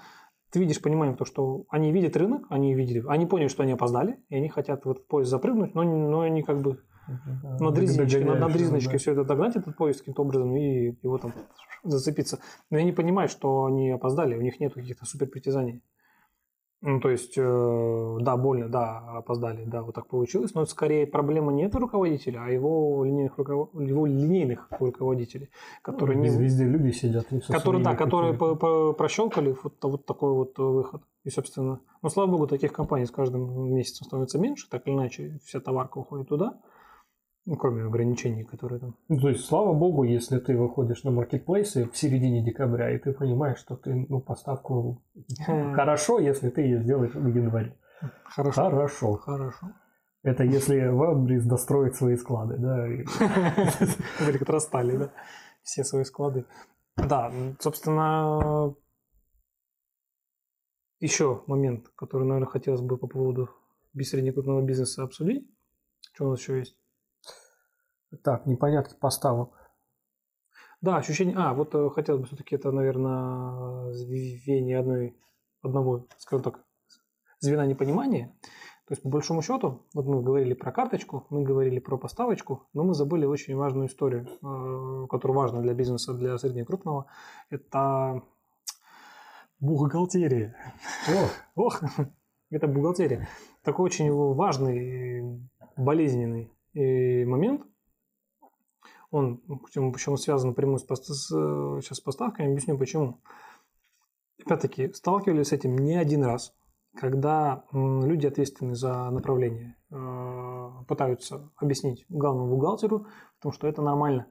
ты 0.50 0.60
видишь 0.60 0.80
понимание, 0.80 1.16
то, 1.16 1.24
что 1.24 1.64
они 1.68 1.92
видят 1.92 2.16
рынок, 2.16 2.46
они 2.48 2.74
видели, 2.74 3.04
они 3.08 3.26
поняли, 3.26 3.48
что 3.48 3.62
они 3.62 3.72
опоздали, 3.72 4.18
и 4.28 4.36
они 4.36 4.48
хотят 4.48 4.84
в 4.84 4.90
этот 4.90 5.06
поезд 5.06 5.30
запрыгнуть, 5.30 5.74
но, 5.74 5.82
но 5.82 6.20
они 6.20 6.42
как 6.42 6.60
бы 6.60 6.80
над 7.60 7.78
резиночкой, 7.78 8.24
над, 8.24 8.40
над 8.40 8.54
резиночкой 8.54 8.94
да. 8.94 8.98
все 8.98 9.12
это 9.12 9.24
догнать, 9.24 9.56
этот 9.56 9.76
поезд 9.76 10.00
каким-то 10.00 10.22
образом 10.22 10.56
и 10.56 10.96
его 11.02 11.18
там 11.18 11.32
зацепиться. 11.82 12.38
Но 12.70 12.78
я 12.78 12.84
не 12.84 12.92
понимаю, 12.92 13.28
что 13.28 13.64
они 13.64 13.90
опоздали, 13.90 14.36
у 14.36 14.42
них 14.42 14.60
нет 14.60 14.74
каких-то 14.74 15.06
супер 15.06 15.28
притязаний. 15.28 15.82
Ну, 16.82 16.98
то 16.98 17.10
есть, 17.10 17.34
э, 17.36 18.16
да, 18.20 18.38
больно, 18.38 18.68
да, 18.70 19.00
опоздали, 19.18 19.64
да, 19.64 19.82
вот 19.82 19.94
так 19.94 20.06
получилось, 20.06 20.54
но 20.54 20.64
скорее 20.64 21.06
проблема 21.06 21.52
не 21.52 21.64
это 21.64 21.78
руководителя, 21.78 22.44
а 22.44 22.50
его 22.50 23.04
линейных, 23.04 23.36
руков... 23.36 23.68
его 23.74 24.06
линейных 24.06 24.66
руководителей, 24.70 25.50
которые 25.82 26.16
ну, 26.16 26.24
не... 26.24 26.30
Везде 26.30 26.64
люди 26.64 26.90
сидят. 26.92 27.26
Которые, 27.48 27.84
да, 27.84 27.94
которые 27.94 28.32
по 28.32 28.52
-по 28.52 28.94
прощелкали 28.94 29.54
вот, 29.62 29.74
вот 29.82 30.06
такой 30.06 30.32
вот 30.32 30.58
выход. 30.58 31.02
И, 31.24 31.28
собственно, 31.28 31.80
ну, 32.00 32.08
слава 32.08 32.30
богу, 32.30 32.46
таких 32.46 32.72
компаний 32.72 33.04
с 33.04 33.10
каждым 33.10 33.74
месяцем 33.74 34.06
становится 34.06 34.38
меньше, 34.38 34.66
так 34.70 34.86
или 34.86 34.94
иначе, 34.94 35.38
вся 35.44 35.60
товарка 35.60 35.98
уходит 35.98 36.28
туда. 36.28 36.60
Ну, 37.46 37.56
кроме 37.56 37.84
ограничений, 37.84 38.44
которые 38.44 38.80
там. 38.80 38.96
Ну, 39.08 39.18
то 39.18 39.28
есть, 39.28 39.44
слава 39.44 39.72
богу, 39.72 40.04
если 40.04 40.38
ты 40.38 40.56
выходишь 40.56 41.04
на 41.04 41.10
маркетплейсы 41.10 41.88
в 41.88 41.96
середине 41.96 42.44
декабря, 42.44 42.94
и 42.94 42.98
ты 42.98 43.12
понимаешь, 43.12 43.58
что 43.58 43.76
ты 43.76 44.06
ну, 44.08 44.20
поставку 44.20 45.02
хорошо, 45.74 46.20
если 46.20 46.50
ты 46.50 46.62
ее 46.62 46.82
сделаешь 46.82 47.14
в 47.14 47.26
январе. 47.26 47.76
Хорошо. 48.24 48.62
Хорошо. 48.62 49.14
Хорошо. 49.14 49.72
Это 50.22 50.44
если 50.44 50.76
Wildberries 50.92 51.48
достроит 51.48 51.96
свои 51.96 52.16
склады, 52.16 52.58
да? 52.58 52.86
Как 54.18 54.48
расстали, 54.48 54.96
да? 54.96 55.12
Все 55.62 55.82
свои 55.82 56.04
склады. 56.04 56.44
Да, 56.96 57.32
собственно, 57.58 58.74
еще 60.98 61.42
момент, 61.46 61.88
который, 61.96 62.26
наверное, 62.26 62.48
хотелось 62.48 62.82
бы 62.82 62.98
по 62.98 63.06
поводу 63.06 63.48
среднекрупного 63.98 64.62
бизнеса 64.62 65.02
обсудить. 65.02 65.48
Что 66.12 66.26
у 66.26 66.30
нас 66.30 66.40
еще 66.40 66.58
есть? 66.58 66.76
Так, 68.22 68.46
непонятки 68.46 68.94
поставок. 68.98 69.50
Да, 70.80 70.96
ощущение... 70.96 71.36
А, 71.36 71.54
вот 71.54 71.74
э, 71.74 71.90
хотелось 71.90 72.22
бы 72.22 72.26
все-таки 72.26 72.54
это, 72.56 72.72
наверное, 72.72 73.92
звенье 73.92 74.78
одной, 74.78 75.16
одного, 75.62 76.06
скажем 76.18 76.42
так, 76.42 76.64
звена 77.38 77.66
непонимания. 77.66 78.34
То 78.86 78.94
есть, 78.94 79.02
по 79.02 79.08
большому 79.08 79.42
счету, 79.42 79.86
вот 79.94 80.06
мы 80.06 80.22
говорили 80.22 80.54
про 80.54 80.72
карточку, 80.72 81.26
мы 81.30 81.44
говорили 81.44 81.78
про 81.78 81.96
поставочку, 81.98 82.66
но 82.72 82.82
мы 82.82 82.94
забыли 82.94 83.26
очень 83.26 83.54
важную 83.54 83.88
историю, 83.88 84.26
э, 84.26 85.06
которая 85.08 85.36
важна 85.36 85.60
для 85.60 85.74
бизнеса, 85.74 86.14
для 86.14 86.36
среднего 86.38 86.64
и 86.64 86.66
крупного. 86.66 87.06
Это 87.50 88.22
бухгалтерия. 89.60 90.56
Ох, 91.54 91.82
это 92.50 92.66
бухгалтерия. 92.66 93.28
Такой 93.62 93.84
очень 93.84 94.10
важный, 94.12 95.48
болезненный 95.76 96.50
э, 96.74 97.24
момент, 97.26 97.69
он, 99.10 99.38
почему, 99.62 99.92
почему 99.92 100.16
связан 100.16 100.50
напрямую 100.50 100.78
с, 100.78 100.84
с, 100.86 101.28
сейчас 101.28 101.98
с 101.98 102.00
поставками, 102.00 102.50
объясню 102.50 102.78
почему. 102.78 103.20
Опять-таки, 104.44 104.92
сталкивались 104.92 105.48
с 105.48 105.52
этим 105.52 105.76
не 105.76 105.96
один 105.96 106.24
раз, 106.24 106.54
когда 106.96 107.64
люди, 107.72 108.26
ответственные 108.26 108.74
за 108.74 109.10
направление, 109.10 109.76
э, 109.90 110.70
пытаются 110.88 111.50
объяснить 111.56 112.06
главному 112.08 112.56
бухгалтеру 112.56 113.06
в 113.38 113.42
том, 113.42 113.52
что 113.52 113.68
это 113.68 113.82
нормально, 113.82 114.26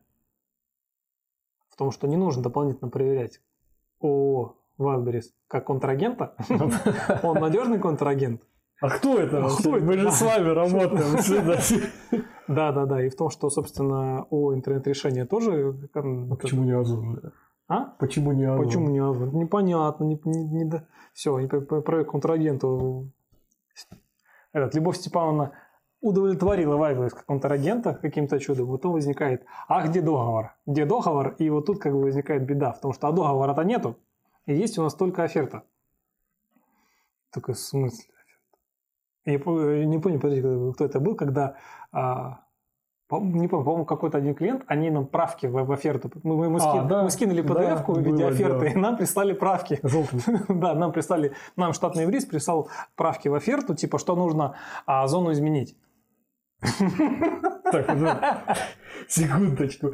в 1.69 1.75
том, 1.75 1.91
что 1.91 2.07
не 2.07 2.17
нужно 2.17 2.41
дополнительно 2.41 2.89
проверять 2.89 3.41
ООО 4.01 4.55
Wildberries 4.79 5.25
как 5.47 5.67
контрагента. 5.67 6.35
Он 7.23 7.39
надежный 7.39 7.79
контрагент. 7.79 8.41
А 8.81 8.89
кто 8.89 9.19
это? 9.19 9.45
А 9.45 9.49
кто 9.49 9.75
это? 9.75 9.85
Мы 9.85 9.97
же 9.97 10.09
с 10.09 10.21
вами 10.21 10.49
работаем. 10.53 12.25
Да, 12.49 12.71
да, 12.71 12.85
да. 12.85 13.05
И 13.05 13.09
в 13.09 13.15
том, 13.15 13.29
что, 13.29 13.49
собственно, 13.51 14.25
о 14.31 14.53
интернет-решении 14.55 15.23
тоже... 15.23 15.75
А 15.93 16.35
почему 16.35 16.63
не 16.63 16.71
Озон? 16.71 17.21
А? 17.67 17.95
Почему 17.99 18.31
не 18.31 18.45
Озон? 18.45 18.65
Почему 18.65 18.89
не 18.89 18.99
Озон? 18.99 19.29
Непонятно. 19.35 20.03
Не, 20.03 20.19
не, 20.25 20.43
не. 20.43 20.87
Все, 21.13 21.47
проект 21.47 22.09
контрагенту. 22.09 23.11
Этот, 24.51 24.73
Любовь 24.73 24.97
Степановна 24.97 25.53
удовлетворила 26.01 26.75
Вайберс 26.75 27.13
как 27.13 27.25
контрагента 27.27 27.93
каким-то 27.93 28.39
чудом, 28.39 28.71
потом 28.71 28.93
возникает, 28.93 29.45
а 29.67 29.85
где 29.85 30.01
договор? 30.01 30.55
Где 30.65 30.85
договор? 30.85 31.35
И 31.37 31.49
вот 31.51 31.67
тут 31.67 31.79
как 31.79 31.93
бы 31.93 32.01
возникает 32.01 32.45
беда, 32.45 32.71
потому 32.71 32.93
что 32.93 33.09
а 33.09 33.11
договора-то 33.11 33.63
нету, 33.63 33.97
и 34.45 34.55
есть 34.55 34.79
у 34.79 34.81
нас 34.83 34.95
только 34.95 35.23
оферта. 35.23 35.63
Такой 37.31 37.53
в 37.53 37.59
смысле? 37.59 38.13
Я 39.33 39.85
не 39.85 39.99
помню, 39.99 40.19
подожди, 40.19 40.41
кто 40.73 40.85
это 40.85 40.99
был, 40.99 41.15
когда 41.15 41.55
а, 41.91 42.39
не 43.11 43.47
помню, 43.47 43.65
по-моему, 43.65 43.85
какой-то 43.85 44.19
один 44.19 44.35
клиент, 44.35 44.63
они 44.67 44.91
нам 44.91 45.07
правки 45.07 45.47
в, 45.47 45.63
в 45.63 45.71
оферту. 45.71 46.11
Мы, 46.23 46.35
мы, 46.37 46.49
мы, 46.49 46.57
а, 46.57 46.59
скин, 46.59 46.87
да, 46.87 47.03
мы 47.03 47.09
скинули 47.09 47.43
PDF 47.43 47.83
да, 47.87 47.93
в 47.93 47.97
виде 47.99 48.11
было, 48.11 48.27
оферты, 48.27 48.59
да. 48.59 48.67
и 48.67 48.75
нам 48.75 48.97
прислали 48.97 49.33
правки. 49.33 49.79
да, 50.49 50.75
нам 50.75 50.91
прислали, 50.91 51.33
нам 51.55 51.73
штатный 51.73 52.03
юрист 52.03 52.29
прислал 52.29 52.69
правки 52.95 53.27
в 53.27 53.33
оферту, 53.33 53.73
типа, 53.73 53.97
что 53.97 54.15
нужно 54.15 54.55
а, 54.85 55.07
зону 55.07 55.31
изменить. 55.31 55.75
Так, 57.71 57.87
секундочку. 59.07 59.93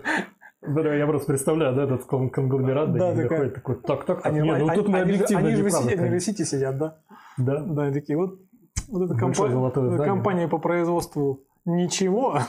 Я 0.62 1.06
просто 1.06 1.28
представляю, 1.28 1.76
да, 1.76 1.84
этот 1.84 2.06
конгломерат, 2.06 2.92
да, 2.94 3.16
такой, 3.16 3.50
такой, 3.52 3.76
так, 3.76 4.06
так, 4.06 4.26
они, 4.26 4.42
нет, 4.42 4.60
ну 4.60 4.74
тут 4.74 4.88
мы 4.88 5.02
объективно 5.02 5.48
Они 5.48 5.56
же 5.56 5.64
в 5.64 6.20
сидят, 6.22 6.78
да? 6.78 6.98
Да. 7.38 7.60
Да, 7.60 7.92
такие, 7.92 8.18
вот 8.18 8.40
вот 8.88 9.04
эта 9.04 9.16
компания, 9.16 9.98
компания 9.98 10.48
по 10.48 10.58
производству 10.58 11.44
ничего. 11.66 12.40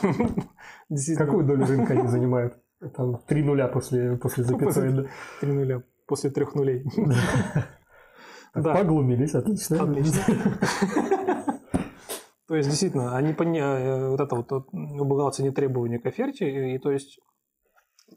Какую 1.17 1.45
долю 1.45 1.65
рынка 1.65 1.93
они 1.93 2.07
занимают? 2.07 2.57
Там 2.95 3.17
три 3.27 3.43
нуля 3.43 3.67
после, 3.67 4.17
после 4.17 4.43
запятой. 4.43 5.09
Три 5.41 5.51
нуля 5.51 5.83
после 6.05 6.29
трех 6.29 6.55
нулей. 6.55 6.85
Да. 8.55 8.73
Поглумились, 8.73 9.35
отлично. 9.35 9.83
Отлично. 9.83 10.23
То 12.47 12.55
есть, 12.55 12.69
действительно, 12.69 13.15
они 13.15 13.33
поня... 13.33 13.77
Э, 13.77 14.09
вот 14.09 14.19
это 14.19 14.35
вот 14.35 14.51
у 14.51 15.05
бухгалтера 15.05 15.45
не 15.45 15.51
требования 15.51 15.99
к 15.99 16.05
оферте, 16.07 16.73
и 16.73 16.79
то 16.79 16.89
есть 16.89 17.19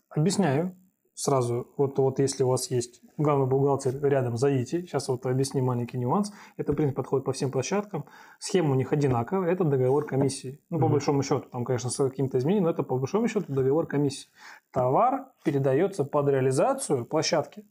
объясняю, 0.09 0.75
сразу, 1.15 1.69
вот, 1.77 1.99
вот 1.99 2.19
если 2.19 2.45
у 2.45 2.49
вас 2.49 2.71
есть 2.71 3.03
главный 3.17 3.47
бухгалтер 3.47 4.03
рядом, 4.03 4.37
зайдите. 4.37 4.83
Сейчас 4.83 5.09
вот 5.09 5.27
объясню 5.27 5.63
маленький 5.63 5.99
нюанс. 5.99 6.33
Это, 6.57 6.73
в 6.73 6.77
принципе, 6.77 6.97
подходит 6.97 7.25
по 7.25 7.33
всем 7.33 7.51
площадкам. 7.51 8.05
Схема 8.39 8.73
у 8.73 8.75
них 8.75 8.93
одинаковая. 8.93 9.51
Это 9.51 9.65
договор 9.65 10.07
комиссии. 10.07 10.61
Ну, 10.71 10.79
по 10.79 10.85
mm-hmm. 10.85 10.89
большому 10.89 11.23
счету, 11.23 11.49
там, 11.51 11.65
конечно, 11.65 11.91
с 11.91 11.97
какими-то 11.97 12.39
изменениями, 12.39 12.65
но 12.65 12.71
это 12.71 12.83
по 12.83 12.97
большому 12.97 13.29
счету 13.29 13.53
договор 13.53 13.87
комиссии. 13.87 14.29
Товар 14.71 15.27
передается 15.45 16.05
под 16.05 16.29
реализацию 16.29 17.05
площадки. 17.05 17.65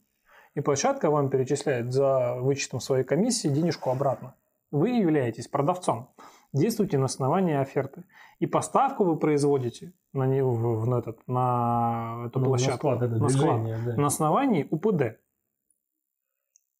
И 0.54 0.60
площадка 0.60 1.10
вам 1.10 1.30
перечисляет 1.30 1.92
за 1.92 2.36
вычетом 2.40 2.80
своей 2.80 3.04
комиссии 3.04 3.48
денежку 3.48 3.90
обратно. 3.90 4.34
Вы 4.72 4.90
являетесь 4.90 5.48
продавцом 5.48 6.10
действуйте 6.52 6.98
на 6.98 7.06
основании 7.06 7.54
оферты. 7.54 8.04
И 8.38 8.46
поставку 8.46 9.04
вы 9.04 9.16
производите 9.16 9.92
на, 10.12 10.26
не, 10.26 10.42
в, 10.42 10.54
в, 10.54 10.92
этот, 10.94 11.18
на 11.26 12.24
эту 12.26 12.40
ну, 12.40 12.46
площадку. 12.46 12.88
На 12.88 12.96
склад, 12.96 13.02
это 13.02 13.22
на, 13.22 13.28
склад, 13.28 13.84
да. 13.84 13.96
на 13.96 14.06
основании 14.06 14.66
УПД. 14.70 15.18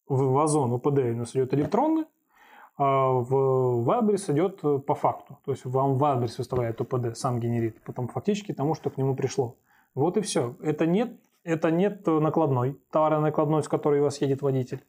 В 0.07 0.37
Озон 0.39 0.73
УПД 0.73 0.99
у 0.99 1.15
нас 1.15 1.33
идет 1.35 1.53
электронный, 1.53 2.05
а 2.77 3.11
в 3.11 3.83
Вайберс 3.83 4.29
идет 4.29 4.61
по 4.85 4.95
факту. 4.95 5.39
То 5.45 5.51
есть 5.51 5.63
вам 5.65 5.97
Вайберс 5.97 6.37
выставляет 6.37 6.81
УПД, 6.81 7.15
сам 7.15 7.39
генерит, 7.39 7.81
потом 7.83 8.07
фактически 8.07 8.53
тому, 8.53 8.75
что 8.75 8.89
к 8.89 8.97
нему 8.97 9.15
пришло. 9.15 9.55
Вот 9.95 10.17
и 10.17 10.21
все. 10.21 10.55
Это 10.61 10.85
нет, 10.85 11.13
это 11.43 11.71
нет 11.71 12.05
накладной, 12.05 12.77
товарной 12.91 13.21
накладной, 13.21 13.63
с 13.63 13.67
которой 13.67 14.01
у 14.01 14.03
вас 14.03 14.19
едет 14.19 14.41
водитель 14.41 14.83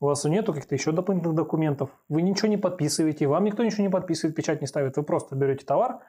у 0.00 0.06
вас 0.06 0.24
нету 0.24 0.52
каких-то 0.52 0.74
еще 0.74 0.92
дополнительных 0.92 1.36
документов, 1.36 1.90
вы 2.08 2.22
ничего 2.22 2.48
не 2.48 2.56
подписываете, 2.56 3.26
вам 3.26 3.44
никто 3.44 3.64
ничего 3.64 3.82
не 3.82 3.90
подписывает, 3.90 4.36
печать 4.36 4.60
не 4.60 4.66
ставит, 4.66 4.96
вы 4.96 5.02
просто 5.02 5.36
берете 5.36 5.64
товар, 5.64 6.00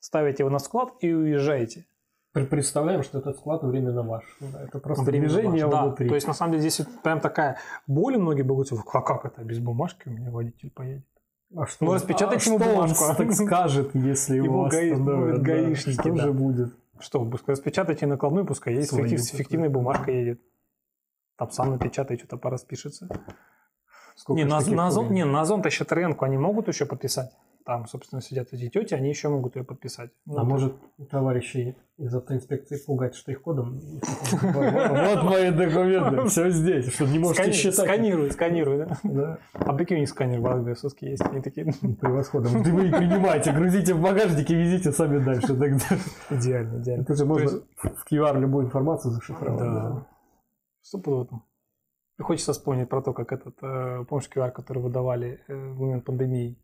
ставите 0.00 0.42
его 0.42 0.50
на 0.50 0.58
склад 0.58 0.94
и 1.00 1.12
уезжаете. 1.12 1.86
Представляем, 2.32 3.02
что 3.02 3.18
этот 3.18 3.36
склад 3.38 3.62
временно 3.62 4.02
ваш. 4.02 4.24
Это 4.40 4.78
просто 4.78 5.10
движение 5.10 5.66
ваш, 5.66 5.86
внутри. 5.86 6.06
Да. 6.06 6.10
То 6.10 6.14
есть, 6.14 6.26
на 6.26 6.34
самом 6.34 6.52
деле, 6.52 6.68
здесь 6.68 6.86
прям 7.02 7.20
такая 7.20 7.58
боль 7.86 8.16
у 8.16 8.20
многих 8.20 8.46
богатцев. 8.46 8.80
А 8.92 9.00
как 9.00 9.24
это? 9.24 9.42
Без 9.42 9.58
бумажки 9.58 10.08
у 10.08 10.12
меня 10.12 10.30
водитель 10.30 10.70
поедет. 10.70 11.06
А 11.56 11.66
что, 11.66 11.86
ну, 11.86 11.94
распечатайте 11.94 12.50
а 12.50 12.54
ему 12.54 12.64
бумажку. 12.64 13.04
он 13.04 13.16
так 13.16 13.32
скажет, 13.32 13.94
если 13.94 14.36
его 14.36 14.66
остановят? 14.66 15.40
Гаишники, 15.40 16.00
что 16.00 16.14
да. 16.14 16.22
же 16.22 16.32
будет? 16.32 16.74
Что, 17.00 17.30
распечатайте 17.46 18.06
накладную, 18.06 18.44
пускай 18.46 18.74
едет, 18.74 18.90
с 18.90 19.28
фиктивной 19.30 19.68
бумажкой 19.68 20.16
едет. 20.16 20.40
Там 21.38 21.50
сам 21.52 21.70
напечатает, 21.70 22.20
что-то 22.20 22.36
пораспишется. 22.36 23.08
Сколько 24.16 24.38
не, 24.38 24.44
на, 24.44 24.60
на, 24.60 24.88
Озон, 24.88 25.12
не, 25.12 25.24
на 25.24 25.42
Озон-то 25.42 25.68
еще 25.68 25.84
Тренку 25.84 26.24
они 26.24 26.36
могут 26.36 26.66
еще 26.66 26.84
подписать. 26.84 27.30
Там, 27.64 27.86
собственно, 27.86 28.20
сидят 28.20 28.48
эти 28.52 28.68
тети, 28.68 28.94
они 28.94 29.10
еще 29.10 29.28
могут 29.28 29.54
ее 29.54 29.62
подписать. 29.62 30.10
Ну, 30.26 30.38
а 30.38 30.44
может, 30.44 30.74
товарищи 31.10 31.76
из 31.98 32.12
автоинспекции 32.14 32.78
пугать 32.84 33.14
штрих-кодом? 33.14 33.80
Вот 34.42 35.22
мои 35.24 35.50
документы, 35.50 36.24
все 36.28 36.50
здесь, 36.50 36.92
что 36.92 37.04
не 37.04 37.18
можете 37.20 37.52
считать. 37.52 37.86
Сканируй, 37.86 38.30
сканируй, 38.32 38.86
да? 39.04 39.38
А 39.52 39.72
прикинь, 39.74 40.06
сканер 40.06 40.40
в 40.40 40.46
Альберсовске 40.46 41.10
есть. 41.10 41.22
Они 41.22 41.40
такие... 41.40 41.66
Превосходно. 42.00 42.48
Вы 42.48 42.90
принимайте, 42.90 43.52
грузите 43.52 43.94
в 43.94 44.00
багажнике, 44.00 44.56
везите 44.56 44.90
сами 44.90 45.18
дальше. 45.22 45.52
Идеально, 46.30 46.80
идеально. 46.80 47.02
Это 47.02 47.14
же 47.14 47.26
можно 47.26 47.60
в 47.76 48.10
QR 48.10 48.40
любую 48.40 48.64
информацию 48.64 49.12
зашифровать. 49.12 50.02
Стопудово. 50.88 51.42
Хочется 52.18 52.54
вспомнить 52.54 52.88
про 52.88 53.02
то, 53.02 53.12
как 53.12 53.30
этот, 53.30 53.62
э, 53.62 54.04
помнишь, 54.08 54.30
QR, 54.34 54.50
который 54.50 54.82
выдавали 54.82 55.44
э, 55.46 55.54
в 55.54 55.78
момент 55.78 56.04
пандемии 56.06 56.58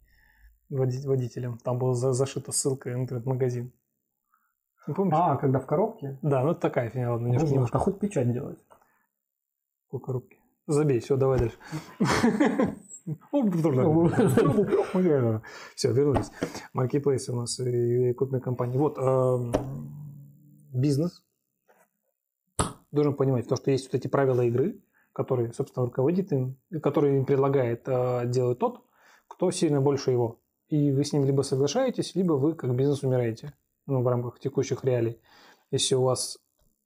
водителям. 0.70 1.58
Там 1.58 1.78
была 1.78 1.92
зашита 1.92 2.50
ссылка 2.50 2.88
на 2.88 3.02
интернет-магазин. 3.02 3.70
Не 4.86 4.94
помнишь? 4.94 5.14
А, 5.14 5.36
когда 5.36 5.60
в 5.60 5.66
коробке? 5.66 6.18
Да, 6.22 6.42
ну 6.42 6.52
это 6.52 6.60
такая 6.60 6.88
фигня, 6.88 7.12
ладно, 7.12 7.26
немножко. 7.26 7.44
Можно, 7.44 7.54
немножко. 7.54 7.76
А 7.76 7.80
хоть 7.80 8.00
печать 8.00 8.32
делать. 8.32 8.58
По 9.90 9.98
коробке. 9.98 10.38
Забей, 10.66 11.00
все, 11.00 11.16
давай 11.16 11.38
дальше. 11.38 11.58
Все, 15.74 15.92
вернулись. 15.92 16.30
Маркетплейсы 16.72 17.30
у 17.30 17.36
нас 17.36 17.60
и 17.60 18.14
крупные 18.14 18.40
компании. 18.40 18.78
Вот, 18.78 18.96
эм, 18.96 19.52
бизнес 20.72 21.22
должен 22.94 23.14
понимать, 23.14 23.48
то, 23.48 23.56
что 23.56 23.70
есть 23.70 23.92
вот 23.92 23.98
эти 23.98 24.08
правила 24.08 24.42
игры, 24.42 24.80
которые, 25.12 25.52
собственно, 25.52 25.86
руководит 25.86 26.32
им, 26.32 26.58
которые 26.82 27.18
им 27.18 27.24
предлагает 27.24 27.82
э, 27.86 28.22
делать 28.26 28.58
тот, 28.58 28.82
кто 29.28 29.50
сильно 29.50 29.80
больше 29.80 30.10
его. 30.10 30.40
И 30.68 30.90
вы 30.92 31.04
с 31.04 31.12
ним 31.12 31.24
либо 31.24 31.42
соглашаетесь, 31.42 32.14
либо 32.14 32.32
вы 32.32 32.54
как 32.54 32.74
бизнес 32.74 33.02
умираете 33.02 33.54
ну, 33.86 34.02
в 34.02 34.08
рамках 34.08 34.40
текущих 34.40 34.84
реалий. 34.84 35.20
Если 35.70 35.94
у 35.94 36.02
вас, 36.02 36.38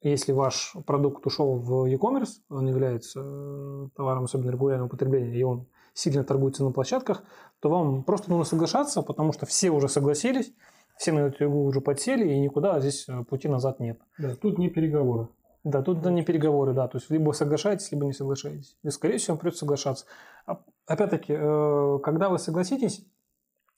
если 0.03 0.33
ваш 0.33 0.75
продукт 0.87 1.27
ушел 1.27 1.57
в 1.57 1.87
e-commerce, 1.87 2.41
он 2.51 2.67
является 2.69 3.21
э, 3.23 3.89
товаром 3.97 4.25
особенно 4.25 4.51
регулярного 4.51 4.89
потребления, 4.89 5.39
и 5.39 5.43
он 5.43 5.67
сильно 5.95 6.23
торгуется 6.23 6.65
на 6.65 6.71
площадках, 6.71 7.25
то 7.61 7.71
вам 7.71 8.05
просто 8.05 8.31
нужно 8.31 8.45
соглашаться, 8.45 9.03
потому 9.03 9.33
что 9.33 9.47
все 9.47 9.71
уже 9.71 9.89
согласились, 9.89 10.53
все 10.97 11.13
на 11.13 11.21
эту 11.21 11.47
игру 11.47 11.65
уже 11.65 11.81
подсели, 11.81 12.29
и 12.29 12.39
никуда 12.39 12.79
здесь 12.81 13.09
э, 13.09 13.25
пути 13.25 13.49
назад 13.49 13.81
нет. 13.81 14.01
Да, 14.19 14.35
тут 14.35 14.59
не 14.59 14.69
переговоры. 14.69 15.29
Да, 15.69 15.83
тут 15.83 16.01
да, 16.01 16.11
не 16.11 16.23
переговоры, 16.23 16.73
да. 16.73 16.89
То 16.89 16.97
есть 16.97 17.11
либо 17.11 17.33
соглашаетесь, 17.33 17.93
либо 17.93 18.07
не 18.07 18.15
соглашаетесь. 18.15 18.77
И, 18.83 18.91
скорее 18.91 19.19
всего, 19.19 19.37
придется 19.37 19.61
соглашаться. 19.61 20.07
А, 20.47 20.61
опять-таки, 20.87 21.35
э, 21.37 21.99
когда 22.03 22.31
вы 22.31 22.39
согласитесь, 22.39 23.05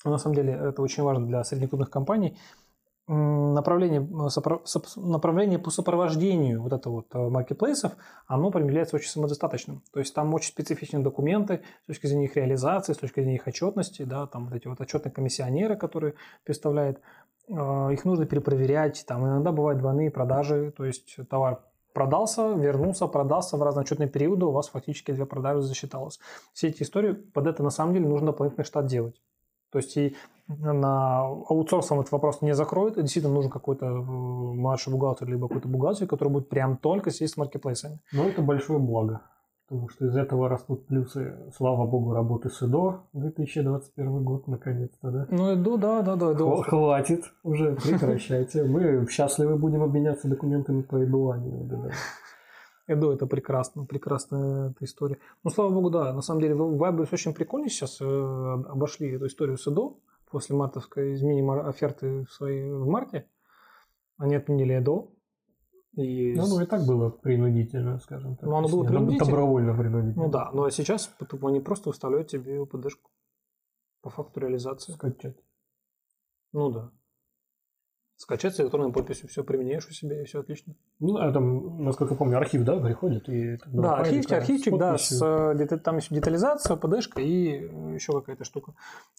на 0.05 0.19
самом 0.19 0.37
деле 0.37 0.53
это 0.53 0.83
очень 0.83 1.03
важно 1.03 1.27
для 1.27 1.43
среднекрупных 1.43 1.91
компаний, 1.91 2.39
направление, 3.09 4.09
направление 4.97 5.59
по 5.59 5.71
сопровождению 5.71 6.63
вот 6.63 6.73
этого 6.73 6.93
вот 6.93 7.07
э, 7.13 7.19
маркетплейсов, 7.29 7.93
оно 8.29 8.53
является 8.57 8.95
очень 8.95 9.11
самодостаточным. 9.11 9.83
То 9.93 9.99
есть 9.99 10.15
там 10.15 10.33
очень 10.33 10.51
специфичные 10.51 11.03
документы 11.03 11.63
с 11.83 11.87
точки 11.89 12.07
зрения 12.07 12.27
их 12.27 12.37
реализации, 12.37 12.93
с 12.93 12.99
точки 12.99 13.19
зрения 13.19 13.35
их 13.35 13.49
отчетности, 13.49 14.05
да, 14.05 14.29
там 14.29 14.47
вот 14.47 14.55
эти 14.55 14.69
вот 14.69 14.81
отчетные 14.81 15.11
комиссионеры, 15.11 15.77
которые 15.77 16.15
представляют, 16.45 17.01
э, 17.49 17.53
их 17.93 18.05
нужно 18.05 18.27
перепроверять, 18.27 19.05
там 19.09 19.27
иногда 19.27 19.51
бывают 19.51 19.81
двойные 19.81 20.13
продажи, 20.13 20.73
то 20.77 20.85
есть 20.85 21.17
товар 21.29 21.63
продался, 21.93 22.53
вернулся, 22.53 23.07
продался 23.07 23.57
в 23.57 23.63
разные 23.63 23.83
отчетные 23.83 24.09
периоды, 24.09 24.47
у 24.47 24.51
вас 24.51 24.69
фактически 24.69 25.13
две 25.13 25.27
продажи 25.27 25.63
засчиталось. 25.63 26.21
Все 26.53 26.69
эти 26.69 26.83
истории, 26.83 27.13
под 27.13 27.47
это 27.47 27.63
на 27.63 27.71
самом 27.71 27.95
деле 27.95 28.09
нужно 28.09 28.29
дополнительный 28.29 28.65
штат 28.65 28.87
делать. 28.87 29.21
То 29.71 29.79
есть 29.79 29.97
и 29.97 30.17
на 30.49 31.21
аутсорсом 31.21 32.01
этот 32.01 32.13
вопрос 32.13 32.43
не 32.43 32.55
закроет, 32.55 32.95
действительно 32.95 33.35
нужен 33.35 33.51
какой-то 33.51 33.87
э, 33.87 33.93
младший 33.93 34.93
бухгалтер, 34.93 35.29
либо 35.29 35.47
какой-то 35.47 35.69
бухгалтер, 35.69 36.09
который 36.09 36.29
будет 36.29 36.49
прям 36.49 36.77
только 36.77 37.11
сидеть 37.11 37.31
с 37.31 37.37
маркетплейсами. 37.37 38.01
Но 38.13 38.25
это 38.25 38.43
большое 38.43 38.81
благо. 38.81 39.21
Потому 39.71 39.89
что 39.89 40.07
из 40.07 40.17
этого 40.17 40.49
растут 40.49 40.85
плюсы, 40.89 41.33
слава 41.57 41.87
богу, 41.87 42.13
работы 42.13 42.51
СИДО 42.51 43.05
2021 43.13 44.25
год, 44.25 44.49
наконец-то, 44.49 45.13
да? 45.13 45.27
Ну, 45.31 45.55
иду, 45.55 45.77
да, 45.77 46.03
да, 46.03 46.17
да. 46.17 46.33
Иду. 46.33 46.57
Хватит 46.63 47.23
уже, 47.45 47.77
прекращайте. 47.77 48.65
Мы 48.65 49.07
счастливы 49.09 49.57
будем 49.57 49.85
обменяться 49.85 50.27
документами 50.27 50.83
по 50.83 51.05
Эдуанию. 51.05 51.63
Да, 51.67 51.89
Эдо 52.89 53.13
это 53.13 53.27
прекрасно, 53.27 53.85
прекрасная 53.85 54.71
эта 54.71 54.85
история. 54.85 55.19
Ну, 55.45 55.51
слава 55.51 55.71
богу, 55.71 55.89
да. 55.91 56.13
На 56.13 56.23
самом 56.23 56.41
деле, 56.41 56.57
Вайберс 56.57 57.13
очень 57.13 57.33
прикольно 57.33 57.69
сейчас 57.69 58.01
э, 58.01 58.05
обошли 58.05 59.13
эту 59.13 59.27
историю 59.27 59.57
с 59.57 59.69
Эдо 59.69 59.95
после 60.33 60.57
мартовской 60.57 61.15
изменения 61.15 61.49
оферты 61.61 62.27
своей 62.29 62.73
в 62.73 62.89
марте. 62.89 63.29
Они 64.19 64.35
отменили 64.35 64.75
Эдо, 64.75 65.11
и... 65.95 66.35
Ну, 66.35 66.47
ну, 66.47 66.61
и 66.61 66.67
так 66.67 66.87
было 66.87 67.11
принудительно, 67.11 67.99
скажем 67.99 68.37
так. 68.37 68.49
Ну, 68.49 68.57
оно 68.57 68.69
было 68.69 68.85
принудительно. 68.85 69.25
Добровольно 69.25 69.77
принудительно. 69.77 70.25
Ну 70.25 70.31
да, 70.31 70.51
ну 70.53 70.65
а 70.65 70.71
сейчас 70.71 71.13
они 71.43 71.61
просто 71.61 71.89
выставляют 71.89 72.29
тебе 72.29 72.59
упдшку 72.59 73.11
по 74.03 74.11
факту 74.11 74.41
реализации. 74.41 74.93
Скачать. 74.93 75.37
Ну 76.53 76.71
да. 76.71 76.93
Скачать 78.21 78.55
с 78.55 78.61
электронной 78.61 78.93
подписью, 78.93 79.31
все 79.31 79.43
применяешь 79.43 79.87
у 79.89 79.93
себя, 79.93 80.21
и 80.21 80.27
все 80.27 80.41
отлично. 80.41 80.75
Ну, 80.99 81.17
а 81.17 81.33
там, 81.33 81.83
насколько 81.83 82.15
помню, 82.15 82.37
архив, 82.37 82.65
да, 82.65 82.79
приходит? 82.79 83.27
И, 83.31 83.57
да, 83.65 83.95
архивчик, 83.97 84.33
архивчик, 84.33 84.77
да, 84.77 84.99
с, 84.99 85.23
э, 85.23 85.79
там 85.79 85.97
еще 85.97 86.15
детализация, 86.15 86.77
ПДшка 86.77 87.23
и 87.23 87.63
еще 87.95 88.13
какая-то 88.13 88.45
штука. 88.45 88.75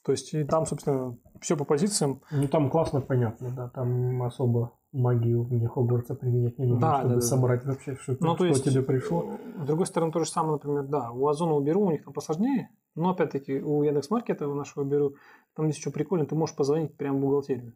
То 0.05 0.11
есть, 0.11 0.35
и 0.35 0.43
там, 0.43 0.67
собственно, 0.67 1.17
все 1.39 1.57
по 1.57 1.65
позициям. 1.65 2.21
Ну, 2.29 2.47
там 2.47 2.69
классно 2.69 3.01
понятно, 3.01 3.49
да, 3.49 3.69
там 3.69 4.21
особо 4.21 4.73
магию 4.91 5.45
мне 5.45 5.67
Хогвартса 5.67 6.13
применять 6.13 6.59
не 6.59 6.67
нужно, 6.67 6.81
да, 6.81 6.99
чтобы 6.99 7.15
да, 7.15 7.21
собрать 7.21 7.63
да. 7.63 7.71
вообще, 7.71 7.95
что, 7.95 8.15
ну, 8.19 8.35
то 8.35 8.45
есть, 8.45 8.63
тебе 8.63 8.83
пришло. 8.83 9.35
С 9.63 9.65
другой 9.65 9.87
стороны, 9.87 10.11
то 10.11 10.19
же 10.19 10.29
самое, 10.29 10.53
например, 10.53 10.83
да, 10.83 11.09
у 11.09 11.27
Озона 11.27 11.55
уберу, 11.55 11.87
у 11.87 11.91
них 11.91 12.03
там 12.03 12.13
посложнее, 12.13 12.69
но 12.93 13.09
опять-таки 13.09 13.61
у 13.61 13.81
Яндекс.Маркета, 13.81 14.47
у 14.47 14.53
нашего 14.53 14.83
беру, 14.83 15.15
там 15.55 15.65
есть 15.65 15.79
еще 15.79 15.89
прикольно, 15.89 16.27
ты 16.27 16.35
можешь 16.35 16.55
позвонить 16.55 16.95
прямо 16.95 17.17
в 17.17 17.21
бухгалтерию. 17.21 17.73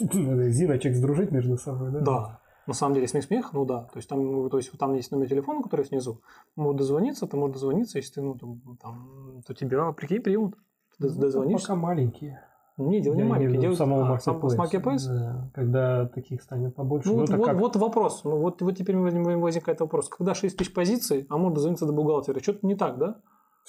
Зиночек 0.50 0.94
сдружить 0.94 1.30
между 1.30 1.56
собой, 1.56 1.90
да? 1.90 2.00
Да. 2.00 2.40
На 2.66 2.74
самом 2.74 2.94
деле 2.94 3.08
смех-смех, 3.08 3.54
ну 3.54 3.64
да. 3.64 3.84
То 3.84 3.96
есть 3.96 4.08
там, 4.08 4.50
то 4.50 4.58
есть 4.58 4.70
там 4.78 4.94
есть 4.94 5.10
номер 5.10 5.28
телефона, 5.28 5.62
который 5.62 5.86
снизу. 5.86 6.20
Могут 6.54 6.76
дозвониться, 6.76 7.26
ты 7.26 7.36
можешь 7.36 7.54
дозвониться, 7.54 7.96
если 7.96 8.14
ты, 8.14 8.22
ну, 8.22 8.34
там, 8.34 8.60
там 8.82 9.42
то 9.46 9.54
тебя, 9.54 9.90
прикинь, 9.92 10.20
примут. 10.20 10.54
Ты 10.98 11.08
ну, 11.08 11.20
дозвонишься. 11.20 11.68
Пока 11.68 11.80
маленькие. 11.80 12.42
Не, 12.76 13.00
дело 13.00 13.14
не 13.14 13.24
маленькие. 13.24 13.60
Дело 13.60 13.74
самого 13.74 14.14
а, 14.14 14.20
сам, 14.20 14.36
Marketplace. 14.36 15.08
Да, 15.08 15.50
когда 15.52 16.06
таких 16.06 16.42
станет 16.42 16.76
побольше. 16.76 17.08
Ну, 17.08 17.14
ну 17.14 17.20
вот, 17.20 17.30
вот, 17.30 17.46
как... 17.46 17.58
вот 17.58 17.76
вопрос. 17.76 18.22
Ну, 18.24 18.36
вот, 18.36 18.62
вот 18.62 18.76
теперь 18.76 18.96
возникает 18.96 19.80
вопрос. 19.80 20.08
Когда 20.08 20.34
6 20.34 20.56
тысяч 20.56 20.72
позиций, 20.72 21.26
а 21.28 21.38
можно 21.38 21.56
дозвониться 21.56 21.86
до 21.86 21.92
бухгалтера, 21.92 22.38
что-то 22.40 22.66
не 22.66 22.76
так, 22.76 22.98
да? 22.98 23.16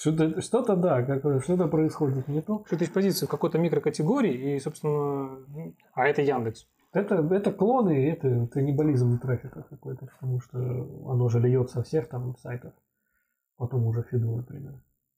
Что-то, 0.00 0.40
что-то 0.40 0.76
да, 0.76 1.04
что-то 1.42 1.68
происходит 1.68 2.26
не 2.26 2.40
то. 2.40 2.64
Что-то 2.66 2.84
есть 2.84 2.94
позиции 2.94 3.26
в 3.26 3.28
какой-то 3.28 3.58
микрокатегории, 3.58 4.54
и, 4.54 4.58
собственно, 4.58 5.36
а 5.92 6.06
это 6.06 6.22
Яндекс. 6.22 6.66
Это, 6.94 7.16
это 7.16 7.52
клоны, 7.52 8.08
это 8.08 8.46
каннибализм 8.46 9.18
трафика 9.18 9.62
какой-то, 9.68 10.06
потому 10.06 10.40
что 10.40 10.58
оно 11.06 11.28
же 11.28 11.38
льется 11.38 11.74
со 11.74 11.82
всех 11.82 12.08
там 12.08 12.34
сайтов, 12.38 12.72
потом 13.58 13.86
уже 13.86 14.02
фиду, 14.02 14.36
например. 14.36 14.72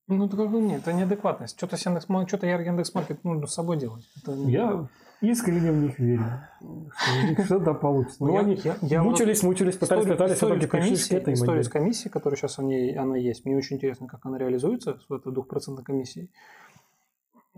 Ну, 0.09 0.27
это 0.27 0.37
как 0.37 0.51
бы 0.51 0.61
нет, 0.61 0.81
это 0.83 0.93
неадекватность. 0.93 1.57
Что-то 1.57 1.77
Яндекс, 1.77 2.07
что-то 2.27 2.49
Яндекс.Маркет 2.49 3.23
нужно 3.23 3.47
с 3.47 3.55
собой 3.55 3.77
делать. 3.77 4.05
Это... 4.21 4.33
Я 4.33 4.89
искренне 5.23 5.73
в 5.73 5.77
них 5.77 5.99
верю, 5.99 6.25
что 6.61 7.45
что-то 7.45 7.75
получится. 7.75 8.17
Ну, 8.21 8.37
они 8.37 8.61
мучились, 8.99 9.43
мучились, 9.43 9.77
пытались, 9.77 10.07
пытались, 10.07 10.37
историю, 10.37 10.69
комиссии, 10.69 11.33
историю 11.33 11.65
с 11.65 11.69
комиссией, 11.69 12.11
которая 12.11 12.37
сейчас 12.37 12.59
она, 12.59 12.75
она 13.01 13.17
есть, 13.17 13.45
мне 13.45 13.57
очень 13.57 13.77
интересно, 13.77 14.07
как 14.09 14.27
она 14.27 14.39
реализуется, 14.39 14.99
с 14.99 15.11
этой 15.11 15.33
двухпроцентной 15.33 15.85
комиссией. 15.85 16.31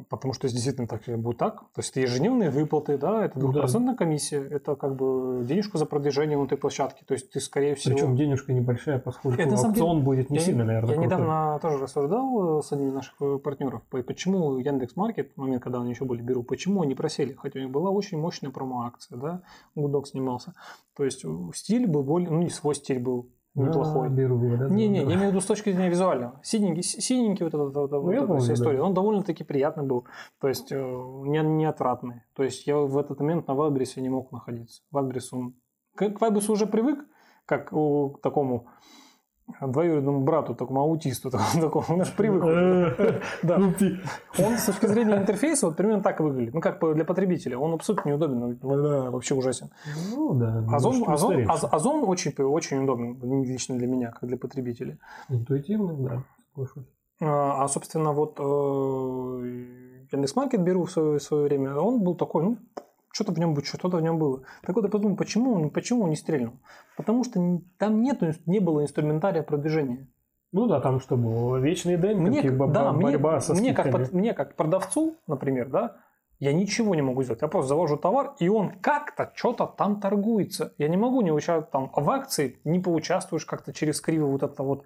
Потому 0.09 0.35
что 0.35 0.49
действительно 0.49 0.89
так 0.89 1.03
будет 1.21 1.39
так. 1.39 1.61
То 1.73 1.79
есть 1.81 1.91
это 1.91 2.01
ежедневные 2.01 2.51
выплаты, 2.51 2.99
да, 2.99 3.25
это 3.25 3.39
двухпроцентная 3.39 3.95
да. 3.95 3.99
комиссия, 3.99 4.43
это 4.43 4.75
как 4.75 4.97
бы 4.97 5.45
денежку 5.45 5.79
за 5.79 5.87
продвижение 5.87 6.37
внутри 6.37 6.57
площадки. 6.59 7.05
То 7.05 7.15
есть 7.15 7.31
ты, 7.31 7.39
скорее 7.39 7.77
всего... 7.77 7.95
Причем 7.95 8.17
денежка 8.17 8.53
небольшая, 8.53 8.99
поскольку 8.99 9.41
это, 9.41 9.55
аукцион 9.55 9.73
деле, 9.73 10.05
будет 10.05 10.31
не 10.31 10.39
я, 10.39 10.43
сильно, 10.43 10.65
наверное. 10.65 10.91
Я 10.91 10.97
крутой. 10.97 11.19
недавно 11.19 11.59
тоже 11.63 11.79
рассуждал 11.79 12.63
с 12.63 12.73
одним 12.73 12.89
из 12.89 12.95
наших 12.95 13.15
э, 13.21 13.39
партнеров, 13.39 13.83
почему 13.89 14.59
Яндекс 14.59 14.97
Маркет, 14.97 15.33
в 15.35 15.41
момент, 15.41 15.63
когда 15.63 15.81
они 15.81 15.91
еще 15.91 16.05
были 16.05 16.23
Беру, 16.23 16.43
почему 16.43 16.83
они 16.83 16.97
просели, 16.97 17.35
хотя 17.35 17.61
у 17.61 17.63
них 17.63 17.71
была 17.71 17.91
очень 17.91 18.19
мощная 18.19 18.51
промо-акция, 18.51 19.17
да, 19.17 19.43
Гудок 19.77 20.09
снимался. 20.09 20.55
То 20.97 21.05
есть 21.05 21.25
стиль 21.55 21.87
был 21.87 22.03
более, 22.03 22.31
ну 22.31 22.43
не 22.43 22.51
свой 22.51 22.75
стиль 22.75 22.99
был 22.99 23.29
неплохой. 23.55 24.09
Да, 24.09 24.15
беру, 24.15 24.39
да, 24.57 24.69
не, 24.69 24.89
не, 24.89 24.99
я 24.99 25.05
имею 25.05 25.29
в 25.29 25.31
виду 25.31 25.41
с 25.41 25.47
точки 25.47 25.73
зрения 25.73 25.91
визуального. 25.91 26.41
Синенький, 26.43 26.83
синенький 26.83 27.45
вот 27.45 27.55
эта, 27.55 27.65
вот, 27.65 27.91
ну, 27.91 28.01
вот 28.01 28.13
эта 28.13 28.39
вся 28.39 28.55
история, 28.55 28.79
да. 28.79 28.85
он 28.85 28.95
довольно-таки 28.95 29.45
приятный 29.45 29.85
был, 29.85 30.07
то 30.41 30.49
есть 30.49 30.73
э, 30.73 30.77
не, 30.77 31.41
не 31.41 31.65
отратный. 31.65 32.23
То 32.35 32.43
есть 32.43 32.67
я 32.67 32.77
в 32.77 32.99
этот 32.99 33.21
момент 33.21 33.47
на 33.49 33.55
Вайлдберрисе 33.55 34.01
не 34.01 34.09
мог 34.09 34.33
находиться. 34.33 34.83
Вайлдберрис, 34.91 35.33
он... 35.33 35.55
К, 35.95 36.11
к 36.11 36.51
уже 36.51 36.67
привык, 36.67 37.05
как 37.47 37.71
к 37.71 38.21
такому 38.23 38.67
двоюродному 39.61 40.21
брату, 40.21 40.55
такому 40.55 40.81
аутисту, 40.81 41.31
такому, 41.61 41.85
он 41.89 42.05
же 42.05 42.13
привык. 42.17 42.43
Да. 43.43 43.57
Он 43.57 44.59
с 44.59 44.67
точки 44.67 44.87
зрения 44.87 45.17
интерфейса 45.17 45.67
вот 45.67 45.77
примерно 45.77 46.03
так 46.03 46.21
выглядит. 46.21 46.55
Ну, 46.55 46.61
как 46.61 46.81
для 46.95 47.05
потребителя. 47.05 47.59
Он 47.59 47.75
абсолютно 47.75 48.11
неудобен, 48.11 48.59
вообще 48.61 49.35
ужасен. 49.35 49.71
Ну, 50.15 50.35
да. 50.35 50.65
Озон, 50.73 51.05
Озон, 51.07 51.45
Озон 51.49 52.05
очень, 52.09 52.33
очень 52.43 52.83
удобен 52.83 53.45
лично 53.45 53.77
для 53.77 53.87
меня, 53.87 54.11
как 54.11 54.29
для 54.29 54.37
потребителя. 54.37 54.99
Интуитивно, 55.29 55.95
да, 55.95 56.67
А, 57.21 57.69
собственно, 57.69 58.13
вот 58.13 58.39
э, 58.39 58.43
Яндекс.Маркет 60.13 60.63
беру 60.63 60.85
в 60.85 60.91
свое, 60.91 61.19
в 61.19 61.23
свое 61.23 61.45
время, 61.45 61.77
он 61.77 62.03
был 62.03 62.15
такой, 62.15 62.45
ну, 62.45 62.59
что-то 63.15 63.33
в 63.33 63.39
нем 63.39 63.55
было, 63.55 63.65
что-то 63.65 63.97
в 63.97 64.03
нем 64.03 64.19
было. 64.19 64.43
Так 64.63 64.75
вот 64.75 64.85
я 64.85 64.91
подумал, 64.91 65.17
почему 65.17 65.53
он, 65.55 65.71
почему 65.71 66.03
он 66.03 66.11
не 66.11 66.17
стрельнул? 66.17 66.55
Потому 66.97 67.23
что 67.23 67.61
там 67.79 68.03
нет, 68.03 68.21
не 68.47 68.59
было 68.59 68.83
инструментария 68.83 69.43
продвижения. 69.43 70.09
Ну 70.51 70.67
да, 70.67 70.81
там 70.81 71.01
что 71.01 71.17
было, 71.17 71.57
вечный 71.57 71.97
день, 71.97 72.19
мне, 72.19 72.43
да, 72.43 72.93
борьба 72.93 73.33
мне, 73.33 73.41
со 73.41 73.55
мне 73.55 73.73
как, 73.73 74.13
мне 74.13 74.35
как 74.35 74.57
продавцу, 74.57 75.17
например, 75.27 75.69
да, 75.69 75.97
я 76.39 76.53
ничего 76.53 76.95
не 76.95 77.03
могу 77.03 77.23
сделать. 77.23 77.43
Я 77.43 77.49
просто 77.49 77.69
завожу 77.69 77.97
товар, 77.97 78.35
и 78.39 78.49
он 78.49 78.71
как-то 78.81 79.33
что-то 79.35 79.67
там 79.67 80.01
торгуется. 80.01 80.75
Я 80.79 80.89
не 80.89 80.97
могу 80.97 81.23
не 81.23 81.33
участвовать 81.33 81.71
там 81.71 81.91
в 81.93 82.11
акции, 82.11 82.59
не 82.65 82.81
поучаствуешь 82.81 83.47
как-то 83.47 83.73
через 83.73 84.01
криво 84.01 84.27
вот 84.27 84.43
это 84.43 84.63
вот 84.63 84.85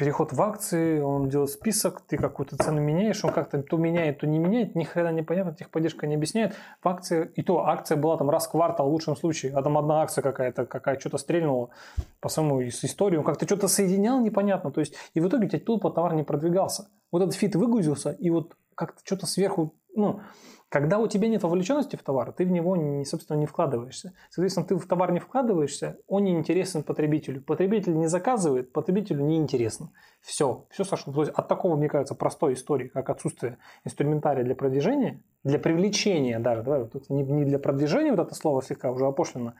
переход 0.00 0.32
в 0.32 0.40
акции, 0.40 0.98
он 0.98 1.28
делает 1.28 1.50
список, 1.50 2.00
ты 2.00 2.16
какую-то 2.16 2.56
цену 2.56 2.80
меняешь, 2.80 3.22
он 3.22 3.32
как-то 3.32 3.62
то 3.62 3.76
меняет, 3.76 4.20
то 4.20 4.26
не 4.26 4.38
меняет, 4.38 4.74
ни 4.74 4.84
хрена 4.84 5.12
непонятно, 5.12 5.54
техподдержка 5.54 6.06
не 6.06 6.14
объясняет. 6.14 6.54
В 6.82 6.88
акции, 6.88 7.30
и 7.36 7.42
то 7.42 7.66
акция 7.66 7.98
была 7.98 8.16
там 8.16 8.30
раз 8.30 8.46
в 8.46 8.50
квартал 8.50 8.88
в 8.88 8.92
лучшем 8.92 9.14
случае, 9.14 9.52
а 9.52 9.62
там 9.62 9.76
одна 9.76 10.00
акция 10.00 10.22
какая-то, 10.22 10.64
какая 10.64 10.98
что-то 10.98 11.18
стрельнула 11.18 11.68
по 12.20 12.30
самому 12.30 12.62
с 12.62 12.82
историей, 12.82 13.18
он 13.18 13.24
как-то 13.24 13.44
что-то 13.44 13.68
соединял 13.68 14.18
непонятно, 14.22 14.70
то 14.70 14.80
есть 14.80 14.94
и 15.12 15.20
в 15.20 15.28
итоге 15.28 15.46
у 15.46 15.48
тебя 15.50 15.60
тупо 15.60 15.90
товар 15.90 16.14
не 16.14 16.22
продвигался. 16.22 16.88
Вот 17.12 17.20
этот 17.20 17.34
фит 17.34 17.54
выгрузился, 17.54 18.12
и 18.12 18.30
вот 18.30 18.56
как-то 18.74 19.02
что-то 19.04 19.26
сверху, 19.26 19.74
ну, 19.94 20.20
когда 20.70 21.00
у 21.00 21.08
тебя 21.08 21.28
нет 21.28 21.42
вовлеченности 21.42 21.96
в 21.96 22.02
товар, 22.04 22.32
ты 22.32 22.46
в 22.46 22.50
него, 22.50 22.76
не, 22.76 23.04
собственно, 23.04 23.36
не 23.36 23.46
вкладываешься. 23.46 24.14
Соответственно, 24.30 24.66
ты 24.66 24.76
в 24.76 24.86
товар 24.86 25.10
не 25.10 25.18
вкладываешься, 25.18 25.98
он 26.06 26.22
не 26.22 26.32
интересен 26.32 26.84
потребителю. 26.84 27.42
Потребитель 27.42 27.98
не 27.98 28.06
заказывает, 28.06 28.72
потребителю 28.72 29.24
не 29.24 29.36
интересно. 29.36 29.90
Все, 30.20 30.66
все 30.70 30.84
сошло. 30.84 31.12
То 31.12 31.22
есть 31.22 31.32
от 31.34 31.48
такого, 31.48 31.74
мне 31.76 31.88
кажется, 31.88 32.14
простой 32.14 32.54
истории, 32.54 32.86
как 32.86 33.10
отсутствие 33.10 33.58
инструментария 33.84 34.44
для 34.44 34.54
продвижения, 34.54 35.20
для 35.42 35.58
привлечения 35.58 36.38
даже, 36.38 36.62
давай, 36.62 36.84
вот 36.84 37.10
не, 37.10 37.24
не 37.24 37.44
для 37.44 37.58
продвижения, 37.58 38.12
вот 38.12 38.20
это 38.20 38.36
слово 38.36 38.62
слегка 38.62 38.92
уже 38.92 39.06
опошлено, 39.06 39.54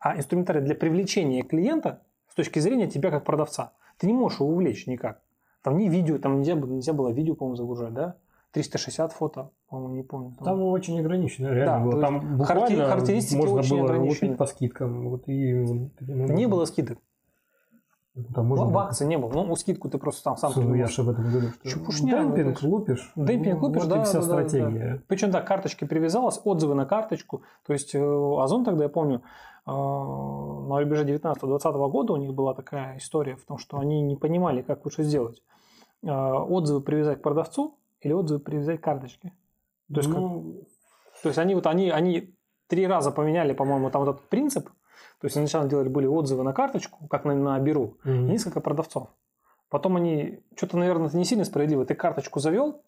а 0.00 0.16
инструментария 0.16 0.60
для 0.60 0.74
привлечения 0.74 1.42
клиента 1.42 2.02
с 2.28 2.34
точки 2.34 2.58
зрения 2.58 2.88
тебя 2.88 3.12
как 3.12 3.24
продавца. 3.24 3.74
Ты 3.96 4.08
не 4.08 4.12
можешь 4.12 4.40
его 4.40 4.50
увлечь 4.50 4.88
никак. 4.88 5.22
Там 5.62 5.78
не 5.78 5.88
видео, 5.88 6.18
там 6.18 6.38
нельзя, 6.38 6.54
нельзя 6.54 6.92
было 6.92 7.10
видео, 7.10 7.36
по-моему, 7.36 7.54
загружать, 7.54 7.94
да? 7.94 8.16
360 8.52 9.12
фото, 9.12 9.50
по-моему, 9.68 9.94
не 9.96 10.02
помню. 10.02 10.34
Там, 10.38 10.44
там 10.44 10.62
очень 10.62 10.98
ограничено, 10.98 11.48
реально 11.48 11.64
да, 11.66 11.84
было. 11.84 12.00
Там 12.00 12.38
буквально 12.38 12.86
характеристики 12.86 13.36
можно 13.36 13.56
очень 13.56 13.76
было 13.76 13.84
ограничены. 13.84 14.36
по 14.36 14.46
скидкам. 14.46 15.10
Вот, 15.10 15.28
и, 15.28 15.52
ну, 15.52 16.26
не 16.32 16.46
было 16.46 16.64
скидок. 16.64 16.98
Там 18.34 18.46
можно 18.46 18.64
в, 18.64 18.72
в 18.72 18.78
акции 18.78 19.04
не 19.04 19.18
было. 19.18 19.30
Ну, 19.30 19.54
скидку 19.56 19.88
ты 19.88 19.98
просто 19.98 20.24
там 20.24 20.36
сам 20.36 20.52
Слушай, 20.52 20.78
я 20.78 20.86
же 20.86 21.02
об 21.02 21.10
этом 21.10 21.30
говорю. 21.30 21.50
Что 21.50 21.68
Чепушня. 21.68 22.24
Демпинг 22.24 22.62
лупишь. 22.62 23.12
Демпинг 23.14 23.62
лупишь, 23.62 23.82
вот 23.82 23.90
да. 23.90 24.04
вся 24.04 24.18
да, 24.18 24.22
стратегия. 24.24 24.94
Да. 24.94 25.02
Причем, 25.06 25.30
да, 25.30 25.40
карточки 25.42 25.84
привязалась, 25.84 26.40
отзывы 26.42 26.74
на 26.74 26.86
карточку. 26.86 27.42
То 27.66 27.74
есть, 27.74 27.94
э, 27.94 27.98
Озон 27.98 28.64
тогда, 28.64 28.84
я 28.84 28.90
помню, 28.90 29.22
э, 29.66 29.70
на 29.70 30.80
рубеже 30.80 31.04
19-20 31.04 31.90
года 31.90 32.14
у 32.14 32.16
них 32.16 32.34
была 32.34 32.54
такая 32.54 32.96
история 32.96 33.36
в 33.36 33.44
том, 33.44 33.58
что 33.58 33.78
они 33.78 34.00
не 34.00 34.16
понимали, 34.16 34.62
как 34.62 34.84
лучше 34.84 35.04
сделать. 35.04 35.42
Э, 36.02 36.10
отзывы 36.10 36.80
привязать 36.80 37.18
к 37.18 37.22
продавцу, 37.22 37.78
или 38.00 38.12
отзывы 38.12 38.40
привязать 38.40 38.80
карточки. 38.80 39.32
То 39.92 40.00
есть, 40.00 40.08
ну... 40.08 40.54
как, 41.12 41.22
то 41.22 41.28
есть 41.28 41.38
они 41.38 41.54
вот 41.54 41.66
они, 41.66 41.90
они 41.90 42.34
три 42.68 42.86
раза 42.86 43.10
поменяли, 43.10 43.52
по-моему, 43.52 43.90
там 43.90 44.04
вот 44.04 44.16
этот 44.16 44.28
принцип, 44.28 44.68
То 45.20 45.26
есть 45.26 45.34
сначала 45.34 45.68
делали 45.68 45.88
были 45.88 46.06
отзывы 46.06 46.44
на 46.44 46.52
карточку, 46.52 47.06
как 47.08 47.24
на, 47.24 47.34
на 47.34 47.58
Беру, 47.58 47.96
mm-hmm. 48.04 48.26
и 48.26 48.30
несколько 48.30 48.60
продавцов. 48.60 49.08
Потом 49.70 49.96
они, 49.96 50.40
что-то, 50.56 50.78
наверное, 50.78 51.08
это 51.08 51.16
не 51.16 51.24
сильно 51.24 51.44
справедливо. 51.44 51.84
Ты 51.84 51.94
карточку 51.94 52.40
завел, 52.40 52.82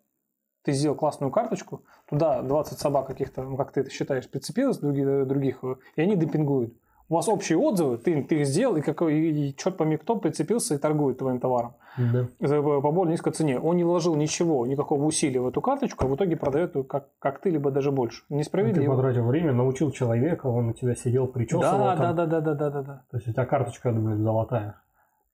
ты 0.62 0.72
сделал 0.72 0.97
классную 0.97 1.31
карточку, 1.31 1.85
туда 2.09 2.43
20 2.43 2.78
собак 2.78 3.06
каких-то, 3.06 3.43
ну, 3.43 3.56
как 3.56 3.72
ты 3.72 3.81
это 3.81 3.90
считаешь, 3.90 4.28
прицепилось 4.28 4.78
других, 4.78 5.27
других, 5.27 5.64
и 5.97 6.01
они 6.01 6.16
демпингуют. 6.16 6.74
У 7.11 7.15
вас 7.15 7.28
общие 7.28 7.59
отзывы, 7.59 7.99
ты, 7.99 8.23
ты 8.23 8.41
их 8.41 8.47
сделал, 8.47 8.77
и, 8.77 8.81
какой, 8.81 9.15
и, 9.15 9.49
и 9.49 9.57
черт 9.57 9.77
пойми 9.77 9.97
кто 9.97 10.16
прицепился 10.16 10.77
и 10.77 10.78
торгует 10.78 11.19
твоим 11.19 11.41
товаром. 11.41 11.74
Да. 11.99 12.28
За, 12.39 12.62
по 12.62 12.93
более 12.93 13.12
низкой 13.12 13.32
цене. 13.32 13.59
Он 13.59 13.77
не 13.77 13.82
вложил 13.82 14.15
ничего, 14.15 14.65
никакого 14.65 15.05
усилия 15.05 15.41
в 15.41 15.49
эту 15.49 15.61
карточку, 15.61 16.05
а 16.05 16.09
в 16.09 16.15
итоге 16.15 16.37
продает 16.37 16.77
ее 16.77 16.85
как, 16.85 17.09
как 17.19 17.41
ты, 17.41 17.51
либо 17.51 17.73
даже 17.73 17.91
больше. 17.91 18.23
Несправедливо. 18.28 18.95
А 18.95 18.97
ты 18.97 19.03
потратил 19.03 19.27
время, 19.27 19.53
научил 19.53 19.91
человека, 19.91 20.47
он 20.47 20.69
у 20.69 20.73
тебя 20.73 20.95
сидел, 20.95 21.27
причесывал. 21.27 21.78
Да, 21.78 21.97
там. 21.97 22.16
да, 22.16 22.27
да, 22.27 22.41
да, 22.41 22.55
да, 22.55 22.70
да, 22.70 22.82
да. 22.82 23.05
То 23.11 23.16
есть 23.16 23.28
у 23.28 23.32
тебя 23.32 23.45
карточка, 23.45 23.93
думаю, 23.93 24.16
золотая. 24.19 24.81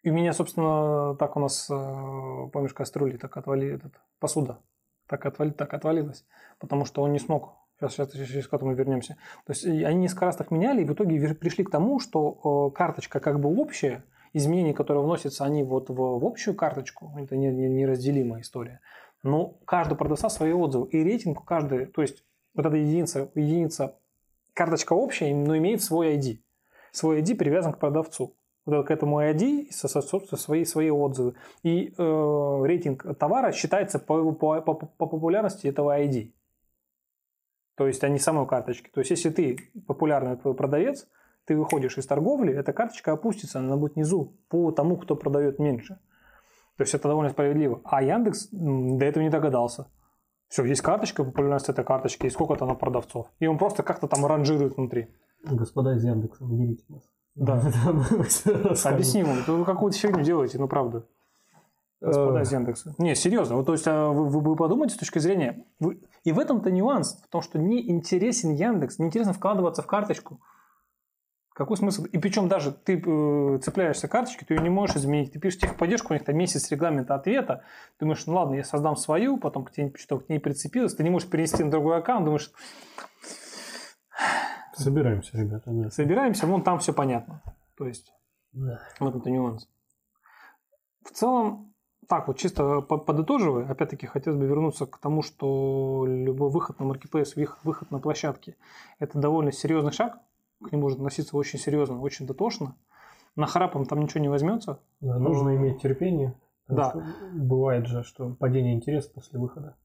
И 0.03 0.11
у 0.11 0.15
меня, 0.15 0.33
собственно, 0.33 1.15
так 1.19 1.37
у 1.37 1.41
нас, 1.41 1.69
э, 1.71 2.49
помнишь, 2.53 2.73
кастрюли 2.73 3.19
так 3.19 3.37
отвали, 3.37 3.75
этот, 3.75 3.93
посуда 4.19 4.59
так, 5.07 5.25
отвали, 5.27 5.51
так 5.51 5.73
отвалилась, 5.75 6.25
потому 6.59 6.85
что 6.85 7.03
он 7.03 7.13
не 7.13 7.19
смог 7.19 7.55
Сейчас, 7.79 7.95
сейчас, 7.95 8.13
сейчас 8.13 8.47
к 8.49 8.55
этому 8.55 8.75
вернемся. 8.75 9.17
То 9.45 9.53
есть 9.53 9.65
они 9.67 10.01
несколько 10.01 10.27
раз 10.27 10.37
так 10.37 10.51
меняли, 10.51 10.83
и 10.83 10.85
в 10.85 10.93
итоге 10.93 11.35
пришли 11.35 11.65
к 11.65 11.71
тому, 11.71 12.01
что 12.01 12.71
карточка 12.71 13.21
как 13.21 13.41
бы 13.41 13.55
общая, 13.61 14.05
изменения, 14.37 14.75
которые 14.75 15.03
вносятся, 15.03 15.45
они 15.45 15.63
вот 15.63 15.89
в, 15.89 15.95
в 15.95 16.25
общую 16.25 16.55
карточку, 16.55 17.13
это 17.19 17.37
не, 17.37 17.49
не, 17.49 17.69
неразделимая 17.69 18.43
история. 18.43 18.81
Но 19.23 19.59
каждый 19.65 19.97
продавца 19.97 20.29
свои 20.29 20.53
отзывы, 20.53 20.89
и 20.89 21.03
рейтинг 21.03 21.41
у 21.41 21.45
каждой, 21.45 21.87
то 21.87 22.03
есть 22.03 22.23
вот 22.55 22.67
эта 22.67 22.77
единица, 22.77 23.31
единица, 23.35 23.97
карточка 24.53 24.93
общая, 24.93 25.35
но 25.35 25.57
имеет 25.57 25.83
свой 25.83 26.17
ID. 26.17 26.41
Свой 26.93 27.23
ID 27.23 27.35
привязан 27.37 27.73
к 27.73 27.79
продавцу. 27.79 28.37
Вот 28.67 28.87
к 28.87 28.91
этому 28.91 29.21
ID, 29.21 29.71
собственно, 29.71 30.39
свои, 30.39 30.65
свои 30.65 30.91
отзывы. 30.91 31.35
И 31.63 31.95
э, 31.97 32.63
рейтинг 32.65 33.07
товара 33.17 33.53
считается 33.53 33.99
по, 33.99 34.33
по, 34.33 34.61
по, 34.61 34.75
по 34.75 35.07
популярности 35.07 35.69
этого 35.69 35.99
ID. 35.99 36.33
То 37.77 37.87
есть, 37.87 38.03
они 38.05 38.19
самой 38.19 38.47
карточки. 38.47 38.91
То 38.93 39.01
есть, 39.01 39.11
если 39.11 39.31
ты 39.31 39.71
популярный 39.87 40.37
твой 40.37 40.55
продавец, 40.55 41.07
ты 41.45 41.57
выходишь 41.57 41.99
из 41.99 42.07
торговли, 42.07 42.53
эта 42.53 42.73
карточка 42.73 43.13
опустится, 43.13 43.59
она 43.59 43.77
будет 43.77 43.95
внизу 43.95 44.37
по 44.49 44.73
тому, 44.73 44.97
кто 44.97 45.15
продает 45.15 45.59
меньше. 45.59 45.99
То 46.77 46.83
есть, 46.83 46.95
это 46.95 47.09
довольно 47.09 47.31
справедливо. 47.31 47.81
А 47.85 48.03
Яндекс 48.03 48.49
до 48.51 49.05
этого 49.05 49.23
не 49.23 49.31
догадался. 49.31 49.87
Все, 50.49 50.65
есть 50.65 50.81
карточка, 50.81 51.25
популярность 51.25 51.69
этой 51.69 51.85
карточки, 51.85 52.27
и 52.27 52.31
сколько-то 52.31 52.67
на 52.67 52.75
продавцов. 52.75 53.27
И 53.41 53.47
он 53.47 53.59
просто 53.59 53.83
как-то 53.83 54.07
там 54.07 54.25
ранжирует 54.25 54.77
внутри. 54.77 55.09
Господа 55.45 55.95
из 55.95 56.05
Яндекса, 56.05 56.45
уберите 56.45 56.85
нас. 56.89 57.03
Да. 57.37 57.61
Объясни 58.85 59.21
ему, 59.21 59.35
вы 59.47 59.65
какую-то 59.67 59.99
фигню 59.99 60.23
делаете, 60.23 60.59
ну 60.59 60.69
правда. 60.69 61.05
Господа 62.01 62.43
из 62.43 62.53
Яндекса. 62.53 62.95
Не, 62.99 63.15
серьезно. 63.15 63.57
Вот, 63.57 63.67
то 63.67 63.73
есть 63.73 63.87
а 63.89 64.09
вы, 64.09 64.29
вы, 64.29 64.41
вы 64.41 64.57
подумайте 64.57 64.95
с 64.95 64.99
точки 64.99 65.19
зрения... 65.19 65.65
Вы... 65.81 66.03
И 66.25 66.33
в 66.33 66.39
этом-то 66.39 66.71
нюанс, 66.71 67.23
в 67.23 67.29
том, 67.29 67.41
что 67.41 67.59
не 67.59 67.91
интересен 67.91 68.53
Яндекс, 68.53 68.99
не 68.99 69.07
интересно 69.07 69.33
вкладываться 69.33 69.83
в 69.83 69.87
карточку. 69.87 70.41
Какой 71.55 71.79
смысл? 71.79 72.05
И 72.05 72.19
причем 72.19 72.49
даже 72.49 72.71
ты 72.71 73.03
э, 73.03 73.59
цепляешься 73.63 74.09
карточки, 74.09 74.45
ты 74.45 74.53
ее 74.53 74.61
не 74.61 74.69
можешь 74.69 74.97
изменить. 74.97 75.33
Ты 75.33 75.39
пишешь 75.39 75.61
техподдержку, 75.61 76.13
у 76.13 76.13
них 76.13 76.23
там 76.23 76.37
месяц 76.37 76.71
регламента 76.71 77.15
ответа. 77.15 77.65
Думаешь, 77.99 78.27
ну 78.27 78.35
ладно, 78.35 78.57
я 78.57 78.65
создам 78.65 78.95
свою, 78.97 79.39
потом 79.39 79.65
к 79.65 79.71
тебе, 79.71 79.91
что 79.97 80.19
к 80.19 80.29
ней 80.29 80.39
прицепилось. 80.39 80.95
Ты 80.95 81.03
не 81.03 81.09
можешь 81.09 81.31
перенести 81.31 81.65
на 81.65 81.71
другой 81.71 81.97
аккаунт. 81.97 82.27
Думаешь... 82.27 82.53
Собираемся, 84.75 85.35
ребята. 85.39 85.71
Нет. 85.71 85.95
Собираемся, 85.95 86.47
вон 86.47 86.63
там 86.63 86.79
все 86.79 86.93
понятно. 86.93 87.43
То 87.79 87.87
есть, 87.87 88.13
да. 88.53 88.81
вот 89.01 89.17
это 89.17 89.31
нюанс. 89.31 89.67
В 91.03 91.11
целом, 91.13 91.73
так, 92.09 92.29
вот 92.29 92.39
чисто 92.39 92.81
подытоживая, 92.81 93.69
опять-таки 93.69 94.07
хотелось 94.07 94.39
бы 94.39 94.47
вернуться 94.47 94.87
к 94.87 94.99
тому, 94.99 95.23
что 95.23 96.05
любой 96.07 96.51
выход 96.51 96.79
на 96.79 96.87
маркетплейс, 96.87 97.35
выход 97.65 97.91
на 97.91 97.99
площадке– 97.99 98.57
это 98.99 99.19
довольно 99.19 99.53
серьезный 99.53 99.93
шаг, 99.93 100.19
к 100.63 100.73
нему 100.73 100.83
может 100.83 100.99
относиться 100.99 101.37
очень 101.37 101.59
серьезно, 101.59 102.01
очень 102.01 102.27
дотошно. 102.27 102.77
На 103.35 103.47
харапом 103.47 103.85
там 103.85 104.01
ничего 104.01 104.21
не 104.21 104.31
возьмется. 104.31 104.81
Да, 105.01 105.19
нужно 105.19 105.51
Но... 105.51 105.57
иметь 105.57 105.83
терпение. 105.83 106.35
Да. 106.69 106.95
Бывает 107.35 107.87
же, 107.87 108.03
что 108.03 108.31
падение 108.31 108.75
интереса 108.75 109.11
после 109.13 109.39
выхода. 109.39 109.77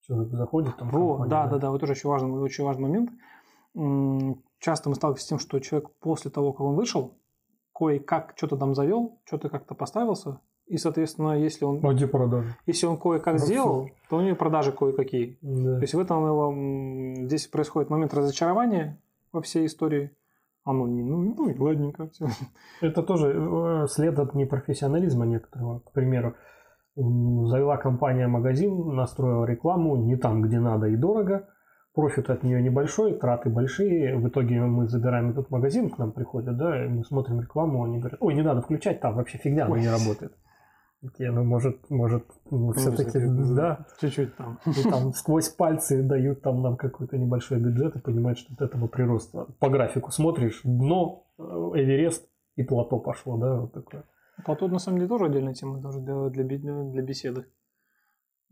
Человек 0.00 0.32
заходит 0.32 0.76
там. 0.76 0.90
Во, 0.90 1.24
да, 1.26 1.46
да, 1.46 1.58
да, 1.58 1.70
вот 1.70 1.80
тоже 1.80 1.92
очень 1.92 2.10
важный, 2.10 2.30
очень 2.30 2.64
важный 2.64 2.82
момент. 2.82 3.10
Часто 4.58 4.88
мы 4.88 4.96
сталкиваемся 4.96 5.24
с 5.24 5.28
тем, 5.28 5.38
что 5.38 5.60
человек 5.60 5.90
после 6.00 6.30
того, 6.30 6.52
как 6.52 6.62
он 6.62 6.74
вышел, 6.74 7.16
кое-как 7.74 8.32
что-то 8.36 8.56
там 8.56 8.74
завел, 8.74 9.20
что-то 9.24 9.48
как-то 9.48 9.74
поставился, 9.74 10.40
и, 10.66 10.78
соответственно, 10.78 11.38
если 11.38 11.64
он... 11.64 11.84
А 11.84 11.92
где 11.92 12.08
продажи? 12.08 12.48
Если 12.66 12.86
он 12.86 12.98
кое-как 12.98 13.38
сделал, 13.38 13.88
то 14.10 14.16
у 14.16 14.20
него 14.20 14.34
продажи 14.34 14.72
кое-какие. 14.72 15.38
Да. 15.40 15.76
То 15.76 15.82
есть 15.82 15.94
в 15.94 16.00
этом 16.00 16.26
его, 16.26 17.24
здесь 17.26 17.46
происходит 17.46 17.88
момент 17.88 18.14
разочарования 18.14 19.00
во 19.32 19.42
всей 19.42 19.66
истории. 19.66 20.10
Оно 20.64 20.88
не, 20.88 21.04
ну, 21.04 21.18
ну 21.18 21.48
и 21.48 21.56
ладненько. 21.56 22.08
Все. 22.08 22.26
Это 22.80 23.04
тоже 23.04 23.32
э, 23.32 23.86
след 23.88 24.18
от 24.18 24.34
непрофессионализма 24.34 25.24
некоторого. 25.24 25.78
К 25.78 25.92
примеру, 25.92 26.34
завела 26.96 27.76
компания 27.76 28.26
магазин, 28.26 28.96
настроила 28.96 29.44
рекламу 29.44 29.94
не 29.96 30.16
там, 30.16 30.42
где 30.42 30.58
надо 30.58 30.86
и 30.86 30.96
дорого. 30.96 31.48
Профит 31.94 32.28
от 32.28 32.42
нее 32.42 32.60
небольшой, 32.60 33.14
траты 33.14 33.50
большие. 33.50 34.18
В 34.18 34.28
итоге 34.28 34.60
мы 34.60 34.88
забираем 34.88 35.30
этот 35.30 35.50
магазин, 35.50 35.90
к 35.90 35.98
нам 35.98 36.10
приходят, 36.10 36.56
да, 36.56 36.84
и 36.84 36.88
мы 36.88 37.04
смотрим 37.04 37.40
рекламу, 37.40 37.84
они 37.84 37.98
говорят, 37.98 38.18
ой, 38.20 38.34
не 38.34 38.42
надо 38.42 38.60
включать, 38.60 39.00
там 39.00 39.14
вообще 39.14 39.38
фигня, 39.38 39.66
она 39.66 39.78
не 39.78 39.88
работает. 39.88 40.32
Такие, 41.06 41.30
ну, 41.30 41.44
может, 41.44 41.88
может, 41.90 42.24
ну, 42.50 42.72
все-таки, 42.72 43.18
да. 43.54 43.86
Чуть-чуть 44.00 44.36
там. 44.36 44.58
И 44.66 44.82
там 44.82 45.12
сквозь 45.12 45.48
пальцы 45.48 46.02
дают 46.02 46.42
там 46.42 46.62
нам 46.62 46.76
какой-то 46.76 47.16
небольшой 47.16 47.58
бюджет 47.58 47.96
и 47.96 48.00
понимают, 48.00 48.38
что 48.38 48.54
от 48.54 48.60
этого 48.60 48.88
прироста. 48.88 49.46
По 49.60 49.68
графику 49.68 50.10
смотришь, 50.10 50.62
дно, 50.64 51.26
э, 51.38 51.42
Эверест 51.42 52.28
и 52.56 52.62
плато 52.64 52.98
пошло, 52.98 53.36
да, 53.36 53.60
вот 53.60 53.72
такое. 53.72 54.04
Плато, 54.44 54.68
на 54.68 54.78
самом 54.78 54.98
деле, 54.98 55.08
тоже 55.08 55.26
отдельная 55.26 55.54
тема 55.54 55.78
даже 55.78 56.00
для, 56.00 56.28
для, 56.28 56.44
для 56.44 57.02
беседы. 57.02 57.46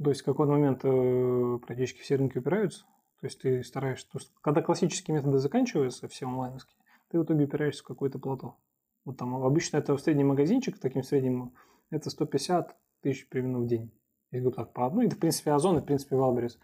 То 0.03 0.11
есть, 0.11 0.23
в 0.23 0.25
какой 0.25 0.47
момент 0.47 0.81
э, 0.85 1.59
практически 1.67 2.03
все 2.03 2.17
рынки 2.17 2.39
упираются. 2.39 2.85
То 3.21 3.27
есть, 3.27 3.41
ты 3.41 3.63
стараешься... 3.65 4.07
То 4.11 4.19
есть, 4.19 4.33
когда 4.43 4.63
классические 4.63 5.17
методы 5.17 5.39
заканчиваются, 5.39 6.09
все 6.09 6.27
онлайновские, 6.27 6.77
ты 7.11 7.19
в 7.19 7.25
итоге 7.25 7.45
упираешься 7.45 7.83
в 7.83 7.87
какое-то 7.87 8.19
плато. 8.19 8.57
Вот 9.05 9.19
там 9.19 9.35
обычно 9.37 9.77
это 9.79 9.97
в 9.97 10.01
средний 10.01 10.25
магазинчик, 10.25 10.79
таким 10.79 11.03
средним 11.03 11.53
это 11.97 12.11
150 12.11 12.77
тысяч 13.03 13.29
примерно 13.29 13.61
в 13.61 13.67
день. 13.67 13.91
Если 14.31 14.51
так, 14.51 14.73
по 14.73 14.87
одной, 14.87 15.07
это, 15.07 15.17
в 15.17 15.21
принципе, 15.21 15.53
Озон 15.53 15.79
и, 15.79 15.81
в 15.81 15.85
принципе, 15.85 16.17
Wildberries. 16.17 16.59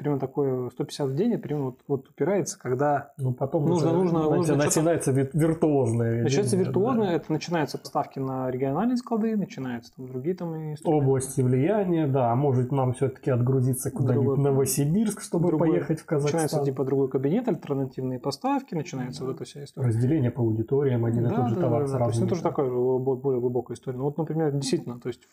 Примерно 0.00 0.18
такое 0.18 0.70
150 0.70 1.08
в 1.10 1.14
день, 1.14 1.36
примерно 1.36 1.66
вот, 1.66 1.80
вот 1.86 2.08
упирается, 2.08 2.58
когда 2.58 3.12
ну, 3.18 3.34
потом 3.34 3.66
нужно, 3.66 3.92
нужно, 3.92 4.30
нужно, 4.30 4.56
начинается 4.56 5.12
виртуозное. 5.12 6.22
Начинается 6.22 6.56
виртуозное, 6.56 7.08
да. 7.08 7.12
это 7.16 7.30
начинаются 7.30 7.76
поставки 7.76 8.18
на 8.18 8.50
региональные 8.50 8.96
склады, 8.96 9.36
начинаются 9.36 9.94
там 9.94 10.08
другие 10.08 10.34
там 10.34 10.56
инструменты. 10.72 11.04
Области 11.04 11.42
влияния, 11.42 12.06
да, 12.06 12.32
а 12.32 12.34
может 12.34 12.72
нам 12.72 12.94
все-таки 12.94 13.30
отгрузиться 13.30 13.90
куда-нибудь 13.90 14.38
в 14.38 14.40
Новосибирск, 14.40 15.20
чтобы 15.20 15.48
другой, 15.48 15.68
поехать 15.68 16.00
в 16.00 16.06
Казахстан. 16.06 16.44
Начинается 16.44 16.64
типа 16.64 16.84
другой 16.86 17.10
кабинет, 17.10 17.46
альтернативные 17.46 18.18
поставки, 18.18 18.74
начинается 18.74 19.20
да. 19.20 19.26
вот 19.26 19.36
эта 19.36 19.44
вся 19.44 19.64
история. 19.64 19.88
Разделение 19.88 20.30
по 20.30 20.40
аудиториям, 20.40 21.04
один 21.04 21.24
да, 21.24 21.28
и 21.28 21.36
тот 21.36 21.48
же 21.50 21.56
да, 21.56 21.60
товар 21.60 21.82
да, 21.82 21.88
сразу. 21.88 21.98
Да, 21.98 22.04
то 22.04 22.10
есть 22.10 22.20
это 22.20 22.28
тоже 22.30 22.42
такая 22.42 22.70
более 22.70 23.40
глубокая 23.42 23.74
история. 23.74 23.98
Ну 23.98 24.04
вот, 24.04 24.16
например, 24.16 24.50
действительно, 24.52 24.98
то 24.98 25.08
есть 25.08 25.28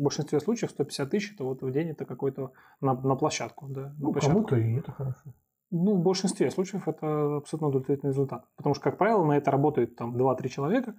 в 0.00 0.02
большинстве 0.02 0.40
случаев 0.40 0.70
150 0.70 1.10
тысяч 1.10 1.34
это 1.34 1.44
вот 1.44 1.62
в 1.62 1.70
день 1.70 1.90
это 1.90 2.06
какой-то 2.06 2.52
на, 2.80 2.94
на 2.94 3.16
площадку. 3.16 3.66
Да, 3.68 3.94
ну, 3.98 4.12
кому-то 4.12 4.56
и 4.56 4.78
это 4.78 4.92
хорошо. 4.92 5.34
Ну, 5.70 5.94
в 5.94 6.02
большинстве 6.02 6.50
случаев 6.50 6.88
это 6.88 7.36
абсолютно 7.36 7.68
удовлетворительный 7.68 8.12
результат. 8.12 8.46
Потому 8.56 8.74
что, 8.74 8.82
как 8.82 8.96
правило, 8.96 9.24
на 9.24 9.36
это 9.36 9.50
работает 9.50 9.96
там 9.96 10.16
2-3 10.16 10.48
человека, 10.48 10.94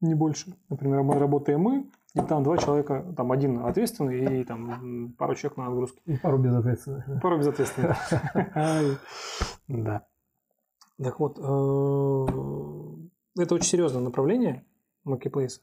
не 0.00 0.14
больше. 0.14 0.56
Например, 0.70 1.02
мы 1.02 1.18
работаем 1.18 1.60
мы, 1.60 1.90
и 2.14 2.20
там 2.22 2.42
два 2.42 2.56
человека, 2.56 3.04
там 3.16 3.30
один 3.32 3.58
ответственный 3.58 4.40
и 4.40 4.44
там 4.44 5.12
пару 5.18 5.34
человек 5.34 5.58
на 5.58 5.66
отгрузке. 5.66 6.00
И 6.06 6.16
пару 6.16 6.38
безответственных. 6.38 7.20
Пару 7.22 7.38
безответственных. 7.38 7.98
Да. 9.68 10.06
Так 11.02 11.20
вот, 11.20 11.38
э, 11.38 11.42
это 13.42 13.54
очень 13.54 13.68
серьезное 13.68 14.00
направление 14.00 14.64
marketplace 15.06 15.60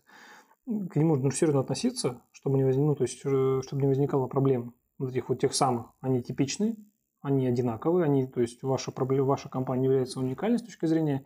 к 0.66 0.96
нему 0.96 1.16
нужно 1.16 1.32
серьезно 1.32 1.62
относиться, 1.62 2.22
чтобы 2.44 2.58
не, 2.58 2.66
возник, 2.66 2.84
ну, 2.84 2.94
то 2.94 3.04
есть, 3.04 3.22
э, 3.24 3.62
чтобы 3.64 3.82
не 3.82 3.88
возникало 3.88 4.28
проблем 4.28 4.74
вот 4.98 5.12
этих 5.12 5.30
вот 5.30 5.40
тех 5.40 5.56
самых. 5.56 5.86
Они 6.02 6.22
типичны, 6.22 6.76
они 7.22 7.48
одинаковые, 7.48 8.04
они, 8.04 8.28
то 8.28 8.42
есть 8.42 8.62
ваша, 8.64 8.92
проблема, 8.92 9.28
ваша 9.28 9.48
компания 9.48 9.86
является 9.86 10.20
уникальной 10.20 10.60
с 10.60 10.62
точки 10.62 10.86
зрения 10.86 11.26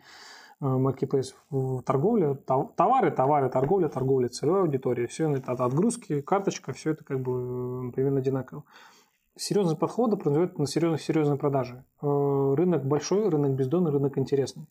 э, 0.62 0.66
marketplace 0.66 1.34
в 1.50 1.82
торговле, 1.82 2.36
товары, 2.36 3.10
товары, 3.10 3.50
торговля, 3.50 3.90
торговля, 3.90 4.30
целевая 4.30 4.62
аудитория, 4.62 5.08
все 5.08 5.34
это 5.34 5.54
от 5.54 5.60
отгрузки, 5.60 6.22
карточка, 6.22 6.72
все 6.72 6.92
это 6.92 7.04
как 7.04 7.20
бы 7.20 7.92
примерно 7.94 8.20
одинаково. 8.20 8.64
Серьезность 9.36 9.80
подхода 9.80 10.18
производит 10.18 10.60
на 10.60 10.68
серьезных, 10.68 11.02
серьезные 11.02 11.40
продажи. 11.40 11.84
Э, 12.04 12.54
рынок 12.56 12.86
большой, 12.86 13.28
рынок 13.28 13.54
бездонный, 13.54 13.90
рынок 13.90 14.20
интересный. 14.20 14.68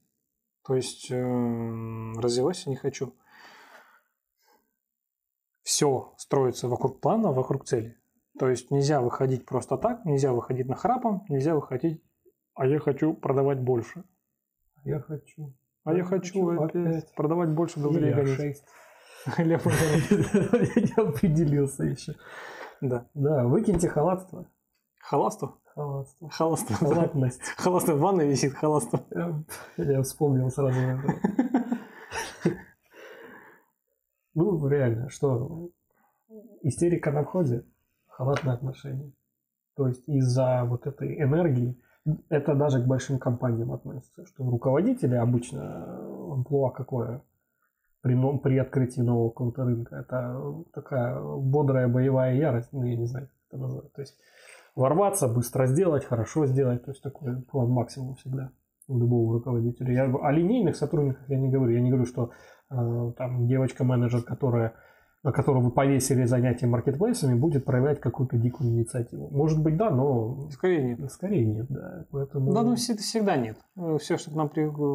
То 0.65 0.77
есть 0.77 1.11
э, 1.11 2.13
развивайся 2.19 2.71
не 2.71 2.77
хочу. 2.77 3.15
Все 5.77 6.15
строится 6.17 6.69
вокруг 6.69 7.03
плана, 7.03 7.33
вокруг 7.33 7.67
цели. 7.67 7.99
То 8.39 8.49
есть 8.49 8.71
нельзя 8.71 9.03
выходить 9.03 9.45
просто 9.45 9.77
так, 9.77 10.07
нельзя 10.07 10.33
выходить 10.33 10.67
на 10.67 10.75
храпом, 10.75 11.27
нельзя 11.29 11.55
выходить, 11.55 12.03
а 12.55 12.67
я 12.67 12.79
хочу 12.79 13.13
продавать 13.13 13.61
больше. 13.61 14.03
Я 14.85 15.01
хочу. 15.01 15.53
А 15.85 15.93
я, 15.93 15.99
я 15.99 16.05
хочу, 16.05 16.47
хочу 16.47 16.63
опять, 16.63 16.87
опять 16.87 17.15
продавать 17.15 17.51
больше 17.51 17.79
долларей 17.79 18.11
гонять. 18.11 18.65
Я 19.37 19.57
определился 21.05 21.85
еще. 21.85 22.15
Да. 22.81 23.07
Да, 23.13 23.45
выкиньте 23.45 23.91
халатство. 23.91 24.47
Халатство? 24.99 25.59
Халатство. 25.75 26.31
Халатство. 26.31 26.77
Халатность. 26.77 27.43
Халатство 27.59 27.93
в 27.93 28.01
ванной 28.01 28.27
висит, 28.27 28.55
халатство. 28.55 29.05
Я 29.77 30.01
вспомнил 30.01 30.51
сразу 30.51 30.81
Ну, 34.37 34.69
реально, 34.69 35.09
что 35.09 35.71
истерика 36.61 37.11
на 37.11 37.25
входе, 37.25 37.65
халатное 38.07 38.55
отношение. 38.55 39.13
То 39.77 39.89
есть 39.89 40.07
из-за 40.07 40.65
вот 40.65 40.87
этой 40.87 41.21
энергии, 41.21 41.75
это 42.29 42.55
даже 42.55 42.83
к 42.83 42.87
большим 42.87 43.19
компаниям 43.19 43.73
относится, 43.73 44.27
что 44.27 44.49
руководители 44.49 45.15
обычно 45.15 45.87
амплуа 46.33 46.71
какое 46.71 47.23
при, 48.03 48.15
при 48.39 48.59
открытии 48.59 49.01
нового 49.01 49.31
какого-то 49.31 49.65
рынка, 49.65 49.97
это 49.97 50.63
такая 50.73 51.19
бодрая 51.21 51.89
боевая 51.89 52.37
ярость, 52.37 52.69
ну 52.73 52.85
я 52.85 52.95
не 52.95 53.07
знаю, 53.07 53.29
как 53.29 53.37
это 53.49 53.63
назвать. 53.63 53.93
То 53.95 54.03
есть 54.03 54.17
ворваться, 54.75 55.29
быстро 55.29 55.67
сделать, 55.67 56.05
хорошо 56.05 56.47
сделать. 56.47 56.85
То 56.85 56.91
есть 56.91 57.03
такой 57.03 57.41
план 57.43 57.71
максимум 57.71 58.15
всегда 58.17 58.51
у 58.87 58.99
любого 58.99 59.35
руководителя. 59.35 59.93
Я, 59.93 60.05
о 60.05 60.31
линейных 60.31 60.77
сотрудниках 60.77 61.29
я 61.29 61.39
не 61.39 61.49
говорю. 61.49 61.73
Я 61.73 61.81
не 61.81 61.91
говорю, 61.91 62.07
что 62.07 62.31
там 62.69 63.47
девочка-менеджер, 63.47 64.23
которая 64.23 64.75
на 65.27 65.33
которую 65.33 65.65
вы 65.65 65.71
повесили 65.73 66.25
занятия 66.25 66.69
маркетплейсами, 66.69 67.35
будет 67.37 67.65
проявлять 67.65 67.99
какую-то 68.01 68.37
дикую 68.37 68.71
инициативу. 68.71 69.29
Может 69.33 69.61
быть, 69.61 69.77
да, 69.77 69.91
но... 69.91 70.49
Скорее 70.53 70.85
нет. 70.85 71.11
Скорее 71.11 71.45
нет, 71.45 71.67
да. 71.69 72.05
Поэтому... 72.13 72.53
Да, 72.53 72.63
ну 72.63 72.77
всегда 72.77 73.37
нет. 73.37 73.57
Все, 73.99 74.19
что 74.19 74.31
к 74.31 74.35
нам, 74.35 74.49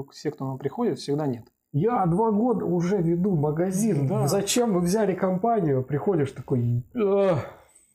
все, 0.10 0.32
кто 0.32 0.46
к 0.46 0.48
нам 0.48 0.58
приходит, 0.58 1.00
всегда 1.00 1.28
нет. 1.28 1.44
Я 1.74 2.06
два 2.06 2.32
года 2.32 2.64
уже 2.64 3.02
веду 3.02 3.36
магазин. 3.36 4.08
Да. 4.08 4.28
Зачем 4.28 4.74
вы 4.74 4.80
взяли 4.80 5.16
компанию? 5.16 5.84
Приходишь 5.84 6.32
такой... 6.32 6.86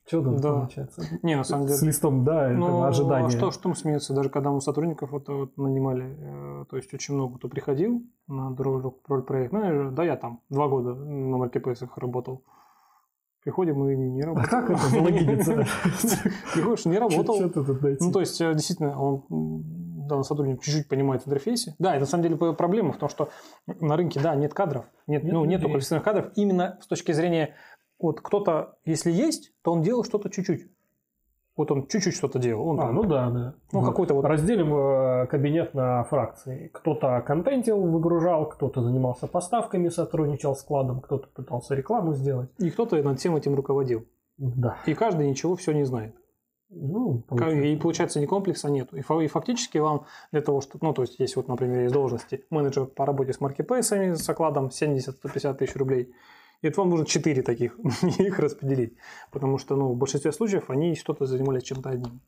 Что 0.07 0.23
тут 0.23 0.41
да. 0.41 0.53
получается? 0.53 1.03
Не, 1.23 1.37
на 1.37 1.43
самом 1.43 1.67
деле. 1.67 1.79
С 1.79 1.83
листом, 1.83 2.25
да, 2.25 2.49
ну, 2.49 2.79
это 2.79 2.89
ожидание. 2.89 3.27
А 3.27 3.31
что, 3.31 3.51
что 3.51 3.75
смеется, 3.75 4.15
даже 4.15 4.29
когда 4.29 4.51
мы 4.51 4.61
сотрудников 4.61 5.11
вот, 5.11 5.29
вот 5.29 5.57
нанимали, 5.57 6.17
э, 6.17 6.65
то 6.71 6.77
есть 6.77 6.95
очень 6.95 7.15
много 7.15 7.39
кто 7.39 7.49
приходил 7.49 8.03
на 8.29 8.55
роль, 8.57 8.93
роль 9.09 9.23
проект 9.25 9.53
менеджера, 9.53 9.91
да, 9.91 10.05
я 10.05 10.17
там 10.17 10.43
два 10.49 10.69
года 10.69 10.95
на 10.95 11.37
маркетплейсах 11.39 11.99
работал. 11.99 12.45
Приходим 13.43 13.89
и 13.89 13.97
не 13.97 14.23
работал. 14.23 14.47
А 14.47 14.49
как 14.49 14.71
это 14.71 14.89
залогиниться? 14.89 15.55
Приходишь, 16.55 16.85
не 16.85 16.99
работал. 16.99 17.41
Ну, 17.41 18.13
то 18.13 18.21
есть, 18.21 18.41
э, 18.41 18.53
действительно, 18.55 19.01
он 19.01 19.25
данный 20.07 20.25
сотрудник 20.25 20.63
чуть-чуть 20.63 20.89
понимает 20.89 21.23
в 21.23 21.27
интерфейсе. 21.27 21.75
Да, 21.79 21.93
это 21.93 22.01
на 22.01 22.07
самом 22.07 22.23
деле 22.23 22.37
проблема 22.37 22.93
в 22.93 22.99
том, 22.99 23.09
что 23.09 23.31
на 23.67 23.97
рынке, 23.97 24.21
да, 24.21 24.35
нет 24.35 24.55
кадров, 24.55 24.87
нет, 25.07 25.25
нет 25.25 25.33
ну, 25.33 25.45
нету 25.45 25.69
квалифицированных 25.69 26.05
кадров 26.05 26.33
именно 26.37 26.79
с 26.81 26.87
точки 26.87 27.13
зрения 27.13 27.55
вот 27.99 28.21
кто-то, 28.21 28.79
если 28.85 29.11
есть, 29.11 29.53
то 29.63 29.73
он 29.73 29.83
делал 29.83 30.05
что-то 30.05 30.29
чуть-чуть. 30.29 30.69
Вот 31.57 31.71
он 31.71 31.87
чуть-чуть 31.87 32.15
что-то 32.15 32.39
делал. 32.39 32.69
Он 32.69 32.79
а, 32.79 32.83
там, 32.85 32.95
ну 32.95 33.03
да, 33.05 33.31
да. 33.31 33.55
Ну, 33.73 33.81
вот. 33.81 33.87
какой-то 33.87 34.13
вот... 34.13 34.27
Разделим 34.27 34.75
э, 34.75 35.27
кабинет 35.27 35.73
на 35.73 36.05
фракции. 36.05 36.71
Кто-то 36.75 37.23
контентил, 37.27 37.81
выгружал, 37.81 38.47
кто-то 38.47 38.83
занимался 38.83 39.27
поставками, 39.27 39.89
сотрудничал 39.89 40.55
с 40.55 40.61
складом, 40.61 41.01
кто-то 41.01 41.29
пытался 41.29 41.75
рекламу 41.75 42.13
сделать. 42.13 42.51
И 42.59 42.71
кто-то 42.71 43.03
над 43.03 43.19
всем 43.19 43.37
этим 43.37 43.55
руководил. 43.55 44.05
Да. 44.37 44.77
И 44.85 44.93
каждый 44.93 45.31
ничего 45.31 45.57
все 45.57 45.73
не 45.73 45.85
знает. 45.85 46.15
Ну, 46.69 47.23
получается. 47.27 47.63
И 47.63 47.77
получается 47.77 48.21
ни 48.21 48.27
комплекса 48.27 48.69
нет. 48.69 48.93
И 48.93 49.01
фактически 49.01 49.79
вам 49.79 50.05
для 50.33 50.43
того, 50.43 50.61
что, 50.61 50.79
ну, 50.83 50.93
то 50.93 51.03
есть, 51.03 51.19
есть 51.19 51.37
вот, 51.37 51.49
например, 51.49 51.83
есть 51.83 51.95
должности 51.95 52.45
менеджер 52.51 52.85
по 52.85 53.07
работе 53.07 53.33
с 53.33 53.41
маркетплейсами 53.41 54.13
с 54.13 54.29
окладом 54.29 54.67
70-150 54.67 55.55
тысяч 55.55 55.75
рублей– 55.75 56.13
и 56.67 56.69
это 56.69 56.81
вам 56.81 56.91
нужно 56.91 57.07
4 57.07 57.43
таких, 57.43 57.79
их 58.19 58.39
распределить. 58.39 58.95
Потому 59.31 59.59
что 59.59 59.77
ну, 59.77 59.93
в 59.93 59.97
большинстве 59.97 60.33
случаев 60.33 60.69
они 60.69 60.97
что-то 60.97 61.27
занимались 61.27 61.63
чем-то 61.63 61.91
одним. 61.91 62.21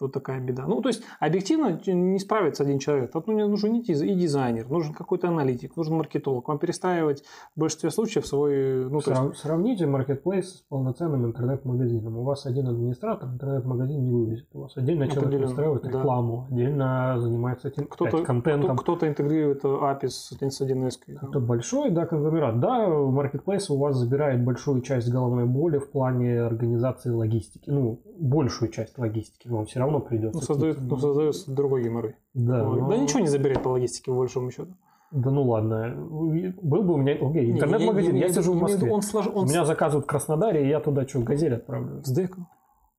Вот 0.00 0.12
такая 0.12 0.40
беда. 0.40 0.64
Ну, 0.66 0.80
то 0.80 0.88
есть, 0.88 1.02
объективно 1.20 1.80
не 1.86 2.18
справится 2.18 2.62
один 2.62 2.78
человек. 2.78 3.12
Тут 3.12 3.26
ну, 3.26 3.48
нужен 3.48 3.74
и 3.74 4.14
дизайнер, 4.14 4.68
нужен 4.68 4.92
какой-то 4.92 5.28
аналитик, 5.28 5.76
нужен 5.76 5.96
маркетолог. 5.96 6.48
Вам 6.48 6.58
перестраивать 6.58 7.22
в 7.54 7.60
большинстве 7.60 7.90
случаев 7.90 8.26
свой... 8.26 8.88
Ну, 8.88 9.00
Срав... 9.00 9.30
есть... 9.30 9.40
Сравните 9.40 9.86
маркетплейс 9.86 10.58
с 10.58 10.60
полноценным 10.62 11.26
интернет-магазином. 11.26 12.18
У 12.18 12.22
вас 12.22 12.46
один 12.46 12.68
администратор 12.68 13.28
интернет-магазин 13.28 14.02
не 14.02 14.10
вывезет. 14.10 14.48
У 14.52 14.62
вас 14.62 14.76
отдельно 14.76 15.08
человек 15.08 15.40
настраивает 15.40 15.82
да. 15.82 15.88
рекламу, 15.88 16.46
отдельно 16.50 17.16
занимается 17.18 17.68
этим 17.68 17.86
кто-то, 17.86 18.22
контентом. 18.22 18.76
Кто-то 18.76 19.08
интегрирует 19.08 19.64
API 19.64 20.08
с 20.08 20.32
1С. 20.32 20.98
Это 21.22 21.40
большой, 21.40 21.90
да, 21.90 22.06
конгломерат. 22.06 22.60
Да, 22.60 22.88
маркетплейс 22.88 23.70
у 23.70 23.78
вас 23.78 23.96
забирает 23.96 24.44
большую 24.44 24.82
часть 24.82 25.10
головной 25.10 25.46
боли 25.46 25.78
в 25.78 25.90
плане 25.90 26.40
организации 26.40 27.10
логистики. 27.10 27.70
Ну, 27.70 28.00
большую 28.18 28.70
часть 28.70 28.98
логистики, 28.98 29.48
он 29.48 29.66
все 29.66 29.80
равно 29.80 29.85
равно 29.86 30.00
придется. 30.00 30.38
Ну, 30.38 30.44
создает, 30.44 30.80
ну, 30.80 30.96
создается 30.98 31.50
другой 31.50 31.82
геморрой. 31.82 32.16
Да, 32.34 32.62
но... 32.62 32.88
да 32.88 32.96
ничего 32.96 33.20
не 33.20 33.28
заберет 33.28 33.62
по 33.62 33.68
логистике, 33.68 34.10
по 34.10 34.18
большому 34.18 34.50
счету. 34.50 34.74
Да 35.12 35.30
ну 35.30 35.44
ладно. 35.44 35.94
Был 35.96 36.82
бы 36.82 36.94
у 36.94 36.96
меня 36.96 37.14
окей, 37.14 37.52
интернет-магазин, 37.52 38.14
я, 38.14 38.18
я, 38.18 38.26
я, 38.26 38.28
я 38.28 38.34
сижу 38.34 38.52
в 38.52 38.60
Москве. 38.60 38.90
Он 38.90 39.02
слож... 39.02 39.28
он... 39.32 39.46
Меня 39.46 39.64
заказывают 39.64 40.04
в 40.04 40.08
Краснодаре, 40.08 40.66
и 40.66 40.68
я 40.68 40.80
туда 40.80 41.06
что, 41.06 41.20
газель 41.20 41.54
отправлю. 41.54 42.00
Бздек. 42.00 42.36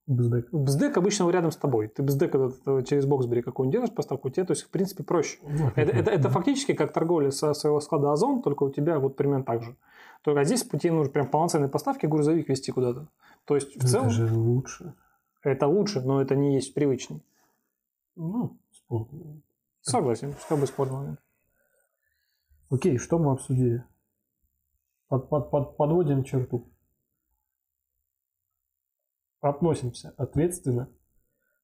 Бздек. 0.07 0.47
Бздек 0.53 0.97
обычно 0.97 1.29
рядом 1.29 1.51
с 1.51 1.57
тобой. 1.57 1.89
Ты 1.89 2.01
бздек 2.01 2.33
этот, 2.33 2.87
через 2.87 3.05
Боксбери 3.05 3.41
какой-нибудь 3.41 3.73
делаешь 3.73 3.93
поставку, 3.93 4.29
тебе, 4.29 4.45
то 4.45 4.51
есть, 4.51 4.63
в 4.63 4.69
принципе, 4.69 5.03
проще. 5.03 5.37
Ну, 5.43 5.69
это, 5.75 5.91
это, 5.91 6.11
это 6.11 6.29
фактически 6.29 6.73
как 6.73 6.93
торговля 6.93 7.29
со 7.29 7.53
своего 7.53 7.81
склада 7.81 8.13
Озон, 8.13 8.41
только 8.41 8.63
у 8.63 8.69
тебя 8.69 8.99
вот 8.99 9.17
примерно 9.17 9.43
так 9.43 9.63
же. 9.63 9.75
Только 10.23 10.45
здесь 10.45 10.63
пути 10.63 10.89
нужно 10.89 11.11
прям 11.11 11.27
полноценные 11.27 11.67
поставки 11.67 12.05
грузовик 12.05 12.47
вести 12.47 12.71
куда-то. 12.71 13.07
То 13.45 13.55
есть, 13.55 13.75
в 13.75 13.85
целом... 13.85 14.07
Это 14.07 14.15
же 14.15 14.33
лучше. 14.33 14.93
Это 15.47 15.65
лучше, 15.65 16.01
но 16.01 16.21
это 16.21 16.35
не 16.35 16.55
есть 16.55 16.73
привычней. 16.73 17.23
Ну, 18.17 18.59
спорный. 18.73 19.41
Согласен, 19.79 20.33
пускай 20.33 20.59
бы 20.59 20.67
спорный 20.67 20.97
момент. 20.97 21.19
Окей, 22.69 22.97
что 22.97 23.17
мы 23.17 23.31
обсудили? 23.31 23.85
Под, 25.07 25.29
под, 25.29 25.49
под, 25.49 25.77
подводим 25.77 26.25
черту. 26.25 26.67
Относимся 29.39 30.13
ответственно. 30.17 30.89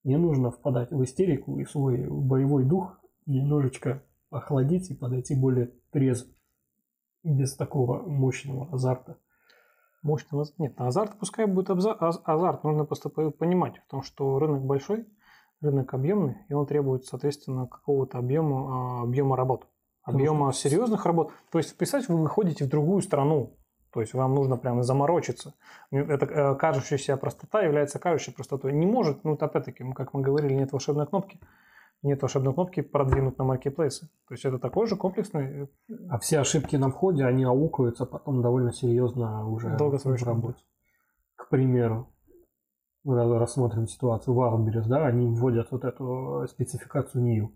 Не 0.05 0.15
нужно 0.15 0.49
впадать 0.49 0.91
в 0.91 1.03
истерику 1.03 1.60
и 1.60 1.65
свой 1.65 2.07
боевой 2.07 2.64
дух 2.64 3.01
немножечко 3.26 4.01
охладить 4.30 4.91
и 4.91 4.95
подойти 4.95 5.35
более 5.35 5.73
трезво. 5.91 6.31
Без 7.22 7.53
такого 7.53 8.01
мощного 8.01 8.73
азарта. 8.73 9.18
Мощного 10.03 10.45
Нет, 10.57 10.73
азарт 10.77 11.17
пускай 11.17 11.45
будет 11.45 11.69
азарт. 11.69 12.63
Нужно 12.63 12.85
просто 12.85 13.09
понимать 13.09 13.77
в 13.80 13.89
том, 13.89 14.03
что 14.03 14.38
рынок 14.38 14.63
большой– 14.63 15.07
рынок 15.63 15.93
объемный, 15.93 16.38
и 16.49 16.53
он 16.53 16.65
требует, 16.65 17.05
соответственно, 17.05 17.67
какого-то 17.67 18.17
объема, 18.17 18.99
а, 18.99 19.03
объема 19.03 19.35
работ, 19.35 19.67
объема 20.03 20.45
Может, 20.45 20.59
серьезных 20.59 21.05
работ. 21.05 21.31
То 21.51 21.57
есть, 21.57 21.75
представьте, 21.77 22.11
вы 22.13 22.21
выходите 22.21 22.65
в 22.65 22.69
другую 22.69 23.01
страну, 23.01 23.57
то 23.91 24.01
есть 24.01 24.13
вам 24.13 24.35
нужно 24.35 24.57
прямо 24.57 24.84
заморочиться. 24.84 25.53
Это 25.91 26.25
э, 26.25 26.55
кажущаяся 26.55 27.15
простота 27.17 27.61
является 27.61 27.99
кажущей 27.99 28.34
простотой. 28.34 28.73
Не 28.73 28.85
может, 28.85 29.23
ну, 29.23 29.34
опять-таки, 29.34 29.84
как 29.93 30.13
мы 30.13 30.21
говорили, 30.21 30.53
нет 30.53 30.71
волшебной 30.71 31.07
кнопки. 31.07 31.39
Нет 32.03 32.21
волшебной 32.21 32.53
кнопки 32.53 32.81
продвинуть 32.81 33.38
на 33.38 33.45
маркетплейсы. 33.45 34.09
То 34.27 34.34
есть 34.34 34.43
это 34.43 34.59
такой 34.59 34.88
же 34.88 34.97
комплексный... 34.97 35.63
Э, 35.63 35.67
а 36.09 36.19
все 36.19 36.39
ошибки 36.39 36.75
на 36.75 36.89
входе, 36.89 37.23
они 37.23 37.45
аукаются 37.45 38.05
потом 38.05 38.41
довольно 38.41 38.73
серьезно 38.73 39.47
уже 39.47 39.69
в 39.69 40.23
работе. 40.23 40.61
К 41.35 41.47
примеру, 41.49 42.09
рассмотрим 43.05 43.88
ситуацию 43.88 44.34
в 44.34 44.39
Wildberries, 44.39 44.88
да, 44.88 45.05
они 45.05 45.27
вводят 45.27 45.71
вот 45.71 45.85
эту 45.85 46.45
спецификацию 46.49 47.23
new. 47.23 47.49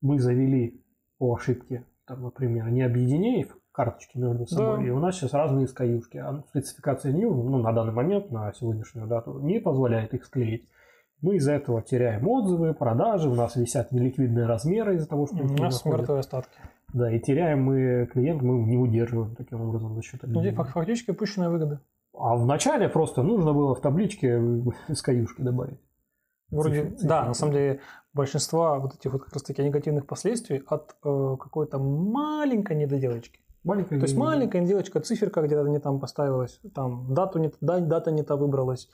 Мы 0.00 0.18
завели 0.18 0.82
по 1.18 1.34
ошибке, 1.34 1.84
там, 2.06 2.22
например, 2.22 2.70
не 2.70 2.82
объединив 2.82 3.56
карточки 3.72 4.16
между 4.16 4.46
собой, 4.46 4.78
да. 4.78 4.84
и 4.84 4.90
у 4.90 4.98
нас 4.98 5.16
сейчас 5.16 5.32
разные 5.32 5.66
скаюшки, 5.66 6.16
а 6.16 6.42
спецификация 6.48 7.12
new, 7.12 7.30
ну, 7.30 7.58
на 7.58 7.72
данный 7.72 7.92
момент, 7.92 8.30
на 8.30 8.52
сегодняшнюю 8.52 9.06
дату, 9.08 9.40
не 9.40 9.60
позволяет 9.60 10.14
их 10.14 10.24
склеить. 10.24 10.68
Мы 11.24 11.36
из-за 11.36 11.52
этого 11.52 11.80
теряем 11.80 12.28
отзывы, 12.28 12.74
продажи, 12.74 13.30
у 13.30 13.34
нас 13.34 13.56
висят 13.56 13.92
неликвидные 13.92 14.44
размеры 14.44 14.96
из-за 14.96 15.08
того, 15.08 15.26
что... 15.26 15.36
У 15.36 15.56
нас 15.56 15.82
мертвые 15.86 16.20
остатки. 16.20 16.58
Да, 16.92 17.10
и 17.10 17.18
теряем 17.18 17.62
мы 17.62 18.06
клиент, 18.12 18.42
мы 18.42 18.58
не 18.58 18.76
удерживаем 18.76 19.34
таким 19.34 19.62
образом 19.62 19.94
за 19.94 20.02
счет 20.02 20.20
Ну, 20.24 20.42
фактически 20.52 21.12
упущенная 21.12 21.48
выгода. 21.48 21.80
А 22.12 22.36
вначале 22.36 22.90
просто 22.90 23.22
нужно 23.22 23.54
было 23.54 23.74
в 23.74 23.80
табличке 23.80 24.36
SKU-шки 24.90 25.38
добавить. 25.38 25.80
Вроде, 26.50 26.90
цифер, 26.90 27.08
да, 27.08 27.24
на 27.24 27.32
самом 27.32 27.54
деле 27.54 27.80
большинство 28.12 28.78
вот 28.78 28.94
этих 28.94 29.10
вот 29.10 29.24
как 29.24 29.32
раз 29.32 29.42
таки 29.44 29.62
негативных 29.62 30.06
последствий 30.06 30.62
от 30.66 30.94
э, 31.02 31.36
какой-то 31.40 31.78
маленькой 31.78 32.76
недоделочки. 32.76 33.40
Маленькая 33.64 33.98
То 33.98 34.04
есть 34.04 34.16
маленькая 34.16 34.60
недоделочка, 34.60 35.00
циферка 35.00 35.40
где-то 35.40 35.66
не 35.68 35.80
там 35.80 36.00
поставилась, 36.00 36.60
там 36.74 37.14
дату 37.14 37.38
не, 37.38 37.50
да, 37.62 37.80
дата 37.80 38.12
не 38.12 38.22
та 38.22 38.36
выбралась, 38.36 38.90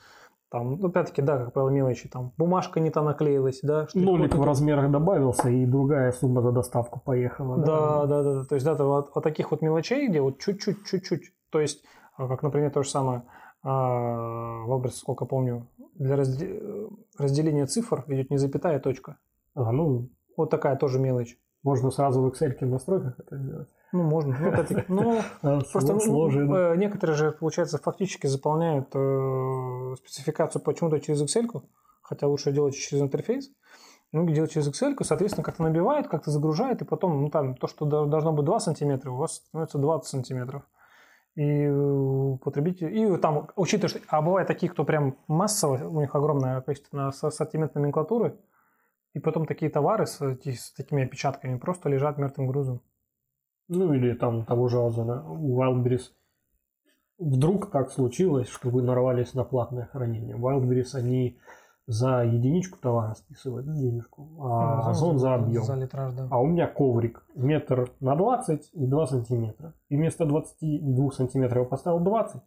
там, 0.50 0.78
ну, 0.80 0.88
опять-таки, 0.88 1.22
да, 1.22 1.38
как 1.38 1.52
правило, 1.52 1.70
мелочи, 1.70 2.08
там, 2.08 2.32
бумажка 2.36 2.80
не 2.80 2.90
та 2.90 3.02
наклеилась, 3.02 3.60
да. 3.62 3.86
Нолик 3.94 4.34
в 4.34 4.42
размерах 4.42 4.90
добавился, 4.90 5.48
и 5.48 5.64
другая 5.66 6.12
сумма 6.12 6.42
за 6.42 6.52
доставку 6.52 7.00
поехала. 7.00 7.56
Да, 7.58 8.06
да, 8.06 8.22
да, 8.22 8.34
да. 8.34 8.44
То 8.44 8.54
есть, 8.56 8.66
да, 8.66 8.74
вот, 8.74 9.10
вот 9.14 9.24
таких 9.24 9.50
вот 9.50 9.62
мелочей, 9.62 10.08
где 10.08 10.20
вот 10.20 10.38
чуть-чуть, 10.38 10.84
чуть-чуть, 10.84 11.32
то 11.50 11.60
есть, 11.60 11.84
а, 12.16 12.28
как, 12.28 12.42
например, 12.42 12.70
то 12.70 12.82
же 12.82 12.90
самое, 12.90 13.22
а, 13.62 14.64
в 14.64 14.70
образ, 14.70 14.96
сколько 14.96 15.24
помню, 15.24 15.68
для 15.94 16.16
разделения 16.16 17.66
цифр 17.66 18.04
идет 18.08 18.30
не 18.30 18.38
запятая, 18.38 18.80
точка. 18.80 19.16
А, 19.54 19.72
ну... 19.72 20.08
Вот 20.36 20.48
такая 20.48 20.76
тоже 20.76 20.98
мелочь. 20.98 21.36
Можно 21.62 21.90
сразу 21.90 22.22
в 22.22 22.28
Excel 22.28 22.56
в 22.58 22.66
настройках 22.70 23.18
это 23.18 23.36
сделать. 23.36 23.68
Ну, 23.92 24.02
можно. 24.04 24.36
Ну, 24.38 24.48
это, 24.48 24.84
ну, 24.88 25.20
просто 25.72 25.94
ну, 25.94 26.48
э, 26.56 26.76
некоторые 26.76 27.16
же, 27.16 27.32
получается, 27.32 27.78
фактически 27.78 28.26
заполняют 28.26 28.88
э, 28.94 29.94
спецификацию 29.98 30.62
почему-то 30.62 31.00
через 31.00 31.22
Excel, 31.22 31.62
хотя 32.02 32.28
лучше 32.28 32.52
делать 32.52 32.76
через 32.76 33.02
интерфейс. 33.02 33.50
Ну, 34.12 34.28
делать 34.28 34.52
через 34.52 34.68
Excel, 34.68 34.96
соответственно, 35.02 35.44
как-то 35.44 35.62
набивает, 35.62 36.08
как-то 36.08 36.30
загружает, 36.30 36.82
и 36.82 36.84
потом, 36.84 37.22
ну, 37.22 37.30
там, 37.30 37.54
то, 37.56 37.66
что 37.66 37.84
должно 37.84 38.32
быть 38.32 38.44
2 38.44 38.60
сантиметра, 38.60 39.10
у 39.10 39.16
вас 39.16 39.36
становится 39.36 39.78
20 39.78 40.08
сантиметров. 40.08 40.62
И 41.36 41.68
потребитель, 42.42 42.96
и 42.96 43.16
там, 43.18 43.48
учитывая, 43.54 43.88
что, 43.88 44.00
а 44.08 44.20
бывают 44.20 44.48
такие, 44.48 44.70
кто 44.70 44.84
прям 44.84 45.16
массово, 45.28 45.88
у 45.88 46.00
них 46.00 46.14
огромное 46.14 46.60
количество 46.60 47.08
ассортимент 47.08 47.74
номенклатуры, 47.76 48.36
и 49.14 49.20
потом 49.20 49.46
такие 49.46 49.70
товары 49.70 50.06
с, 50.06 50.20
с 50.20 50.72
такими 50.72 51.04
опечатками 51.04 51.56
просто 51.56 51.88
лежат 51.88 52.18
мертвым 52.18 52.48
грузом. 52.48 52.82
Ну 53.72 53.94
или 53.94 54.14
там 54.14 54.44
того 54.44 54.68
же 54.68 54.78
Озона, 54.78 55.24
у 55.30 55.62
Wildberries. 55.62 56.10
Вдруг 57.18 57.70
так 57.70 57.90
случилось, 57.90 58.48
что 58.48 58.68
вы 58.68 58.82
нарвались 58.82 59.32
на 59.34 59.44
платное 59.44 59.86
хранение. 59.86 60.36
Wildberries, 60.36 60.94
они 60.94 61.38
за 61.86 62.24
единичку 62.24 62.78
товара 62.80 63.14
списывают 63.14 63.72
денежку, 63.72 64.28
а 64.40 64.82
ну, 64.82 64.90
Озон 64.90 65.18
за 65.18 65.34
объем. 65.34 65.62
За 65.62 65.76
литраж, 65.76 66.12
да. 66.14 66.26
А 66.30 66.40
у 66.40 66.46
меня 66.46 66.66
коврик 66.66 67.24
метр 67.36 67.92
на 68.00 68.16
20 68.16 68.70
и 68.72 68.86
2 68.86 69.06
сантиметра. 69.06 69.72
И 69.88 69.96
вместо 69.96 70.26
22 70.26 71.10
сантиметров 71.12 71.64
я 71.64 71.68
поставил 71.68 72.00
20. 72.00 72.42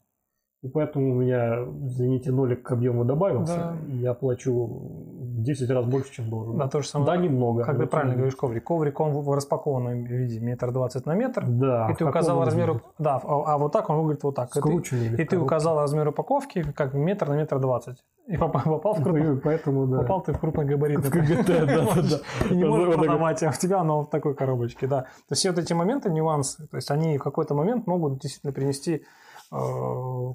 И 0.64 0.70
поэтому 0.70 1.12
у 1.12 1.16
меня, 1.16 1.66
извините, 1.86 2.32
нолик 2.32 2.64
к 2.64 2.72
объему 2.72 3.04
добавился, 3.04 3.56
да. 3.56 3.76
и 3.92 3.98
я 3.98 4.14
плачу 4.14 4.54
в 4.64 5.44
10 5.44 5.70
раз 5.70 5.86
больше, 5.86 6.14
чем 6.14 6.30
должен. 6.30 6.58
Да, 6.58 6.70
то 6.70 6.82
же 6.82 6.88
самое. 6.88 7.12
Да, 7.12 7.18
немного. 7.18 7.66
Как 7.66 7.78
ты 7.78 7.86
правильно 7.86 8.16
говоришь, 8.16 8.36
коврик. 8.38 8.64
Коврик, 8.64 8.98
он 9.02 9.12
в 9.12 9.34
распакованном 9.34 10.06
виде 10.06 10.40
метр 10.40 10.72
двадцать 10.72 11.06
на 11.06 11.16
метр. 11.16 11.44
Да. 11.46 11.90
И 11.92 11.96
ты 11.96 12.06
указал 12.06 12.46
размер... 12.46 12.82
Да, 12.98 13.20
а, 13.22 13.54
а 13.54 13.58
вот 13.58 13.74
так 13.74 13.90
он 13.90 13.98
выглядит 13.98 14.24
вот 14.24 14.36
так. 14.36 14.54
Скрученный. 14.56 15.08
И 15.08 15.16
ты, 15.18 15.22
и 15.22 15.26
ты 15.26 15.38
указал 15.38 15.82
размер 15.82 16.08
упаковки 16.08 16.64
как 16.72 16.94
метр 16.94 17.28
на 17.28 17.34
метр 17.34 17.60
двадцать. 17.60 17.98
И 18.28 18.38
попал, 18.38 18.62
попал 18.64 18.94
в 18.94 19.04
крупный... 19.04 19.38
Поэтому, 19.42 19.86
да. 19.86 19.98
Попал 19.98 20.22
ты 20.22 20.32
в 20.32 20.40
крупногабаритный. 20.40 21.10
В 21.10 21.12
КГТ, 21.12 21.48
да, 21.48 22.02
да. 22.02 22.50
И 22.50 22.56
не 22.56 22.64
можешь 22.64 22.96
продавать, 22.96 23.44
а 23.44 23.50
у 23.50 23.54
тебя 23.54 23.80
оно 23.80 24.04
в 24.04 24.10
такой 24.10 24.34
коробочке, 24.34 24.88
да. 24.88 25.02
То 25.02 25.32
есть 25.32 25.42
все 25.42 25.50
вот 25.50 25.60
эти 25.60 25.74
моменты, 25.74 26.10
нюансы, 26.10 26.66
то 26.68 26.78
есть 26.78 26.90
они 26.90 27.18
в 27.18 27.24
какой-то 27.24 27.54
момент 27.54 27.86
могут 27.86 28.20
действительно 28.20 28.54
принести 28.54 29.04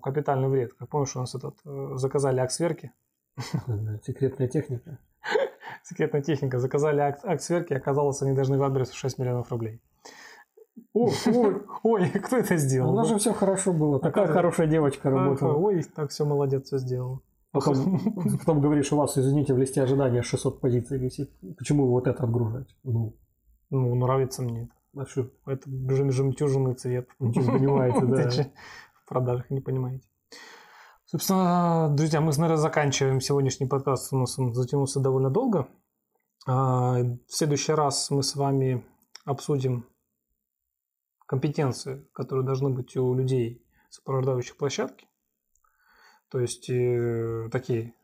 капитальный 0.01 0.49
вред. 0.49 0.75
Как 0.75 0.89
помнишь, 0.89 1.17
у 1.17 1.21
нас 1.21 1.35
этот 1.35 1.57
э, 1.65 1.97
заказали 1.97 2.41
акт 2.41 2.53
сверки. 2.53 2.93
Секретная 4.05 4.49
техника. 4.49 4.99
Секретная 5.83 6.23
техника. 6.23 6.59
Заказали 6.59 7.01
акт, 7.01 7.25
акт 7.25 7.43
сверки, 7.43 7.73
оказалось, 7.73 8.23
они 8.23 8.33
должны 8.33 8.59
в 8.59 8.63
адрес 8.63 8.93
6 8.93 9.19
миллионов 9.19 9.51
рублей. 9.51 9.81
Ой, 10.93 11.13
ой, 11.27 11.63
ой, 11.83 12.11
кто 12.11 12.37
это 12.37 12.57
сделал? 12.57 12.93
У 12.93 12.97
нас 12.97 13.09
же 13.09 13.19
все 13.19 13.33
хорошо 13.33 13.73
было. 13.73 14.01
Такая 14.01 14.27
хорошая 14.27 14.67
девочка 14.67 15.11
работала. 15.11 15.55
Ой, 15.55 15.83
так 15.83 16.11
все 16.11 16.25
молодец, 16.25 16.67
все 16.67 16.79
сделал. 16.79 17.23
Потом, 17.51 18.01
потом 18.39 18.61
говоришь, 18.61 18.93
у 18.93 18.97
вас, 18.97 19.17
извините, 19.17 19.55
в 19.55 19.59
листе 19.59 19.83
ожидания 19.83 20.23
600 20.23 20.61
позиций 20.61 20.99
висит. 20.99 21.31
Почему 21.57 21.87
вот 21.87 22.07
это 22.07 22.23
отгружать? 22.23 22.69
Ну, 22.85 23.15
ну 23.71 23.95
нравится 23.95 24.43
мне 24.43 24.65
это. 24.65 24.73
А 24.97 25.07
что? 25.07 25.29
Это 25.47 25.69
жемчужный 25.69 26.75
цвет. 26.75 27.09
Ничего 27.19 27.45
не 27.45 27.59
понимаете, 27.59 28.07
да 28.07 28.51
продажах, 29.09 29.51
не 29.51 29.61
понимаете. 29.61 30.07
Собственно, 31.07 31.89
друзья, 31.91 32.21
мы, 32.21 32.33
наверное, 32.33 32.57
заканчиваем 32.57 33.21
сегодняшний 33.21 33.67
подкаст. 33.67 34.13
У 34.13 34.19
нас 34.19 34.39
он 34.39 34.55
затянулся 34.55 35.01
довольно 35.01 35.31
долго. 35.31 35.67
А, 36.47 36.99
в 37.01 37.19
следующий 37.29 37.73
раз 37.73 38.11
мы 38.11 38.23
с 38.23 38.37
вами 38.37 38.85
обсудим 39.25 39.87
компетенции, 41.27 42.07
которые 42.13 42.45
должны 42.45 42.71
быть 42.71 42.97
у 42.97 43.15
людей, 43.15 43.65
сопровождающих 43.91 44.57
площадки. 44.57 45.07
То 46.31 46.41
есть 46.41 46.69
э, 46.69 47.49
такие 47.51 47.95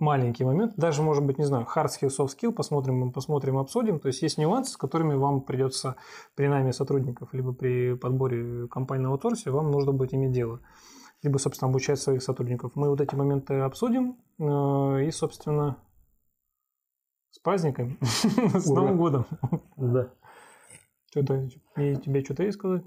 маленький 0.00 0.44
момент, 0.44 0.74
даже, 0.76 1.02
может 1.02 1.24
быть, 1.24 1.38
не 1.38 1.44
знаю, 1.44 1.66
hard 1.74 1.88
skill, 1.88 2.08
soft 2.08 2.36
skill, 2.36 2.52
посмотрим, 2.52 3.12
посмотрим, 3.12 3.58
обсудим. 3.58 4.00
То 4.00 4.08
есть 4.08 4.22
есть 4.22 4.38
нюансы, 4.38 4.72
с 4.72 4.76
которыми 4.76 5.14
вам 5.14 5.42
придется 5.42 5.96
при 6.34 6.48
найме 6.48 6.72
сотрудников, 6.72 7.32
либо 7.32 7.52
при 7.52 7.94
подборе 7.94 8.66
компании 8.68 9.04
на 9.04 9.10
аутсорсе, 9.10 9.50
вам 9.50 9.70
нужно 9.70 9.92
будет 9.92 10.14
иметь 10.14 10.32
дело. 10.32 10.60
Либо, 11.22 11.36
собственно, 11.38 11.68
обучать 11.68 12.00
своих 12.00 12.22
сотрудников. 12.22 12.72
Мы 12.74 12.88
вот 12.88 13.00
эти 13.00 13.14
моменты 13.14 13.54
обсудим 13.60 14.16
э, 14.38 15.04
и, 15.06 15.10
собственно, 15.10 15.76
с 17.30 17.38
праздниками, 17.38 17.98
с 18.02 18.66
Новым 18.66 18.96
годом. 18.96 19.26
Да. 19.76 20.10
Что-то, 21.10 21.48
тебе 21.76 22.24
что-то 22.24 22.42
есть 22.44 22.58
сказать? 22.58 22.84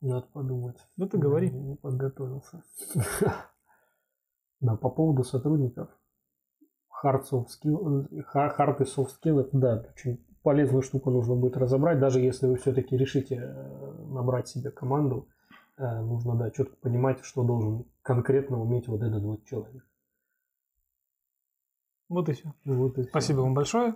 Надо 0.00 0.26
подумать. 0.32 0.76
Ну, 0.96 1.08
ты 1.08 1.18
говори. 1.18 1.50
Не 1.50 1.74
подготовился. 1.74 2.62
Да, 4.60 4.76
по 4.76 4.90
поводу 4.90 5.24
сотрудников. 5.24 5.88
Hard, 7.04 7.22
soft 7.30 7.46
skill, 7.46 8.08
hard 8.34 8.82
и 8.82 8.84
soft 8.84 9.10
skill, 9.22 9.40
это, 9.40 9.50
да, 9.52 9.86
очень 9.94 10.18
полезную 10.42 10.82
штуку 10.82 11.10
нужно 11.10 11.36
будет 11.36 11.56
разобрать, 11.56 12.00
даже 12.00 12.20
если 12.20 12.46
вы 12.46 12.56
все-таки 12.56 12.96
решите 12.96 13.36
э, 13.36 14.04
набрать 14.08 14.48
себе 14.48 14.70
команду, 14.70 15.28
э, 15.76 16.00
нужно, 16.00 16.34
да, 16.34 16.50
четко 16.50 16.74
понимать, 16.76 17.20
что 17.22 17.44
должен 17.44 17.84
конкретно 18.02 18.60
уметь 18.60 18.88
вот 18.88 19.02
этот 19.02 19.22
вот 19.22 19.44
человек. 19.44 19.84
Вот 22.08 22.28
и 22.28 22.32
все. 22.32 22.52
Вот 22.64 22.98
и 22.98 23.02
все. 23.02 23.10
Спасибо 23.10 23.40
вам 23.40 23.54
большое. 23.54 23.94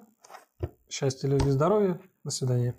Счастья, 0.89 1.29
любви, 1.29 1.51
здоровья. 1.51 1.99
До 2.23 2.31
свидания. 2.31 2.75